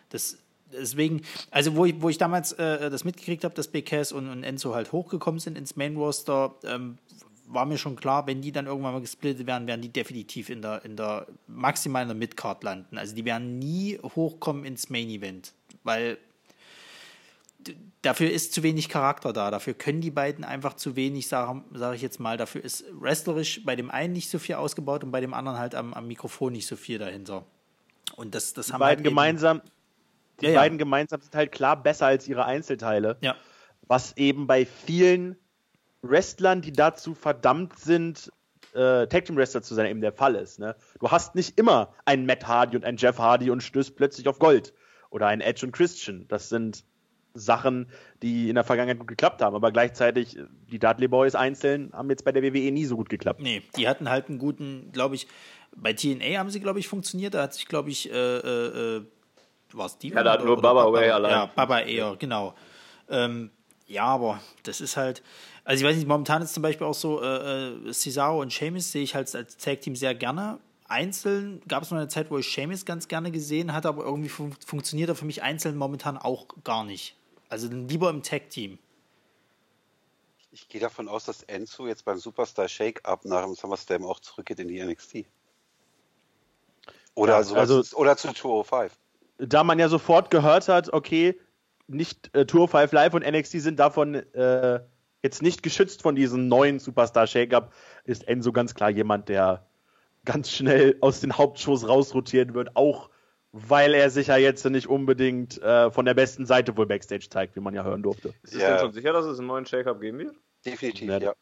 Das, 0.09 0.37
deswegen, 0.71 1.21
also 1.51 1.75
wo 1.75 1.85
ich, 1.85 2.01
wo 2.01 2.09
ich 2.09 2.17
damals 2.17 2.53
äh, 2.53 2.89
das 2.89 3.03
mitgekriegt 3.03 3.43
habe, 3.43 3.55
dass 3.55 3.67
BKS 3.67 4.11
und, 4.11 4.29
und 4.29 4.43
Enzo 4.43 4.75
halt 4.75 4.91
hochgekommen 4.91 5.39
sind 5.39 5.57
ins 5.57 5.75
Main 5.75 5.95
Roster, 5.95 6.55
ähm, 6.63 6.97
war 7.47 7.65
mir 7.65 7.77
schon 7.77 7.95
klar, 7.95 8.25
wenn 8.27 8.41
die 8.41 8.51
dann 8.51 8.65
irgendwann 8.65 8.93
mal 8.93 9.01
gesplittet 9.01 9.45
werden, 9.45 9.67
werden 9.67 9.81
die 9.81 9.89
definitiv 9.89 10.49
in 10.49 10.61
der, 10.61 10.83
in 10.83 10.95
der 10.95 11.27
maximal 11.47 12.05
der 12.05 12.15
Midcard 12.15 12.63
landen. 12.63 12.97
Also 12.97 13.15
die 13.15 13.25
werden 13.25 13.59
nie 13.59 13.99
hochkommen 14.01 14.65
ins 14.65 14.89
Main 14.89 15.09
Event, 15.09 15.53
weil 15.83 16.17
dafür 18.01 18.31
ist 18.31 18.53
zu 18.53 18.63
wenig 18.63 18.89
Charakter 18.89 19.33
da. 19.33 19.51
Dafür 19.51 19.73
können 19.73 20.01
die 20.01 20.11
beiden 20.11 20.43
einfach 20.43 20.75
zu 20.75 20.95
wenig, 20.95 21.27
sage 21.27 21.61
sag 21.73 21.95
ich 21.95 22.01
jetzt 22.01 22.19
mal. 22.19 22.37
Dafür 22.37 22.63
ist 22.63 22.85
wrestlerisch 22.91 23.63
bei 23.63 23.75
dem 23.75 23.91
einen 23.91 24.13
nicht 24.13 24.29
so 24.29 24.39
viel 24.39 24.55
ausgebaut 24.55 25.03
und 25.03 25.11
bei 25.11 25.21
dem 25.21 25.33
anderen 25.33 25.57
halt 25.57 25.75
am, 25.75 25.93
am 25.93 26.07
Mikrofon 26.07 26.53
nicht 26.53 26.67
so 26.67 26.75
viel 26.75 26.97
dahinter. 26.97 27.45
Und 28.15 28.35
das, 28.35 28.53
das 28.53 28.67
die 28.67 28.73
haben 28.73 28.79
beiden 28.79 29.03
halt 29.03 29.09
gemeinsam, 29.09 29.61
die 30.41 30.47
ja, 30.47 30.55
beiden 30.55 30.77
ja. 30.77 30.83
gemeinsam 30.83 31.21
sind 31.21 31.35
halt 31.35 31.51
klar 31.51 31.81
besser 31.81 32.07
als 32.07 32.27
ihre 32.27 32.45
Einzelteile. 32.45 33.17
Ja. 33.21 33.35
Was 33.87 34.17
eben 34.17 34.47
bei 34.47 34.65
vielen 34.65 35.37
Wrestlern, 36.01 36.61
die 36.61 36.71
dazu 36.71 37.13
verdammt 37.13 37.77
sind, 37.79 38.31
äh, 38.73 39.07
Tag 39.07 39.25
Team 39.25 39.37
Wrestler 39.37 39.61
zu 39.61 39.73
sein, 39.73 39.87
eben 39.87 40.01
der 40.01 40.11
Fall 40.11 40.35
ist. 40.35 40.59
Ne? 40.59 40.75
Du 40.99 41.09
hast 41.09 41.35
nicht 41.35 41.57
immer 41.59 41.93
einen 42.05 42.25
Matt 42.25 42.47
Hardy 42.47 42.75
und 42.75 42.85
einen 42.85 42.97
Jeff 42.97 43.17
Hardy 43.17 43.49
und 43.49 43.61
stößt 43.61 43.95
plötzlich 43.95 44.27
auf 44.27 44.39
Gold. 44.39 44.73
Oder 45.09 45.27
einen 45.27 45.41
Edge 45.41 45.65
und 45.65 45.71
Christian. 45.71 46.27
Das 46.27 46.49
sind 46.49 46.83
Sachen, 47.33 47.87
die 48.21 48.49
in 48.49 48.55
der 48.55 48.63
Vergangenheit 48.63 48.99
gut 48.99 49.07
geklappt 49.07 49.41
haben. 49.41 49.55
Aber 49.55 49.71
gleichzeitig, 49.71 50.37
die 50.71 50.79
Dudley 50.79 51.07
Boys 51.07 51.35
einzeln 51.35 51.91
haben 51.93 52.09
jetzt 52.09 52.25
bei 52.25 52.31
der 52.31 52.43
WWE 52.43 52.71
nie 52.71 52.85
so 52.85 52.95
gut 52.95 53.09
geklappt. 53.09 53.41
Nee, 53.41 53.61
die 53.77 53.87
hatten 53.87 54.09
halt 54.09 54.29
einen 54.29 54.39
guten, 54.39 54.91
glaube 54.91 55.15
ich, 55.15 55.27
bei 55.75 55.93
TNA 55.93 56.39
haben 56.39 56.49
sie, 56.49 56.59
glaube 56.59 56.79
ich, 56.79 56.87
funktioniert. 56.87 57.33
Da 57.33 57.43
hat 57.43 57.53
sich, 57.53 57.65
glaube 57.67 57.89
ich, 57.89 58.11
äh, 58.11 58.15
äh, 58.15 58.97
äh 58.97 59.05
war 59.73 59.87
es 59.87 59.97
die? 59.97 60.09
Ja, 60.09 60.23
da 60.23 60.33
hat 60.33 60.45
nur 60.45 60.61
Baba 60.61 60.91
Way 60.91 61.09
allein. 61.09 61.31
Ja, 61.31 61.45
Baba 61.47 61.79
eher, 61.79 62.15
genau. 62.17 62.55
Ähm, 63.09 63.51
ja, 63.87 64.05
aber 64.05 64.39
das 64.63 64.81
ist 64.81 64.97
halt, 64.97 65.21
also 65.63 65.83
ich 65.83 65.89
weiß 65.89 65.97
nicht, 65.97 66.07
momentan 66.07 66.41
ist 66.41 66.53
zum 66.53 66.63
Beispiel 66.63 66.87
auch 66.87 66.93
so, 66.93 67.21
äh, 67.21 67.73
äh 67.87 67.91
Cesaro 67.91 68.41
und 68.41 68.51
Sheamus 68.51 68.91
sehe 68.91 69.03
ich 69.03 69.15
halt 69.15 69.33
als 69.35 69.57
Tag-Team 69.57 69.95
sehr 69.95 70.15
gerne. 70.15 70.59
Einzeln 70.87 71.61
gab 71.67 71.83
es 71.83 71.91
mal 71.91 71.97
eine 71.97 72.07
Zeit, 72.07 72.29
wo 72.29 72.37
ich 72.37 72.47
Sheamus 72.47 72.85
ganz 72.85 73.07
gerne 73.07 73.31
gesehen 73.31 73.73
hatte, 73.73 73.87
aber 73.87 74.03
irgendwie 74.03 74.29
fun 74.29 74.55
funktioniert 74.65 75.09
er 75.09 75.15
für 75.15 75.25
mich 75.25 75.41
einzeln 75.41 75.75
momentan 75.77 76.17
auch 76.17 76.47
gar 76.63 76.83
nicht. 76.83 77.15
Also 77.49 77.67
lieber 77.67 78.09
im 78.09 78.23
Tag-Team. 78.23 78.77
Ich 80.51 80.69
gehe 80.69 80.79
davon 80.79 81.09
aus, 81.09 81.25
dass 81.25 81.43
Enzo 81.43 81.87
jetzt 81.87 82.05
beim 82.05 82.17
Superstar 82.17 82.69
Shake-Up 82.69 83.25
nach 83.25 83.43
dem 83.43 83.55
SummerSlam 83.55 84.05
auch 84.05 84.19
zurückgeht 84.19 84.59
in 84.59 84.69
die 84.69 84.81
NXT. 84.81 85.25
Oder, 87.15 87.33
ja, 87.33 87.43
sowas, 87.43 87.71
also, 87.71 87.97
oder 87.97 88.17
zu 88.17 88.33
205. 88.33 88.97
Da 89.37 89.63
man 89.63 89.79
ja 89.79 89.89
sofort 89.89 90.29
gehört 90.29 90.67
hat, 90.67 90.93
okay, 90.93 91.39
nicht 91.87 92.35
äh, 92.35 92.45
205 92.45 92.91
Live 92.91 93.13
und 93.13 93.25
NXT 93.25 93.61
sind 93.61 93.79
davon 93.79 94.15
äh, 94.15 94.79
jetzt 95.23 95.41
nicht 95.41 95.63
geschützt 95.63 96.01
von 96.01 96.15
diesem 96.15 96.47
neuen 96.47 96.79
Superstar 96.79 97.27
Shake-Up, 97.27 97.73
ist 98.03 98.27
Enzo 98.27 98.51
ganz 98.51 98.75
klar 98.75 98.89
jemand, 98.89 99.29
der 99.29 99.65
ganz 100.25 100.51
schnell 100.51 100.97
aus 101.01 101.21
den 101.21 101.37
Hauptshows 101.37 101.87
rausrotiert 101.87 102.53
wird, 102.53 102.75
auch 102.75 103.09
weil 103.51 103.93
er 103.93 104.09
sich 104.09 104.27
ja 104.27 104.37
jetzt 104.37 104.65
nicht 104.65 104.87
unbedingt 104.87 105.61
äh, 105.61 105.89
von 105.89 106.05
der 106.05 106.13
besten 106.13 106.45
Seite 106.45 106.75
wohl 106.75 106.85
Backstage 106.85 107.29
zeigt, 107.29 107.55
wie 107.55 107.61
man 107.61 107.73
ja 107.73 107.83
hören 107.83 108.03
durfte. 108.03 108.33
Ist 108.43 108.55
es 108.55 108.61
ja. 108.61 108.71
denn 108.71 108.79
schon 108.79 108.91
sicher, 108.91 109.13
dass 109.13 109.25
es 109.25 109.39
einen 109.39 109.47
neuen 109.47 109.65
Shake-Up 109.65 110.01
geben 110.01 110.19
wird? 110.19 110.35
Definitiv, 110.65 111.09
ja. 111.09 111.17
ja. 111.19 111.33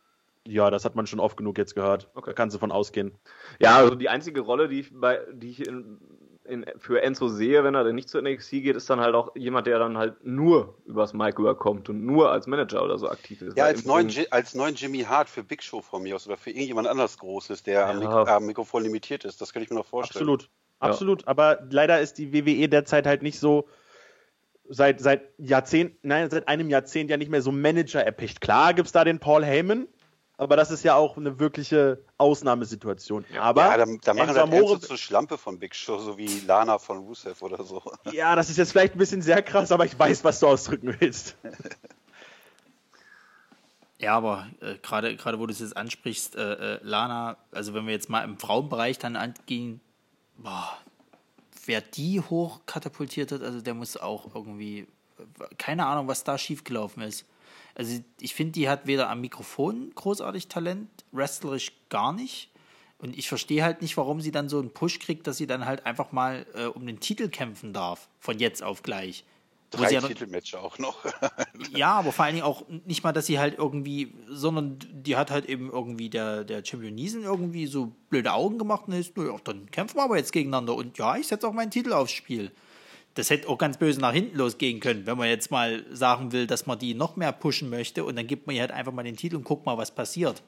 Ja, 0.47 0.69
das 0.69 0.83
hat 0.83 0.95
man 0.95 1.07
schon 1.07 1.19
oft 1.19 1.37
genug 1.37 1.57
jetzt 1.57 1.75
gehört. 1.75 2.09
Okay. 2.15 2.31
Da 2.31 2.33
kannst 2.33 2.55
du 2.55 2.59
von 2.59 2.71
ausgehen. 2.71 3.13
Ja, 3.59 3.77
also 3.77 3.95
die 3.95 4.09
einzige 4.09 4.41
Rolle, 4.41 4.67
die 4.67 4.81
ich, 4.81 4.91
bei, 4.91 5.21
die 5.31 5.51
ich 5.51 5.65
in, 5.65 5.99
in, 6.43 6.65
für 6.77 7.01
Enzo 7.01 7.29
sehe, 7.29 7.63
wenn 7.63 7.75
er 7.75 7.85
denn 7.85 7.95
nicht 7.95 8.09
zu 8.09 8.21
NXT 8.21 8.51
geht, 8.51 8.75
ist 8.75 8.89
dann 8.89 8.99
halt 8.99 9.15
auch 9.15 9.33
jemand, 9.35 9.67
der 9.67 9.79
dann 9.79 9.97
halt 9.97 10.25
nur 10.25 10.77
übers 10.85 11.13
Mic 11.13 11.37
rüberkommt 11.39 11.87
und 11.87 12.05
nur 12.05 12.31
als 12.31 12.47
Manager 12.47 12.83
oder 12.83 12.97
so 12.97 13.09
aktiv 13.09 13.41
ist. 13.41 13.57
Ja, 13.57 13.65
als 13.65 13.85
neuen, 13.85 14.11
als 14.31 14.53
neuen 14.53 14.75
Jimmy 14.75 15.03
Hart 15.03 15.29
für 15.29 15.43
Big 15.43 15.63
Show 15.63 15.81
von 15.81 16.03
mir 16.03 16.15
aus 16.15 16.27
oder 16.27 16.35
für 16.35 16.49
irgendjemand 16.49 16.89
anders 16.89 17.17
Großes, 17.17 17.63
der 17.63 17.73
ja. 17.73 17.89
am, 17.89 17.99
Mik 17.99 18.09
am, 18.09 18.45
Mikrofon 18.45 18.83
limitiert 18.83 19.23
ist. 19.23 19.39
Das 19.39 19.53
könnte 19.53 19.65
ich 19.65 19.69
mir 19.69 19.77
noch 19.77 19.85
vorstellen. 19.85 20.23
Absolut. 20.23 20.49
Absolut. 20.79 21.21
Ja. 21.21 21.27
Aber 21.29 21.59
leider 21.69 22.01
ist 22.01 22.17
die 22.17 22.33
WWE 22.33 22.67
derzeit 22.67 23.07
halt 23.07 23.23
nicht 23.23 23.39
so 23.39 23.69
seit, 24.67 24.99
seit 24.99 25.21
Jahrzehnten, 25.37 25.97
nein, 26.01 26.29
seit 26.29 26.47
einem 26.47 26.69
Jahrzehnt 26.69 27.09
ja 27.09 27.17
nicht 27.17 27.31
mehr 27.31 27.41
so 27.41 27.51
Manager 27.51 28.03
erpicht. 28.03 28.41
Klar 28.41 28.73
gibt 28.73 28.87
es 28.87 28.91
da 28.91 29.03
den 29.03 29.19
Paul 29.19 29.45
Heyman, 29.45 29.87
aber 30.37 30.55
das 30.55 30.71
ist 30.71 30.83
ja 30.83 30.95
auch 30.95 31.17
eine 31.17 31.39
wirkliche 31.39 32.03
Ausnahmesituation. 32.17 33.25
Aber 33.39 33.61
ja, 33.61 33.77
da, 33.77 33.85
da 33.85 34.13
machen 34.13 34.51
wir 34.51 34.67
so 34.67 34.77
zur 34.77 34.97
Schlampe 34.97 35.37
von 35.37 35.59
Big 35.59 35.75
Show, 35.75 35.99
so 35.99 36.17
wie 36.17 36.39
Lana 36.41 36.79
von 36.79 36.99
Rusev 36.99 37.41
oder 37.41 37.63
so. 37.63 37.81
Ja, 38.11 38.35
das 38.35 38.49
ist 38.49 38.57
jetzt 38.57 38.71
vielleicht 38.71 38.95
ein 38.95 38.97
bisschen 38.97 39.21
sehr 39.21 39.41
krass, 39.41 39.71
aber 39.71 39.85
ich 39.85 39.97
weiß, 39.97 40.23
was 40.23 40.39
du 40.39 40.47
ausdrücken 40.47 40.95
willst. 40.99 41.35
Ja, 43.99 44.17
aber 44.17 44.47
äh, 44.59 44.75
gerade 44.81 45.15
gerade 45.15 45.39
wo 45.39 45.45
du 45.45 45.53
es 45.53 45.59
jetzt 45.59 45.77
ansprichst, 45.77 46.35
äh, 46.35 46.75
äh, 46.75 46.79
Lana, 46.83 47.37
also 47.51 47.73
wenn 47.73 47.85
wir 47.85 47.93
jetzt 47.93 48.09
mal 48.09 48.23
im 48.23 48.37
Frauenbereich 48.37 48.99
dann 48.99 49.15
angehen, 49.15 49.79
boah, 50.35 50.77
wer 51.65 51.79
die 51.79 52.19
hochkatapultiert 52.19 53.31
hat, 53.31 53.41
also 53.41 53.61
der 53.61 53.73
muss 53.73 53.95
auch 53.95 54.35
irgendwie, 54.35 54.87
keine 55.57 55.85
Ahnung, 55.85 56.09
was 56.09 56.25
da 56.25 56.37
schiefgelaufen 56.37 57.03
ist. 57.03 57.25
Also 57.75 57.99
ich 58.19 58.35
finde, 58.35 58.53
die 58.53 58.69
hat 58.69 58.87
weder 58.87 59.09
am 59.09 59.21
Mikrofon 59.21 59.91
großartig 59.95 60.47
Talent, 60.47 60.89
wrestlerisch 61.11 61.71
gar 61.89 62.13
nicht. 62.13 62.49
Und 62.99 63.17
ich 63.17 63.27
verstehe 63.27 63.63
halt 63.63 63.81
nicht, 63.81 63.97
warum 63.97 64.21
sie 64.21 64.31
dann 64.31 64.47
so 64.47 64.59
einen 64.59 64.71
Push 64.71 64.99
kriegt, 64.99 65.27
dass 65.27 65.37
sie 65.37 65.47
dann 65.47 65.65
halt 65.65 65.85
einfach 65.85 66.11
mal 66.11 66.45
äh, 66.53 66.65
um 66.65 66.85
den 66.85 66.99
Titel 66.99 67.27
kämpfen 67.29 67.73
darf, 67.73 68.07
von 68.19 68.39
jetzt 68.39 68.63
auf 68.63 68.83
gleich. 68.83 69.25
Drei 69.71 69.91
ja 69.91 70.01
Titelmatches 70.01 70.53
auch 70.53 70.77
noch. 70.77 71.03
ja, 71.75 71.93
aber 71.93 72.11
vor 72.11 72.25
allen 72.25 72.35
Dingen 72.35 72.45
auch 72.45 72.63
nicht 72.85 73.03
mal, 73.03 73.11
dass 73.11 73.25
sie 73.25 73.39
halt 73.39 73.57
irgendwie, 73.57 74.13
sondern 74.29 74.77
die 74.91 75.15
hat 75.15 75.31
halt 75.31 75.47
eben 75.47 75.71
irgendwie 75.71 76.09
der, 76.09 76.43
der 76.43 76.63
Champion 76.63 76.93
Niesen 76.93 77.23
irgendwie 77.23 77.65
so 77.65 77.91
blöde 78.09 78.31
Augen 78.31 78.59
gemacht 78.59 78.83
und 78.87 78.93
ist, 78.93 79.17
ja, 79.17 79.35
dann 79.43 79.69
kämpfen 79.71 79.97
wir 79.97 80.03
aber 80.03 80.17
jetzt 80.17 80.31
gegeneinander. 80.31 80.75
Und 80.75 80.97
ja, 80.99 81.17
ich 81.17 81.27
setze 81.27 81.47
auch 81.47 81.53
meinen 81.53 81.71
Titel 81.71 81.91
aufs 81.91 82.11
Spiel 82.11 82.51
das 83.15 83.29
hätte 83.29 83.47
auch 83.47 83.57
ganz 83.57 83.77
böse 83.77 83.99
nach 83.99 84.13
hinten 84.13 84.37
losgehen 84.37 84.79
können, 84.79 85.05
wenn 85.05 85.17
man 85.17 85.29
jetzt 85.29 85.51
mal 85.51 85.85
sagen 85.91 86.31
will, 86.31 86.47
dass 86.47 86.65
man 86.65 86.79
die 86.79 86.93
noch 86.93 87.15
mehr 87.15 87.31
pushen 87.31 87.69
möchte 87.69 88.03
und 88.03 88.15
dann 88.15 88.27
gibt 88.27 88.47
man 88.47 88.55
ihr 88.55 88.61
halt 88.61 88.71
einfach 88.71 88.91
mal 88.91 89.03
den 89.03 89.17
Titel 89.17 89.35
und 89.35 89.43
guckt 89.43 89.65
mal, 89.65 89.77
was 89.77 89.91
passiert. 89.91 90.41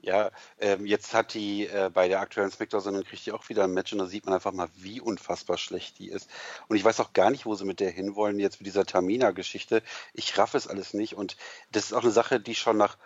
Ja, 0.00 0.30
ähm, 0.58 0.86
jetzt 0.86 1.12
hat 1.12 1.34
die 1.34 1.66
äh, 1.66 1.90
bei 1.92 2.08
der 2.08 2.20
aktuellen 2.20 2.50
Spectre-Sendung 2.50 3.02
kriegt 3.02 3.26
die 3.26 3.32
auch 3.32 3.48
wieder 3.48 3.64
ein 3.64 3.74
Match 3.74 3.92
und 3.92 3.98
da 3.98 4.06
sieht 4.06 4.24
man 4.24 4.34
einfach 4.34 4.52
mal, 4.52 4.68
wie 4.76 5.00
unfassbar 5.00 5.58
schlecht 5.58 5.98
die 5.98 6.08
ist. 6.08 6.30
Und 6.68 6.76
ich 6.76 6.84
weiß 6.84 7.00
auch 7.00 7.12
gar 7.12 7.30
nicht, 7.30 7.46
wo 7.46 7.54
sie 7.56 7.64
mit 7.64 7.80
der 7.80 7.90
hinwollen, 7.90 8.38
jetzt 8.38 8.60
mit 8.60 8.66
dieser 8.66 8.86
Tamina-Geschichte. 8.86 9.82
Ich 10.14 10.38
raff 10.38 10.54
es 10.54 10.68
alles 10.68 10.94
nicht 10.94 11.14
und 11.14 11.36
das 11.72 11.86
ist 11.86 11.92
auch 11.92 12.04
eine 12.04 12.12
Sache, 12.12 12.38
die 12.38 12.54
schon 12.54 12.76
nach, 12.76 12.96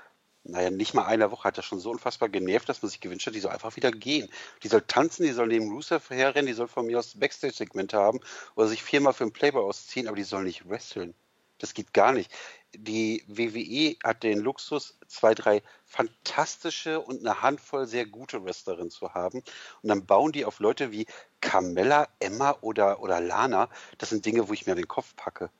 naja, 0.45 0.71
nicht 0.71 0.95
mal 0.95 1.07
einer 1.07 1.31
Woche 1.31 1.45
hat 1.45 1.59
das 1.59 1.65
schon 1.65 1.81
so 1.81 1.91
unfassbar 1.91 2.29
genervt, 2.29 2.69
dass 2.69 2.83
man 2.83 2.91
sich 2.91 3.01
gewünscht 3.01 3.27
hat, 3.27 3.35
die 3.35 3.41
soll 3.41 3.53
einfach 3.53 3.77
wieder 3.77 3.93
gehen. 3.93 4.29
Die 4.63 4.69
soll 4.69 4.83
tanzen, 4.83 5.25
die 5.25 5.33
soll 5.33 5.47
neben 5.47 5.71
Rusev 5.71 6.11
herrennen, 6.11 6.47
die 6.47 6.53
soll 6.53 6.69
von 6.69 6.87
mir 6.87 6.99
aus 6.99 7.19
Backstage-Segmente 7.19 7.97
haben 7.97 8.21
oder 8.57 8.67
sich 8.69 8.83
viermal 8.83 9.13
für 9.13 9.25
einen 9.25 9.33
Playboy 9.33 9.63
ausziehen, 9.63 10.09
aber 10.09 10.17
die 10.17 10.25
soll 10.25 10.45
nicht 10.45 10.69
wresteln. 10.69 11.15
Das 11.59 11.75
geht 11.75 11.93
gar 11.93 12.13
nicht. 12.13 12.33
Die 12.75 13.23
WWE 13.29 13.97
hat 14.03 14.25
den 14.25 14.41
Luxus, 14.41 14.99
zwei, 15.07 15.33
drei 15.35 15.63
fantastische 15.85 17.01
und 17.01 17.21
eine 17.21 17.41
Handvoll 17.43 17.87
sehr 17.87 18.05
gute 18.05 18.45
Wrestlerinnen 18.45 18.91
zu 18.91 19.15
haben. 19.15 19.45
Und 19.83 19.89
dann 19.89 20.05
bauen 20.07 20.33
die 20.33 20.45
auf 20.45 20.59
Leute 20.59 20.91
wie 20.91 21.07
Carmella, 21.41 22.09
Emma 22.19 22.57
oder, 22.63 23.01
oder 23.01 23.21
Lana. 23.21 23.69
Das 23.99 24.09
sind 24.09 24.27
Dinge, 24.27 24.49
wo 24.49 24.53
ich 24.55 24.67
mir 24.67 24.75
den 24.75 24.89
Kopf 24.89 25.15
packe. 25.15 25.51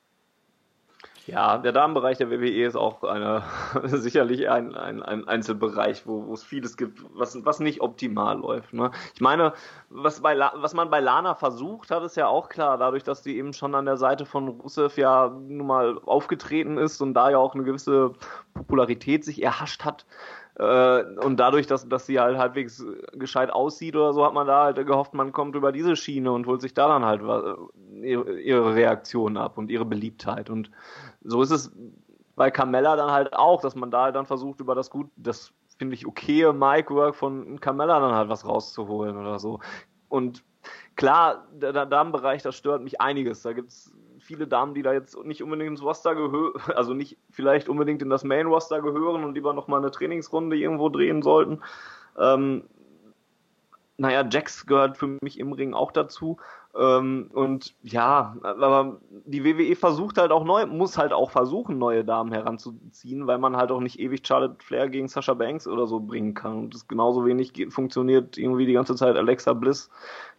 Ja, 1.25 1.57
der 1.57 1.71
Damenbereich 1.71 2.17
der 2.17 2.29
WWE 2.29 2.65
ist 2.65 2.75
auch 2.75 3.01
eine, 3.03 3.43
sicherlich 3.83 4.49
ein, 4.49 4.75
ein, 4.75 5.01
ein 5.01 5.25
Einzelbereich, 5.25 6.05
wo, 6.05 6.27
wo 6.27 6.33
es 6.33 6.43
vieles 6.43 6.75
gibt, 6.75 6.99
was, 7.13 7.45
was 7.45 7.61
nicht 7.61 7.81
optimal 7.81 8.37
läuft. 8.39 8.73
Ne? 8.73 8.91
Ich 9.13 9.21
meine, 9.21 9.53
was, 9.89 10.19
bei, 10.21 10.37
was 10.37 10.73
man 10.73 10.89
bei 10.89 10.99
Lana 10.99 11.35
versucht 11.35 11.91
hat, 11.91 12.03
ist 12.03 12.17
ja 12.17 12.27
auch 12.27 12.49
klar, 12.49 12.77
dadurch, 12.77 13.03
dass 13.03 13.23
sie 13.23 13.37
eben 13.37 13.53
schon 13.53 13.73
an 13.73 13.85
der 13.85 13.95
Seite 13.95 14.25
von 14.25 14.49
Rusev 14.49 14.97
ja 14.97 15.29
nun 15.29 15.67
mal 15.67 15.97
aufgetreten 16.05 16.77
ist 16.77 17.01
und 17.01 17.13
da 17.13 17.29
ja 17.29 17.37
auch 17.37 17.55
eine 17.55 17.63
gewisse 17.63 18.11
Popularität 18.53 19.23
sich 19.23 19.41
erhascht 19.41 19.85
hat, 19.85 20.05
äh, 20.55 21.03
und 21.17 21.37
dadurch, 21.37 21.65
dass, 21.65 21.87
dass 21.89 22.05
sie 22.05 22.19
halt 22.19 22.37
halbwegs 22.37 22.85
gescheit 23.13 23.49
aussieht 23.49 23.95
oder 23.95 24.13
so, 24.13 24.23
hat 24.23 24.33
man 24.33 24.45
da 24.45 24.65
halt 24.65 24.85
gehofft, 24.85 25.13
man 25.15 25.31
kommt 25.31 25.55
über 25.55 25.71
diese 25.71 25.95
Schiene 25.95 26.31
und 26.31 26.45
holt 26.45 26.61
sich 26.61 26.75
da 26.75 26.87
dann 26.87 27.03
halt 27.03 27.21
ihre, 28.01 28.39
ihre 28.39 28.75
Reaktion 28.75 29.37
ab 29.37 29.57
und 29.57 29.71
ihre 29.71 29.85
Beliebtheit. 29.85 30.51
Und 30.51 30.69
so 31.23 31.41
ist 31.41 31.51
es 31.51 31.71
bei 32.35 32.51
Carmella 32.51 32.95
dann 32.95 33.11
halt 33.11 33.33
auch, 33.33 33.61
dass 33.61 33.75
man 33.75 33.91
da 33.91 34.11
dann 34.11 34.25
versucht, 34.25 34.59
über 34.59 34.75
das 34.75 34.89
gut, 34.89 35.09
das 35.15 35.53
finde 35.77 35.95
ich 35.95 36.07
okaye 36.07 36.53
Mic-Work 36.53 37.15
von 37.15 37.59
Carmella 37.59 37.99
dann 37.99 38.13
halt 38.13 38.29
was 38.29 38.45
rauszuholen 38.45 39.17
oder 39.17 39.39
so. 39.39 39.59
Und 40.09 40.43
klar, 40.95 41.47
der, 41.53 41.85
Damenbereich, 41.85 42.43
das 42.43 42.55
stört 42.55 42.83
mich 42.83 43.01
einiges. 43.01 43.41
Da 43.41 43.53
gibt's 43.53 43.91
viele 44.19 44.47
Damen, 44.47 44.73
die 44.73 44.83
da 44.83 44.93
jetzt 44.93 45.17
nicht 45.23 45.43
unbedingt 45.43 45.71
ins 45.71 45.83
Roster 45.83 46.15
gehören, 46.15 46.53
also 46.75 46.93
nicht 46.93 47.17
vielleicht 47.29 47.69
unbedingt 47.69 48.01
in 48.01 48.09
das 48.09 48.23
Main 48.23 48.47
Roster 48.47 48.81
gehören 48.81 49.23
und 49.23 49.35
lieber 49.35 49.53
nochmal 49.53 49.79
eine 49.79 49.91
Trainingsrunde 49.91 50.55
irgendwo 50.55 50.89
drehen 50.89 51.21
sollten. 51.21 51.61
Ähm, 52.17 52.63
naja, 53.97 54.27
Jax 54.29 54.65
gehört 54.65 54.97
für 54.97 55.17
mich 55.21 55.39
im 55.39 55.53
Ring 55.53 55.73
auch 55.73 55.91
dazu. 55.91 56.37
Ähm, 56.75 57.29
und 57.33 57.75
ja, 57.83 58.35
aber 58.41 58.99
die 59.25 59.45
WWE 59.45 59.75
versucht 59.75 60.17
halt 60.17 60.31
auch 60.31 60.43
neu, 60.43 60.65
muss 60.65 60.97
halt 60.97 61.13
auch 61.13 61.29
versuchen, 61.29 61.77
neue 61.77 62.03
Damen 62.03 62.31
heranzuziehen, 62.31 63.27
weil 63.27 63.37
man 63.37 63.55
halt 63.55 63.71
auch 63.71 63.79
nicht 63.79 63.99
ewig 63.99 64.25
Charlotte 64.25 64.55
Flair 64.63 64.89
gegen 64.89 65.07
Sasha 65.07 65.35
Banks 65.35 65.67
oder 65.67 65.85
so 65.85 65.99
bringen 65.99 66.33
kann. 66.33 66.57
Und 66.57 66.73
das 66.73 66.87
genauso 66.87 67.25
wenig 67.27 67.53
funktioniert 67.69 68.39
irgendwie 68.39 68.65
die 68.65 68.73
ganze 68.73 68.95
Zeit 68.95 69.15
Alexa 69.15 69.53
Bliss 69.53 69.91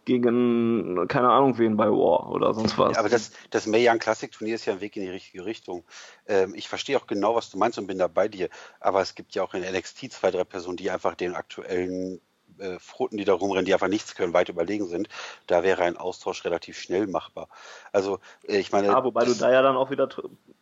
gegen, 0.03 1.07
keine 1.07 1.29
Ahnung 1.29 1.57
wen 1.57 1.77
bei 1.77 1.87
War 1.87 2.29
oder 2.31 2.53
sonst 2.53 2.77
was. 2.77 2.93
Ja, 2.93 2.99
aber 2.99 3.09
das, 3.09 3.31
das 3.51 3.65
Mae 3.65 3.89
Young 3.89 3.99
Classic 3.99 4.29
Turnier 4.29 4.55
ist 4.55 4.65
ja 4.65 4.73
ein 4.73 4.81
Weg 4.81 4.97
in 4.97 5.03
die 5.03 5.09
richtige 5.09 5.45
Richtung. 5.45 5.85
Ähm, 6.27 6.53
ich 6.53 6.67
verstehe 6.67 6.97
auch 6.97 7.07
genau, 7.07 7.35
was 7.35 7.49
du 7.49 7.57
meinst 7.57 7.77
und 7.77 7.87
bin 7.87 7.97
da 7.97 8.07
bei 8.07 8.27
dir. 8.27 8.49
Aber 8.81 9.01
es 9.01 9.15
gibt 9.15 9.35
ja 9.35 9.43
auch 9.43 9.53
in 9.53 9.63
NXT 9.63 10.11
zwei, 10.11 10.31
drei 10.31 10.43
Personen, 10.43 10.75
die 10.75 10.91
einfach 10.91 11.15
den 11.15 11.33
aktuellen 11.33 12.19
äh, 12.59 12.79
Pfoten, 12.79 13.17
die 13.17 13.25
da 13.25 13.33
rumrennen, 13.33 13.65
die 13.65 13.73
einfach 13.73 13.87
nichts 13.87 14.15
können, 14.15 14.33
weit 14.33 14.49
überlegen 14.49 14.87
sind. 14.87 15.09
Da 15.47 15.63
wäre 15.63 15.83
ein 15.83 15.97
Austausch 15.97 16.45
relativ 16.45 16.77
schnell 16.77 17.07
machbar. 17.07 17.47
Also, 17.91 18.19
äh, 18.47 18.57
ich 18.57 18.71
meine. 18.71 18.87
Ja, 18.87 19.03
wobei 19.03 19.25
du 19.25 19.33
da 19.33 19.51
ja 19.51 19.61
dann 19.61 19.75
auch 19.75 19.89
wieder 19.89 20.09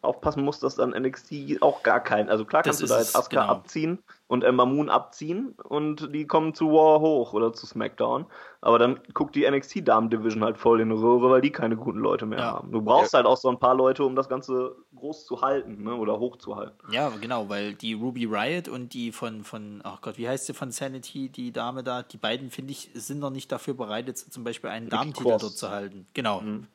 aufpassen 0.02 0.44
musst, 0.44 0.64
dass 0.64 0.76
dann 0.76 0.92
NXT 0.92 1.62
auch 1.62 1.84
gar 1.84 2.02
kein. 2.02 2.30
Also 2.30 2.46
klar 2.46 2.64
kannst 2.64 2.82
du 2.82 2.88
da 2.88 3.00
jetzt 3.00 3.16
Asuka 3.16 3.42
genau. 3.42 3.54
abziehen, 3.54 4.04
und 4.34 4.44
Ember 4.44 4.66
Moon 4.66 4.90
abziehen 4.90 5.54
und 5.64 6.12
die 6.12 6.26
kommen 6.26 6.56
zu 6.56 6.72
War 6.72 7.00
hoch 7.02 7.34
oder 7.34 7.54
zu 7.54 7.68
SmackDown. 7.68 8.26
Aber 8.62 8.80
dann 8.80 9.00
guckt 9.14 9.36
die 9.36 9.48
NXT 9.48 9.88
Damen 9.88 10.10
Division 10.10 10.44
halt 10.44 10.58
voll 10.58 10.82
in 10.82 10.90
die 10.90 10.96
Röhre, 10.96 11.30
weil 11.30 11.42
die 11.42 11.52
keine 11.52 11.78
guten 11.78 12.00
Leute 12.00 12.26
mehr 12.26 12.40
ja. 12.40 12.46
haben. 12.54 12.72
Du 12.72 12.82
brauchst 12.82 13.14
ja. 13.14 13.18
halt 13.18 13.28
auch 13.28 13.38
so 13.38 13.50
ein 13.50 13.60
paar 13.60 13.76
Leute, 13.76 14.04
um 14.04 14.16
das 14.16 14.28
Ganze 14.28 14.76
groß 14.96 15.28
zu 15.28 15.42
halten 15.42 15.84
ne? 15.84 15.94
oder 15.94 16.18
hoch 16.18 16.38
zu 16.38 16.56
halten. 16.56 16.92
Ja, 16.92 17.10
genau, 17.10 17.48
weil 17.48 17.76
die 17.76 17.94
Ruby 17.94 18.26
Riot 18.26 18.68
und 18.70 18.96
die 18.96 19.12
von, 19.12 19.44
von, 19.44 19.82
ach 19.84 20.02
Gott, 20.02 20.18
wie 20.18 20.28
heißt 20.28 20.48
sie 20.48 20.56
von 20.56 20.72
Sanity, 20.72 21.30
die 21.30 21.52
Dame 21.52 21.84
da, 21.84 22.02
die 22.02 22.18
beiden, 22.18 22.50
finde 22.50 22.72
ich, 22.72 22.90
sind 22.96 23.20
noch 23.20 23.30
nicht 23.30 23.52
dafür 23.52 23.76
bereit, 23.76 24.08
jetzt 24.08 24.34
zum 24.34 24.44
Beispiel 24.44 24.72
einen 24.72 24.90
Damentitel 24.90 25.38
dort 25.38 25.44
zu 25.44 25.70
halten. 25.70 26.08
Genau. 26.16 26.42
Mhm. 26.42 26.66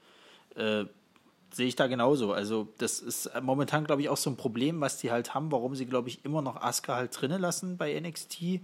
Äh, 0.54 0.84
sehe 1.51 1.66
ich 1.66 1.76
da 1.76 1.86
genauso. 1.86 2.32
Also 2.32 2.68
das 2.78 3.01
ist 3.01 3.30
momentan, 3.42 3.84
glaube 3.84 4.03
ich, 4.03 4.09
auch 4.09 4.16
so 4.16 4.30
ein 4.30 4.36
Problem, 4.36 4.80
was 4.80 4.99
die 4.99 5.11
halt 5.11 5.34
haben, 5.34 5.51
warum 5.53 5.74
sie, 5.74 5.86
glaube 5.86 6.09
ich, 6.09 6.24
immer 6.24 6.42
noch 6.42 6.57
Asuka 6.57 6.96
halt 6.96 7.18
drinnen 7.20 7.40
lassen 7.40 7.76
bei 7.76 7.99
NXT 7.99 8.61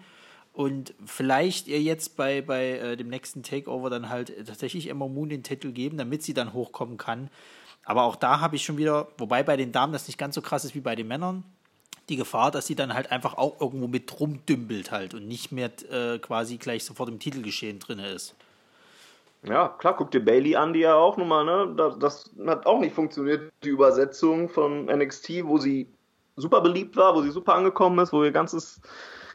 und 0.53 0.95
vielleicht 1.05 1.67
ihr 1.67 1.83
jetzt 1.83 2.17
bei, 2.17 2.41
bei 2.41 2.79
äh, 2.79 2.97
dem 2.97 3.09
nächsten 3.09 3.43
Takeover 3.43 3.91
dann 3.91 4.09
halt 4.09 4.33
tatsächlich 4.47 4.89
Emma 4.89 5.09
Moon 5.09 5.29
den 5.29 5.43
Titel 5.43 5.73
geben, 5.73 5.99
damit 5.99 6.23
sie 6.23 6.33
dann 6.33 6.53
hochkommen 6.53 6.97
kann. 6.97 7.29
Aber 7.85 8.05
auch 8.05 8.17
da 8.17 8.41
habe 8.41 8.57
ich 8.57 8.65
schon 8.65 8.79
wieder, 8.79 9.09
wobei 9.19 9.43
bei 9.43 9.57
den 9.57 9.73
Damen 9.73 9.93
das 9.93 10.07
nicht 10.07 10.17
ganz 10.17 10.37
so 10.37 10.43
krass 10.43 10.65
ist 10.65 10.75
wie 10.75 10.81
bei 10.81 10.95
den 10.95 11.09
Männern, 11.09 11.43
die 12.09 12.17
Gefahr, 12.17 12.51
dass 12.51 12.67
sie 12.67 12.77
dann 12.77 12.95
halt 12.95 13.11
einfach 13.11 13.35
auch 13.35 13.61
irgendwo 13.61 13.89
mit 13.89 14.21
rumdümpelt 14.21 14.91
halt 14.91 15.15
und 15.15 15.27
nicht 15.27 15.53
mehr 15.53 15.71
äh, 15.91 16.19
quasi 16.19 16.57
gleich 16.57 16.85
sofort 16.85 17.09
im 17.09 17.19
Titelgeschehen 17.19 17.81
drin 17.81 17.99
ist. 17.99 18.35
Ja, 19.45 19.69
klar, 19.69 19.97
guck 19.97 20.11
dir 20.11 20.25
Bailey 20.25 20.57
an, 20.57 20.73
die 20.73 20.81
ja 20.81 20.95
auch 20.95 21.17
nochmal, 21.17 21.45
ne? 21.45 21.75
Das, 21.77 21.99
das, 21.99 22.35
hat 22.47 22.67
auch 22.67 22.81
nicht 22.81 22.95
funktioniert, 22.95 23.53
die 23.63 23.69
Übersetzung 23.69 24.49
von 24.49 24.87
NXT, 24.87 25.45
wo 25.45 25.59
sie 25.59 25.93
super 26.37 26.61
beliebt 26.63 26.97
war, 26.97 27.15
wo 27.15 27.23
sie 27.23 27.31
super 27.31 27.55
angekommen 27.55 27.99
ist, 27.99 28.13
wo 28.13 28.25
ihr 28.25 28.33
ganzes 28.33 28.81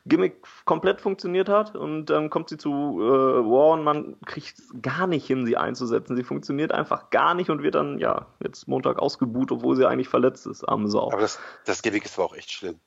Gimmick 0.05 0.41
komplett 0.65 1.01
funktioniert 1.01 1.47
hat 1.47 1.75
und 1.75 2.07
dann 2.07 2.29
kommt 2.29 2.49
sie 2.49 2.57
zu 2.57 2.71
äh, 2.71 3.45
War 3.45 3.73
und 3.73 3.83
man 3.83 4.19
kriegt 4.25 4.61
gar 4.81 5.05
nicht 5.05 5.27
hin, 5.27 5.45
sie 5.45 5.57
einzusetzen. 5.57 6.15
Sie 6.15 6.23
funktioniert 6.23 6.71
einfach 6.71 7.11
gar 7.11 7.35
nicht 7.35 7.49
und 7.49 7.61
wird 7.61 7.75
dann, 7.75 7.99
ja, 7.99 8.27
jetzt 8.43 8.67
Montag 8.67 8.97
ausgebuht, 8.97 9.51
obwohl 9.51 9.75
sie 9.75 9.87
eigentlich 9.87 10.09
verletzt 10.09 10.47
ist, 10.47 10.63
am 10.63 10.87
Sau. 10.87 11.11
Aber 11.11 11.21
das, 11.21 11.39
das 11.65 11.81
Gimmick 11.83 12.05
ist 12.05 12.17
aber 12.17 12.25
auch 12.25 12.35
echt 12.35 12.51
schlimm. 12.51 12.79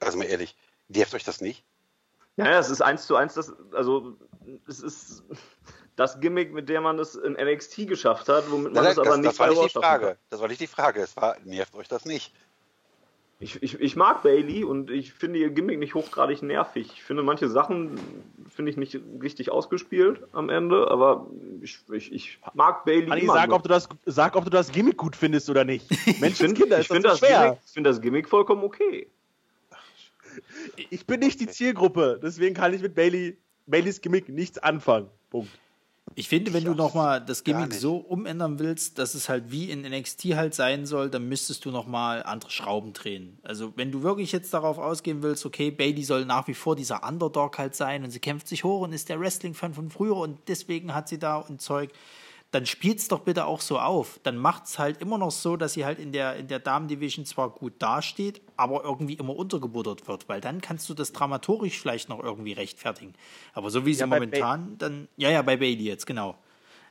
Also 0.00 0.16
mal 0.16 0.24
ehrlich, 0.24 0.56
nervt 0.88 1.14
euch 1.14 1.24
das 1.24 1.40
nicht? 1.40 1.64
Ja, 2.36 2.58
es 2.58 2.70
ist 2.70 2.80
eins 2.80 3.06
zu 3.06 3.14
eins, 3.14 3.34
das, 3.34 3.54
also 3.72 4.16
es 4.66 4.80
ist 4.80 5.22
das 5.96 6.20
Gimmick, 6.20 6.52
mit 6.52 6.68
dem 6.68 6.82
man 6.82 6.98
es 6.98 7.14
in 7.14 7.34
NXT 7.34 7.88
geschafft 7.88 8.28
hat, 8.28 8.50
womit 8.50 8.74
man 8.74 8.84
es 8.86 8.98
aber 8.98 9.10
das, 9.10 9.18
nicht 9.18 9.28
das 9.28 9.38
war 9.38 9.48
nicht 9.48 9.64
die 9.64 9.68
Frage. 9.68 10.06
Hat. 10.06 10.18
Das 10.30 10.40
war 10.40 10.48
nicht 10.48 10.60
die 10.60 10.66
Frage. 10.66 11.00
Es 11.00 11.16
war, 11.16 11.36
nervt 11.44 11.74
euch 11.74 11.88
das 11.88 12.04
nicht. 12.04 12.32
Ich, 13.42 13.60
ich, 13.60 13.80
ich 13.80 13.96
mag 13.96 14.22
Bailey 14.22 14.62
und 14.62 14.88
ich 14.88 15.12
finde 15.12 15.40
ihr 15.40 15.50
Gimmick 15.50 15.80
nicht 15.80 15.94
hochgradig 15.94 16.42
nervig. 16.42 16.92
Ich 16.94 17.02
finde 17.02 17.24
manche 17.24 17.48
Sachen 17.48 17.98
finde 18.48 18.70
ich 18.70 18.76
nicht 18.76 19.00
richtig 19.20 19.50
ausgespielt 19.50 20.22
am 20.32 20.48
Ende, 20.48 20.88
aber 20.88 21.26
ich, 21.60 21.80
ich, 21.90 22.12
ich 22.12 22.38
mag 22.54 22.84
Bailey. 22.84 23.10
Anni, 23.10 23.26
sag, 23.26 23.50
ob 23.50 23.64
du 23.64 23.68
das, 23.68 23.88
sag, 24.06 24.36
ob 24.36 24.44
du 24.44 24.50
das 24.50 24.70
Gimmick 24.70 24.96
gut 24.96 25.16
findest 25.16 25.50
oder 25.50 25.64
nicht. 25.64 25.90
Menschenskinder, 26.20 26.78
ich 26.80 26.86
finde 26.86 27.08
das, 27.08 27.18
find 27.18 27.32
das, 27.32 27.42
Gimmick, 27.42 27.58
find 27.64 27.86
das 27.86 28.00
Gimmick 28.00 28.28
vollkommen 28.28 28.62
okay. 28.62 29.08
Ich 30.90 31.04
bin 31.06 31.18
nicht 31.18 31.40
die 31.40 31.48
Zielgruppe, 31.48 32.20
deswegen 32.22 32.54
kann 32.54 32.72
ich 32.72 32.80
mit 32.80 32.94
Bailey, 32.94 33.36
Baileys 33.66 34.00
Gimmick 34.00 34.28
nichts 34.28 34.58
anfangen. 34.58 35.10
Punkt. 35.30 35.50
Ich 36.14 36.28
finde, 36.28 36.52
wenn 36.52 36.64
du 36.64 36.74
nochmal 36.74 37.24
das 37.24 37.42
Gimmick 37.42 37.72
so 37.72 37.96
umändern 37.96 38.58
willst, 38.58 38.98
dass 38.98 39.14
es 39.14 39.28
halt 39.28 39.50
wie 39.50 39.70
in 39.70 39.82
NXT 39.82 40.24
halt 40.34 40.54
sein 40.54 40.84
soll, 40.84 41.08
dann 41.08 41.28
müsstest 41.28 41.64
du 41.64 41.70
nochmal 41.70 42.22
andere 42.24 42.50
Schrauben 42.50 42.92
drehen. 42.92 43.38
Also, 43.42 43.72
wenn 43.76 43.90
du 43.90 44.02
wirklich 44.02 44.32
jetzt 44.32 44.52
darauf 44.52 44.78
ausgehen 44.78 45.22
willst, 45.22 45.46
okay, 45.46 45.70
Bailey 45.70 46.04
soll 46.04 46.24
nach 46.24 46.48
wie 46.48 46.54
vor 46.54 46.76
dieser 46.76 47.06
Underdog 47.06 47.58
halt 47.58 47.74
sein 47.74 48.04
und 48.04 48.10
sie 48.10 48.20
kämpft 48.20 48.48
sich 48.48 48.64
hoch 48.64 48.82
und 48.82 48.92
ist 48.92 49.08
der 49.08 49.20
Wrestling-Fan 49.20 49.74
von 49.74 49.90
früher 49.90 50.16
und 50.16 50.38
deswegen 50.48 50.94
hat 50.94 51.08
sie 51.08 51.18
da 51.18 51.36
und 51.36 51.60
Zeug 51.62 51.90
dann 52.52 52.66
spielt 52.66 52.98
es 52.98 53.08
doch 53.08 53.20
bitte 53.20 53.46
auch 53.46 53.62
so 53.62 53.78
auf. 53.78 54.20
Dann 54.22 54.36
macht 54.36 54.66
es 54.66 54.78
halt 54.78 55.00
immer 55.00 55.16
noch 55.16 55.30
so, 55.30 55.56
dass 55.56 55.72
sie 55.72 55.86
halt 55.86 55.98
in 55.98 56.12
der, 56.12 56.36
in 56.36 56.48
der 56.48 56.58
Damen-Division 56.58 57.24
zwar 57.24 57.48
gut 57.48 57.72
dasteht, 57.78 58.42
aber 58.58 58.84
irgendwie 58.84 59.14
immer 59.14 59.34
untergebuttert 59.34 60.06
wird, 60.06 60.28
weil 60.28 60.42
dann 60.42 60.60
kannst 60.60 60.88
du 60.90 60.94
das 60.94 61.12
dramaturgisch 61.12 61.80
vielleicht 61.80 62.10
noch 62.10 62.22
irgendwie 62.22 62.52
rechtfertigen. 62.52 63.14
Aber 63.54 63.70
so 63.70 63.86
wie 63.86 63.94
sie 63.94 64.00
ja, 64.00 64.06
momentan, 64.06 64.76
dann, 64.76 65.08
ja, 65.16 65.30
ja, 65.30 65.40
bei 65.40 65.56
Bailey 65.56 65.84
jetzt, 65.84 66.06
genau. 66.06 66.36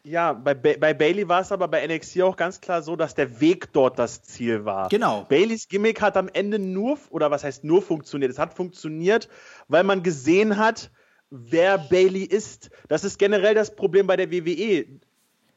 Ja, 0.03 0.34
bei, 0.34 0.55
ba 0.55 0.72
bei 0.80 0.95
Bailey 0.95 1.30
war 1.30 1.41
es 1.41 1.51
aber 1.51 1.68
bei 1.68 1.86
NXT 1.86 2.24
auch 2.24 2.36
ganz 2.36 2.59
klar 2.59 2.82
so, 2.82 2.95
dass 2.95 3.14
der 3.14 3.39
Weg 3.39 3.72
dort 3.72 3.99
das 3.99 4.24
Ziel 4.24 4.66
war. 4.66 4.89
Genau. 4.89 5.28
Baileys 5.30 5.68
Gimmick 5.68 6.01
hat 6.01 6.18
am 6.18 6.28
Ende 6.28 6.57
nur, 6.57 6.97
oder 7.12 7.30
was 7.30 7.43
heißt 7.43 7.64
nur 7.64 7.84
funktioniert? 7.84 8.32
Es 8.32 8.39
hat 8.39 8.55
funktioniert, 8.55 9.30
weil 9.68 9.84
man 9.84 10.01
gesehen 10.01 10.57
hat, 10.57 10.89
wer 11.30 11.78
Bailey 11.78 12.24
ist. 12.24 12.72
Das 12.88 13.03
ist 13.03 13.20
generell 13.20 13.53
das 13.53 13.76
Problem 13.76 14.07
bei 14.07 14.16
der 14.18 14.32
WWE 14.32 14.88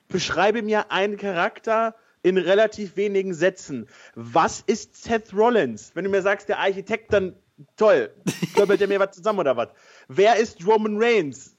beschreibe 0.09 0.63
mir 0.63 0.91
einen 0.91 1.17
Charakter 1.17 1.95
in 2.23 2.39
relativ 2.39 2.97
wenigen 2.97 3.35
Sätzen. 3.35 3.89
Was 4.15 4.63
ist 4.67 5.03
Seth 5.03 5.35
Rollins? 5.35 5.93
Wenn 5.95 6.05
du 6.05 6.11
mir 6.11 6.23
sagst, 6.23 6.49
der 6.49 6.59
Architekt, 6.59 7.13
dann 7.13 7.35
Toll. 7.77 8.11
Klöppelt 8.55 8.81
ihr 8.81 8.89
mir 8.89 9.01
was 9.01 9.13
zusammen 9.13 9.41
oder 9.41 9.57
was? 9.57 9.69
Wer 10.09 10.37
ist 10.37 10.67
Roman 10.67 10.97
Reigns? 10.99 11.57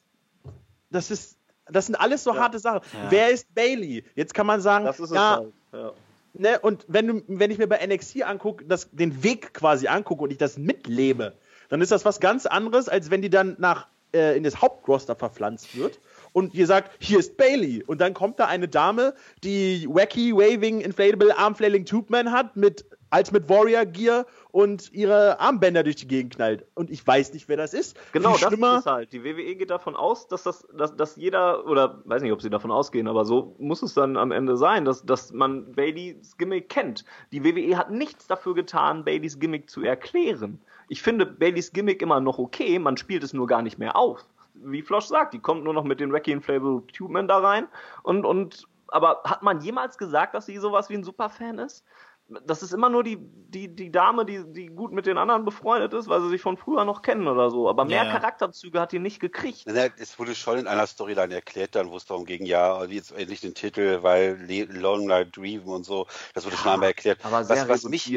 Das 0.90 1.12
ist, 1.12 1.38
das 1.68 1.88
sind 1.88 1.96
alles 1.96 2.24
so 2.24 2.34
ja. 2.34 2.42
harte 2.42 2.60
Sachen. 2.60 2.82
Ja. 2.94 3.12
Wer 3.12 3.30
ist 3.32 3.54
Bailey? 3.54 4.04
Jetzt 4.16 4.34
kann 4.34 4.46
man 4.46 4.62
sagen, 4.62 4.86
das 4.86 5.00
ist 5.00 5.10
es 5.10 5.16
ja, 5.16 5.38
halt. 5.38 5.54
ja. 5.74 5.94
Ne, 6.38 6.60
und 6.60 6.86
wenn, 6.90 7.08
du, 7.08 7.24
wenn 7.28 7.50
ich 7.50 7.58
mir 7.58 7.68
bei 7.68 7.86
NXT 7.86 8.24
angucke, 8.24 8.66
den 8.92 9.24
Weg 9.24 9.54
quasi 9.54 9.88
angucke 9.88 10.24
und 10.24 10.32
ich 10.32 10.38
das 10.38 10.58
mitlebe, 10.58 11.34
dann 11.70 11.80
ist 11.80 11.94
das 11.94 12.04
was 12.04 12.20
ganz 12.20 12.46
anderes, 12.46 12.90
als 12.90 13.10
wenn 13.10 13.22
die 13.22 13.30
dann 13.30 13.56
nach 13.58 13.88
äh, 14.14 14.36
in 14.36 14.44
das 14.44 14.62
Hauptroster 14.62 15.16
verpflanzt 15.16 15.78
wird 15.78 16.00
und 16.36 16.54
ihr 16.54 16.68
sagt, 16.68 16.92
hier 17.00 17.20
ist 17.20 17.38
Bailey. 17.38 17.82
Und 17.88 18.02
dann 18.02 18.14
kommt 18.14 18.42
da 18.42 18.46
eine 18.48 18.68
Dame, 18.68 19.14
die 19.42 19.88
wacky, 19.90 20.36
waving, 20.36 20.82
inflatable, 20.82 21.36
armflailing 21.38 21.86
Tubeman 21.86 22.30
hat, 22.30 22.58
mit 22.58 22.84
Ultimate 23.16 23.48
Warrior 23.48 23.86
Gear 23.86 24.26
und 24.52 24.92
ihre 24.92 25.40
Armbänder 25.40 25.84
durch 25.84 25.96
die 25.96 26.10
Gegend 26.10 26.36
knallt. 26.36 26.66
Und 26.74 26.90
ich 26.92 27.08
weiß 27.08 27.32
nicht, 27.32 27.48
wer 27.48 27.56
das 27.56 27.74
ist. 27.74 27.96
Genau, 28.12 28.36
das 28.36 28.52
ist 28.52 28.62
es 28.62 28.86
halt. 28.86 29.14
Die 29.14 29.24
WWE 29.24 29.56
geht 29.56 29.70
davon 29.70 29.96
aus, 29.96 30.28
dass 30.28 30.44
das, 30.44 30.68
dass, 30.78 30.98
dass 30.98 31.16
jeder, 31.16 31.66
oder 31.68 32.02
weiß 32.04 32.22
nicht, 32.22 32.34
ob 32.34 32.42
sie 32.42 32.50
davon 32.50 32.70
ausgehen, 32.72 33.08
aber 33.08 33.24
so 33.24 33.56
muss 33.58 33.82
es 33.82 33.94
dann 33.94 34.18
am 34.18 34.34
Ende 34.34 34.58
sein, 34.58 34.84
dass, 34.84 35.06
dass 35.06 35.32
man 35.32 35.72
Baileys 35.72 36.36
Gimmick 36.38 36.68
kennt. 36.68 37.06
Die 37.32 37.46
WWE 37.46 37.78
hat 37.78 37.92
nichts 37.92 38.28
dafür 38.28 38.56
getan, 38.56 39.06
Baileys 39.06 39.40
Gimmick 39.40 39.70
zu 39.70 39.84
erklären. 39.84 40.60
Ich 40.90 41.02
finde 41.02 41.26
Baileys 41.26 41.72
Gimmick 41.72 42.02
immer 42.02 42.20
noch 42.20 42.40
okay, 42.40 42.78
man 42.78 42.98
spielt 42.98 43.24
es 43.24 43.32
nur 43.32 43.48
gar 43.48 43.62
nicht 43.62 43.80
mehr 43.80 43.96
auf. 43.96 44.26
Wie 44.72 44.82
Flosch 44.82 45.06
sagt, 45.06 45.34
die 45.34 45.40
kommt 45.40 45.64
nur 45.64 45.74
noch 45.74 45.84
mit 45.84 46.00
den 46.00 46.12
Wacky 46.12 46.32
Inflatable 46.32 46.86
Tube 46.88 47.12
Man 47.12 47.28
da 47.28 47.40
rein. 47.40 47.68
Und, 48.04 48.26
und, 48.26 48.68
aber 48.88 49.22
hat 49.24 49.44
man 49.44 49.62
jemals 49.62 49.98
gesagt, 49.98 50.36
dass 50.36 50.46
sie 50.46 50.58
sowas 50.58 50.90
wie 50.90 50.96
ein 50.96 51.04
Superfan 51.04 51.60
ist? 51.60 51.86
das 52.28 52.64
ist 52.64 52.74
immer 52.74 52.90
nur 52.90 53.04
die, 53.04 53.18
die, 53.20 53.68
die 53.68 53.92
Dame, 53.92 54.26
die, 54.26 54.44
die 54.48 54.68
gut 54.68 54.92
mit 54.92 55.06
den 55.06 55.18
anderen 55.18 55.46
befreundet 55.46 55.94
ist, 55.94 56.08
weil 56.08 56.22
sie 56.22 56.30
sich 56.30 56.42
von 56.42 56.58
früher 56.58 56.84
noch 56.84 57.04
kennen 57.04 57.28
oder 57.28 57.52
so. 57.52 57.70
Aber 57.70 57.86
mehr 57.86 58.04
ja, 58.04 58.12
Charakterzüge 58.12 58.80
hat 58.80 58.92
die 58.92 59.00
nicht 59.00 59.20
gekriegt. 59.20 59.66
Es 59.68 60.18
wurde 60.18 60.34
schon 60.34 60.58
in 60.58 60.68
einer 60.68 60.88
Storyline 60.88 61.36
erklärt, 61.36 61.76
dann, 61.76 61.92
wo 61.92 61.98
es 61.98 62.06
darum 62.06 62.26
ging, 62.26 62.46
ja, 62.46 62.84
jetzt 62.86 63.12
endlich 63.12 63.42
den 63.42 63.54
Titel, 63.54 64.00
weil 64.02 64.40
Long 64.72 65.06
Night 65.06 65.38
Dream 65.38 65.68
und 65.68 65.86
so, 65.86 66.08
das 66.34 66.46
wurde 66.46 66.56
ja, 66.56 66.62
schon 66.62 66.72
einmal 66.72 66.90
erklärt. 66.90 67.20
Aber 67.24 67.44
sehr 67.44 67.70
was, 67.70 67.84
was 67.84 67.92
mich, 67.92 68.12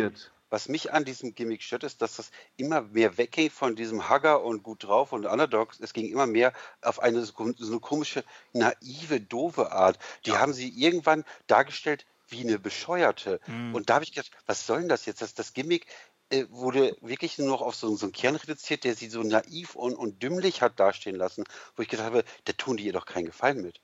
was 0.50 0.68
mich 0.68 0.92
an 0.92 1.04
diesem 1.04 1.34
Gimmick 1.34 1.62
stört, 1.62 1.84
ist, 1.84 2.02
dass 2.02 2.16
das 2.16 2.30
immer 2.56 2.82
mehr 2.82 3.18
weggeht 3.18 3.52
von 3.52 3.76
diesem 3.76 4.08
Hugger 4.08 4.42
und 4.42 4.62
gut 4.62 4.84
drauf 4.84 5.12
und 5.12 5.26
Underdogs. 5.26 5.80
Es 5.80 5.92
ging 5.92 6.06
immer 6.06 6.26
mehr 6.26 6.52
auf 6.82 7.00
eine 7.00 7.24
so 7.24 7.34
eine 7.44 7.80
komische, 7.80 8.24
naive, 8.52 9.20
doofe 9.20 9.72
Art. 9.72 9.98
Die 10.26 10.30
ja. 10.30 10.40
haben 10.40 10.52
sie 10.52 10.68
irgendwann 10.68 11.24
dargestellt 11.46 12.06
wie 12.28 12.40
eine 12.40 12.58
Bescheuerte. 12.58 13.40
Mhm. 13.46 13.74
Und 13.74 13.90
da 13.90 13.94
habe 13.94 14.04
ich 14.04 14.12
gedacht, 14.12 14.30
was 14.46 14.66
soll 14.66 14.80
denn 14.80 14.88
das 14.88 15.06
jetzt? 15.06 15.22
Das, 15.22 15.34
das 15.34 15.54
Gimmick 15.54 15.86
äh, 16.30 16.44
wurde 16.50 16.96
wirklich 17.00 17.38
nur 17.38 17.48
noch 17.48 17.62
auf 17.62 17.74
so, 17.74 17.94
so, 17.96 18.06
einen 18.06 18.12
Kern 18.12 18.36
reduziert, 18.36 18.84
der 18.84 18.94
sie 18.94 19.08
so 19.08 19.22
naiv 19.22 19.74
und, 19.74 19.94
und 19.94 20.22
dümmlich 20.22 20.60
hat 20.60 20.78
dastehen 20.78 21.16
lassen, 21.16 21.44
wo 21.76 21.82
ich 21.82 21.88
gedacht 21.88 22.06
habe, 22.06 22.24
da 22.44 22.52
tun 22.52 22.76
die 22.76 22.84
ihr 22.84 22.92
doch 22.92 23.06
keinen 23.06 23.26
Gefallen 23.26 23.62
mit. 23.62 23.80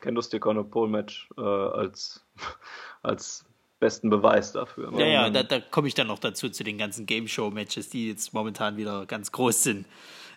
Kennt 0.00 0.18
das 0.18 0.28
Conor 0.28 0.68
Pole 0.68 0.90
Match 0.90 1.28
äh, 1.38 1.40
als, 1.40 2.24
als 3.02 3.44
besten 3.80 4.10
Beweis 4.10 4.52
dafür. 4.52 4.92
Ja, 4.98 5.06
ja, 5.06 5.30
da, 5.30 5.42
da 5.42 5.60
komme 5.60 5.88
ich 5.88 5.94
dann 5.94 6.06
noch 6.06 6.18
dazu, 6.18 6.48
zu 6.48 6.64
den 6.64 6.78
ganzen 6.78 7.06
Game 7.06 7.28
Show 7.28 7.50
Matches, 7.50 7.90
die 7.90 8.08
jetzt 8.08 8.32
momentan 8.32 8.76
wieder 8.76 9.06
ganz 9.06 9.32
groß 9.32 9.62
sind. 9.62 9.86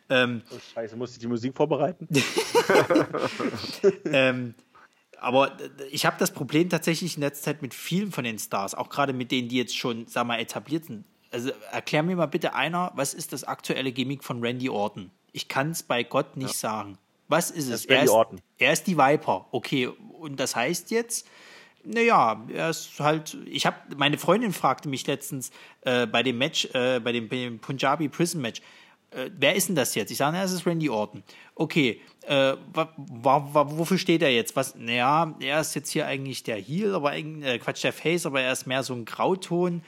Ähm, 0.09 0.41
oh, 0.51 0.55
Scheiße, 0.73 0.95
muss 0.95 1.13
ich 1.13 1.19
die 1.19 1.27
Musik 1.27 1.55
vorbereiten? 1.55 2.07
ähm, 4.05 4.53
aber 5.19 5.57
ich 5.91 6.05
habe 6.05 6.15
das 6.19 6.31
Problem 6.31 6.69
tatsächlich 6.69 7.15
in 7.15 7.21
letzter 7.21 7.45
Zeit 7.45 7.61
mit 7.61 7.73
vielen 7.73 8.11
von 8.11 8.23
den 8.23 8.39
Stars, 8.39 8.75
auch 8.75 8.89
gerade 8.89 9.13
mit 9.13 9.31
denen, 9.31 9.49
die 9.49 9.57
jetzt 9.57 9.75
schon, 9.75 10.07
sag 10.07 10.27
mal, 10.27 10.39
etabliert 10.39 10.85
sind. 10.85 11.05
Also 11.31 11.51
erklär 11.71 12.03
mir 12.03 12.15
mal 12.15 12.27
bitte 12.27 12.53
einer, 12.53 12.91
was 12.95 13.13
ist 13.13 13.33
das 13.33 13.43
aktuelle 13.43 13.91
Gimmick 13.91 14.23
von 14.23 14.43
Randy 14.43 14.69
Orton? 14.69 15.11
Ich 15.33 15.49
kann 15.49 15.71
es 15.71 15.83
bei 15.83 16.03
Gott 16.03 16.37
nicht 16.37 16.53
ja. 16.53 16.69
sagen. 16.69 16.97
Was 17.27 17.51
ist 17.51 17.67
es? 17.67 17.81
Ist 17.81 17.89
er, 17.89 18.03
ist, 18.03 18.13
er 18.57 18.73
ist 18.73 18.87
die 18.87 18.97
Viper. 18.97 19.47
Okay, 19.51 19.87
und 19.87 20.39
das 20.39 20.55
heißt 20.55 20.91
jetzt, 20.91 21.27
naja, 21.87 22.43
er 22.53 22.69
ist 22.69 22.99
halt. 22.99 23.37
Ich 23.45 23.65
habe 23.65 23.77
meine 23.95 24.17
Freundin 24.17 24.53
fragte 24.53 24.89
mich 24.89 25.07
letztens 25.07 25.51
äh, 25.81 26.05
bei 26.05 26.23
dem 26.23 26.37
Match, 26.37 26.65
äh, 26.73 26.99
bei 26.99 27.11
dem, 27.11 27.29
dem 27.29 27.59
Punjabi 27.59 28.09
Prison 28.09 28.41
Match, 28.41 28.61
äh, 29.11 29.29
wer 29.37 29.55
ist 29.55 29.69
denn 29.69 29.75
das 29.75 29.95
jetzt? 29.95 30.11
Ich 30.11 30.17
sage, 30.17 30.35
na, 30.35 30.43
das 30.43 30.51
ist 30.51 30.65
Randy 30.65 30.89
Orton. 30.89 31.23
Okay, 31.55 32.01
äh, 32.23 32.55
wofür 32.73 33.97
steht 33.97 34.21
er 34.21 34.33
jetzt? 34.33 34.55
Was? 34.55 34.75
Naja, 34.75 35.35
er 35.39 35.61
ist 35.61 35.75
jetzt 35.75 35.91
hier 35.91 36.05
eigentlich 36.05 36.43
der 36.43 36.57
Heel, 36.57 36.93
aber 36.93 37.15
äh, 37.15 37.57
Quatsch, 37.59 37.83
der 37.83 37.93
Face, 37.93 38.25
aber 38.25 38.41
er 38.41 38.51
ist 38.51 38.67
mehr 38.67 38.83
so 38.83 38.93
ein 38.93 39.05
Grauton. 39.05 39.81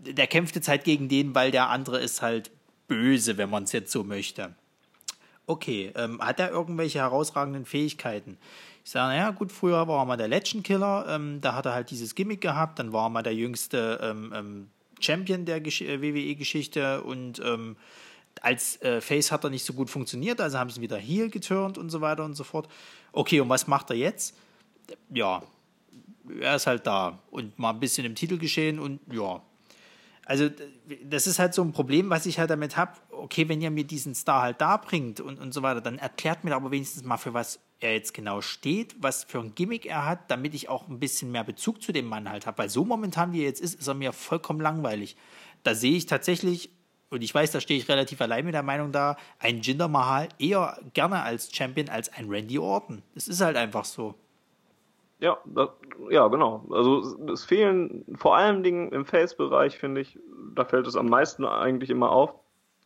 Der 0.00 0.26
kämpft 0.26 0.54
jetzt 0.54 0.68
halt 0.68 0.84
gegen 0.84 1.08
den, 1.08 1.34
weil 1.34 1.50
der 1.50 1.70
andere 1.70 1.98
ist 1.98 2.20
halt 2.20 2.50
böse, 2.88 3.38
wenn 3.38 3.50
man 3.50 3.64
es 3.64 3.72
jetzt 3.72 3.90
so 3.90 4.04
möchte. 4.04 4.54
Okay, 5.46 5.92
ähm, 5.96 6.20
hat 6.20 6.40
er 6.40 6.50
irgendwelche 6.50 6.98
herausragenden 6.98 7.64
Fähigkeiten? 7.64 8.36
Ich 8.88 8.92
sage, 8.92 9.08
naja, 9.08 9.32
gut, 9.32 9.52
früher 9.52 9.86
war 9.86 9.98
er 9.98 10.06
mal 10.06 10.16
der 10.16 10.28
Legend 10.28 10.64
Killer, 10.64 11.04
ähm, 11.10 11.42
da 11.42 11.54
hat 11.54 11.66
er 11.66 11.74
halt 11.74 11.90
dieses 11.90 12.14
Gimmick 12.14 12.40
gehabt, 12.40 12.78
dann 12.78 12.90
war 12.90 13.04
er 13.04 13.08
mal 13.10 13.22
der 13.22 13.34
jüngste 13.34 14.00
ähm, 14.02 14.32
ähm 14.34 14.70
Champion 14.98 15.44
der 15.44 15.58
äh, 15.58 16.00
WWE-Geschichte 16.00 17.02
und 17.02 17.38
ähm, 17.44 17.76
als 18.40 18.80
äh, 18.80 19.02
Face 19.02 19.30
hat 19.30 19.44
er 19.44 19.50
nicht 19.50 19.66
so 19.66 19.74
gut 19.74 19.90
funktioniert, 19.90 20.40
also 20.40 20.58
haben 20.58 20.70
sie 20.70 20.80
wieder 20.80 20.96
Heel 20.96 21.28
geturnt 21.28 21.76
und 21.76 21.90
so 21.90 22.00
weiter 22.00 22.24
und 22.24 22.32
so 22.32 22.44
fort. 22.44 22.66
Okay, 23.12 23.40
und 23.40 23.50
was 23.50 23.66
macht 23.66 23.90
er 23.90 23.96
jetzt? 23.96 24.34
Ja, 25.10 25.42
er 26.40 26.56
ist 26.56 26.66
halt 26.66 26.86
da 26.86 27.18
und 27.30 27.58
mal 27.58 27.74
ein 27.74 27.80
bisschen 27.80 28.06
im 28.06 28.14
Titel 28.14 28.38
geschehen 28.38 28.78
und 28.78 29.00
ja. 29.12 29.42
Also, 30.24 30.48
das 31.04 31.26
ist 31.26 31.38
halt 31.38 31.52
so 31.52 31.60
ein 31.60 31.72
Problem, 31.72 32.08
was 32.08 32.24
ich 32.24 32.38
halt 32.38 32.48
damit 32.48 32.78
habe. 32.78 32.92
Okay, 33.10 33.50
wenn 33.50 33.60
ihr 33.60 33.70
mir 33.70 33.84
diesen 33.84 34.14
Star 34.14 34.40
halt 34.40 34.62
da 34.62 34.78
bringt 34.78 35.20
und, 35.20 35.38
und 35.38 35.52
so 35.52 35.60
weiter, 35.60 35.82
dann 35.82 35.98
erklärt 35.98 36.42
mir 36.42 36.56
aber 36.56 36.70
wenigstens 36.70 37.04
mal, 37.04 37.18
für 37.18 37.34
was 37.34 37.60
er 37.80 37.94
jetzt 37.94 38.14
genau 38.14 38.40
steht, 38.40 38.96
was 39.00 39.24
für 39.24 39.38
ein 39.38 39.54
Gimmick 39.54 39.86
er 39.86 40.04
hat, 40.04 40.30
damit 40.30 40.54
ich 40.54 40.68
auch 40.68 40.88
ein 40.88 40.98
bisschen 40.98 41.30
mehr 41.30 41.44
Bezug 41.44 41.82
zu 41.82 41.92
dem 41.92 42.06
Mann 42.06 42.28
halt 42.28 42.46
habe. 42.46 42.58
Weil 42.58 42.68
so 42.68 42.84
momentan, 42.84 43.32
wie 43.32 43.40
er 43.40 43.46
jetzt 43.46 43.60
ist, 43.60 43.78
ist 43.78 43.86
er 43.86 43.94
mir 43.94 44.12
vollkommen 44.12 44.60
langweilig. 44.60 45.16
Da 45.62 45.74
sehe 45.74 45.96
ich 45.96 46.06
tatsächlich, 46.06 46.70
und 47.10 47.22
ich 47.22 47.34
weiß, 47.34 47.52
da 47.52 47.60
stehe 47.60 47.78
ich 47.78 47.88
relativ 47.88 48.20
allein 48.20 48.44
mit 48.44 48.54
der 48.54 48.62
Meinung 48.62 48.92
da, 48.92 49.16
ein 49.38 49.60
Jinder 49.60 49.88
Mahal 49.88 50.28
eher 50.38 50.78
gerne 50.92 51.22
als 51.22 51.54
Champion 51.54 51.88
als 51.88 52.12
ein 52.12 52.28
Randy 52.28 52.58
Orton. 52.58 53.02
Es 53.14 53.28
ist 53.28 53.40
halt 53.40 53.56
einfach 53.56 53.84
so. 53.84 54.14
Ja, 55.20 55.38
das, 55.46 55.70
ja, 56.10 56.28
genau. 56.28 56.64
Also 56.70 57.18
es 57.32 57.44
fehlen 57.44 58.04
vor 58.16 58.36
allen 58.36 58.62
Dingen 58.62 58.92
im 58.92 59.04
Face-Bereich, 59.04 59.78
finde 59.78 60.00
ich, 60.00 60.18
da 60.54 60.64
fällt 60.64 60.86
es 60.86 60.96
am 60.96 61.06
meisten 61.06 61.44
eigentlich 61.44 61.90
immer 61.90 62.10
auf, 62.10 62.34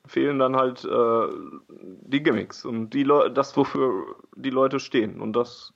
fehlen 0.06 0.38
dann 0.38 0.56
halt 0.56 0.84
äh, 0.84 1.26
die 1.68 2.22
Gimmicks 2.22 2.64
und 2.64 2.90
die 2.90 3.04
Le 3.04 3.30
das, 3.30 3.56
wofür 3.56 4.16
die 4.34 4.50
Leute 4.50 4.80
stehen. 4.80 5.20
Und 5.20 5.34
das 5.34 5.72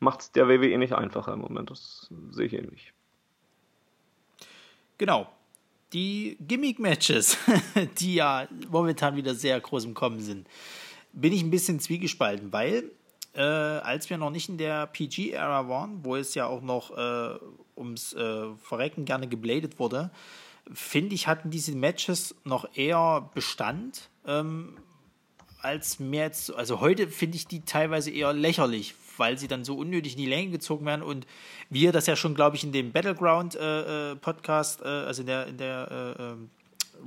macht 0.00 0.20
es 0.20 0.32
der 0.32 0.48
WWE 0.48 0.78
nicht 0.78 0.94
einfacher 0.94 1.32
im 1.32 1.40
Moment. 1.40 1.70
Das 1.70 2.10
sehe 2.30 2.46
ich 2.46 2.54
ähnlich. 2.54 2.92
Genau. 4.98 5.28
Die 5.92 6.36
Gimmick-Matches, 6.40 7.38
die 7.98 8.16
ja 8.16 8.48
momentan 8.68 9.16
wieder 9.16 9.34
sehr 9.34 9.60
groß 9.60 9.84
im 9.84 9.94
Kommen 9.94 10.20
sind, 10.20 10.48
bin 11.12 11.32
ich 11.32 11.42
ein 11.42 11.50
bisschen 11.50 11.78
zwiegespalten, 11.78 12.52
weil 12.52 12.90
äh, 13.34 13.42
als 13.42 14.10
wir 14.10 14.18
noch 14.18 14.30
nicht 14.30 14.48
in 14.48 14.58
der 14.58 14.86
PG-Ära 14.88 15.68
waren, 15.68 16.04
wo 16.04 16.16
es 16.16 16.34
ja 16.34 16.46
auch 16.46 16.62
noch 16.62 16.96
äh, 16.96 17.38
ums 17.76 18.12
äh, 18.14 18.54
Verrecken 18.56 19.04
gerne 19.04 19.28
gebladet 19.28 19.78
wurde, 19.78 20.10
finde 20.72 21.14
ich, 21.14 21.26
hatten 21.26 21.50
diese 21.50 21.74
Matches 21.74 22.34
noch 22.44 22.76
eher 22.76 23.30
Bestand. 23.34 24.08
Ähm, 24.26 24.76
als 25.60 25.98
mehr 25.98 26.24
jetzt, 26.24 26.54
also 26.54 26.80
heute 26.80 27.08
finde 27.08 27.36
ich 27.36 27.46
die 27.46 27.64
teilweise 27.64 28.10
eher 28.10 28.32
lächerlich, 28.32 28.94
weil 29.16 29.38
sie 29.38 29.48
dann 29.48 29.64
so 29.64 29.76
unnötig 29.76 30.12
in 30.12 30.18
die 30.18 30.26
Länge 30.26 30.50
gezogen 30.50 30.84
werden 30.84 31.02
und 31.02 31.26
wir 31.70 31.90
das 31.90 32.06
ja 32.06 32.16
schon, 32.16 32.34
glaube 32.34 32.56
ich, 32.56 32.64
in 32.64 32.72
dem 32.72 32.92
Battleground 32.92 33.54
äh, 33.54 34.12
äh, 34.12 34.16
Podcast, 34.16 34.82
äh, 34.82 34.84
also 34.84 35.22
in 35.22 35.26
der, 35.26 35.46
in 35.46 35.56
der 35.56 36.16
äh, 36.18 36.22
ähm, 36.22 36.50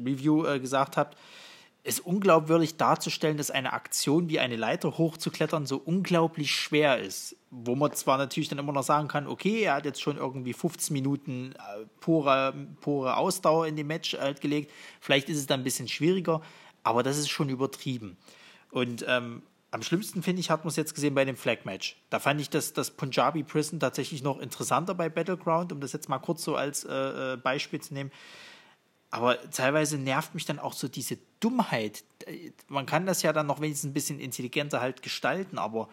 Review 0.03 0.45
äh, 0.45 0.59
gesagt 0.59 0.97
habt, 0.97 1.17
ist 1.87 2.01
unglaubwürdig 2.01 2.75
darzustellen, 2.75 3.37
dass 3.37 3.49
eine 3.49 3.71
Aktion 3.71 4.29
wie 4.29 4.39
eine 4.39 4.57
Leiter 4.57 4.97
hochzuklettern 4.97 5.65
so 5.65 5.77
unglaublich 5.77 6.51
schwer 6.51 6.99
ist. 6.99 7.37
Wo 7.49 7.75
man 7.75 7.93
zwar 7.93 8.17
natürlich 8.17 8.49
dann 8.49 8.59
immer 8.59 8.73
noch 8.73 8.83
sagen 8.83 9.07
kann, 9.07 9.25
okay, 9.25 9.61
er 9.61 9.75
hat 9.75 9.85
jetzt 9.85 10.01
schon 10.01 10.17
irgendwie 10.17 10.51
15 10.51 10.93
Minuten 10.93 11.53
äh, 11.53 11.85
pure, 12.01 12.53
pure 12.81 13.15
Ausdauer 13.15 13.67
in 13.67 13.77
dem 13.77 13.87
Match 13.87 14.17
halt 14.17 14.41
gelegt, 14.41 14.71
vielleicht 14.99 15.29
ist 15.29 15.37
es 15.37 15.47
dann 15.47 15.61
ein 15.61 15.63
bisschen 15.63 15.87
schwieriger, 15.87 16.41
aber 16.83 17.03
das 17.03 17.17
ist 17.17 17.29
schon 17.29 17.47
übertrieben. 17.47 18.17
Und 18.69 19.05
ähm, 19.07 19.43
am 19.71 19.81
schlimmsten 19.81 20.23
finde 20.23 20.41
ich, 20.41 20.49
hat 20.49 20.65
man 20.65 20.69
es 20.69 20.75
jetzt 20.75 20.93
gesehen 20.93 21.15
bei 21.15 21.23
dem 21.23 21.37
Flag 21.37 21.63
Match. 21.63 21.97
Da 22.09 22.19
fand 22.19 22.41
ich 22.41 22.49
das, 22.49 22.73
das 22.73 22.91
Punjabi 22.91 23.43
Prison 23.43 23.79
tatsächlich 23.79 24.23
noch 24.23 24.39
interessanter 24.39 24.93
bei 24.93 25.07
Battleground, 25.07 25.71
um 25.71 25.79
das 25.79 25.93
jetzt 25.93 26.09
mal 26.09 26.19
kurz 26.19 26.43
so 26.43 26.55
als 26.55 26.83
äh, 26.83 27.33
äh 27.33 27.37
Beispiel 27.37 27.79
zu 27.79 27.93
nehmen 27.93 28.11
aber 29.09 29.49
teilweise 29.51 29.97
nervt 29.97 30.33
mich 30.33 30.45
dann 30.45 30.59
auch 30.59 30.73
so 30.73 30.87
diese 30.87 31.17
Dummheit. 31.39 32.03
Man 32.67 32.85
kann 32.85 33.05
das 33.05 33.21
ja 33.21 33.33
dann 33.33 33.47
noch 33.47 33.61
wenigstens 33.61 33.91
ein 33.91 33.93
bisschen 33.93 34.19
intelligenter 34.19 34.81
halt 34.81 35.01
gestalten, 35.01 35.57
aber 35.57 35.87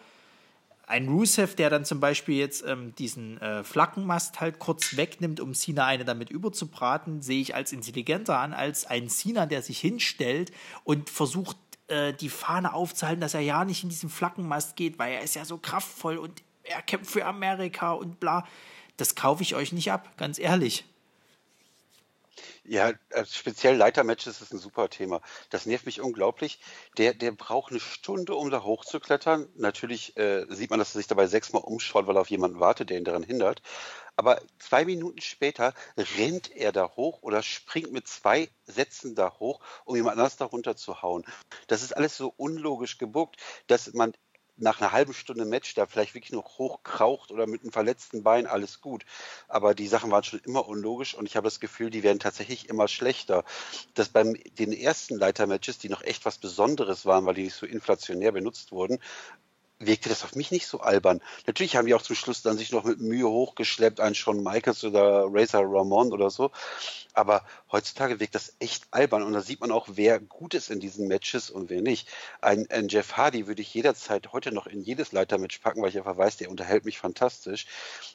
ein 0.87 1.07
Rusev, 1.07 1.55
der 1.55 1.69
dann 1.69 1.85
zum 1.85 1.99
Beispiel 1.99 2.37
jetzt 2.37 2.63
ähm, 2.67 2.93
diesen 2.95 3.41
äh, 3.41 3.63
Flaggenmast 3.63 4.39
halt 4.39 4.59
kurz 4.59 4.97
wegnimmt, 4.97 5.39
um 5.39 5.53
Cena 5.53 5.85
eine 5.85 6.05
damit 6.05 6.29
überzubraten, 6.29 7.21
sehe 7.21 7.41
ich 7.41 7.55
als 7.55 7.71
intelligenter 7.71 8.37
an, 8.37 8.53
als 8.53 8.85
ein 8.85 9.09
Cena, 9.09 9.45
der 9.47 9.61
sich 9.63 9.79
hinstellt 9.79 10.51
und 10.83 11.09
versucht, 11.09 11.57
äh, 11.87 12.13
die 12.13 12.29
Fahne 12.29 12.73
aufzuhalten, 12.73 13.21
dass 13.21 13.33
er 13.33 13.41
ja 13.41 13.65
nicht 13.65 13.83
in 13.83 13.89
diesen 13.89 14.09
Flaggenmast 14.09 14.75
geht, 14.75 14.99
weil 14.99 15.13
er 15.13 15.21
ist 15.21 15.35
ja 15.35 15.45
so 15.45 15.57
kraftvoll 15.57 16.17
und 16.17 16.43
er 16.63 16.81
kämpft 16.81 17.11
für 17.11 17.25
Amerika 17.25 17.91
und 17.91 18.19
bla. 18.19 18.45
Das 18.97 19.15
kaufe 19.15 19.43
ich 19.43 19.55
euch 19.55 19.71
nicht 19.71 19.91
ab, 19.91 20.17
ganz 20.17 20.39
ehrlich. 20.39 20.85
Ja, 22.63 22.91
äh, 23.09 23.25
speziell 23.25 23.75
Leitermatches 23.75 24.41
ist 24.41 24.53
ein 24.53 24.57
super 24.59 24.89
Thema. 24.89 25.21
Das 25.49 25.65
nervt 25.65 25.85
mich 25.85 26.01
unglaublich. 26.01 26.59
Der, 26.97 27.13
der 27.13 27.31
braucht 27.31 27.71
eine 27.71 27.79
Stunde, 27.79 28.35
um 28.35 28.49
da 28.49 28.63
hochzuklettern. 28.63 29.47
Natürlich 29.55 30.17
äh, 30.17 30.45
sieht 30.49 30.69
man, 30.69 30.79
dass 30.79 30.95
er 30.95 30.99
sich 30.99 31.07
dabei 31.07 31.27
sechsmal 31.27 31.61
umschaut, 31.63 32.07
weil 32.07 32.17
er 32.17 32.21
auf 32.21 32.29
jemanden 32.29 32.59
wartet, 32.59 32.89
der 32.89 32.97
ihn 32.97 33.03
daran 33.03 33.23
hindert. 33.23 33.61
Aber 34.15 34.41
zwei 34.59 34.85
Minuten 34.85 35.21
später 35.21 35.73
rennt 36.17 36.55
er 36.55 36.71
da 36.71 36.89
hoch 36.95 37.21
oder 37.21 37.43
springt 37.43 37.91
mit 37.91 38.07
zwei 38.07 38.49
Sätzen 38.63 39.15
da 39.15 39.33
hoch, 39.39 39.59
um 39.83 39.95
jemand 39.95 40.17
anders 40.17 40.37
da 40.37 40.45
runterzuhauen. 40.45 41.25
Das 41.67 41.83
ist 41.83 41.95
alles 41.95 42.15
so 42.15 42.33
unlogisch 42.37 42.97
gebuckt, 42.97 43.37
dass 43.67 43.93
man 43.93 44.13
nach 44.57 44.79
einer 44.79 44.91
halben 44.91 45.13
Stunde 45.13 45.45
Match 45.45 45.73
da 45.73 45.85
vielleicht 45.85 46.13
wirklich 46.13 46.31
noch 46.31 46.57
hochkraucht 46.57 47.31
oder 47.31 47.47
mit 47.47 47.61
einem 47.61 47.71
verletzten 47.71 48.23
Bein, 48.23 48.47
alles 48.47 48.81
gut. 48.81 49.05
Aber 49.47 49.75
die 49.75 49.87
Sachen 49.87 50.11
waren 50.11 50.23
schon 50.23 50.39
immer 50.39 50.67
unlogisch 50.67 51.13
und 51.13 51.25
ich 51.25 51.35
habe 51.35 51.45
das 51.45 51.59
Gefühl, 51.59 51.89
die 51.89 52.03
werden 52.03 52.19
tatsächlich 52.19 52.69
immer 52.69 52.87
schlechter. 52.87 53.43
Dass 53.93 54.09
beim 54.09 54.35
den 54.57 54.71
ersten 54.71 55.17
Leitermatches, 55.17 55.77
die 55.77 55.89
noch 55.89 56.03
echt 56.03 56.25
was 56.25 56.37
Besonderes 56.37 57.05
waren, 57.05 57.25
weil 57.25 57.35
die 57.35 57.43
nicht 57.43 57.55
so 57.55 57.65
inflationär 57.65 58.31
benutzt 58.31 58.71
wurden, 58.71 58.99
wirkte 59.79 60.09
das 60.09 60.23
auf 60.23 60.35
mich 60.35 60.51
nicht 60.51 60.67
so 60.67 60.79
albern. 60.79 61.21
Natürlich 61.47 61.75
haben 61.75 61.85
die 61.85 61.93
auch 61.93 62.01
zum 62.01 62.15
Schluss 62.15 62.41
dann 62.41 62.57
sich 62.57 62.71
noch 62.71 62.83
mit 62.85 62.99
Mühe 62.99 63.27
hochgeschleppt, 63.27 63.99
einen 63.99 64.15
Shawn 64.15 64.41
Michaels 64.41 64.83
oder 64.83 65.25
Razor 65.29 65.65
Ramon 65.65 66.13
oder 66.13 66.29
so. 66.29 66.51
Aber 67.13 67.45
heutzutage 67.71 68.19
wirkt 68.19 68.35
das 68.35 68.55
echt 68.59 68.87
albern 68.91 69.23
und 69.23 69.33
da 69.33 69.41
sieht 69.41 69.61
man 69.61 69.71
auch, 69.71 69.87
wer 69.91 70.19
gut 70.19 70.53
ist 70.53 70.69
in 70.69 70.79
diesen 70.79 71.07
Matches 71.07 71.49
und 71.49 71.69
wer 71.69 71.81
nicht. 71.81 72.09
Ein, 72.41 72.69
ein 72.69 72.89
Jeff 72.89 73.13
Hardy 73.13 73.47
würde 73.47 73.61
ich 73.61 73.73
jederzeit 73.73 74.33
heute 74.33 74.51
noch 74.51 74.67
in 74.67 74.81
jedes 74.81 75.11
Leitermatch 75.13 75.59
packen, 75.59 75.81
weil 75.81 75.89
ich 75.89 75.97
einfach 75.97 76.17
weiß, 76.17 76.37
der 76.37 76.49
unterhält 76.49 76.85
mich 76.85 76.97
fantastisch. 76.99 77.67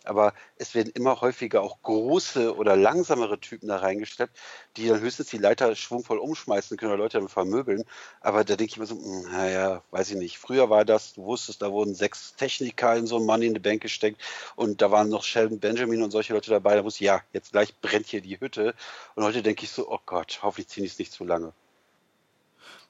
Aber 0.04 0.34
es 0.56 0.74
werden 0.74 0.92
immer 0.94 1.20
häufiger 1.20 1.62
auch 1.62 1.80
große 1.82 2.54
oder 2.54 2.76
langsamere 2.76 3.40
Typen 3.40 3.68
da 3.68 3.78
reingeschleppt, 3.78 4.36
die 4.76 4.88
dann 4.88 5.00
höchstens 5.00 5.28
die 5.28 5.38
Leiter 5.38 5.74
schwungvoll 5.76 6.18
umschmeißen 6.18 6.76
können 6.76 6.92
oder 6.92 7.02
Leute 7.02 7.18
dann 7.18 7.28
vermöbeln. 7.28 7.84
Aber 8.20 8.44
da 8.44 8.56
denke 8.56 8.72
ich 8.72 8.78
mir 8.78 8.86
so, 8.86 8.96
hm, 8.96 9.30
naja, 9.32 9.82
weiß 9.90 10.10
ich 10.10 10.16
nicht. 10.16 10.38
Früher 10.38 10.68
war 10.70 10.84
das, 10.84 11.14
du 11.14 11.24
wusstest, 11.24 11.49
da 11.58 11.70
wurden 11.70 11.94
sechs 11.94 12.34
Techniker 12.36 12.96
in 12.96 13.06
so 13.06 13.16
ein 13.16 13.26
Money 13.26 13.46
in 13.46 13.54
the 13.54 13.60
Bank 13.60 13.82
gesteckt 13.82 14.20
und 14.56 14.80
da 14.82 14.90
waren 14.90 15.08
noch 15.08 15.24
Sheldon 15.24 15.58
Benjamin 15.58 16.02
und 16.02 16.10
solche 16.10 16.32
Leute 16.32 16.50
dabei. 16.50 16.76
Da 16.76 16.84
wusste 16.84 17.04
ich, 17.04 17.06
ja, 17.06 17.22
jetzt 17.32 17.52
gleich 17.52 17.74
brennt 17.80 18.06
hier 18.06 18.20
die 18.20 18.40
Hütte. 18.40 18.74
Und 19.14 19.24
heute 19.24 19.42
denke 19.42 19.64
ich 19.64 19.70
so, 19.70 19.90
oh 19.90 19.98
Gott, 20.06 20.40
hoffentlich 20.42 20.68
ziehen 20.68 20.82
die 20.82 20.88
es 20.88 20.98
nicht 20.98 21.12
zu 21.12 21.24
lange. 21.24 21.52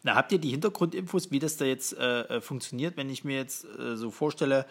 Na, 0.03 0.15
habt 0.15 0.33
ihr 0.33 0.39
die 0.39 0.51
Hintergrundinfos, 0.51 1.31
wie 1.31 1.39
das 1.39 1.57
da 1.57 1.67
jetzt 1.67 1.93
äh, 1.93 2.23
äh 2.23 2.41
funktioniert, 2.41 2.97
wenn 2.97 3.11
ich 3.11 3.25
mir 3.25 3.37
jetzt 3.37 3.65
äh, 3.65 3.97
so 3.97 4.11
vorstelle, 4.11 4.67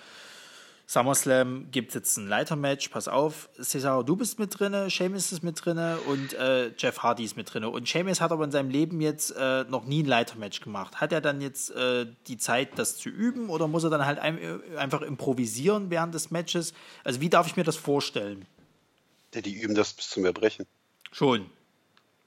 SummerSlam 0.90 1.70
gibt 1.70 1.90
es 1.90 1.94
jetzt 1.94 2.18
ein 2.18 2.26
Leitermatch, 2.26 2.90
pass 2.90 3.08
auf, 3.08 3.48
Cesaro, 3.62 4.02
du 4.02 4.16
bist 4.16 4.40
mit 4.40 4.60
drin, 4.60 4.90
Seamus 4.90 5.32
ist 5.32 5.44
mit 5.44 5.64
drin 5.64 5.78
und 6.08 6.34
äh, 6.34 6.72
Jeff 6.80 7.04
Hardy 7.04 7.24
ist 7.24 7.38
mit 7.38 7.54
drin. 7.54 7.64
Und 7.64 7.88
Seamus 7.88 8.22
hat 8.22 8.32
aber 8.32 8.44
in 8.44 8.50
seinem 8.50 8.72
Leben 8.72 9.00
jetzt 9.00 9.30
äh, 9.38 9.66
noch 9.66 9.86
nie 9.86 10.02
ein 10.02 10.08
Leitermatch 10.08 10.62
gemacht. 10.62 11.00
Hat 11.00 11.14
er 11.14 11.22
dann 11.22 11.42
jetzt 11.42 11.70
äh, 11.76 12.08
die 12.26 12.38
Zeit, 12.38 12.80
das 12.80 12.98
zu 12.98 13.10
üben 13.10 13.50
oder 13.50 13.68
muss 13.68 13.84
er 13.84 13.92
dann 13.92 14.04
halt 14.04 14.18
ein, 14.18 14.40
äh, 14.40 14.78
einfach 14.78 15.04
improvisieren 15.04 15.92
während 15.92 16.16
des 16.16 16.32
Matches? 16.32 16.74
Also 17.04 17.22
wie 17.22 17.30
darf 17.30 17.46
ich 17.46 17.56
mir 17.56 17.64
das 17.64 17.76
vorstellen? 17.76 18.48
Die 19.36 19.62
üben 19.62 19.76
das 19.76 19.94
bis 19.94 20.10
zum 20.10 20.26
Erbrechen. 20.26 20.66
Schon. 21.12 21.52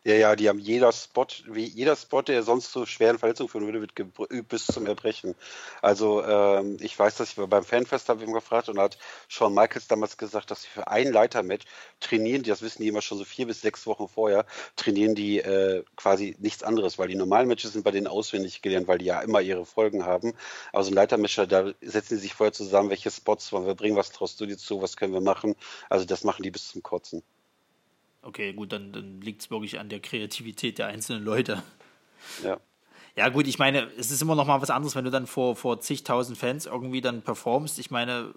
Ja, 0.04 0.14
ja, 0.14 0.34
die 0.34 0.48
haben 0.48 0.58
jeder 0.58 0.90
Spot, 0.90 1.26
wie 1.46 1.64
jeder 1.64 1.94
Spot, 1.94 2.22
der 2.22 2.42
sonst 2.42 2.72
zu 2.72 2.86
schweren 2.86 3.18
Verletzungen 3.20 3.48
führen 3.48 3.66
würde, 3.66 3.80
wird 3.80 3.94
geübt 3.94 4.48
bis 4.48 4.66
zum 4.66 4.84
Erbrechen. 4.86 5.36
Also 5.80 6.24
ähm, 6.24 6.76
ich 6.80 6.98
weiß, 6.98 7.16
dass 7.16 7.28
ich 7.30 7.36
beim 7.36 7.62
Fanfest 7.62 8.08
habe 8.08 8.24
ich 8.24 8.32
gefragt 8.32 8.68
und 8.68 8.80
hat 8.80 8.98
Shawn 9.28 9.54
Michaels 9.54 9.86
damals 9.86 10.16
gesagt, 10.16 10.50
dass 10.50 10.62
sie 10.62 10.68
für 10.68 10.88
ein 10.88 11.12
Leitermatch 11.12 11.66
trainieren, 12.00 12.42
das 12.42 12.62
wissen 12.62 12.82
die 12.82 12.88
immer 12.88 13.00
schon 13.00 13.16
so 13.16 13.24
vier 13.24 13.46
bis 13.46 13.60
sechs 13.60 13.86
Wochen 13.86 14.08
vorher, 14.08 14.44
trainieren 14.74 15.14
die 15.14 15.38
äh, 15.38 15.84
quasi 15.94 16.34
nichts 16.40 16.64
anderes, 16.64 16.98
weil 16.98 17.06
die 17.06 17.14
normalen 17.14 17.46
Matches 17.46 17.72
sind 17.72 17.84
bei 17.84 17.92
denen 17.92 18.08
auswendig 18.08 18.60
gelernt, 18.60 18.88
weil 18.88 18.98
die 18.98 19.04
ja 19.04 19.20
immer 19.20 19.40
ihre 19.40 19.64
Folgen 19.64 20.04
haben. 20.04 20.34
Also 20.72 20.90
ein 20.90 20.94
Leitermatch, 20.94 21.36
da 21.48 21.72
setzen 21.80 22.16
sie 22.16 22.22
sich 22.22 22.34
vorher 22.34 22.52
zusammen, 22.52 22.90
welche 22.90 23.10
Spots 23.12 23.52
wollen 23.52 23.66
wir 23.66 23.76
bringen, 23.76 23.96
was 23.96 24.10
traust 24.10 24.40
du 24.40 24.46
dir 24.46 24.58
zu, 24.58 24.82
was 24.82 24.96
können 24.96 25.12
wir 25.14 25.20
machen. 25.20 25.54
Also 25.88 26.04
das 26.06 26.24
machen 26.24 26.42
die 26.42 26.50
bis 26.50 26.70
zum 26.70 26.82
Kotzen. 26.82 27.22
Okay, 28.22 28.52
gut, 28.52 28.72
dann, 28.72 28.92
dann 28.92 29.20
liegt 29.20 29.42
es 29.42 29.50
wirklich 29.50 29.78
an 29.78 29.88
der 29.88 30.00
Kreativität 30.00 30.78
der 30.78 30.86
einzelnen 30.86 31.24
Leute. 31.24 31.62
Ja. 32.42 32.58
Ja, 33.14 33.28
gut, 33.28 33.46
ich 33.46 33.58
meine, 33.58 33.90
es 33.98 34.10
ist 34.10 34.22
immer 34.22 34.34
noch 34.34 34.46
mal 34.46 34.62
was 34.62 34.70
anderes, 34.70 34.96
wenn 34.96 35.04
du 35.04 35.10
dann 35.10 35.26
vor, 35.26 35.54
vor 35.54 35.80
zigtausend 35.80 36.38
Fans 36.38 36.64
irgendwie 36.64 37.02
dann 37.02 37.20
performst. 37.20 37.78
Ich 37.78 37.90
meine, 37.90 38.32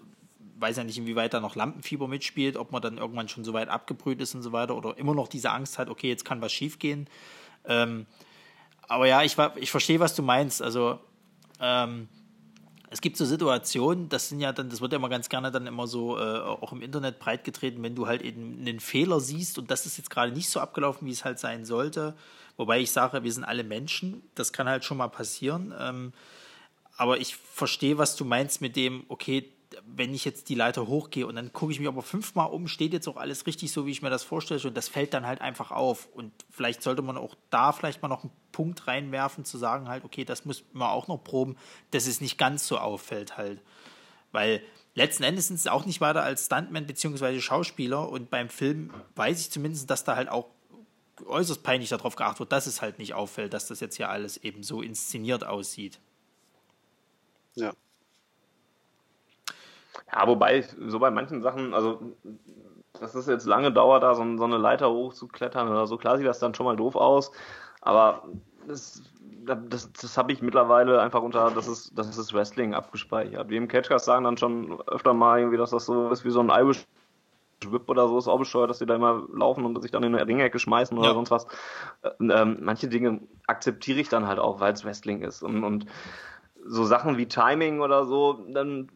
weiß 0.58 0.76
ja 0.76 0.84
nicht, 0.84 0.98
inwieweit 0.98 1.32
da 1.32 1.40
noch 1.40 1.56
Lampenfieber 1.56 2.08
mitspielt, 2.08 2.56
ob 2.56 2.72
man 2.72 2.82
dann 2.82 2.98
irgendwann 2.98 3.28
schon 3.28 3.44
so 3.44 3.52
weit 3.52 3.68
abgebrüht 3.68 4.20
ist 4.20 4.34
und 4.34 4.42
so 4.42 4.52
weiter 4.52 4.76
oder 4.76 4.98
immer 4.98 5.14
noch 5.14 5.28
diese 5.28 5.50
Angst 5.50 5.78
hat, 5.78 5.88
okay, 5.88 6.08
jetzt 6.08 6.24
kann 6.24 6.42
was 6.42 6.52
schiefgehen. 6.52 7.08
Ähm, 7.64 8.06
aber 8.88 9.06
ja, 9.06 9.22
ich, 9.22 9.36
ich 9.56 9.70
verstehe, 9.70 10.00
was 10.00 10.14
du 10.14 10.22
meinst. 10.22 10.60
Also, 10.62 10.98
ähm, 11.60 12.08
es 12.90 13.00
gibt 13.00 13.16
so 13.16 13.24
Situationen, 13.24 14.08
das 14.08 14.28
sind 14.28 14.40
ja 14.40 14.52
dann, 14.52 14.70
das 14.70 14.80
wird 14.80 14.92
ja 14.92 14.98
immer 14.98 15.08
ganz 15.08 15.28
gerne 15.28 15.50
dann 15.50 15.66
immer 15.66 15.86
so 15.86 16.18
äh, 16.18 16.38
auch 16.38 16.72
im 16.72 16.82
Internet 16.82 17.18
breitgetreten, 17.18 17.82
wenn 17.82 17.94
du 17.94 18.06
halt 18.06 18.22
eben 18.22 18.58
einen 18.60 18.80
Fehler 18.80 19.20
siehst 19.20 19.58
und 19.58 19.70
das 19.70 19.86
ist 19.86 19.96
jetzt 19.98 20.10
gerade 20.10 20.32
nicht 20.32 20.48
so 20.48 20.60
abgelaufen, 20.60 21.06
wie 21.06 21.12
es 21.12 21.24
halt 21.24 21.38
sein 21.38 21.64
sollte. 21.64 22.14
Wobei 22.56 22.80
ich 22.80 22.90
sage, 22.90 23.22
wir 23.22 23.32
sind 23.32 23.44
alle 23.44 23.64
Menschen, 23.64 24.22
das 24.34 24.52
kann 24.52 24.68
halt 24.68 24.84
schon 24.84 24.96
mal 24.96 25.08
passieren. 25.08 25.74
Ähm, 25.78 26.12
aber 26.96 27.18
ich 27.18 27.36
verstehe, 27.36 27.98
was 27.98 28.16
du 28.16 28.24
meinst 28.24 28.60
mit 28.60 28.76
dem, 28.76 29.04
okay, 29.08 29.50
wenn 29.84 30.14
ich 30.14 30.24
jetzt 30.24 30.48
die 30.48 30.54
Leiter 30.54 30.86
hochgehe 30.86 31.26
und 31.26 31.36
dann 31.36 31.52
gucke 31.52 31.72
ich 31.72 31.78
mich 31.78 31.88
aber 31.88 32.02
fünfmal 32.02 32.50
um, 32.50 32.68
steht 32.68 32.92
jetzt 32.92 33.08
auch 33.08 33.16
alles 33.16 33.46
richtig 33.46 33.72
so, 33.72 33.86
wie 33.86 33.90
ich 33.90 34.02
mir 34.02 34.10
das 34.10 34.22
vorstelle 34.22 34.60
und 34.64 34.76
das 34.76 34.88
fällt 34.88 35.14
dann 35.14 35.26
halt 35.26 35.40
einfach 35.40 35.70
auf. 35.70 36.08
Und 36.14 36.32
vielleicht 36.50 36.82
sollte 36.82 37.02
man 37.02 37.16
auch 37.16 37.34
da 37.50 37.72
vielleicht 37.72 38.02
mal 38.02 38.08
noch 38.08 38.22
einen 38.22 38.32
Punkt 38.52 38.86
reinwerfen, 38.86 39.44
zu 39.44 39.58
sagen 39.58 39.88
halt, 39.88 40.04
okay, 40.04 40.24
das 40.24 40.44
muss 40.44 40.64
man 40.72 40.88
auch 40.88 41.08
noch 41.08 41.22
proben, 41.22 41.56
dass 41.90 42.06
es 42.06 42.20
nicht 42.20 42.38
ganz 42.38 42.66
so 42.66 42.78
auffällt 42.78 43.36
halt. 43.36 43.60
Weil 44.32 44.62
letzten 44.94 45.22
Endes 45.22 45.48
sind 45.48 45.56
es 45.56 45.66
auch 45.66 45.84
nicht 45.84 46.00
weiter 46.00 46.22
als 46.22 46.46
Stuntman 46.46 46.86
bzw. 46.86 47.40
Schauspieler 47.40 48.08
und 48.08 48.30
beim 48.30 48.48
Film 48.48 48.92
weiß 49.16 49.40
ich 49.40 49.50
zumindest, 49.50 49.90
dass 49.90 50.04
da 50.04 50.16
halt 50.16 50.28
auch 50.28 50.46
äußerst 51.24 51.62
peinlich 51.62 51.88
darauf 51.88 52.16
geachtet 52.16 52.40
wird, 52.40 52.52
dass 52.52 52.66
es 52.66 52.82
halt 52.82 52.98
nicht 52.98 53.14
auffällt, 53.14 53.54
dass 53.54 53.66
das 53.66 53.80
jetzt 53.80 53.96
hier 53.96 54.10
alles 54.10 54.36
eben 54.36 54.62
so 54.62 54.82
inszeniert 54.82 55.44
aussieht. 55.44 55.98
Ja. 57.54 57.72
Ja, 60.12 60.26
wobei, 60.26 60.62
so 60.62 60.98
bei 60.98 61.10
manchen 61.10 61.42
Sachen, 61.42 61.74
also 61.74 62.00
dass 63.00 63.14
es 63.14 63.26
jetzt 63.26 63.46
lange 63.46 63.72
dauert, 63.72 64.02
da 64.02 64.14
so, 64.14 64.36
so 64.36 64.44
eine 64.44 64.56
Leiter 64.56 64.90
hochzuklettern 64.90 65.68
oder 65.68 65.86
so, 65.86 65.96
klar 65.96 66.16
sieht 66.16 66.26
das 66.26 66.38
dann 66.38 66.54
schon 66.54 66.66
mal 66.66 66.76
doof 66.76 66.96
aus, 66.96 67.32
aber 67.80 68.22
das, 68.66 69.02
das, 69.44 69.92
das 69.92 70.18
habe 70.18 70.32
ich 70.32 70.42
mittlerweile 70.42 71.00
einfach 71.00 71.22
unter, 71.22 71.50
das 71.50 71.68
ist, 71.68 71.92
das 71.96 72.16
ist 72.16 72.32
Wrestling 72.32 72.74
abgespeichert. 72.74 73.48
Wir 73.48 73.58
im 73.58 73.68
Catchcast 73.68 74.04
sagen 74.04 74.24
dann 74.24 74.36
schon 74.36 74.80
öfter 74.86 75.14
mal 75.14 75.38
irgendwie, 75.38 75.58
dass 75.58 75.70
das 75.70 75.86
so 75.86 76.10
ist 76.10 76.24
wie 76.24 76.30
so 76.30 76.40
ein 76.40 76.50
Irish 76.50 76.86
Whip 77.64 77.88
oder 77.88 78.06
so, 78.06 78.18
ist 78.18 78.28
auch 78.28 78.38
bescheuert, 78.38 78.70
dass 78.70 78.78
die 78.78 78.86
da 78.86 78.96
immer 78.96 79.26
laufen 79.32 79.64
und 79.64 79.80
sich 79.80 79.90
dann 79.90 80.02
in 80.02 80.14
eine 80.14 80.26
Ringecke 80.26 80.58
schmeißen 80.58 80.96
oder 80.96 81.08
ja. 81.08 81.14
sonst 81.14 81.30
was. 81.30 81.46
Ähm, 82.20 82.58
manche 82.60 82.88
Dinge 82.88 83.20
akzeptiere 83.46 83.98
ich 83.98 84.08
dann 84.08 84.26
halt 84.26 84.38
auch, 84.38 84.60
weil 84.60 84.74
es 84.74 84.84
Wrestling 84.84 85.22
ist 85.22 85.42
und, 85.42 85.64
und 85.64 85.86
so 86.68 86.84
Sachen 86.84 87.16
wie 87.16 87.26
Timing 87.26 87.80
oder 87.80 88.04
so, 88.06 88.44
dann 88.48 88.88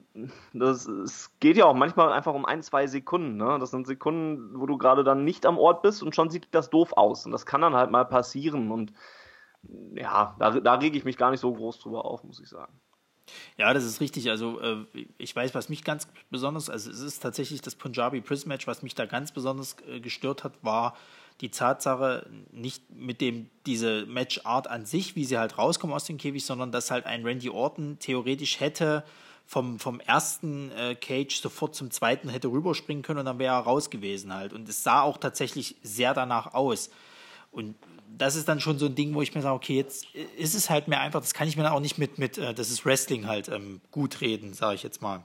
das 0.52 0.86
es 0.86 1.30
geht 1.38 1.56
ja 1.56 1.66
auch 1.66 1.74
manchmal 1.74 2.12
einfach 2.12 2.34
um 2.34 2.44
ein, 2.44 2.62
zwei 2.62 2.86
Sekunden. 2.86 3.36
Ne? 3.36 3.58
Das 3.60 3.70
sind 3.70 3.86
Sekunden, 3.86 4.58
wo 4.58 4.66
du 4.66 4.76
gerade 4.76 5.04
dann 5.04 5.24
nicht 5.24 5.46
am 5.46 5.58
Ort 5.58 5.82
bist 5.82 6.02
und 6.02 6.14
schon 6.14 6.30
sieht 6.30 6.48
das 6.50 6.70
doof 6.70 6.92
aus. 6.94 7.26
Und 7.26 7.32
das 7.32 7.46
kann 7.46 7.60
dann 7.60 7.74
halt 7.74 7.90
mal 7.90 8.04
passieren. 8.04 8.70
Und 8.70 8.92
ja, 9.94 10.34
da, 10.38 10.58
da 10.58 10.74
rege 10.74 10.98
ich 10.98 11.04
mich 11.04 11.16
gar 11.16 11.30
nicht 11.30 11.40
so 11.40 11.52
groß 11.52 11.78
drüber 11.78 12.04
auf, 12.04 12.24
muss 12.24 12.40
ich 12.40 12.48
sagen. 12.48 12.72
Ja, 13.56 13.72
das 13.72 13.84
ist 13.84 14.00
richtig. 14.00 14.28
Also 14.30 14.60
äh, 14.60 14.84
ich 15.18 15.34
weiß, 15.34 15.54
was 15.54 15.68
mich 15.68 15.84
ganz 15.84 16.08
besonders, 16.30 16.68
also 16.68 16.90
es 16.90 17.00
ist 17.00 17.20
tatsächlich 17.20 17.60
das 17.60 17.76
Punjabi 17.76 18.20
Prism 18.20 18.48
Match, 18.48 18.66
was 18.66 18.82
mich 18.82 18.96
da 18.96 19.06
ganz 19.06 19.32
besonders 19.32 19.76
äh, 19.86 20.00
gestört 20.00 20.42
hat, 20.42 20.52
war 20.62 20.96
die 21.40 21.50
Tatsache 21.50 22.26
nicht 22.52 22.90
mit 22.94 23.20
dem 23.20 23.48
diese 23.66 24.06
Matchart 24.06 24.68
an 24.68 24.84
sich, 24.84 25.16
wie 25.16 25.24
sie 25.24 25.38
halt 25.38 25.56
rauskommen 25.58 25.94
aus 25.94 26.04
dem 26.04 26.18
Käfig, 26.18 26.44
sondern 26.44 26.72
dass 26.72 26.90
halt 26.90 27.06
ein 27.06 27.24
Randy 27.24 27.50
Orton 27.50 27.98
theoretisch 27.98 28.60
hätte 28.60 29.04
vom, 29.46 29.78
vom 29.78 30.00
ersten 30.00 30.70
äh, 30.72 30.94
Cage 30.94 31.40
sofort 31.40 31.74
zum 31.74 31.90
zweiten 31.90 32.28
hätte 32.28 32.48
rüberspringen 32.48 33.02
können 33.02 33.20
und 33.20 33.24
dann 33.24 33.38
wäre 33.38 33.56
er 33.56 33.60
raus 33.60 33.90
gewesen 33.90 34.32
halt. 34.32 34.52
Und 34.52 34.68
es 34.68 34.84
sah 34.84 35.02
auch 35.02 35.18
tatsächlich 35.18 35.76
sehr 35.82 36.14
danach 36.14 36.54
aus. 36.54 36.90
Und 37.50 37.74
das 38.16 38.36
ist 38.36 38.48
dann 38.48 38.60
schon 38.60 38.78
so 38.78 38.86
ein 38.86 38.94
Ding, 38.94 39.14
wo 39.14 39.22
ich 39.22 39.34
mir 39.34 39.42
sage, 39.42 39.54
okay, 39.54 39.76
jetzt 39.76 40.06
ist 40.36 40.54
es 40.54 40.70
halt 40.70 40.88
mehr 40.88 41.00
einfach, 41.00 41.20
das 41.20 41.34
kann 41.34 41.48
ich 41.48 41.56
mir 41.56 41.72
auch 41.72 41.80
nicht 41.80 41.98
mit, 41.98 42.18
mit 42.18 42.38
äh, 42.38 42.54
das 42.54 42.70
ist 42.70 42.84
Wrestling 42.84 43.26
halt 43.26 43.48
ähm, 43.48 43.80
gut 43.90 44.20
reden, 44.20 44.52
sage 44.52 44.74
ich 44.74 44.82
jetzt 44.82 45.02
mal. 45.02 45.24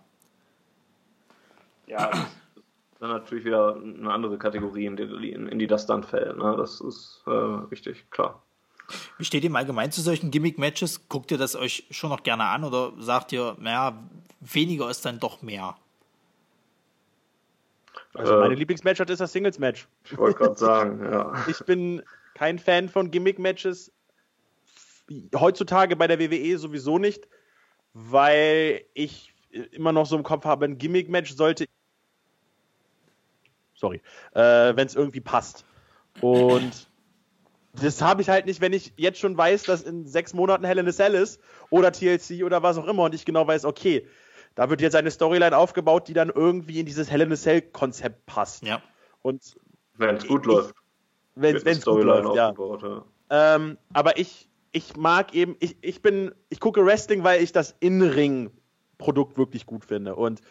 Ja, 1.87 2.27
dann 3.07 3.17
natürlich 3.17 3.45
wieder 3.45 3.75
eine 3.75 4.11
andere 4.11 4.37
Kategorie, 4.37 4.85
in 4.85 4.95
die, 4.95 5.31
in 5.31 5.59
die 5.59 5.67
das 5.67 5.85
dann 5.85 6.03
fällt. 6.03 6.37
Ne? 6.37 6.55
Das 6.57 6.81
ist 6.81 7.23
äh, 7.27 7.29
richtig, 7.29 8.09
klar. 8.11 8.41
Wie 9.17 9.25
steht 9.25 9.43
ihr 9.43 9.49
im 9.49 9.55
Allgemeinen 9.55 9.91
zu 9.91 10.01
solchen 10.01 10.31
Gimmick-Matches? 10.31 11.07
Guckt 11.09 11.31
ihr 11.31 11.37
das 11.37 11.55
euch 11.55 11.87
schon 11.89 12.09
noch 12.09 12.23
gerne 12.23 12.45
an 12.45 12.63
oder 12.63 12.93
sagt 12.99 13.31
ihr, 13.31 13.55
naja, 13.59 14.03
weniger 14.41 14.89
ist 14.89 15.05
dann 15.05 15.19
doch 15.19 15.41
mehr? 15.41 15.75
Also 18.13 18.37
meine 18.37 18.53
äh, 18.53 18.57
Lieblingsmatch 18.57 18.99
ist 18.99 19.19
das 19.19 19.31
Singles-Match. 19.31 19.87
Ich 20.05 20.17
wollte 20.17 20.37
gerade 20.37 20.55
sagen, 20.55 21.03
ja. 21.11 21.33
Ich 21.47 21.59
bin 21.65 22.01
kein 22.33 22.59
Fan 22.59 22.89
von 22.89 23.11
Gimmick-Matches. 23.11 23.91
Heutzutage 25.35 25.95
bei 25.95 26.07
der 26.07 26.19
WWE 26.19 26.57
sowieso 26.57 26.97
nicht, 26.97 27.27
weil 27.93 28.83
ich 28.93 29.33
immer 29.71 29.91
noch 29.91 30.05
so 30.05 30.15
im 30.15 30.23
Kopf 30.23 30.45
habe, 30.45 30.65
ein 30.65 30.77
Gimmick-Match 30.77 31.33
sollte. 31.33 31.65
Sorry. 33.75 34.01
Äh, 34.33 34.75
wenn 34.75 34.87
es 34.87 34.95
irgendwie 34.95 35.21
passt. 35.21 35.65
Und 36.21 36.87
das 37.81 38.01
habe 38.01 38.21
ich 38.21 38.29
halt 38.29 38.45
nicht, 38.45 38.61
wenn 38.61 38.73
ich 38.73 38.93
jetzt 38.97 39.19
schon 39.19 39.37
weiß, 39.37 39.63
dass 39.63 39.83
in 39.83 40.07
sechs 40.07 40.33
Monaten 40.33 40.63
Hell 40.65 40.77
in 40.77 40.87
a 40.87 40.91
Cell 40.91 41.13
ist 41.13 41.41
oder 41.69 41.91
TLC 41.91 42.43
oder 42.43 42.63
was 42.63 42.77
auch 42.77 42.87
immer 42.87 43.03
und 43.03 43.13
ich 43.13 43.25
genau 43.25 43.45
weiß, 43.45 43.65
okay, 43.65 44.07
da 44.55 44.69
wird 44.69 44.81
jetzt 44.81 44.95
eine 44.95 45.11
Storyline 45.11 45.55
aufgebaut, 45.55 46.07
die 46.07 46.13
dann 46.13 46.29
irgendwie 46.29 46.79
in 46.79 46.85
dieses 46.85 47.11
Hell 47.11 47.21
in 47.21 47.31
a 47.31 47.35
Cell 47.35 47.61
Konzept 47.61 48.25
passt. 48.25 48.63
Ja. 48.63 48.81
Und 49.21 49.55
wenn 49.97 50.15
es 50.15 50.27
gut 50.27 50.45
läuft. 50.45 50.75
Wenn 51.35 51.55
es 51.55 51.85
gut 51.85 52.03
läuft, 52.03 52.35
ja. 52.35 52.53
ja. 52.57 53.05
Ähm, 53.29 53.77
aber 53.91 54.17
ich, 54.17 54.49
ich 54.71 54.95
mag 54.95 55.33
eben, 55.33 55.57
ich, 55.59 55.77
ich 55.81 56.01
bin, 56.01 56.33
ich 56.49 56.59
gucke 56.61 56.85
Wrestling, 56.85 57.23
weil 57.23 57.43
ich 57.43 57.51
das 57.51 57.75
In-Ring-Produkt 57.79 59.37
wirklich 59.37 59.65
gut 59.65 59.83
finde. 59.83 60.15
Und 60.15 60.41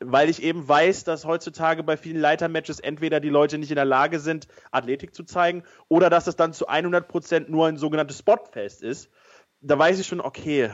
weil 0.00 0.30
ich 0.30 0.42
eben 0.42 0.66
weiß, 0.66 1.04
dass 1.04 1.24
heutzutage 1.24 1.82
bei 1.82 1.96
vielen 1.96 2.20
Leitermatches 2.20 2.80
entweder 2.80 3.20
die 3.20 3.28
Leute 3.28 3.58
nicht 3.58 3.70
in 3.70 3.76
der 3.76 3.84
Lage 3.84 4.18
sind, 4.18 4.48
Athletik 4.70 5.14
zu 5.14 5.24
zeigen, 5.24 5.62
oder 5.88 6.10
dass 6.10 6.26
es 6.26 6.36
dann 6.36 6.52
zu 6.52 6.68
100% 6.68 7.50
nur 7.50 7.66
ein 7.66 7.76
sogenanntes 7.76 8.18
Spotfest 8.18 8.82
ist. 8.82 9.10
Da 9.60 9.78
weiß 9.78 9.98
ich 9.98 10.06
schon, 10.06 10.20
okay, 10.20 10.70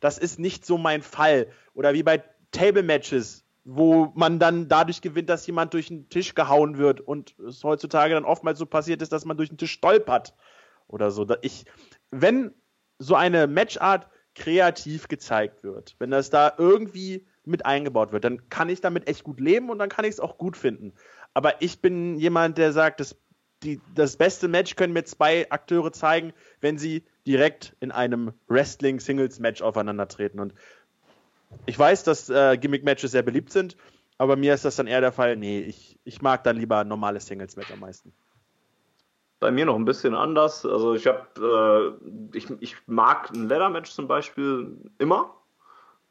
das 0.00 0.18
ist 0.18 0.38
nicht 0.38 0.64
so 0.64 0.78
mein 0.78 1.02
Fall. 1.02 1.48
Oder 1.74 1.92
wie 1.92 2.02
bei 2.02 2.24
Table 2.50 2.82
Matches, 2.82 3.44
wo 3.64 4.12
man 4.14 4.38
dann 4.38 4.68
dadurch 4.68 5.02
gewinnt, 5.02 5.28
dass 5.28 5.46
jemand 5.46 5.74
durch 5.74 5.88
den 5.88 6.08
Tisch 6.08 6.34
gehauen 6.34 6.78
wird 6.78 7.00
und 7.00 7.38
es 7.40 7.62
heutzutage 7.62 8.14
dann 8.14 8.24
oftmals 8.24 8.58
so 8.58 8.64
passiert 8.64 9.02
ist, 9.02 9.12
dass 9.12 9.24
man 9.24 9.36
durch 9.36 9.50
den 9.50 9.58
Tisch 9.58 9.72
stolpert 9.72 10.34
oder 10.88 11.10
so. 11.10 11.26
Ich, 11.42 11.66
wenn 12.10 12.54
so 12.98 13.14
eine 13.16 13.46
Matchart 13.46 14.08
kreativ 14.34 15.08
gezeigt 15.08 15.62
wird, 15.62 15.96
wenn 15.98 16.10
das 16.10 16.30
da 16.30 16.54
irgendwie 16.56 17.26
mit 17.46 17.64
eingebaut 17.64 18.12
wird, 18.12 18.24
dann 18.24 18.48
kann 18.50 18.68
ich 18.68 18.80
damit 18.80 19.08
echt 19.08 19.24
gut 19.24 19.40
leben 19.40 19.70
und 19.70 19.78
dann 19.78 19.88
kann 19.88 20.04
ich 20.04 20.12
es 20.12 20.20
auch 20.20 20.36
gut 20.36 20.56
finden. 20.56 20.92
Aber 21.32 21.62
ich 21.62 21.80
bin 21.80 22.18
jemand, 22.18 22.58
der 22.58 22.72
sagt, 22.72 23.00
das, 23.00 23.16
die, 23.62 23.80
das 23.94 24.16
beste 24.16 24.48
Match 24.48 24.76
können 24.76 24.92
mir 24.92 25.04
zwei 25.04 25.50
Akteure 25.50 25.92
zeigen, 25.92 26.32
wenn 26.60 26.78
sie 26.78 27.04
direkt 27.26 27.76
in 27.80 27.92
einem 27.92 28.32
Wrestling-Singles-Match 28.48 29.62
aufeinandertreten. 29.62 30.40
Und 30.40 30.54
ich 31.66 31.78
weiß, 31.78 32.04
dass 32.04 32.28
äh, 32.28 32.56
Gimmick-Matches 32.58 33.12
sehr 33.12 33.22
beliebt 33.22 33.52
sind, 33.52 33.76
aber 34.18 34.36
mir 34.36 34.54
ist 34.54 34.64
das 34.64 34.76
dann 34.76 34.86
eher 34.86 35.00
der 35.00 35.12
Fall, 35.12 35.36
nee, 35.36 35.60
ich, 35.60 35.98
ich 36.04 36.22
mag 36.22 36.42
dann 36.44 36.56
lieber 36.56 36.84
normales 36.84 37.26
Singles-Match 37.26 37.70
am 37.70 37.80
meisten. 37.80 38.12
Bei 39.38 39.50
mir 39.50 39.66
noch 39.66 39.76
ein 39.76 39.84
bisschen 39.84 40.14
anders. 40.14 40.64
Also 40.64 40.94
ich 40.94 41.06
habe, 41.06 41.98
äh, 42.32 42.36
ich, 42.36 42.50
ich 42.60 42.76
mag 42.86 43.30
ein 43.30 43.48
Leather-Match 43.48 43.90
zum 43.90 44.08
Beispiel 44.08 44.78
immer 44.98 45.34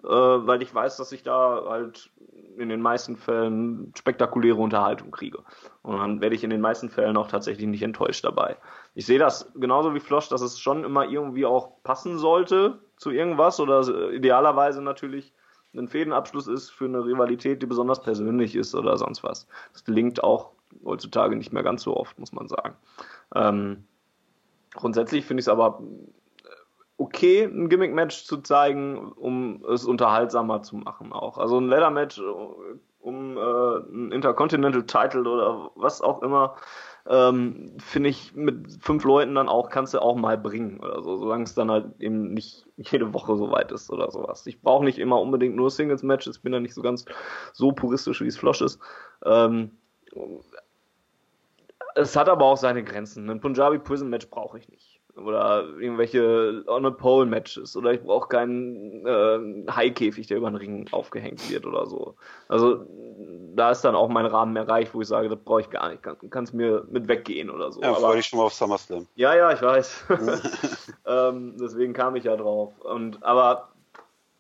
weil 0.06 0.62
ich 0.62 0.74
weiß, 0.74 0.98
dass 0.98 1.12
ich 1.12 1.24
da 1.24 1.64
halt 1.68 2.12
in 2.58 2.70
den 2.70 2.82
meisten 2.82 3.18
Fällen 3.18 3.92
spektakuläre 3.98 4.56
Unterhaltung 4.56 5.12
kriege. 5.12 5.40
Und 5.82 5.98
dann 5.98 6.22
werde 6.22 6.36
ich 6.36 6.44
in 6.44 6.50
den 6.50 6.62
meisten 6.62 6.90
Fällen 6.90 7.18
auch 7.18 7.28
tatsächlich 7.28 7.68
nicht 7.68 7.84
enttäuscht 7.84 8.24
dabei. 8.24 8.58
Ich 8.94 9.06
sehe 9.06 9.20
das 9.20 9.52
genauso 9.56 9.94
wie 9.94 10.00
Flosch, 10.00 10.30
dass 10.30 10.42
es 10.42 10.60
schon 10.60 10.84
immer 10.84 11.06
irgendwie 11.06 11.46
auch 11.46 11.84
passen 11.84 12.18
sollte 12.18 12.80
zu 12.98 13.12
irgendwas 13.12 13.60
oder 13.60 14.12
idealerweise 14.12 14.82
natürlich 14.82 15.34
ein 15.76 15.90
Fädenabschluss 15.90 16.48
ist 16.48 16.70
für 16.70 16.86
eine 16.86 17.04
Rivalität, 17.04 17.62
die 17.62 17.66
besonders 17.66 18.02
persönlich 18.02 18.56
ist 18.56 18.74
oder 18.76 18.98
sonst 18.98 19.24
was. 19.24 19.48
Das 19.74 19.84
gelingt 19.84 20.24
auch 20.24 20.52
heutzutage 20.86 21.36
nicht 21.36 21.52
mehr 21.52 21.64
ganz 21.64 21.84
so 21.84 21.98
oft, 21.98 22.18
muss 22.18 22.32
man 22.32 22.48
sagen. 22.48 22.76
Ähm, 23.34 23.84
grundsätzlich 24.74 25.26
finde 25.26 25.42
ich 25.42 25.46
es 25.46 25.50
aber 25.50 25.82
okay, 26.98 27.44
ein 27.44 27.70
Gimmick-Match 27.70 28.26
zu 28.26 28.38
zeigen, 28.38 29.12
um 29.14 29.64
es 29.66 29.86
unterhaltsamer 29.86 30.62
zu 30.62 30.78
machen 30.78 31.12
auch. 31.12 31.38
Also 31.38 31.60
ein 31.60 31.68
Leather-Match 31.68 32.22
um 33.06 33.38
äh, 33.38 33.78
ein 33.94 34.12
Intercontinental-Title 34.12 35.30
oder 35.30 35.72
was 35.76 36.02
auch 36.02 36.24
immer, 36.24 36.56
ähm, 37.08 37.78
finde 37.78 38.10
ich 38.10 38.34
mit 38.34 38.80
fünf 38.82 39.04
Leuten 39.04 39.36
dann 39.36 39.48
auch, 39.48 39.70
kannst 39.70 39.94
du 39.94 40.02
auch 40.02 40.16
mal 40.16 40.40
bringen 40.40 40.80
oder 40.80 41.04
so, 41.04 41.18
solange 41.18 41.44
es 41.44 41.54
dann 41.54 41.70
halt 41.70 41.86
eben 42.00 42.34
nicht 42.34 42.66
jede 42.78 43.14
Woche 43.14 43.36
so 43.36 43.52
weit 43.52 43.72
ist 43.72 43.92
oder 43.92 44.10
sowas. 44.10 44.48
Ich 44.48 44.60
brauche 44.62 44.84
nicht 44.84 44.98
immer 44.98 45.22
unbedingt 45.22 45.56
nur 45.56 45.70
Singles-Matches, 45.70 46.40
bin 46.40 46.54
da 46.54 46.60
nicht 46.60 46.74
so 46.74 46.82
ganz 46.82 47.06
so 47.54 47.72
puristisch, 47.72 48.22
wie 48.22 48.28
es 48.28 48.38
Flosch 48.38 48.62
ist. 48.62 48.80
Ähm, 49.24 49.72
es 51.94 52.16
hat 52.16 52.28
aber 52.28 52.46
auch 52.46 52.58
seine 52.58 52.84
Grenzen. 52.84 53.30
Ein 53.30 53.40
Punjabi 53.40 53.78
Prison 53.78 54.10
Match 54.10 54.28
brauche 54.30 54.58
ich 54.58 54.68
nicht 54.70 54.95
oder 55.16 55.66
irgendwelche 55.80 56.64
On-a-Pole-Matches 56.68 57.76
oder 57.78 57.94
ich 57.94 58.02
brauche 58.02 58.28
keinen 58.28 59.06
äh, 59.06 59.72
High-Käfig, 59.72 60.28
der 60.28 60.38
über 60.38 60.50
den 60.50 60.58
Ring 60.58 60.88
aufgehängt 60.92 61.50
wird 61.50 61.66
oder 61.66 61.86
so. 61.86 62.16
Also 62.50 62.86
da 63.56 63.72
ist 63.72 63.82
dann 63.82 63.96
auch 63.96 64.10
mein 64.10 64.26
Rahmen 64.26 64.56
erreicht, 64.56 64.94
wo 64.94 65.02
ich 65.02 65.08
sage, 65.08 65.30
das 65.30 65.40
brauche 65.40 65.62
ich 65.62 65.70
gar 65.70 65.90
nicht, 65.90 66.04
kann 66.04 66.44
es 66.44 66.54
mir 66.54 66.86
mit 66.90 67.08
weggehen 67.08 67.50
oder 67.50 67.72
so. 67.72 67.82
Ja, 67.82 67.94
freue 67.94 68.20
ich 68.20 68.26
schon 68.26 68.40
mal 68.40 68.46
auf 68.46 68.54
SummerSlam. 68.54 69.08
Ja, 69.16 69.36
ja, 69.36 69.52
ich 69.54 69.62
weiß. 69.62 70.06
ähm, 71.06 71.56
deswegen 71.60 71.94
kam 71.94 72.16
ich 72.16 72.26
ja 72.26 72.36
drauf. 72.36 72.74
Und 72.82 73.24
aber 73.24 73.70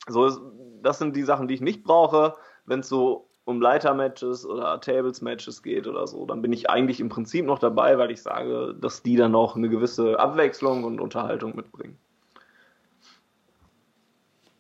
so 0.08 0.26
ist, 0.26 0.42
das 0.82 1.00
sind 1.00 1.16
die 1.16 1.24
Sachen, 1.24 1.48
die 1.48 1.54
ich 1.54 1.62
nicht 1.62 1.84
brauche, 1.84 2.36
wenn 2.66 2.82
es 2.82 2.90
so 2.90 3.25
um 3.46 3.62
Leiter-Matches 3.62 4.46
oder 4.46 4.82
Tables-Matches 4.82 5.62
geht 5.62 5.88
oder 5.88 6.08
so, 6.08 6.26
dann 6.26 6.42
bin 6.42 6.52
ich 6.52 6.70
eigentlich 6.70 7.00
im 7.00 7.10
Prinzip 7.10 7.46
noch 7.46 7.60
dabei, 7.60 7.98
weil 7.98 8.12
ich 8.12 8.22
sage, 8.22 8.76
dass 8.80 9.04
die 9.04 9.16
dann 9.16 9.36
auch 9.36 9.56
eine 9.56 9.70
gewisse 9.70 10.20
Abwechslung 10.20 10.84
und 10.84 11.00
Unterhaltung 11.00 11.56
mitbringen. 11.56 11.98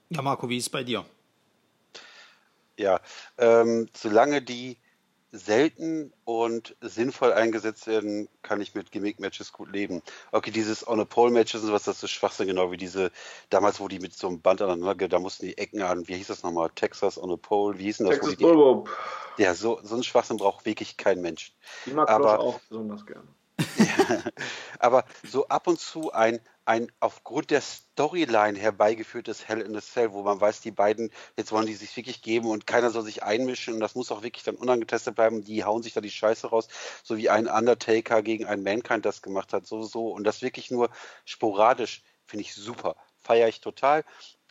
Ja, 0.09 0.21
Marco, 0.21 0.47
wie 0.47 0.57
ist 0.57 0.65
es 0.65 0.69
bei 0.69 0.83
dir? 0.83 1.03
Ja, 2.77 2.99
ähm, 3.37 3.87
solange 3.95 4.41
die 4.41 4.77
selten 5.37 6.13
und 6.23 6.75
sinnvoll 6.81 7.33
eingesetzt 7.33 7.87
werden, 7.87 8.29
kann 8.41 8.61
ich 8.61 8.73
mit 8.73 8.91
Gimmick-Matches 8.91 9.51
gut 9.51 9.71
leben. 9.71 10.01
Okay, 10.31 10.51
dieses 10.51 10.87
On-a-Pole-Matches 10.87 11.61
und 11.61 11.67
sowas, 11.67 11.83
das 11.83 12.03
ist 12.03 12.11
Schwachsinn, 12.11 12.47
genau 12.47 12.71
wie 12.71 12.77
diese, 12.77 13.11
damals, 13.49 13.79
wo 13.79 13.87
die 13.87 13.99
mit 13.99 14.13
so 14.13 14.27
einem 14.27 14.41
Band 14.41 14.61
aneinander, 14.61 15.07
da 15.07 15.19
mussten 15.19 15.45
die 15.45 15.57
Ecken 15.57 15.81
an, 15.81 16.07
wie 16.07 16.15
hieß 16.15 16.27
das 16.27 16.43
nochmal, 16.43 16.69
Texas 16.73 17.21
On-a-Pole, 17.21 17.77
wie 17.77 17.83
hieß 17.83 17.97
denn 17.97 18.07
das? 18.07 18.15
Texas 18.15 18.37
Bullrope. 18.37 18.89
Ja, 19.37 19.53
so, 19.53 19.79
so 19.83 19.95
ein 19.95 20.03
Schwachsinn 20.03 20.37
braucht 20.37 20.65
wirklich 20.65 20.97
kein 20.97 21.21
Mensch. 21.21 21.53
Ich 21.85 21.93
mag 21.93 22.09
Aber, 22.09 22.39
auch 22.39 22.59
besonders 22.69 23.05
gerne. 23.05 23.27
aber 24.79 25.05
so 25.23 25.47
ab 25.47 25.67
und 25.67 25.79
zu 25.79 26.11
ein, 26.11 26.39
ein 26.65 26.91
aufgrund 26.99 27.51
der 27.51 27.61
Storyline 27.61 28.59
herbeigeführtes 28.59 29.47
Hell 29.47 29.61
in 29.61 29.75
a 29.75 29.81
Cell, 29.81 30.11
wo 30.11 30.23
man 30.23 30.41
weiß, 30.41 30.61
die 30.61 30.71
beiden, 30.71 31.11
jetzt 31.37 31.51
wollen 31.51 31.65
die 31.65 31.73
sich 31.73 31.95
wirklich 31.95 32.21
geben 32.21 32.49
und 32.49 32.67
keiner 32.67 32.91
soll 32.91 33.03
sich 33.03 33.23
einmischen 33.23 33.75
und 33.75 33.79
das 33.79 33.95
muss 33.95 34.11
auch 34.11 34.23
wirklich 34.23 34.43
dann 34.43 34.55
unangetestet 34.55 35.15
bleiben. 35.15 35.43
Die 35.43 35.63
hauen 35.63 35.83
sich 35.83 35.93
da 35.93 36.01
die 36.01 36.11
Scheiße 36.11 36.47
raus, 36.47 36.67
so 37.03 37.17
wie 37.17 37.29
ein 37.29 37.47
Undertaker 37.47 38.21
gegen 38.23 38.45
ein 38.45 38.63
Mankind 38.63 39.05
das 39.05 39.21
gemacht 39.21 39.53
hat, 39.53 39.65
so, 39.65 39.83
so. 39.83 40.09
Und 40.09 40.25
das 40.25 40.41
wirklich 40.41 40.71
nur 40.71 40.89
sporadisch, 41.23 42.03
finde 42.25 42.41
ich 42.41 42.53
super. 42.53 42.95
Feiere 43.19 43.47
ich 43.47 43.61
total 43.61 44.03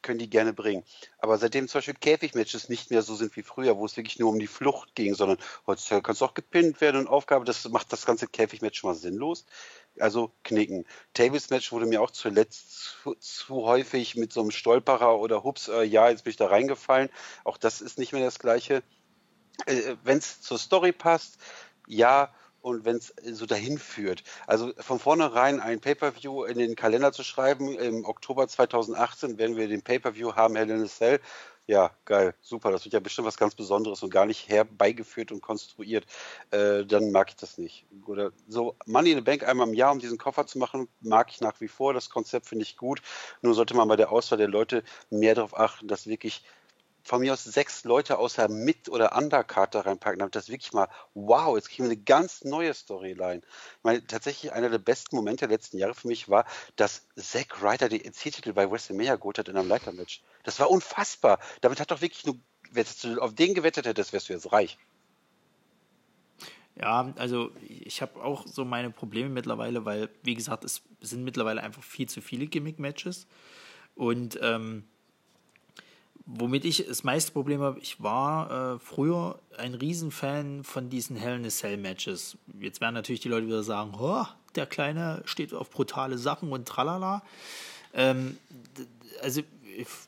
können 0.05 0.20
die 0.20 0.31
gerne 0.31 0.52
bringen. 0.52 0.85
Aber 1.18 1.36
seitdem 1.39 1.66
zum 1.66 1.78
Beispiel 1.78 1.94
Käfigmatches 1.94 2.68
nicht 2.68 2.93
mehr 2.93 3.02
so 3.02 3.16
sind 3.16 3.35
wie 3.35 3.43
früher, 3.43 3.76
wo 3.76 3.85
es 3.85 3.97
wirklich 3.97 4.20
nur 4.20 4.31
um 4.31 4.39
die 4.39 4.47
Flucht 4.47 4.94
ging, 4.94 5.14
sondern 5.14 5.39
heutzutage 5.66 6.02
kannst 6.02 6.20
du 6.20 6.26
auch 6.26 6.35
gepinnt 6.35 6.81
werden 6.81 7.01
und 7.01 7.09
Aufgabe, 7.09 7.44
das 7.44 7.68
macht 7.68 7.93
das 7.93 8.06
ganze 8.06 8.28
Käfigmatch 8.28 8.78
schon 8.78 8.90
mal 8.90 8.94
sinnlos. 8.94 9.47
Also 9.98 10.32
knicken. 10.44 10.85
Tables 11.14 11.51
Match 11.51 11.72
wurde 11.72 11.86
mir 11.86 12.02
auch 12.02 12.10
zuletzt 12.10 12.72
zu, 13.02 13.14
zu 13.16 13.64
häufig 13.64 14.14
mit 14.14 14.32
so 14.32 14.40
einem 14.40 14.51
Stolperer 14.51 15.18
oder 15.18 15.43
Hups, 15.43 15.68
äh, 15.68 15.82
ja, 15.82 16.09
jetzt 16.09 16.24
bin 16.24 16.31
ich 16.31 16.36
da 16.36 16.47
reingefallen. 16.47 17.10
Auch 17.44 17.56
das 17.56 17.81
ist 17.81 17.98
nicht 17.98 18.12
mehr 18.12 18.24
das 18.24 18.39
Gleiche. 18.39 18.82
Äh, 19.66 19.97
Wenn 20.05 20.18
es 20.18 20.40
zur 20.40 20.59
Story 20.59 20.93
passt, 20.93 21.39
ja, 21.86 22.32
und 22.65 22.86
wenn 22.86 22.97
es 22.97 23.15
so 23.32 23.45
dahin 23.45 23.78
führt. 23.78 24.24
Also 24.47 24.73
von 24.78 24.99
vornherein 24.99 25.61
ein 25.61 25.81
Pay-Per-View 25.81 26.45
in 26.45 26.59
den 26.59 26.77
Kalender 26.77 27.12
zu 27.12 27.23
schreiben, 27.23 27.78
im 27.78 28.07
Oktober 28.07 28.49
2018 28.49 29.36
werden 29.36 29.57
wir 29.57 29.69
den 29.69 29.82
Pay-Per-View 29.82 30.35
haben, 30.35 30.57
Hell 30.57 30.70
in 30.70 30.82
a 30.82 30.86
Cell. 30.86 31.20
Ja, 31.66 31.91
geil, 32.07 32.35
super. 32.41 32.70
Das 32.70 32.85
wird 32.85 32.95
ja 32.95 33.01
bestimmt 33.01 33.27
was 33.27 33.36
ganz 33.36 33.55
Besonderes 33.55 34.03
und 34.03 34.11
gar 34.11 34.24
nicht 34.24 34.49
herbeigeführt 34.49 35.31
und 35.31 35.43
konstruiert. 35.43 36.07
Äh, 36.51 36.86
dann 36.86 37.11
mag 37.11 37.28
ich 37.31 37.36
das 37.36 37.59
nicht. 37.59 37.86
Oder 38.07 38.32
so 38.49 38.77
Money 38.86 39.11
in 39.11 39.19
the 39.19 39.23
Bank 39.23 39.47
einmal 39.47 39.69
im 39.69 39.74
Jahr, 39.74 39.93
um 39.93 39.99
diesen 39.99 40.19
Koffer 40.19 40.47
zu 40.47 40.59
machen, 40.59 40.89
mag 41.01 41.31
ich 41.31 41.43
nach 41.43 41.61
wie 41.61 41.69
vor. 41.69 41.93
Das 41.93 42.09
Konzept 42.09 42.47
finde 42.47 42.65
ich 42.65 42.78
gut. 42.78 43.03
Nur 43.43 43.55
sollte 43.55 43.74
man 43.74 43.89
bei 43.89 43.97
der 43.97 44.11
Auswahl 44.11 44.39
der 44.39 44.49
Leute 44.49 44.85
mehr 45.11 45.35
darauf 45.35 45.59
achten, 45.59 45.89
dass 45.89 46.07
wirklich 46.07 46.45
von 47.05 47.20
mir 47.20 47.35
aus 47.35 47.44
sechs 47.44 47.85
Leute 47.85 48.18
außer 48.18 48.48
Mit- 48.48 48.89
oder 48.89 49.16
Undercard 49.16 49.74
da 49.74 49.81
reinpacken, 49.81 50.18
damit 50.18 50.35
das 50.35 50.48
wirklich 50.48 50.72
mal, 50.72 50.89
wow, 51.12 51.55
jetzt 51.55 51.68
kriegen 51.68 51.85
wir 51.85 51.93
eine 51.93 52.02
ganz 52.02 52.44
neue 52.44 52.72
Storyline. 52.72 53.43
Ich 53.43 53.85
meine, 53.85 54.06
tatsächlich 54.06 54.52
einer 54.52 54.70
der 54.70 54.78
besten 54.78 55.14
Momente 55.16 55.47
der 55.47 55.56
letzten 55.56 55.76
Jahre 55.78 55.94
für 55.94 56.09
mich 56.09 56.31
war, 56.31 56.47
dass 56.76 57.06
Zack 57.16 57.62
Ryder 57.62 57.90
den 57.90 58.01
EC-Titel 58.01 58.55
bei 58.55 58.70
WrestleMania 58.70 59.16
geholt 59.16 59.39
hat 59.39 59.48
in 59.48 59.56
einem 59.56 59.68
Leitermatch. 59.68 60.22
Das 60.44 60.59
war 60.59 60.70
unfassbar. 60.70 61.39
Damit 61.60 61.78
hat 61.78 61.90
doch 61.90 62.01
wirklich 62.01 62.24
nur, 62.24 62.39
wenn 62.72 62.86
du 63.02 63.20
auf 63.20 63.35
den 63.35 63.52
gewettet 63.55 63.86
hättest, 63.86 64.14
wärst 64.14 64.31
du 64.31 64.32
jetzt 64.32 64.51
reich. 64.51 64.78
Ja, 66.76 67.12
also 67.16 67.52
ich 67.60 68.02
habe 68.02 68.20
auch 68.22 68.47
so 68.47 68.64
meine 68.64 68.90
Probleme 68.90 69.28
mittlerweile, 69.28 69.85
weil, 69.85 70.09
wie 70.22 70.35
gesagt, 70.35 70.64
es 70.64 70.82
sind 71.01 71.22
mittlerweile 71.22 71.62
einfach 71.62 71.85
viel 71.85 72.09
zu 72.09 72.20
viele 72.20 72.47
Gimmick-Matches. 72.47 73.28
Und 73.94 74.39
ähm, 74.43 74.85
womit 76.26 76.64
ich 76.64 76.86
das 76.86 77.05
meiste 77.05 77.32
Problem 77.32 77.60
habe, 77.60 77.78
ich 77.80 78.02
war 78.02 78.74
äh, 78.74 78.78
früher 78.78 79.38
ein 79.59 79.74
Riesenfan 79.74 80.64
von 80.64 80.88
diesen 80.88 81.16
Hell 81.16 81.36
in 81.36 81.44
a 81.44 81.51
Cell 81.51 81.76
Matches. 81.76 82.38
Jetzt 82.59 82.80
werden 82.80 82.94
natürlich 82.94 83.20
die 83.20 83.28
Leute 83.28 83.46
wieder 83.46 83.62
sagen, 83.62 83.92
oh, 83.98 84.24
der 84.55 84.66
Kleine 84.66 85.22
steht 85.26 85.52
auf 85.52 85.70
brutale 85.70 86.16
Sachen 86.16 86.51
und 86.52 86.66
tralala. 86.66 87.22
Ähm, 87.92 88.38
also 89.22 89.42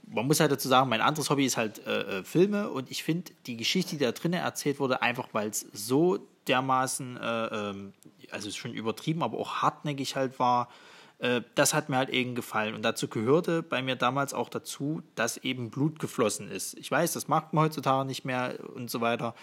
man 0.06 0.26
muss 0.26 0.40
halt 0.40 0.52
dazu 0.52 0.68
sagen, 0.68 0.88
mein 0.88 1.00
anderes 1.00 1.28
Hobby 1.28 1.44
ist 1.44 1.56
halt 1.56 1.84
äh, 1.86 2.18
äh 2.18 2.24
Filme 2.24 2.70
und 2.70 2.90
ich 2.90 3.02
finde 3.02 3.32
die 3.46 3.56
Geschichte, 3.56 3.96
die 3.96 4.04
da 4.04 4.12
drinnen 4.12 4.40
erzählt 4.40 4.78
wurde, 4.78 5.02
einfach 5.02 5.28
weil 5.32 5.48
es 5.48 5.66
so 5.72 6.18
dermaßen, 6.46 7.16
äh, 7.16 7.46
ähm, 7.46 7.92
also 8.30 8.50
schon 8.50 8.72
übertrieben, 8.72 9.22
aber 9.22 9.38
auch 9.38 9.56
hartnäckig 9.56 10.16
halt 10.16 10.38
war, 10.38 10.68
das 11.54 11.72
hat 11.72 11.88
mir 11.88 11.96
halt 11.96 12.10
eben 12.10 12.34
gefallen. 12.34 12.74
Und 12.74 12.82
dazu 12.82 13.08
gehörte 13.08 13.62
bei 13.62 13.80
mir 13.80 13.96
damals 13.96 14.34
auch 14.34 14.50
dazu, 14.50 15.02
dass 15.14 15.38
eben 15.38 15.70
Blut 15.70 15.98
geflossen 15.98 16.50
ist. 16.50 16.74
Ich 16.74 16.90
weiß, 16.90 17.14
das 17.14 17.26
macht 17.26 17.54
man 17.54 17.64
heutzutage 17.64 18.06
nicht 18.06 18.24
mehr 18.26 18.58
und 18.74 18.90
so 18.90 19.00
weiter. 19.00 19.34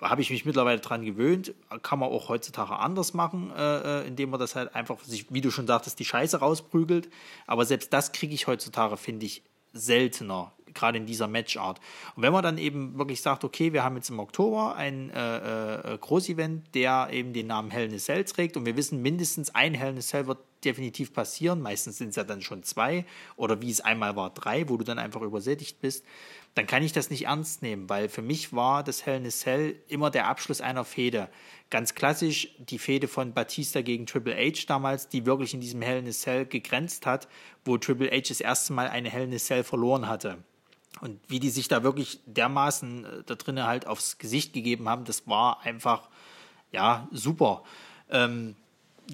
Habe 0.00 0.22
ich 0.22 0.30
mich 0.30 0.44
mittlerweile 0.44 0.78
dran 0.78 1.04
gewöhnt. 1.04 1.54
Kann 1.82 1.98
man 1.98 2.08
auch 2.08 2.28
heutzutage 2.28 2.76
anders 2.76 3.14
machen, 3.14 3.50
äh, 3.56 4.02
äh 4.02 4.06
indem 4.06 4.30
man 4.30 4.38
das 4.38 4.54
halt 4.54 4.74
einfach, 4.74 4.98
wie 5.06 5.40
du 5.40 5.50
schon 5.50 5.66
sagtest, 5.66 5.98
die 5.98 6.04
Scheiße 6.04 6.38
rausprügelt. 6.38 7.10
Aber 7.48 7.64
selbst 7.64 7.92
das 7.92 8.12
kriege 8.12 8.34
ich 8.34 8.46
heutzutage, 8.46 8.96
finde 8.96 9.26
ich, 9.26 9.42
seltener 9.72 10.52
gerade 10.74 10.98
in 10.98 11.06
dieser 11.06 11.28
Matchart. 11.28 11.80
Und 12.16 12.22
wenn 12.22 12.32
man 12.32 12.42
dann 12.42 12.58
eben 12.58 12.98
wirklich 12.98 13.22
sagt, 13.22 13.44
okay, 13.44 13.72
wir 13.72 13.84
haben 13.84 13.96
jetzt 13.96 14.10
im 14.10 14.18
Oktober 14.18 14.76
ein 14.76 15.10
äh, 15.10 15.94
äh, 15.94 15.98
Großevent, 15.98 16.74
der 16.74 17.08
eben 17.12 17.32
den 17.32 17.46
Namen 17.46 17.70
Hell 17.70 17.88
in 17.88 17.94
a 17.94 17.98
Cell 17.98 18.24
trägt 18.24 18.56
und 18.56 18.66
wir 18.66 18.76
wissen, 18.76 19.02
mindestens 19.02 19.54
ein 19.54 19.74
Hell 19.74 19.92
in 19.92 19.98
a 19.98 20.02
Cell 20.02 20.26
wird 20.26 20.38
definitiv 20.64 21.12
passieren. 21.12 21.60
Meistens 21.60 21.98
sind 21.98 22.10
es 22.10 22.16
ja 22.16 22.24
dann 22.24 22.42
schon 22.42 22.62
zwei 22.62 23.04
oder 23.36 23.62
wie 23.62 23.70
es 23.70 23.80
einmal 23.80 24.16
war, 24.16 24.30
drei, 24.30 24.68
wo 24.68 24.76
du 24.76 24.84
dann 24.84 24.98
einfach 24.98 25.22
übersättigt 25.22 25.80
bist. 25.80 26.04
Dann 26.54 26.66
kann 26.66 26.82
ich 26.82 26.92
das 26.92 27.10
nicht 27.10 27.26
ernst 27.26 27.62
nehmen, 27.62 27.88
weil 27.88 28.08
für 28.08 28.22
mich 28.22 28.52
war 28.52 28.82
das 28.82 29.06
Hell 29.06 29.18
in 29.18 29.26
a 29.26 29.30
Cell 29.30 29.76
immer 29.88 30.10
der 30.10 30.26
Abschluss 30.26 30.60
einer 30.60 30.84
Fehde. 30.84 31.28
Ganz 31.70 31.94
klassisch 31.94 32.54
die 32.58 32.78
Fehde 32.78 33.06
von 33.06 33.32
Batista 33.32 33.82
gegen 33.82 34.06
Triple 34.06 34.34
H 34.34 34.64
damals, 34.66 35.08
die 35.08 35.26
wirklich 35.26 35.54
in 35.54 35.60
diesem 35.60 35.82
Hell 35.82 36.00
in 36.00 36.08
a 36.08 36.12
Cell 36.12 36.46
gegrenzt 36.46 37.06
hat, 37.06 37.28
wo 37.64 37.78
Triple 37.78 38.10
H 38.10 38.28
das 38.28 38.40
erste 38.40 38.72
Mal 38.72 38.88
eine 38.88 39.10
Hell 39.10 39.24
in 39.24 39.34
a 39.34 39.38
Cell 39.38 39.62
verloren 39.62 40.08
hatte. 40.08 40.38
Und 41.00 41.20
wie 41.28 41.40
die 41.40 41.50
sich 41.50 41.68
da 41.68 41.82
wirklich 41.82 42.20
dermaßen 42.26 43.04
äh, 43.04 43.22
da 43.24 43.34
drinnen 43.34 43.66
halt 43.66 43.86
aufs 43.86 44.18
Gesicht 44.18 44.52
gegeben 44.52 44.88
haben, 44.88 45.04
das 45.04 45.26
war 45.26 45.60
einfach, 45.62 46.08
ja, 46.72 47.08
super. 47.12 47.62
Ähm, 48.10 48.56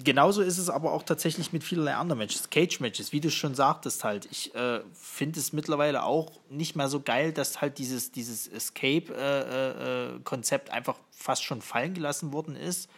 genauso 0.03 0.41
ist 0.41 0.57
es 0.57 0.69
aber 0.69 0.91
auch 0.91 1.03
tatsächlich 1.03 1.53
mit 1.53 1.63
vielerlei 1.63 1.95
anderen 1.95 2.19
Matches, 2.19 2.49
Cage-Matches, 2.49 3.11
wie 3.11 3.21
du 3.21 3.29
schon 3.31 3.55
sagtest 3.55 4.03
halt. 4.03 4.27
Ich 4.31 4.53
äh, 4.55 4.81
finde 4.93 5.39
es 5.39 5.53
mittlerweile 5.53 6.03
auch 6.03 6.31
nicht 6.49 6.75
mehr 6.75 6.89
so 6.89 6.99
geil, 6.99 7.31
dass 7.31 7.61
halt 7.61 7.77
dieses, 7.77 8.11
dieses 8.11 8.47
Escape-Konzept 8.47 10.69
äh, 10.69 10.71
äh, 10.71 10.75
einfach 10.75 10.97
fast 11.11 11.43
schon 11.43 11.61
fallen 11.61 11.93
gelassen 11.93 12.33
worden 12.33 12.55
ist. 12.55 12.89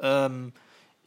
Ähm, 0.00 0.52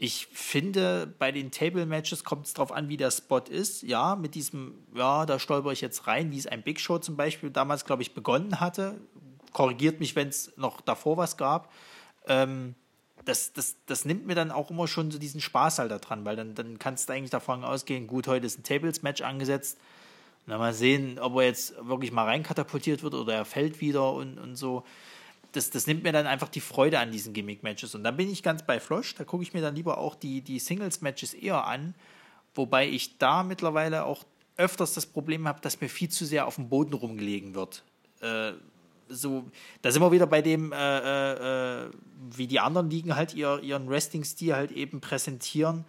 ich 0.04 0.26
finde, 0.34 1.14
bei 1.20 1.32
den 1.32 1.52
Table-Matches 1.52 2.24
kommt 2.24 2.48
es 2.48 2.56
darauf 2.56 2.72
an, 2.72 2.90
wie 2.90 2.98
der 2.98 3.12
Spot 3.12 3.38
ist. 3.38 3.84
Ja, 3.84 4.16
mit 4.16 4.34
diesem, 4.34 4.74
ja, 4.96 5.28
da 5.28 5.38
stolper 5.38 5.72
ich 5.74 5.82
jetzt 5.82 6.08
rein, 6.08 6.32
wie 6.32 6.40
es 6.40 6.48
ein 6.48 6.64
Big 6.64 6.80
Show 6.80 6.98
zum 6.98 7.16
Beispiel 7.16 7.52
damals, 7.52 7.86
glaube 7.86 8.02
ich, 8.02 8.16
begonnen 8.16 8.60
hatte. 8.60 9.00
Korrigiert 9.54 10.00
mich, 10.00 10.16
wenn 10.16 10.30
es 10.30 10.58
noch 10.58 10.82
davor 10.82 11.18
was 11.18 11.38
gab. 11.38 11.72
Ähm, 12.26 12.74
das, 13.26 13.54
das, 13.54 13.76
das 13.86 14.04
nimmt 14.04 14.26
mir 14.26 14.34
dann 14.34 14.50
auch 14.50 14.72
immer 14.72 14.88
schon 14.88 15.12
so 15.12 15.20
diesen 15.20 15.40
Spaß 15.40 15.78
halt 15.78 15.92
daran, 15.92 16.26
weil 16.26 16.36
dann, 16.36 16.56
dann 16.56 16.80
kannst 16.80 17.08
du 17.08 17.14
eigentlich 17.14 17.30
davon 17.30 17.64
ausgehen, 17.64 18.08
gut, 18.08 18.28
heute 18.28 18.48
ist 18.48 18.58
ein 18.58 18.64
Tables-Match 18.64 19.22
angesetzt. 19.22 19.78
Na, 20.48 20.58
mal 20.58 20.74
sehen, 20.74 21.20
ob 21.20 21.36
er 21.36 21.44
jetzt 21.44 21.76
wirklich 21.80 22.12
mal 22.12 22.26
reinkatapultiert 22.26 23.04
wird 23.04 23.14
oder 23.14 23.36
er 23.36 23.46
fällt 23.46 23.82
wieder 23.82 24.14
und, 24.14 24.40
und 24.40 24.56
so 24.56 24.84
das, 25.52 25.70
das 25.70 25.88
nimmt 25.88 26.04
mir 26.04 26.12
dann 26.12 26.28
einfach 26.28 26.50
die 26.50 26.62
Freude 26.62 27.00
an 27.00 27.12
diesen 27.12 27.34
Gimmick-Matches. 27.34 27.96
Und 27.96 28.04
dann 28.04 28.18
bin 28.18 28.32
ich 28.32 28.44
ganz 28.44 28.66
bei 28.66 28.80
Flosch, 28.80 29.16
da 29.16 29.24
gucke 29.24 29.44
ich 29.44 29.54
mir 29.54 29.62
dann 29.62 29.76
lieber 29.76 29.98
auch 29.98 30.16
die, 30.16 30.42
die 30.42 30.60
Singles-Matches 30.60 31.34
eher 31.34 31.66
an, 31.66 31.94
wobei 32.56 32.88
ich 32.88 33.18
da 33.18 33.44
mittlerweile 33.44 34.06
auch 34.06 34.24
öfters 34.58 34.94
das 34.94 35.06
Problem 35.06 35.48
habe, 35.48 35.62
dass 35.62 35.82
mir 35.82 35.90
viel 35.90 36.10
zu 36.10 36.26
sehr 36.26 36.48
auf 36.48 36.56
dem 36.56 36.70
Boden 36.70 36.94
rumgelegen 36.94 37.56
wird. 37.56 37.84
Äh, 38.22 38.54
so, 39.10 39.44
da 39.82 39.92
sind 39.92 40.02
wir 40.02 40.12
wieder 40.12 40.28
bei 40.28 40.42
dem, 40.42 40.72
äh, 40.72 40.76
äh, 40.78 41.86
äh 41.86 41.92
wie 42.34 42.48
die 42.48 42.60
anderen 42.60 42.90
Ligen 42.90 43.16
halt 43.16 43.34
ihr, 43.34 43.60
ihren 43.62 43.90
Wrestling-Stil 43.90 44.56
halt 44.56 44.72
eben 44.72 45.02
präsentieren. 45.02 45.86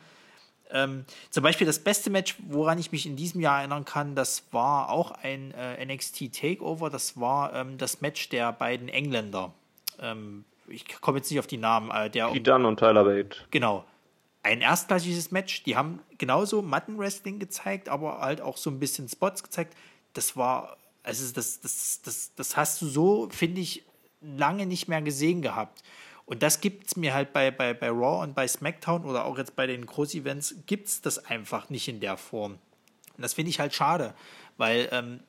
Ähm, 0.72 1.04
zum 1.30 1.42
Beispiel 1.42 1.66
das 1.66 1.78
beste 1.78 2.10
Match, 2.10 2.36
woran 2.48 2.78
ich 2.78 2.92
mich 2.92 3.06
in 3.06 3.16
diesem 3.16 3.40
Jahr 3.40 3.58
erinnern 3.58 3.84
kann, 3.84 4.14
das 4.14 4.44
war 4.52 4.90
auch 4.90 5.10
ein 5.10 5.52
äh, 5.52 5.84
NXT 5.84 6.32
Takeover. 6.32 6.90
Das 6.90 7.20
war 7.20 7.54
ähm, 7.54 7.78
das 7.78 8.00
Match 8.00 8.28
der 8.30 8.52
beiden 8.52 8.88
Engländer. 8.88 9.52
Ähm, 10.00 10.44
ich 10.68 11.00
komme 11.00 11.18
jetzt 11.18 11.30
nicht 11.30 11.38
auf 11.38 11.46
die 11.46 11.58
Namen. 11.58 11.90
Äh, 11.90 12.10
der 12.10 12.28
Pete 12.28 12.50
Dunne 12.50 12.66
und 12.66 12.78
Tyler 12.78 13.04
Bate. 13.04 13.36
Genau. 13.50 13.84
Ein 14.42 14.60
erstklassiges 14.60 15.30
Match. 15.30 15.62
Die 15.64 15.76
haben 15.76 16.00
genauso 16.18 16.62
Mattenwrestling 16.62 17.38
gezeigt, 17.38 17.88
aber 17.88 18.20
halt 18.20 18.40
auch 18.40 18.56
so 18.56 18.70
ein 18.70 18.80
bisschen 18.80 19.08
Spots 19.08 19.42
gezeigt. 19.42 19.76
Das 20.14 20.36
war, 20.36 20.76
also 21.02 21.32
das, 21.32 21.60
das, 21.60 22.00
das, 22.02 22.34
das 22.34 22.56
hast 22.56 22.82
du 22.82 22.86
so, 22.86 23.28
finde 23.30 23.60
ich, 23.60 23.84
lange 24.20 24.66
nicht 24.66 24.88
mehr 24.88 25.02
gesehen 25.02 25.42
gehabt. 25.42 25.82
Und 26.24 26.42
das 26.42 26.60
gibt 26.60 26.86
es 26.86 26.96
mir 26.96 27.14
halt 27.14 27.32
bei, 27.32 27.50
bei, 27.50 27.74
bei 27.74 27.88
Raw 27.88 28.22
und 28.22 28.34
bei 28.34 28.46
SmackDown 28.46 29.04
oder 29.04 29.24
auch 29.24 29.38
jetzt 29.38 29.56
bei 29.56 29.66
den 29.66 29.84
Groß-Events, 29.86 30.56
gibt 30.66 30.88
es 30.88 31.00
das 31.00 31.26
einfach 31.26 31.68
nicht 31.68 31.88
in 31.88 32.00
der 32.00 32.16
Form. 32.16 32.58
Und 33.16 33.22
das 33.22 33.34
finde 33.34 33.50
ich 33.50 33.60
halt 33.60 33.74
schade, 33.74 34.14
weil 34.56 34.88
ähm, 34.92 35.20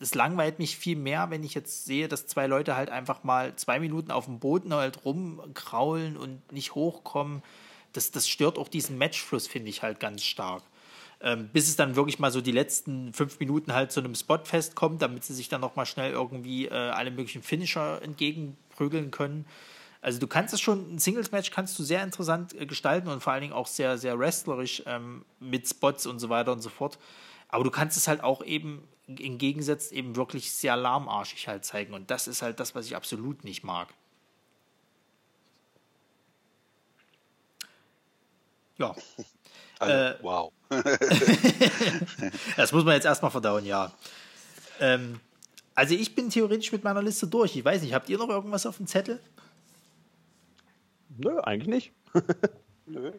es 0.00 0.14
langweilt 0.14 0.58
mich 0.58 0.76
viel 0.76 0.96
mehr, 0.96 1.30
wenn 1.30 1.42
ich 1.44 1.54
jetzt 1.54 1.84
sehe, 1.84 2.08
dass 2.08 2.26
zwei 2.26 2.46
Leute 2.46 2.76
halt 2.76 2.90
einfach 2.90 3.24
mal 3.24 3.54
zwei 3.56 3.80
Minuten 3.80 4.10
auf 4.10 4.26
dem 4.26 4.38
Boden 4.38 4.74
halt 4.74 5.04
rumkraulen 5.04 6.16
und 6.16 6.52
nicht 6.52 6.74
hochkommen. 6.74 7.42
Das, 7.92 8.10
das 8.10 8.28
stört 8.28 8.58
auch 8.58 8.68
diesen 8.68 8.98
Matchfluss, 8.98 9.46
finde 9.46 9.70
ich 9.70 9.82
halt 9.82 10.00
ganz 10.00 10.22
stark. 10.22 10.62
Ähm, 11.20 11.48
bis 11.52 11.68
es 11.68 11.76
dann 11.76 11.96
wirklich 11.96 12.18
mal 12.18 12.30
so 12.30 12.40
die 12.40 12.52
letzten 12.52 13.12
fünf 13.14 13.38
Minuten 13.40 13.72
halt 13.72 13.92
zu 13.92 14.00
einem 14.00 14.14
Spot 14.14 14.40
festkommt, 14.44 15.00
damit 15.00 15.24
sie 15.24 15.32
sich 15.32 15.48
dann 15.48 15.60
nochmal 15.60 15.86
schnell 15.86 16.12
irgendwie 16.12 16.66
äh, 16.66 16.72
alle 16.72 17.10
möglichen 17.10 17.42
Finisher 17.42 18.02
entgegenprügeln 18.02 19.10
können. 19.10 19.46
Also 20.04 20.20
du 20.20 20.26
kannst 20.26 20.52
es 20.52 20.60
schon, 20.60 20.94
ein 20.94 20.98
Singles-Match 20.98 21.50
kannst 21.50 21.78
du 21.78 21.82
sehr 21.82 22.04
interessant 22.04 22.54
äh, 22.60 22.66
gestalten 22.66 23.08
und 23.08 23.22
vor 23.22 23.32
allen 23.32 23.40
Dingen 23.40 23.54
auch 23.54 23.66
sehr, 23.66 23.96
sehr 23.96 24.18
wrestlerisch 24.18 24.82
ähm, 24.84 25.24
mit 25.40 25.66
Spots 25.66 26.04
und 26.04 26.18
so 26.18 26.28
weiter 26.28 26.52
und 26.52 26.60
so 26.60 26.68
fort. 26.68 26.98
Aber 27.48 27.64
du 27.64 27.70
kannst 27.70 27.96
es 27.96 28.06
halt 28.06 28.22
auch 28.22 28.44
eben 28.44 28.86
im 29.06 29.38
Gegensatz 29.38 29.92
eben 29.92 30.14
wirklich 30.14 30.52
sehr 30.52 30.76
lahmarschig 30.76 31.48
halt 31.48 31.64
zeigen. 31.64 31.94
Und 31.94 32.10
das 32.10 32.28
ist 32.28 32.42
halt 32.42 32.60
das, 32.60 32.74
was 32.74 32.84
ich 32.84 32.94
absolut 32.94 33.44
nicht 33.44 33.64
mag. 33.64 33.88
Ja. 38.78 38.94
Also, 39.80 39.92
äh, 39.92 40.14
wow. 40.22 40.52
das 42.56 42.70
muss 42.70 42.84
man 42.84 42.94
jetzt 42.94 43.06
erstmal 43.06 43.32
verdauen, 43.32 43.66
ja. 43.66 43.92
Ähm, 44.78 45.18
also 45.74 45.94
ich 45.94 46.14
bin 46.14 46.30
theoretisch 46.30 46.70
mit 46.70 46.84
meiner 46.84 47.02
Liste 47.02 47.26
durch. 47.26 47.56
Ich 47.56 47.64
weiß 47.64 47.82
nicht, 47.82 47.92
habt 47.92 48.08
ihr 48.08 48.16
noch 48.16 48.28
irgendwas 48.28 48.66
auf 48.66 48.76
dem 48.76 48.86
Zettel? 48.86 49.20
Nö, 51.16 51.40
eigentlich 51.40 51.68
nicht. 51.68 51.92
Nö, 52.86 53.12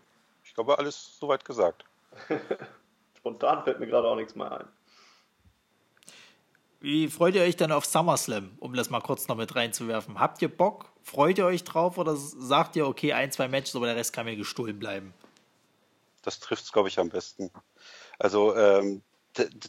ich 0.44 0.54
glaube, 0.54 0.78
alles 0.78 1.18
soweit 1.20 1.44
gesagt. 1.46 1.86
Spontan 3.18 3.64
fällt 3.64 3.80
mir 3.80 3.88
gerade 3.88 4.08
auch 4.08 4.16
nichts 4.16 4.36
mehr 4.36 4.60
ein. 4.60 4.68
Wie 6.82 7.08
freut 7.08 7.34
ihr 7.34 7.42
euch 7.42 7.56
dann 7.56 7.72
auf 7.72 7.86
SummerSlam, 7.86 8.52
um 8.60 8.76
das 8.76 8.92
mal 8.92 9.02
kurz 9.02 9.28
noch 9.28 9.38
mit 9.38 9.56
reinzuwerfen? 9.56 10.20
Habt 10.20 10.42
ihr 10.44 10.56
Bock? 10.56 10.92
Freut 11.02 11.40
ihr 11.40 11.46
euch 11.46 11.64
drauf 11.64 11.98
oder 11.98 12.16
sagt 12.16 12.76
ihr, 12.76 12.88
okay, 12.88 13.14
ein, 13.14 13.32
zwei 13.32 13.48
Matches, 13.48 13.76
aber 13.76 13.88
der 13.88 13.96
Rest 13.96 14.14
kann 14.14 14.26
mir 14.26 14.36
gestohlen 14.36 14.78
bleiben? 14.78 15.14
Das 16.22 16.40
trifft 16.40 16.64
es, 16.64 16.72
glaube 16.72 16.90
ich, 16.90 17.00
am 17.00 17.10
besten. 17.10 17.50
Also, 18.20 18.56
ähm, 18.56 19.02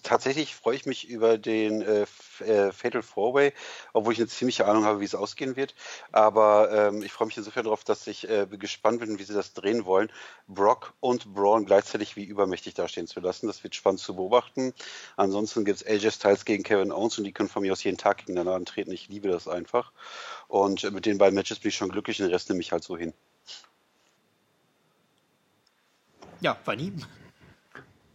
tatsächlich 0.03 0.55
freue 0.55 0.77
ich 0.77 0.87
mich 0.87 1.09
über 1.09 1.39
den 1.39 1.83
äh, 1.83 2.07
äh, 2.41 2.73
Fatal 2.73 3.03
Four 3.03 3.35
Way, 3.35 3.53
obwohl 3.93 4.13
ich 4.13 4.19
eine 4.19 4.29
ziemliche 4.29 4.67
Ahnung 4.67 4.85
habe, 4.85 5.01
wie 5.01 5.05
es 5.05 5.15
ausgehen 5.15 5.57
wird. 5.57 5.75
Aber 6.13 6.71
ähm, 6.73 7.03
ich 7.03 7.13
freue 7.13 7.27
mich 7.27 7.37
insofern 7.37 7.65
darauf, 7.65 7.85
dass 7.85 8.07
ich 8.07 8.29
äh, 8.29 8.47
gespannt 8.51 9.01
bin, 9.01 9.19
wie 9.19 9.25
sie 9.25 9.35
das 9.35 9.53
drehen 9.53 9.85
wollen. 9.85 10.11
Brock 10.49 10.95
und 11.01 11.35
Braun 11.35 11.67
gleichzeitig 11.67 12.17
wie 12.17 12.25
übermächtig 12.25 12.75
dastehen 12.75 13.07
zu 13.07 13.21
lassen. 13.21 13.47
Das 13.47 13.63
wird 13.65 13.75
spannend 13.75 14.01
zu 14.01 14.17
beobachten. 14.17 14.73
Ansonsten 15.17 15.65
gibt 15.65 15.81
es 15.81 15.87
AJ 15.87 16.13
Styles 16.13 16.45
gegen 16.45 16.63
Kevin 16.63 16.93
Owens 16.93 17.19
und 17.19 17.25
die 17.25 17.33
können 17.33 17.49
von 17.49 17.63
mir 17.63 17.73
aus 17.73 17.85
jeden 17.85 17.99
Tag 17.99 18.19
gegeneinander 18.19 18.55
antreten. 18.55 18.93
Ich 18.93 19.09
liebe 19.09 19.29
das 19.29 19.49
einfach. 19.49 19.93
Und 20.49 20.85
äh, 20.85 20.91
mit 20.91 21.07
den 21.07 21.19
beiden 21.19 21.35
Matches 21.35 21.59
bin 21.59 21.71
ich 21.71 21.77
schon 21.77 21.91
glücklich, 21.91 22.19
den 22.19 22.27
Rest 22.27 22.49
nehme 22.49 22.61
ich 22.61 22.73
halt 22.73 22.85
so 22.85 22.97
hin. 22.97 23.13
Ja, 26.41 26.55
Fanny. 26.55 26.93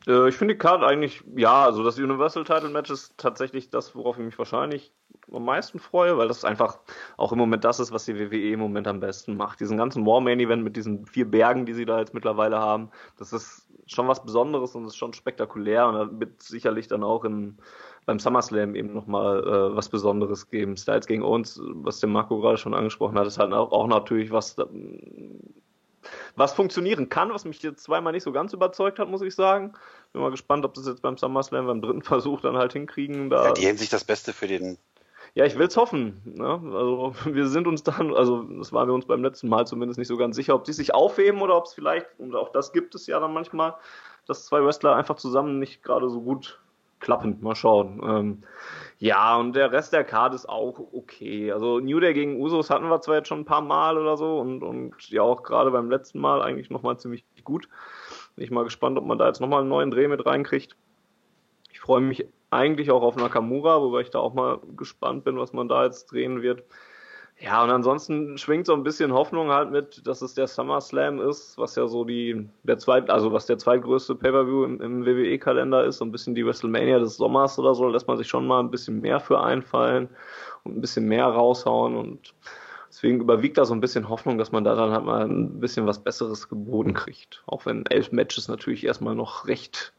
Äh, 0.08 0.30
ich 0.30 0.36
finde 0.36 0.56
die 0.56 0.58
Card 0.58 0.84
eigentlich, 0.84 1.24
ja, 1.36 1.64
also 1.66 1.84
das 1.84 1.98
Universal 1.98 2.44
Title 2.44 2.70
Match 2.70 2.90
ist 2.90 3.18
tatsächlich 3.18 3.70
das, 3.70 3.96
worauf 3.96 4.18
ich 4.18 4.26
mich 4.26 4.38
wahrscheinlich 4.38 4.94
am 5.32 5.46
meisten 5.46 5.80
freue, 5.80 6.18
weil 6.18 6.28
das 6.28 6.44
einfach 6.44 6.80
auch 7.18 7.32
im 7.32 7.38
Moment 7.38 7.64
das 7.64 7.80
ist, 7.80 7.92
was 7.92 8.06
die 8.06 8.18
WWE 8.18 8.54
im 8.54 8.60
Moment 8.60 8.88
am 8.88 9.00
besten 9.00 9.38
macht. 9.38 9.60
Diesen 9.60 9.78
ganzen 9.78 10.06
War 10.06 10.22
Main 10.22 10.40
Event 10.40 10.64
mit 10.64 10.76
diesen 10.76 11.06
vier 11.06 11.30
Bergen, 11.30 11.66
die 11.66 11.74
sie 11.74 11.86
da 11.86 12.00
jetzt 12.00 12.14
mittlerweile 12.14 12.60
haben, 12.60 12.90
das 13.18 13.34
ist 13.34 13.68
schon 13.88 14.08
was 14.08 14.24
Besonderes 14.24 14.76
und 14.76 14.86
ist 14.86 14.96
schon 14.96 15.14
spektakulär 15.14 15.88
und 15.88 15.94
da 15.96 16.20
wird 16.20 16.42
sicherlich 16.42 16.88
dann 16.88 17.04
auch 17.04 17.24
in, 17.26 17.58
beim 18.06 18.20
SummerSlam 18.20 18.76
eben 18.76 18.94
nochmal 18.94 19.44
äh, 19.44 19.76
was 19.76 19.90
Besonderes 19.90 20.50
geben. 20.50 20.78
Styles 20.78 21.08
gegen 21.08 21.24
uns, 21.24 21.62
was 21.64 22.00
der 22.00 22.10
Marco 22.10 22.40
gerade 22.40 22.58
schon 22.58 22.74
angesprochen 22.74 23.18
hat, 23.20 23.28
ist 23.28 23.38
halt 23.40 23.54
auch, 23.54 23.72
auch 23.72 23.88
natürlich 23.88 24.32
was 24.32 24.56
was 26.36 26.54
funktionieren 26.54 27.10
kann, 27.10 27.34
was 27.34 27.46
mich 27.46 27.62
jetzt 27.62 27.84
zweimal 27.84 28.14
nicht 28.14 28.24
so 28.24 28.32
ganz 28.32 28.54
überzeugt 28.54 29.00
hat, 29.00 29.10
muss 29.10 29.22
ich 29.22 29.36
sagen. 29.36 29.74
Bin 30.14 30.22
mal 30.22 30.32
gespannt, 30.32 30.66
ob 30.66 30.74
das 30.74 30.88
jetzt 30.88 31.02
beim 31.02 31.18
SummerSlam 31.18 31.66
beim 31.66 31.82
dritten 31.82 32.02
Versuch 32.04 32.42
dann 32.42 32.58
halt 32.58 32.74
hinkriegen. 32.74 33.30
Da 33.30 33.46
ja, 33.46 33.52
die 33.54 33.66
hätten 33.66 33.78
sich 33.78 33.90
das 33.90 34.04
Beste 34.04 34.34
für 34.34 34.48
den. 34.48 34.78
Ja, 35.34 35.46
ich 35.46 35.58
will 35.58 35.68
es 35.68 35.78
hoffen. 35.78 36.22
Ne? 36.26 36.62
Also 36.74 37.14
wir 37.26 37.48
sind 37.48 37.68
uns 37.68 37.84
dann, 37.84 38.14
also 38.14 38.44
das 38.44 38.74
waren 38.74 38.88
wir 38.90 38.94
uns 38.94 39.06
beim 39.06 39.24
letzten 39.24 39.48
Mal 39.48 39.66
zumindest 39.66 39.98
nicht 39.98 40.10
so 40.10 40.18
ganz 40.18 40.36
sicher, 40.36 40.56
ob 40.56 40.66
die 40.66 40.74
sich 40.74 40.94
aufheben 40.94 41.42
oder 41.42 41.56
ob 41.56 41.66
es 41.66 41.74
vielleicht, 41.74 42.08
und 42.18 42.36
auch 42.36 42.50
das 42.50 42.74
gibt 42.74 42.96
es 42.96 43.08
ja 43.08 43.20
dann 43.20 43.34
manchmal, 43.34 43.76
dass 44.28 44.46
zwei 44.46 44.64
Wrestler 44.64 44.96
einfach 44.96 45.16
zusammen 45.16 45.60
nicht 45.60 45.84
gerade 45.84 46.10
so 46.10 46.22
gut 46.22 46.60
klappen. 47.00 47.38
Mal 47.42 47.56
schauen. 47.56 48.02
Ähm, 48.04 48.44
ja, 49.02 49.36
und 49.36 49.56
der 49.56 49.72
Rest 49.72 49.94
der 49.94 50.04
Card 50.04 50.36
ist 50.36 50.48
auch 50.48 50.80
okay. 50.94 51.52
Also 51.52 51.80
New 51.80 52.00
Day 52.00 52.14
gegen 52.14 52.40
Usos 52.40 52.70
hatten 52.70 52.88
wir 52.88 53.02
zwar 53.02 53.16
jetzt 53.16 53.30
schon 53.30 53.40
ein 53.40 53.46
paar 53.46 53.62
Mal 53.62 53.98
oder 53.98 54.16
so 54.16 54.38
und, 54.38 54.62
und 54.62 55.10
ja 55.10 55.24
auch 55.24 55.42
gerade 55.42 55.72
beim 55.72 55.90
letzten 55.90 56.20
Mal 56.20 56.44
eigentlich 56.44 56.70
nochmal 56.70 57.00
ziemlich 57.00 57.26
gut. 57.44 57.68
Bin 58.36 58.44
ich 58.44 58.52
mal 58.52 58.64
gespannt, 58.64 59.00
ob 59.00 59.06
man 59.08 59.18
da 59.18 59.26
jetzt 59.26 59.42
nochmal 59.42 59.62
einen 59.62 59.70
neuen 59.70 59.90
Dreh 59.90 60.08
mit 60.08 60.24
reinkriegt. 60.24 60.76
Ich 61.72 61.80
freue 61.80 62.02
mich 62.02 62.28
eigentlich 62.52 62.92
auch 62.92 63.02
auf 63.02 63.16
Nakamura, 63.16 63.82
wobei 63.82 64.02
ich 64.02 64.12
da 64.12 64.20
auch 64.20 64.36
mal 64.36 64.60
gespannt 64.78 65.24
bin, 65.24 65.36
was 65.36 65.52
man 65.52 65.68
da 65.68 65.84
jetzt 65.84 66.12
drehen 66.12 66.44
wird. 66.44 66.64
Ja, 67.44 67.64
und 67.64 67.72
ansonsten 67.72 68.38
schwingt 68.38 68.68
so 68.68 68.74
ein 68.74 68.84
bisschen 68.84 69.12
Hoffnung 69.14 69.50
halt 69.50 69.72
mit, 69.72 70.06
dass 70.06 70.22
es 70.22 70.36
der 70.36 70.46
SummerSlam 70.46 71.20
ist, 71.20 71.58
was 71.58 71.76
ja 71.76 71.88
so 71.88 72.06
die, 72.06 72.48
der 72.62 72.78
zweit, 72.78 73.10
also 73.10 73.34
was 73.34 73.48
der 73.48 73.58
zweitgrößte 73.58 74.14
Pay-Per-View 74.14 74.64
im, 74.64 74.80
im 74.80 75.06
WWE-Kalender 75.08 75.84
ist, 75.86 75.98
so 75.98 76.06
ein 76.06 76.12
bisschen 76.12 76.36
die 76.36 76.46
WrestleMania 76.46 77.00
des 77.00 77.18
Sommers 77.18 77.58
oder 77.58 77.74
so, 77.74 77.88
lässt 77.88 78.08
man 78.08 78.18
sich 78.18 78.28
schon 78.28 78.46
mal 78.46 78.60
ein 78.60 78.70
bisschen 78.70 79.02
mehr 79.02 79.20
für 79.20 79.42
einfallen 79.42 80.08
und 80.64 80.78
ein 80.78 80.82
bisschen 80.82 81.08
mehr 81.08 81.26
raushauen 81.26 81.96
und 81.96 82.36
deswegen 82.90 83.20
überwiegt 83.22 83.58
da 83.58 83.66
so 83.66 83.74
ein 83.74 83.82
bisschen 83.82 84.08
Hoffnung, 84.08 84.38
dass 84.38 84.52
man 84.52 84.64
da 84.64 84.76
dann 84.76 84.92
halt 84.92 85.06
mal 85.06 85.26
ein 85.26 85.60
bisschen 85.60 85.88
was 85.88 86.04
Besseres 86.04 86.48
geboten 86.48 86.94
kriegt. 86.94 87.42
Auch 87.48 87.66
wenn 87.66 87.88
elf 87.88 88.12
Matches 88.12 88.50
natürlich 88.50 88.86
erstmal 88.86 89.16
noch 89.16 89.48
recht 89.48 89.94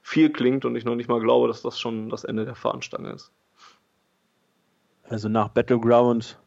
viel 0.00 0.30
klingt 0.30 0.64
und 0.64 0.74
ich 0.74 0.84
noch 0.84 0.96
nicht 0.96 1.08
mal 1.08 1.20
glaube, 1.20 1.46
dass 1.46 1.62
das 1.62 1.78
schon 1.78 2.08
das 2.08 2.24
Ende 2.24 2.44
der 2.44 2.56
Fahnenstange 2.56 3.12
ist. 3.12 3.30
Also 5.04 5.28
nach 5.28 5.48
Battleground 5.48 6.38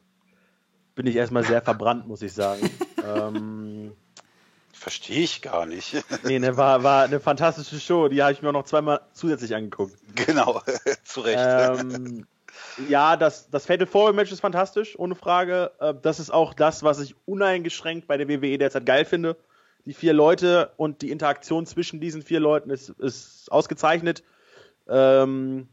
bin 1.02 1.08
ich 1.08 1.16
erstmal 1.16 1.44
sehr 1.44 1.64
verbrannt, 1.64 2.08
muss 2.08 2.22
ich 2.22 2.32
sagen. 2.32 2.70
ähm, 3.04 3.94
Verstehe 4.72 5.24
ich 5.24 5.42
gar 5.42 5.66
nicht. 5.66 5.96
nee, 6.26 6.38
ne, 6.38 6.58
war, 6.58 6.84
war 6.84 7.06
eine 7.06 7.20
fantastische 7.20 7.80
Show. 7.80 8.08
Die 8.08 8.22
habe 8.22 8.34
ich 8.34 8.44
mir 8.44 8.50
auch 8.50 8.54
noch 8.54 8.66
zweimal 8.66 9.02
zusätzlich 9.12 9.56
angeguckt. 9.56 9.96
Genau, 10.14 10.62
zu 11.04 11.22
Recht. 11.22 11.40
Ähm, 11.40 12.28
ja, 12.88 13.18
das, 13.18 13.50
das 13.50 13.66
Fatal 13.66 13.88
Four 13.88 14.14
Match 14.14 14.32
ist 14.32 14.42
fantastisch, 14.42 14.98
ohne 15.00 15.16
Frage. 15.16 15.72
Äh, 15.80 15.96
das 16.00 16.20
ist 16.20 16.32
auch 16.32 16.54
das, 16.54 16.84
was 16.84 17.00
ich 17.00 17.16
uneingeschränkt 17.26 18.06
bei 18.06 18.18
der 18.18 18.30
WWE 18.30 18.60
derzeit 18.60 18.86
geil 18.86 19.06
finde. 19.06 19.38
Die 19.86 19.96
vier 19.96 20.14
Leute 20.14 20.72
und 20.78 21.02
die 21.02 21.10
Interaktion 21.10 21.66
zwischen 21.66 22.00
diesen 22.00 22.22
vier 22.22 22.40
Leuten 22.40 22.70
ist, 22.70 22.90
ist 22.90 23.52
ausgezeichnet. 23.52 24.24
Ähm, 24.88 25.68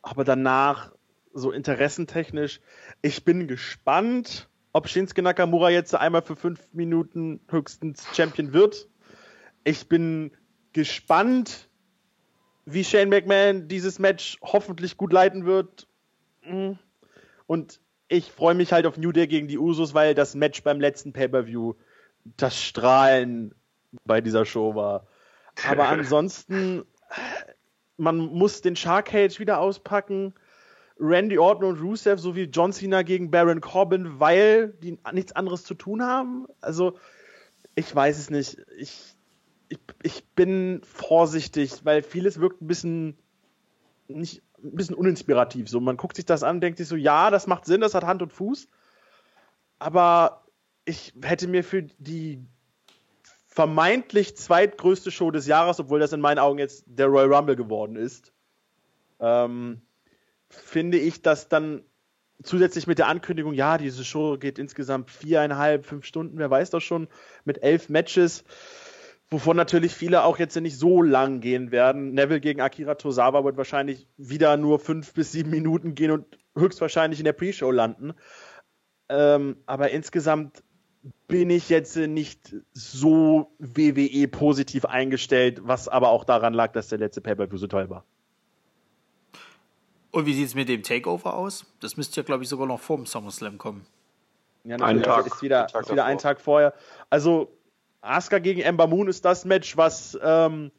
aber 0.00 0.24
danach 0.24 0.92
so 1.36 1.52
interessentechnisch. 1.52 2.60
Ich 3.02 3.24
bin 3.24 3.46
gespannt, 3.46 4.48
ob 4.72 4.88
Shinsuke 4.88 5.22
Nakamura 5.22 5.70
jetzt 5.70 5.94
einmal 5.94 6.22
für 6.22 6.36
fünf 6.36 6.60
Minuten 6.72 7.40
höchstens 7.48 8.06
Champion 8.14 8.52
wird. 8.52 8.88
Ich 9.64 9.88
bin 9.88 10.32
gespannt, 10.72 11.68
wie 12.66 12.84
Shane 12.84 13.08
McMahon 13.08 13.68
dieses 13.68 13.98
Match 13.98 14.38
hoffentlich 14.42 14.96
gut 14.96 15.12
leiten 15.12 15.46
wird. 15.46 15.86
Mhm. 16.44 16.78
Und 17.46 17.80
ich 18.08 18.30
freue 18.30 18.54
mich 18.54 18.72
halt 18.72 18.86
auf 18.86 18.98
New 18.98 19.12
Day 19.12 19.26
gegen 19.26 19.48
die 19.48 19.58
Usos, 19.58 19.94
weil 19.94 20.14
das 20.14 20.34
Match 20.34 20.62
beim 20.62 20.80
letzten 20.80 21.12
Pay-Per-View 21.12 21.74
das 22.36 22.60
Strahlen 22.60 23.54
bei 24.04 24.20
dieser 24.20 24.44
Show 24.44 24.74
war. 24.74 25.06
Aber 25.68 25.88
ansonsten, 25.88 26.84
man 27.96 28.18
muss 28.18 28.60
den 28.60 28.76
Shark 28.76 29.06
Cage 29.06 29.38
wieder 29.38 29.60
auspacken. 29.60 30.34
Randy 30.98 31.38
Orton 31.38 31.64
und 31.68 31.80
Rusev 31.80 32.20
sowie 32.20 32.44
John 32.44 32.72
Cena 32.72 33.02
gegen 33.02 33.30
Baron 33.30 33.60
Corbin, 33.60 34.18
weil 34.18 34.72
die 34.82 34.98
nichts 35.12 35.32
anderes 35.32 35.64
zu 35.64 35.74
tun 35.74 36.02
haben. 36.02 36.46
Also, 36.60 36.98
ich 37.74 37.94
weiß 37.94 38.18
es 38.18 38.30
nicht. 38.30 38.58
Ich, 38.78 39.14
ich, 39.68 39.78
ich 40.02 40.24
bin 40.34 40.80
vorsichtig, 40.84 41.84
weil 41.84 42.02
vieles 42.02 42.40
wirkt 42.40 42.62
ein 42.62 42.66
bisschen 42.66 43.18
nicht 44.08 44.42
ein 44.62 44.74
bisschen 44.74 44.96
uninspirativ. 44.96 45.68
So, 45.68 45.80
man 45.80 45.96
guckt 45.96 46.16
sich 46.16 46.24
das 46.24 46.42
an, 46.42 46.60
denkt 46.60 46.78
sich 46.78 46.88
so, 46.88 46.96
ja, 46.96 47.30
das 47.30 47.46
macht 47.46 47.66
Sinn, 47.66 47.80
das 47.80 47.94
hat 47.94 48.04
Hand 48.04 48.22
und 48.22 48.32
Fuß. 48.32 48.68
Aber 49.78 50.44
ich 50.84 51.12
hätte 51.22 51.48
mir 51.48 51.64
für 51.64 51.82
die 51.82 52.42
vermeintlich 53.46 54.36
zweitgrößte 54.36 55.10
Show 55.10 55.30
des 55.30 55.46
Jahres, 55.46 55.80
obwohl 55.80 56.00
das 56.00 56.12
in 56.12 56.20
meinen 56.20 56.38
Augen 56.38 56.58
jetzt 56.58 56.84
der 56.86 57.06
Royal 57.06 57.32
Rumble 57.32 57.56
geworden 57.56 57.96
ist, 57.96 58.32
ähm, 59.20 59.82
finde 60.48 60.98
ich, 60.98 61.22
dass 61.22 61.48
dann 61.48 61.82
zusätzlich 62.42 62.86
mit 62.86 62.98
der 62.98 63.08
Ankündigung, 63.08 63.54
ja, 63.54 63.78
diese 63.78 64.04
Show 64.04 64.36
geht 64.38 64.58
insgesamt 64.58 65.10
viereinhalb, 65.10 65.86
fünf 65.86 66.04
Stunden, 66.04 66.38
wer 66.38 66.50
weiß 66.50 66.70
das 66.70 66.82
schon, 66.82 67.08
mit 67.44 67.62
elf 67.62 67.88
Matches, 67.88 68.44
wovon 69.30 69.56
natürlich 69.56 69.94
viele 69.94 70.22
auch 70.22 70.38
jetzt 70.38 70.56
nicht 70.56 70.78
so 70.78 71.02
lang 71.02 71.40
gehen 71.40 71.70
werden. 71.70 72.12
Neville 72.12 72.40
gegen 72.40 72.60
Akira 72.60 72.94
Tozawa 72.94 73.44
wird 73.44 73.56
wahrscheinlich 73.56 74.06
wieder 74.16 74.56
nur 74.56 74.78
fünf 74.78 75.14
bis 75.14 75.32
sieben 75.32 75.50
Minuten 75.50 75.94
gehen 75.94 76.10
und 76.10 76.38
höchstwahrscheinlich 76.56 77.18
in 77.18 77.24
der 77.24 77.32
Pre-Show 77.32 77.70
landen. 77.70 78.12
Ähm, 79.08 79.56
aber 79.66 79.90
insgesamt 79.90 80.62
bin 81.28 81.50
ich 81.50 81.68
jetzt 81.68 81.96
nicht 81.96 82.56
so 82.72 83.54
WWE 83.58 84.28
positiv 84.28 84.84
eingestellt, 84.84 85.60
was 85.62 85.88
aber 85.88 86.10
auch 86.10 86.24
daran 86.24 86.54
lag, 86.54 86.72
dass 86.72 86.88
der 86.88 86.98
letzte 86.98 87.20
Pay-Per-View 87.20 87.58
so 87.58 87.66
toll 87.66 87.90
war. 87.90 88.04
Und 90.16 90.24
wie 90.24 90.32
sieht 90.32 90.46
es 90.46 90.54
mit 90.54 90.70
dem 90.70 90.82
Takeover 90.82 91.34
aus? 91.34 91.66
Das 91.80 91.98
müsste 91.98 92.16
ja, 92.16 92.22
glaube 92.22 92.42
ich, 92.42 92.48
sogar 92.48 92.66
noch 92.66 92.80
vor 92.80 92.96
dem 92.96 93.04
SummerSlam 93.04 93.58
kommen. 93.58 93.84
Ja, 94.64 94.76
ein 94.76 95.02
Tag. 95.02 95.26
Ist 95.26 95.42
wieder, 95.42 95.66
Tag 95.66 95.82
ist 95.82 95.92
wieder 95.92 96.06
ein 96.06 96.16
Tag 96.16 96.40
vorher. 96.40 96.72
Also, 97.10 97.52
Asuka 98.00 98.38
gegen 98.38 98.62
Ember 98.62 98.86
Moon 98.86 99.08
ist 99.08 99.26
das 99.26 99.44
Match, 99.44 99.76
was 99.76 100.18
ähm, 100.22 100.72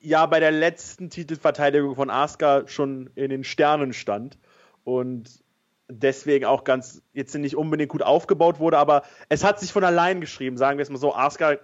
ja 0.00 0.26
bei 0.26 0.38
der 0.38 0.50
letzten 0.50 1.08
Titelverteidigung 1.08 1.94
von 1.94 2.10
Asuka 2.10 2.68
schon 2.68 3.08
in 3.14 3.30
den 3.30 3.42
Sternen 3.42 3.94
stand. 3.94 4.36
Und 4.84 5.42
deswegen 5.88 6.44
auch 6.44 6.62
ganz, 6.62 7.00
jetzt 7.14 7.34
nicht 7.36 7.56
unbedingt 7.56 7.88
gut 7.88 8.02
aufgebaut 8.02 8.58
wurde, 8.58 8.76
aber 8.76 9.02
es 9.30 9.44
hat 9.44 9.60
sich 9.60 9.72
von 9.72 9.82
allein 9.82 10.20
geschrieben, 10.20 10.58
sagen 10.58 10.76
wir 10.76 10.82
es 10.82 10.90
mal 10.90 10.98
so. 10.98 11.14
Asuka 11.14 11.56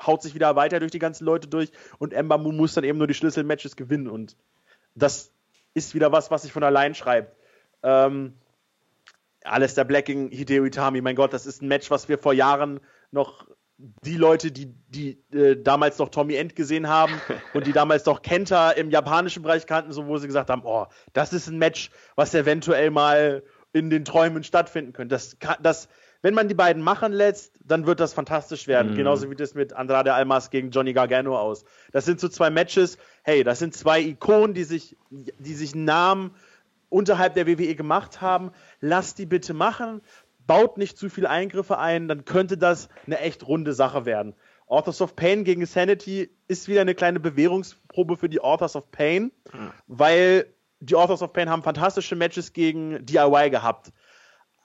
haut 0.00 0.22
sich 0.22 0.36
wieder 0.36 0.54
weiter 0.54 0.78
durch 0.78 0.92
die 0.92 1.00
ganzen 1.00 1.24
Leute 1.24 1.48
durch 1.48 1.72
und 1.98 2.12
Ember 2.12 2.38
Moon 2.38 2.56
muss 2.56 2.74
dann 2.74 2.84
eben 2.84 2.98
nur 2.98 3.08
die 3.08 3.14
Schlüsselmatches 3.14 3.74
gewinnen. 3.74 4.06
Und 4.06 4.36
das 4.94 5.32
ist 5.74 5.94
wieder 5.94 6.12
was, 6.12 6.30
was 6.30 6.42
sich 6.42 6.52
von 6.52 6.62
allein 6.62 6.94
schreibt. 6.94 7.36
Ähm, 7.82 8.34
Alistair 9.44 9.84
Black 9.84 10.06
gegen 10.06 10.30
Hideo 10.30 10.64
Itami, 10.64 11.00
mein 11.00 11.16
Gott, 11.16 11.32
das 11.32 11.46
ist 11.46 11.62
ein 11.62 11.68
Match, 11.68 11.90
was 11.90 12.08
wir 12.08 12.18
vor 12.18 12.32
Jahren 12.32 12.80
noch 13.10 13.46
die 13.78 14.16
Leute, 14.16 14.50
die, 14.50 14.74
die 14.88 15.22
äh, 15.32 15.56
damals 15.56 15.98
noch 15.98 16.08
Tommy 16.08 16.34
End 16.34 16.56
gesehen 16.56 16.88
haben 16.88 17.14
und 17.54 17.66
die 17.66 17.72
damals 17.72 18.04
noch 18.06 18.22
Kenta 18.22 18.72
im 18.72 18.90
japanischen 18.90 19.42
Bereich 19.42 19.66
kannten, 19.66 19.92
so 19.92 20.06
wo 20.06 20.18
sie 20.18 20.26
gesagt 20.26 20.50
haben, 20.50 20.62
oh, 20.64 20.86
das 21.12 21.32
ist 21.32 21.48
ein 21.48 21.58
Match, 21.58 21.90
was 22.16 22.34
eventuell 22.34 22.90
mal 22.90 23.44
in 23.72 23.90
den 23.90 24.04
Träumen 24.04 24.42
stattfinden 24.42 24.92
könnte. 24.92 25.14
Das, 25.14 25.36
das 25.60 25.88
wenn 26.22 26.34
man 26.34 26.48
die 26.48 26.54
beiden 26.54 26.82
machen 26.82 27.12
lässt, 27.12 27.58
dann 27.64 27.86
wird 27.86 28.00
das 28.00 28.12
fantastisch 28.12 28.66
werden. 28.66 28.92
Mhm. 28.92 28.96
Genauso 28.96 29.30
wie 29.30 29.36
das 29.36 29.54
mit 29.54 29.72
Andrade 29.72 30.14
Almas 30.14 30.50
gegen 30.50 30.70
Johnny 30.70 30.92
Gargano 30.92 31.38
aus. 31.38 31.64
Das 31.92 32.04
sind 32.04 32.20
so 32.20 32.28
zwei 32.28 32.50
Matches, 32.50 32.98
hey, 33.22 33.44
das 33.44 33.60
sind 33.60 33.74
zwei 33.74 34.00
Ikonen, 34.00 34.54
die 34.54 34.64
sich, 34.64 34.96
die 35.10 35.54
sich 35.54 35.74
Namen 35.74 36.34
unterhalb 36.88 37.34
der 37.34 37.46
WWE 37.46 37.74
gemacht 37.74 38.20
haben. 38.20 38.50
Lasst 38.80 39.18
die 39.18 39.26
bitte 39.26 39.54
machen. 39.54 40.00
Baut 40.46 40.78
nicht 40.78 40.96
zu 40.96 41.10
viele 41.10 41.28
Eingriffe 41.28 41.78
ein, 41.78 42.08
dann 42.08 42.24
könnte 42.24 42.56
das 42.56 42.88
eine 43.06 43.18
echt 43.18 43.46
runde 43.46 43.74
Sache 43.74 44.06
werden. 44.06 44.34
Authors 44.66 45.00
of 45.00 45.14
Pain 45.14 45.44
gegen 45.44 45.64
Sanity 45.66 46.30
ist 46.46 46.68
wieder 46.68 46.80
eine 46.80 46.94
kleine 46.94 47.20
Bewährungsprobe 47.20 48.16
für 48.16 48.28
die 48.28 48.40
Authors 48.40 48.74
of 48.74 48.90
Pain, 48.90 49.30
mhm. 49.52 49.70
weil 49.86 50.46
die 50.80 50.94
Authors 50.94 51.22
of 51.22 51.32
Pain 51.32 51.50
haben 51.50 51.62
fantastische 51.62 52.16
Matches 52.16 52.52
gegen 52.52 53.04
DIY 53.04 53.50
gehabt 53.50 53.92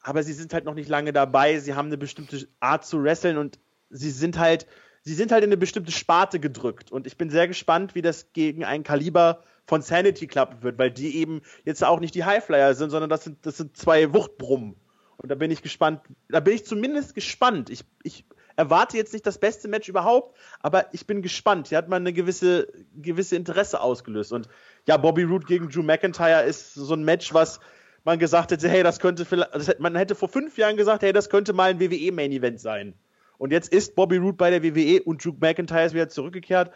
aber 0.04 0.22
sie 0.22 0.34
sind 0.34 0.54
halt 0.54 0.66
noch 0.66 0.76
nicht 0.76 0.90
lange 0.90 1.14
dabei. 1.14 1.60
Sie 1.60 1.74
haben 1.74 1.88
eine 1.88 1.98
bestimmte 1.98 2.48
Art 2.60 2.86
zu 2.86 3.02
wresteln 3.02 3.38
und 3.38 3.58
sie 3.90 4.12
sind 4.12 4.38
halt, 4.38 4.68
sie 5.02 5.14
sind 5.14 5.32
halt 5.32 5.44
in 5.44 5.50
eine 5.50 5.58
bestimmte 5.58 5.92
Sparte 5.92 6.40
gedrückt. 6.40 6.92
Und 6.92 7.08
ich 7.08 7.18
bin 7.18 7.30
sehr 7.30 7.48
gespannt, 7.48 7.96
wie 7.96 8.02
das 8.02 8.34
gegen 8.34 8.66
ein 8.66 8.84
Kaliber 8.84 9.44
von 9.66 9.82
Sanity 9.82 10.28
klappen 10.28 10.62
wird, 10.62 10.78
weil 10.78 10.92
die 10.92 11.16
eben 11.18 11.42
jetzt 11.64 11.84
auch 11.84 12.02
nicht 12.02 12.16
die 12.16 12.26
Highflyer 12.26 12.76
sind, 12.76 12.90
sondern 12.90 13.10
das 13.10 13.24
sind, 13.24 13.46
das 13.46 13.58
sind 13.58 13.78
zwei 13.78 14.14
Wuchtbrummen. 14.14 14.76
Und 15.18 15.32
da 15.32 15.36
bin 15.36 15.52
ich 15.52 15.62
gespannt, 15.62 16.02
da 16.28 16.42
bin 16.42 16.54
ich 16.54 16.66
zumindest 16.66 17.16
gespannt. 17.16 17.70
Ich, 17.70 17.86
ich 18.04 18.26
erwarte 18.58 18.98
jetzt 18.98 19.14
nicht 19.14 19.26
das 19.26 19.38
beste 19.38 19.70
Match 19.70 19.88
überhaupt, 19.88 20.38
aber 20.60 20.94
ich 20.94 21.08
bin 21.08 21.22
gespannt. 21.22 21.70
Hier 21.70 21.78
hat 21.78 21.88
man 21.88 22.04
eine 22.04 22.12
gewisse, 22.12 22.68
gewisse 22.96 23.38
Interesse 23.38 23.80
ausgelöst. 23.80 24.34
Und 24.34 24.50
ja, 24.86 24.98
Bobby 24.98 25.24
Roode 25.24 25.46
gegen 25.46 25.70
Drew 25.70 25.82
McIntyre 25.82 26.44
ist 26.44 26.74
so 26.74 26.94
ein 26.94 27.04
Match, 27.04 27.34
was 27.34 27.62
man 28.04 28.20
gesagt 28.20 28.52
hätte, 28.52 28.70
hey, 28.70 28.84
das 28.84 29.00
könnte 29.00 29.26
vielleicht, 29.26 29.80
man 29.80 29.96
hätte 29.96 30.16
vor 30.16 30.30
fünf 30.30 30.58
Jahren 30.58 30.78
gesagt, 30.78 31.04
hey, 31.04 31.14
das 31.14 31.30
könnte 31.30 31.54
mal 31.54 31.72
ein 31.72 31.80
WWE-Main-Event 31.80 32.60
sein. 32.60 32.94
Und 33.38 33.52
jetzt 33.52 33.74
ist 33.74 33.96
Bobby 33.96 34.18
Roode 34.18 34.38
bei 34.38 34.50
der 34.50 34.64
WWE 34.64 35.04
und 35.04 35.24
Duke 35.24 35.40
McIntyre 35.42 35.86
ist 35.86 35.94
wieder 35.94 36.10
zurückgekehrt. 36.10 36.72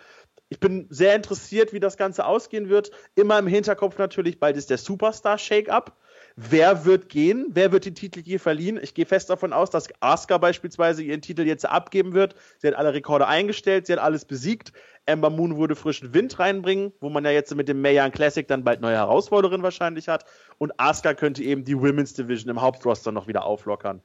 Ich 0.49 0.59
bin 0.59 0.87
sehr 0.89 1.15
interessiert, 1.15 1.73
wie 1.73 1.79
das 1.79 1.97
Ganze 1.97 2.25
ausgehen 2.25 2.69
wird. 2.69 2.91
Immer 3.15 3.37
im 3.37 3.47
Hinterkopf 3.47 3.97
natürlich, 3.97 4.39
bald 4.39 4.55
ist 4.55 4.69
der 4.69 4.77
Superstar-Shake-Up. 4.77 5.97
Wer 6.35 6.85
wird 6.85 7.09
gehen? 7.09 7.47
Wer 7.49 7.71
wird 7.71 7.85
den 7.85 7.95
Titel 7.95 8.21
hier 8.21 8.39
verliehen? 8.39 8.79
Ich 8.81 8.93
gehe 8.93 9.05
fest 9.05 9.29
davon 9.29 9.53
aus, 9.53 9.71
dass 9.71 9.89
Asuka 10.01 10.37
beispielsweise 10.37 11.03
ihren 11.03 11.21
Titel 11.21 11.41
jetzt 11.41 11.65
abgeben 11.65 12.13
wird. 12.13 12.35
Sie 12.59 12.67
hat 12.67 12.75
alle 12.75 12.93
Rekorde 12.93 13.27
eingestellt, 13.27 13.87
sie 13.87 13.93
hat 13.93 13.99
alles 13.99 14.25
besiegt. 14.25 14.71
Ember 15.07 15.29
Moon 15.29 15.57
würde 15.57 15.75
frischen 15.75 16.13
Wind 16.13 16.37
reinbringen, 16.37 16.93
wo 16.99 17.09
man 17.09 17.25
ja 17.25 17.31
jetzt 17.31 17.55
mit 17.55 17.67
dem 17.67 17.81
Mayan 17.81 18.11
Classic 18.11 18.47
dann 18.47 18.63
bald 18.63 18.81
neue 18.81 18.97
Herausforderin 18.97 19.63
wahrscheinlich 19.63 20.09
hat. 20.09 20.25
Und 20.57 20.79
Asuka 20.79 21.13
könnte 21.13 21.43
eben 21.43 21.63
die 21.63 21.79
Women's 21.79 22.13
Division 22.13 22.49
im 22.49 22.61
Hauptroster 22.61 23.11
noch 23.11 23.27
wieder 23.27 23.45
auflockern. 23.45 24.01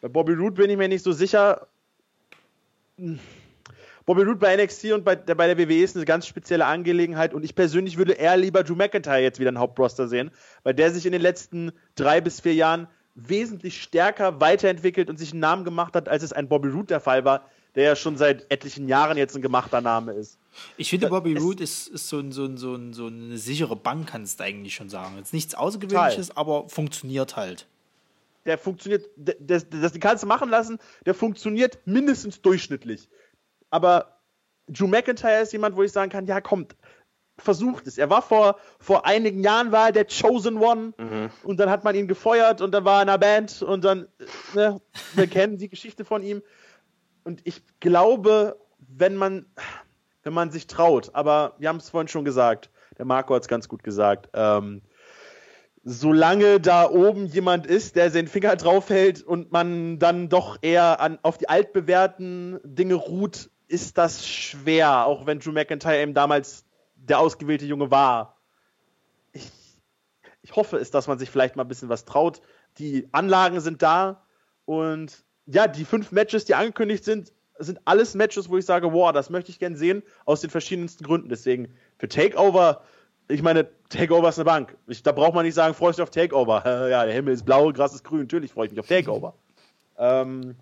Bei 0.00 0.08
Bobby 0.08 0.32
Roode 0.32 0.62
bin 0.62 0.70
ich 0.70 0.76
mir 0.76 0.88
nicht 0.88 1.04
so 1.04 1.12
sicher. 1.12 1.66
Bobby 4.06 4.22
Roode 4.22 4.36
bei 4.36 4.56
NXT 4.56 4.92
und 4.92 5.04
bei 5.04 5.14
der, 5.14 5.34
bei 5.34 5.52
der 5.52 5.58
WWE 5.58 5.82
ist 5.82 5.96
eine 5.96 6.04
ganz 6.04 6.26
spezielle 6.26 6.64
Angelegenheit 6.64 7.34
und 7.34 7.44
ich 7.44 7.54
persönlich 7.54 7.98
würde 7.98 8.14
eher 8.14 8.36
lieber 8.36 8.64
Drew 8.64 8.74
McIntyre 8.74 9.20
jetzt 9.20 9.38
wieder 9.38 9.48
einen 9.48 9.58
Hauptroster 9.58 10.08
sehen, 10.08 10.30
weil 10.62 10.74
der 10.74 10.90
sich 10.90 11.06
in 11.06 11.12
den 11.12 11.22
letzten 11.22 11.72
drei 11.96 12.20
bis 12.20 12.40
vier 12.40 12.54
Jahren 12.54 12.88
wesentlich 13.14 13.82
stärker 13.82 14.40
weiterentwickelt 14.40 15.10
und 15.10 15.18
sich 15.18 15.32
einen 15.32 15.40
Namen 15.40 15.64
gemacht 15.64 15.94
hat, 15.94 16.08
als 16.08 16.22
es 16.22 16.32
ein 16.32 16.48
Bobby 16.48 16.68
Roode 16.68 16.86
der 16.86 17.00
Fall 17.00 17.24
war, 17.24 17.44
der 17.74 17.84
ja 17.84 17.96
schon 17.96 18.16
seit 18.16 18.50
etlichen 18.50 18.88
Jahren 18.88 19.16
jetzt 19.16 19.36
ein 19.36 19.42
gemachter 19.42 19.80
Name 19.80 20.12
ist. 20.12 20.38
Ich 20.76 20.90
finde, 20.90 21.08
Bobby 21.08 21.36
Roode 21.36 21.62
ist, 21.62 21.88
ist 21.88 22.08
so, 22.08 22.18
ein, 22.18 22.32
so, 22.32 22.44
ein, 22.44 22.56
so, 22.56 22.74
ein, 22.74 22.92
so 22.92 23.06
eine 23.06 23.38
sichere 23.38 23.76
Bank, 23.76 24.08
kannst 24.08 24.40
du 24.40 24.44
eigentlich 24.44 24.74
schon 24.74 24.88
sagen. 24.88 25.16
Jetzt 25.16 25.32
nichts 25.32 25.54
Außergewöhnliches, 25.54 26.28
Teil. 26.28 26.36
aber 26.36 26.68
funktioniert 26.68 27.36
halt. 27.36 27.66
Der 28.46 28.58
funktioniert, 28.58 29.06
das, 29.16 29.66
das, 29.68 29.68
das 29.68 30.00
kannst 30.00 30.22
du 30.22 30.26
machen 30.26 30.48
lassen, 30.48 30.78
der 31.06 31.14
funktioniert 31.14 31.78
mindestens 31.84 32.40
durchschnittlich. 32.42 33.08
Aber 33.70 34.18
Drew 34.66 34.86
McIntyre 34.86 35.42
ist 35.42 35.52
jemand, 35.52 35.76
wo 35.76 35.82
ich 35.82 35.92
sagen 35.92 36.10
kann, 36.10 36.26
ja, 36.26 36.40
kommt, 36.40 36.74
versucht 37.40 37.86
es. 37.86 37.98
Er 37.98 38.10
war 38.10 38.22
vor, 38.22 38.58
vor 38.78 39.06
einigen 39.06 39.42
Jahren 39.42 39.72
war 39.72 39.86
er 39.86 39.92
der 39.92 40.06
Chosen 40.06 40.58
One 40.58 40.92
mhm. 40.96 41.30
und 41.42 41.58
dann 41.58 41.70
hat 41.70 41.84
man 41.84 41.94
ihn 41.94 42.08
gefeuert 42.08 42.60
und 42.60 42.72
dann 42.72 42.84
war 42.84 43.00
er 43.00 43.02
in 43.02 43.08
einer 43.08 43.18
Band 43.18 43.62
und 43.62 43.84
dann, 43.84 44.08
ne, 44.54 44.80
wir 45.14 45.26
kennen 45.26 45.58
die 45.58 45.68
Geschichte 45.68 46.04
von 46.04 46.22
ihm. 46.22 46.42
Und 47.24 47.40
ich 47.44 47.62
glaube, 47.80 48.58
wenn 48.78 49.16
man, 49.16 49.46
wenn 50.22 50.32
man 50.32 50.50
sich 50.50 50.66
traut, 50.66 51.14
aber 51.14 51.54
wir 51.58 51.68
haben 51.68 51.76
es 51.76 51.90
vorhin 51.90 52.08
schon 52.08 52.24
gesagt, 52.24 52.70
der 52.98 53.04
Marco 53.04 53.34
hat 53.34 53.42
es 53.42 53.48
ganz 53.48 53.68
gut 53.68 53.82
gesagt, 53.82 54.28
ähm, 54.34 54.82
solange 55.82 56.60
da 56.60 56.88
oben 56.88 57.26
jemand 57.26 57.66
ist, 57.66 57.96
der 57.96 58.10
seinen 58.10 58.28
Finger 58.28 58.56
draufhält 58.56 59.22
und 59.22 59.52
man 59.52 59.98
dann 59.98 60.28
doch 60.28 60.58
eher 60.62 61.00
an, 61.00 61.18
auf 61.22 61.38
die 61.38 61.48
altbewährten 61.48 62.60
Dinge 62.64 62.94
ruht, 62.94 63.50
ist 63.68 63.96
das 63.98 64.26
schwer, 64.26 65.06
auch 65.06 65.26
wenn 65.26 65.38
Drew 65.38 65.52
McIntyre 65.52 66.02
eben 66.02 66.14
damals 66.14 66.66
der 66.96 67.18
ausgewählte 67.18 67.64
Junge 67.64 67.90
war. 67.90 68.36
Ich, 69.32 69.50
ich 70.42 70.56
hoffe 70.56 70.76
es, 70.76 70.90
dass 70.90 71.06
man 71.06 71.18
sich 71.18 71.30
vielleicht 71.30 71.56
mal 71.56 71.64
ein 71.64 71.68
bisschen 71.68 71.88
was 71.88 72.04
traut. 72.04 72.42
Die 72.78 73.08
Anlagen 73.12 73.60
sind 73.60 73.82
da 73.82 74.26
und 74.66 75.24
ja, 75.46 75.66
die 75.66 75.84
fünf 75.84 76.12
Matches, 76.12 76.44
die 76.44 76.54
angekündigt 76.54 77.04
sind, 77.04 77.32
sind 77.58 77.80
alles 77.84 78.14
Matches, 78.14 78.48
wo 78.48 78.56
ich 78.56 78.64
sage, 78.64 78.92
wow, 78.92 79.12
das 79.12 79.30
möchte 79.30 79.50
ich 79.50 79.58
gern 79.58 79.76
sehen, 79.76 80.02
aus 80.24 80.40
den 80.40 80.50
verschiedensten 80.50 81.04
Gründen. 81.04 81.28
Deswegen 81.28 81.74
für 81.98 82.08
Takeover, 82.08 82.82
ich 83.28 83.42
meine, 83.42 83.68
Takeover 83.88 84.28
ist 84.28 84.38
eine 84.38 84.46
Bank. 84.46 84.76
Ich, 84.86 85.02
da 85.02 85.12
braucht 85.12 85.34
man 85.34 85.44
nicht 85.44 85.54
sagen, 85.54 85.74
freue 85.74 85.90
ich 85.90 85.98
mich 85.98 86.02
auf 86.02 86.10
Takeover. 86.10 86.62
ja, 86.90 87.04
der 87.04 87.14
Himmel 87.14 87.34
ist 87.34 87.44
blau, 87.44 87.72
Gras 87.72 87.94
ist 87.94 88.04
grün, 88.04 88.20
natürlich 88.20 88.52
freue 88.52 88.66
ich 88.66 88.72
mich 88.72 88.80
auf 88.80 88.88
Takeover. 88.88 89.34
ähm, 89.98 90.56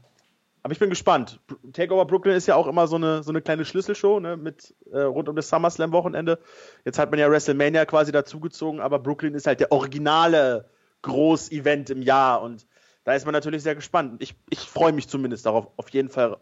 aber 0.63 0.73
ich 0.73 0.81
bin 0.81 0.91
gespannt. 0.91 1.41
Takeover 1.73 2.05
Brooklyn 2.05 2.35
ist 2.35 2.47
ja 2.47 2.57
auch 2.57 2.67
immer 2.67 2.89
so 2.89 2.97
eine, 2.97 3.23
so 3.23 3.31
eine 3.31 3.41
kleine 3.41 3.65
Schlüsselshow 3.65 4.21
ne, 4.21 4.37
mit 4.37 4.75
äh, 4.93 5.01
rund 5.01 5.29
um 5.29 5.37
das 5.37 5.49
SummerSlam-Wochenende. 5.49 6.41
Jetzt 6.85 6.99
hat 6.99 7.11
man 7.11 7.21
ja 7.21 7.31
WrestleMania 7.31 7.87
quasi 7.87 8.13
dazugezogen, 8.13 8.81
aber 8.81 8.99
Brooklyn 8.99 9.35
ist 9.35 9.47
halt 9.47 9.61
der 9.61 9.73
originale 9.73 10.69
Groß-Event 11.03 11.91
im 11.91 12.03
Jahr 12.03 12.43
und 12.43 12.67
da 13.09 13.15
ist 13.15 13.25
man 13.25 13.33
natürlich 13.33 13.63
sehr 13.63 13.75
gespannt. 13.75 14.23
Ich, 14.23 14.35
ich 14.51 14.59
freue 14.59 14.93
mich 14.93 15.09
zumindest 15.09 15.47
darauf, 15.47 15.71
auf 15.79 15.89
jeden 15.89 16.11
Fall 16.11 16.37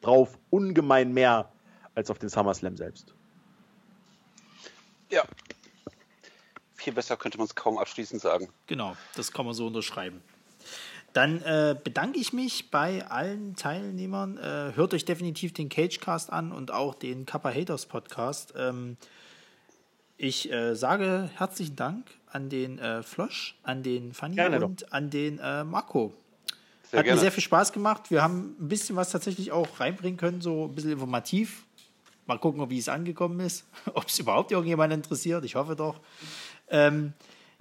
drauf, 0.00 0.36
ungemein 0.50 1.12
mehr 1.12 1.52
als 1.94 2.10
auf 2.10 2.18
den 2.18 2.28
SummerSlam 2.28 2.76
selbst. 2.76 3.14
Ja. 5.10 5.22
Viel 6.74 6.92
besser 6.92 7.16
könnte 7.16 7.38
man 7.38 7.46
es 7.46 7.54
kaum 7.54 7.78
abschließend 7.78 8.20
sagen. 8.20 8.48
Genau, 8.66 8.96
das 9.14 9.30
kann 9.30 9.46
man 9.46 9.54
so 9.54 9.68
unterschreiben. 9.68 10.20
Dann 11.12 11.40
äh, 11.42 11.76
bedanke 11.84 12.18
ich 12.18 12.32
mich 12.32 12.72
bei 12.72 13.06
allen 13.06 13.54
Teilnehmern. 13.54 14.38
Äh, 14.38 14.72
hört 14.74 14.94
euch 14.94 15.04
definitiv 15.04 15.52
den 15.52 15.68
Cagecast 15.68 16.32
an 16.32 16.50
und 16.50 16.72
auch 16.72 16.96
den 16.96 17.26
Kappa 17.26 17.50
Haters 17.50 17.86
Podcast. 17.86 18.54
Ähm, 18.56 18.96
ich 20.16 20.50
äh, 20.50 20.74
sage 20.74 21.30
herzlichen 21.36 21.76
Dank 21.76 22.17
an 22.32 22.48
den 22.48 22.78
äh, 22.78 23.02
Flosch, 23.02 23.56
an 23.62 23.82
den 23.82 24.12
Fanny 24.12 24.36
gerne 24.36 24.64
und 24.64 24.82
doch. 24.82 24.92
an 24.92 25.10
den 25.10 25.38
äh, 25.38 25.64
Marco. 25.64 26.14
Sehr 26.90 26.98
Hat 26.98 27.04
gerne. 27.04 27.16
mir 27.16 27.20
sehr 27.20 27.32
viel 27.32 27.42
Spaß 27.42 27.72
gemacht. 27.72 28.10
Wir 28.10 28.22
haben 28.22 28.56
ein 28.60 28.68
bisschen 28.68 28.96
was 28.96 29.10
tatsächlich 29.10 29.52
auch 29.52 29.80
reinbringen 29.80 30.16
können, 30.16 30.40
so 30.40 30.64
ein 30.64 30.74
bisschen 30.74 30.92
informativ. 30.92 31.64
Mal 32.26 32.38
gucken, 32.38 32.68
wie 32.70 32.78
es 32.78 32.88
angekommen 32.88 33.40
ist, 33.40 33.66
ob 33.94 34.08
es 34.08 34.18
überhaupt 34.18 34.52
irgendjemand 34.52 34.92
interessiert. 34.92 35.44
Ich 35.44 35.54
hoffe 35.54 35.76
doch. 35.76 36.00
Ähm, 36.68 37.12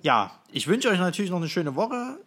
ja, 0.02 0.32
ich 0.52 0.68
wünsche 0.68 0.90
euch 0.90 1.00
natürlich 1.00 1.32
noch 1.32 1.38
eine 1.38 1.50
schöne 1.50 1.76
Woche 1.76 2.20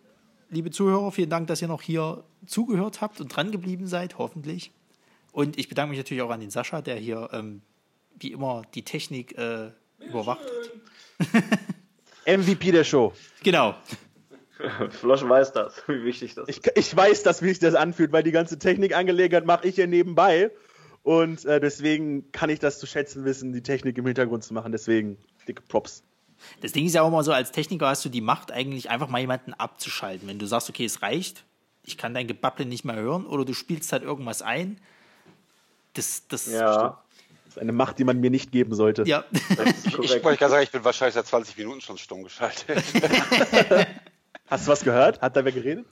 liebe 0.50 0.70
Zuhörer, 0.70 1.10
vielen 1.12 1.30
Dank, 1.30 1.46
dass 1.46 1.62
ihr 1.62 1.68
noch 1.68 1.82
hier 1.82 2.24
zugehört 2.46 3.00
habt 3.00 3.20
und 3.20 3.34
dran 3.34 3.50
geblieben 3.50 3.86
seid, 3.86 4.18
hoffentlich. 4.18 4.72
Und 5.32 5.58
ich 5.58 5.68
bedanke 5.68 5.90
mich 5.90 5.98
natürlich 5.98 6.22
auch 6.22 6.30
an 6.30 6.40
den 6.40 6.50
Sascha, 6.50 6.82
der 6.82 6.96
hier 6.96 7.30
ähm, 7.32 7.62
wie 8.18 8.32
immer 8.32 8.62
die 8.74 8.82
Technik 8.82 9.38
äh, 9.38 9.70
überwacht 10.00 10.40
hat. 10.40 11.30
MVP 12.38 12.72
der 12.72 12.84
Show. 12.84 13.12
Genau. 13.42 13.74
Flosch 14.90 15.22
weiß 15.22 15.52
das, 15.52 15.82
wie 15.86 16.04
wichtig 16.04 16.34
das 16.34 16.48
ist. 16.48 16.66
Ich, 16.66 16.76
ich 16.76 16.96
weiß 16.96 17.22
das, 17.22 17.42
wie 17.42 17.48
sich 17.48 17.58
das 17.58 17.74
anfühlt, 17.74 18.12
weil 18.12 18.22
die 18.22 18.32
ganze 18.32 18.58
Technikangelegenheit 18.58 19.46
mache 19.46 19.66
ich 19.66 19.76
ja 19.76 19.86
nebenbei. 19.86 20.50
Und 21.02 21.44
äh, 21.46 21.60
deswegen 21.60 22.30
kann 22.32 22.50
ich 22.50 22.58
das 22.58 22.78
zu 22.78 22.86
schätzen 22.86 23.24
wissen, 23.24 23.52
die 23.52 23.62
Technik 23.62 23.96
im 23.96 24.06
Hintergrund 24.06 24.44
zu 24.44 24.52
machen. 24.52 24.72
Deswegen 24.72 25.16
dicke 25.48 25.62
Props. 25.62 26.02
Das 26.60 26.72
Ding 26.72 26.86
ist 26.86 26.94
ja 26.94 27.02
auch 27.02 27.08
immer 27.08 27.24
so, 27.24 27.32
als 27.32 27.52
Techniker 27.52 27.88
hast 27.88 28.04
du 28.04 28.08
die 28.08 28.20
Macht, 28.20 28.52
eigentlich 28.52 28.90
einfach 28.90 29.08
mal 29.08 29.20
jemanden 29.20 29.54
abzuschalten. 29.54 30.28
Wenn 30.28 30.38
du 30.38 30.46
sagst, 30.46 30.68
okay, 30.68 30.84
es 30.84 31.02
reicht, 31.02 31.44
ich 31.84 31.96
kann 31.96 32.14
dein 32.14 32.26
Gebabbel 32.26 32.66
nicht 32.66 32.84
mehr 32.84 32.96
hören, 32.96 33.26
oder 33.26 33.44
du 33.44 33.54
spielst 33.54 33.92
halt 33.92 34.02
irgendwas 34.02 34.42
ein. 34.42 34.78
Das, 35.94 36.26
das 36.28 36.46
ja. 36.50 37.02
Das 37.50 37.56
ist 37.56 37.62
eine 37.62 37.72
Macht, 37.72 37.98
die 37.98 38.04
man 38.04 38.20
mir 38.20 38.30
nicht 38.30 38.52
geben 38.52 38.76
sollte. 38.76 39.02
Ja. 39.08 39.24
ich 39.32 39.92
wollte 39.98 40.20
gerade 40.20 40.50
sagen, 40.50 40.62
ich 40.62 40.70
bin 40.70 40.84
wahrscheinlich 40.84 41.14
seit 41.14 41.26
20 41.26 41.58
Minuten 41.58 41.80
schon 41.80 41.98
stumm 41.98 42.22
geschaltet. 42.22 42.64
Hast 44.46 44.68
du 44.68 44.70
was 44.70 44.84
gehört? 44.84 45.20
Hat 45.20 45.36
da 45.36 45.44
wer 45.44 45.50
geredet? 45.50 45.84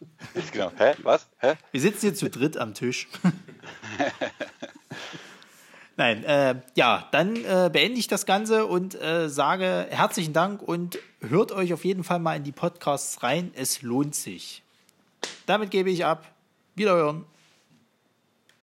Genau. 0.53 0.71
Hä? 0.79 0.95
Was? 1.03 1.27
Hä? 1.39 1.55
Wir 1.73 1.81
sitzen 1.81 2.03
hier 2.03 2.15
zu 2.15 2.31
dritt 2.31 2.57
am 2.57 2.75
Tisch. 2.75 3.09
Nein, 5.97 6.23
äh, 6.23 6.55
ja, 6.77 7.09
dann 7.11 7.35
äh, 7.35 7.71
beende 7.73 7.99
ich 7.99 8.07
das 8.07 8.25
Ganze 8.25 8.67
und 8.67 8.95
äh, 9.03 9.29
sage 9.29 9.89
herzlichen 9.91 10.33
Dank 10.33 10.63
und 10.63 11.01
hört 11.21 11.51
euch 11.51 11.73
auf 11.73 11.85
jeden 11.85 12.05
Fall 12.05 12.21
mal 12.21 12.37
in 12.37 12.45
die 12.45 12.53
Podcasts 12.53 13.25
rein. 13.25 13.51
Es 13.57 13.83
lohnt 13.83 14.15
sich. 14.15 14.63
Damit 15.47 15.73
gebe 15.73 15.91
ich 15.91 16.05
ab. 16.05 16.25
Wiederhören. 16.77 17.25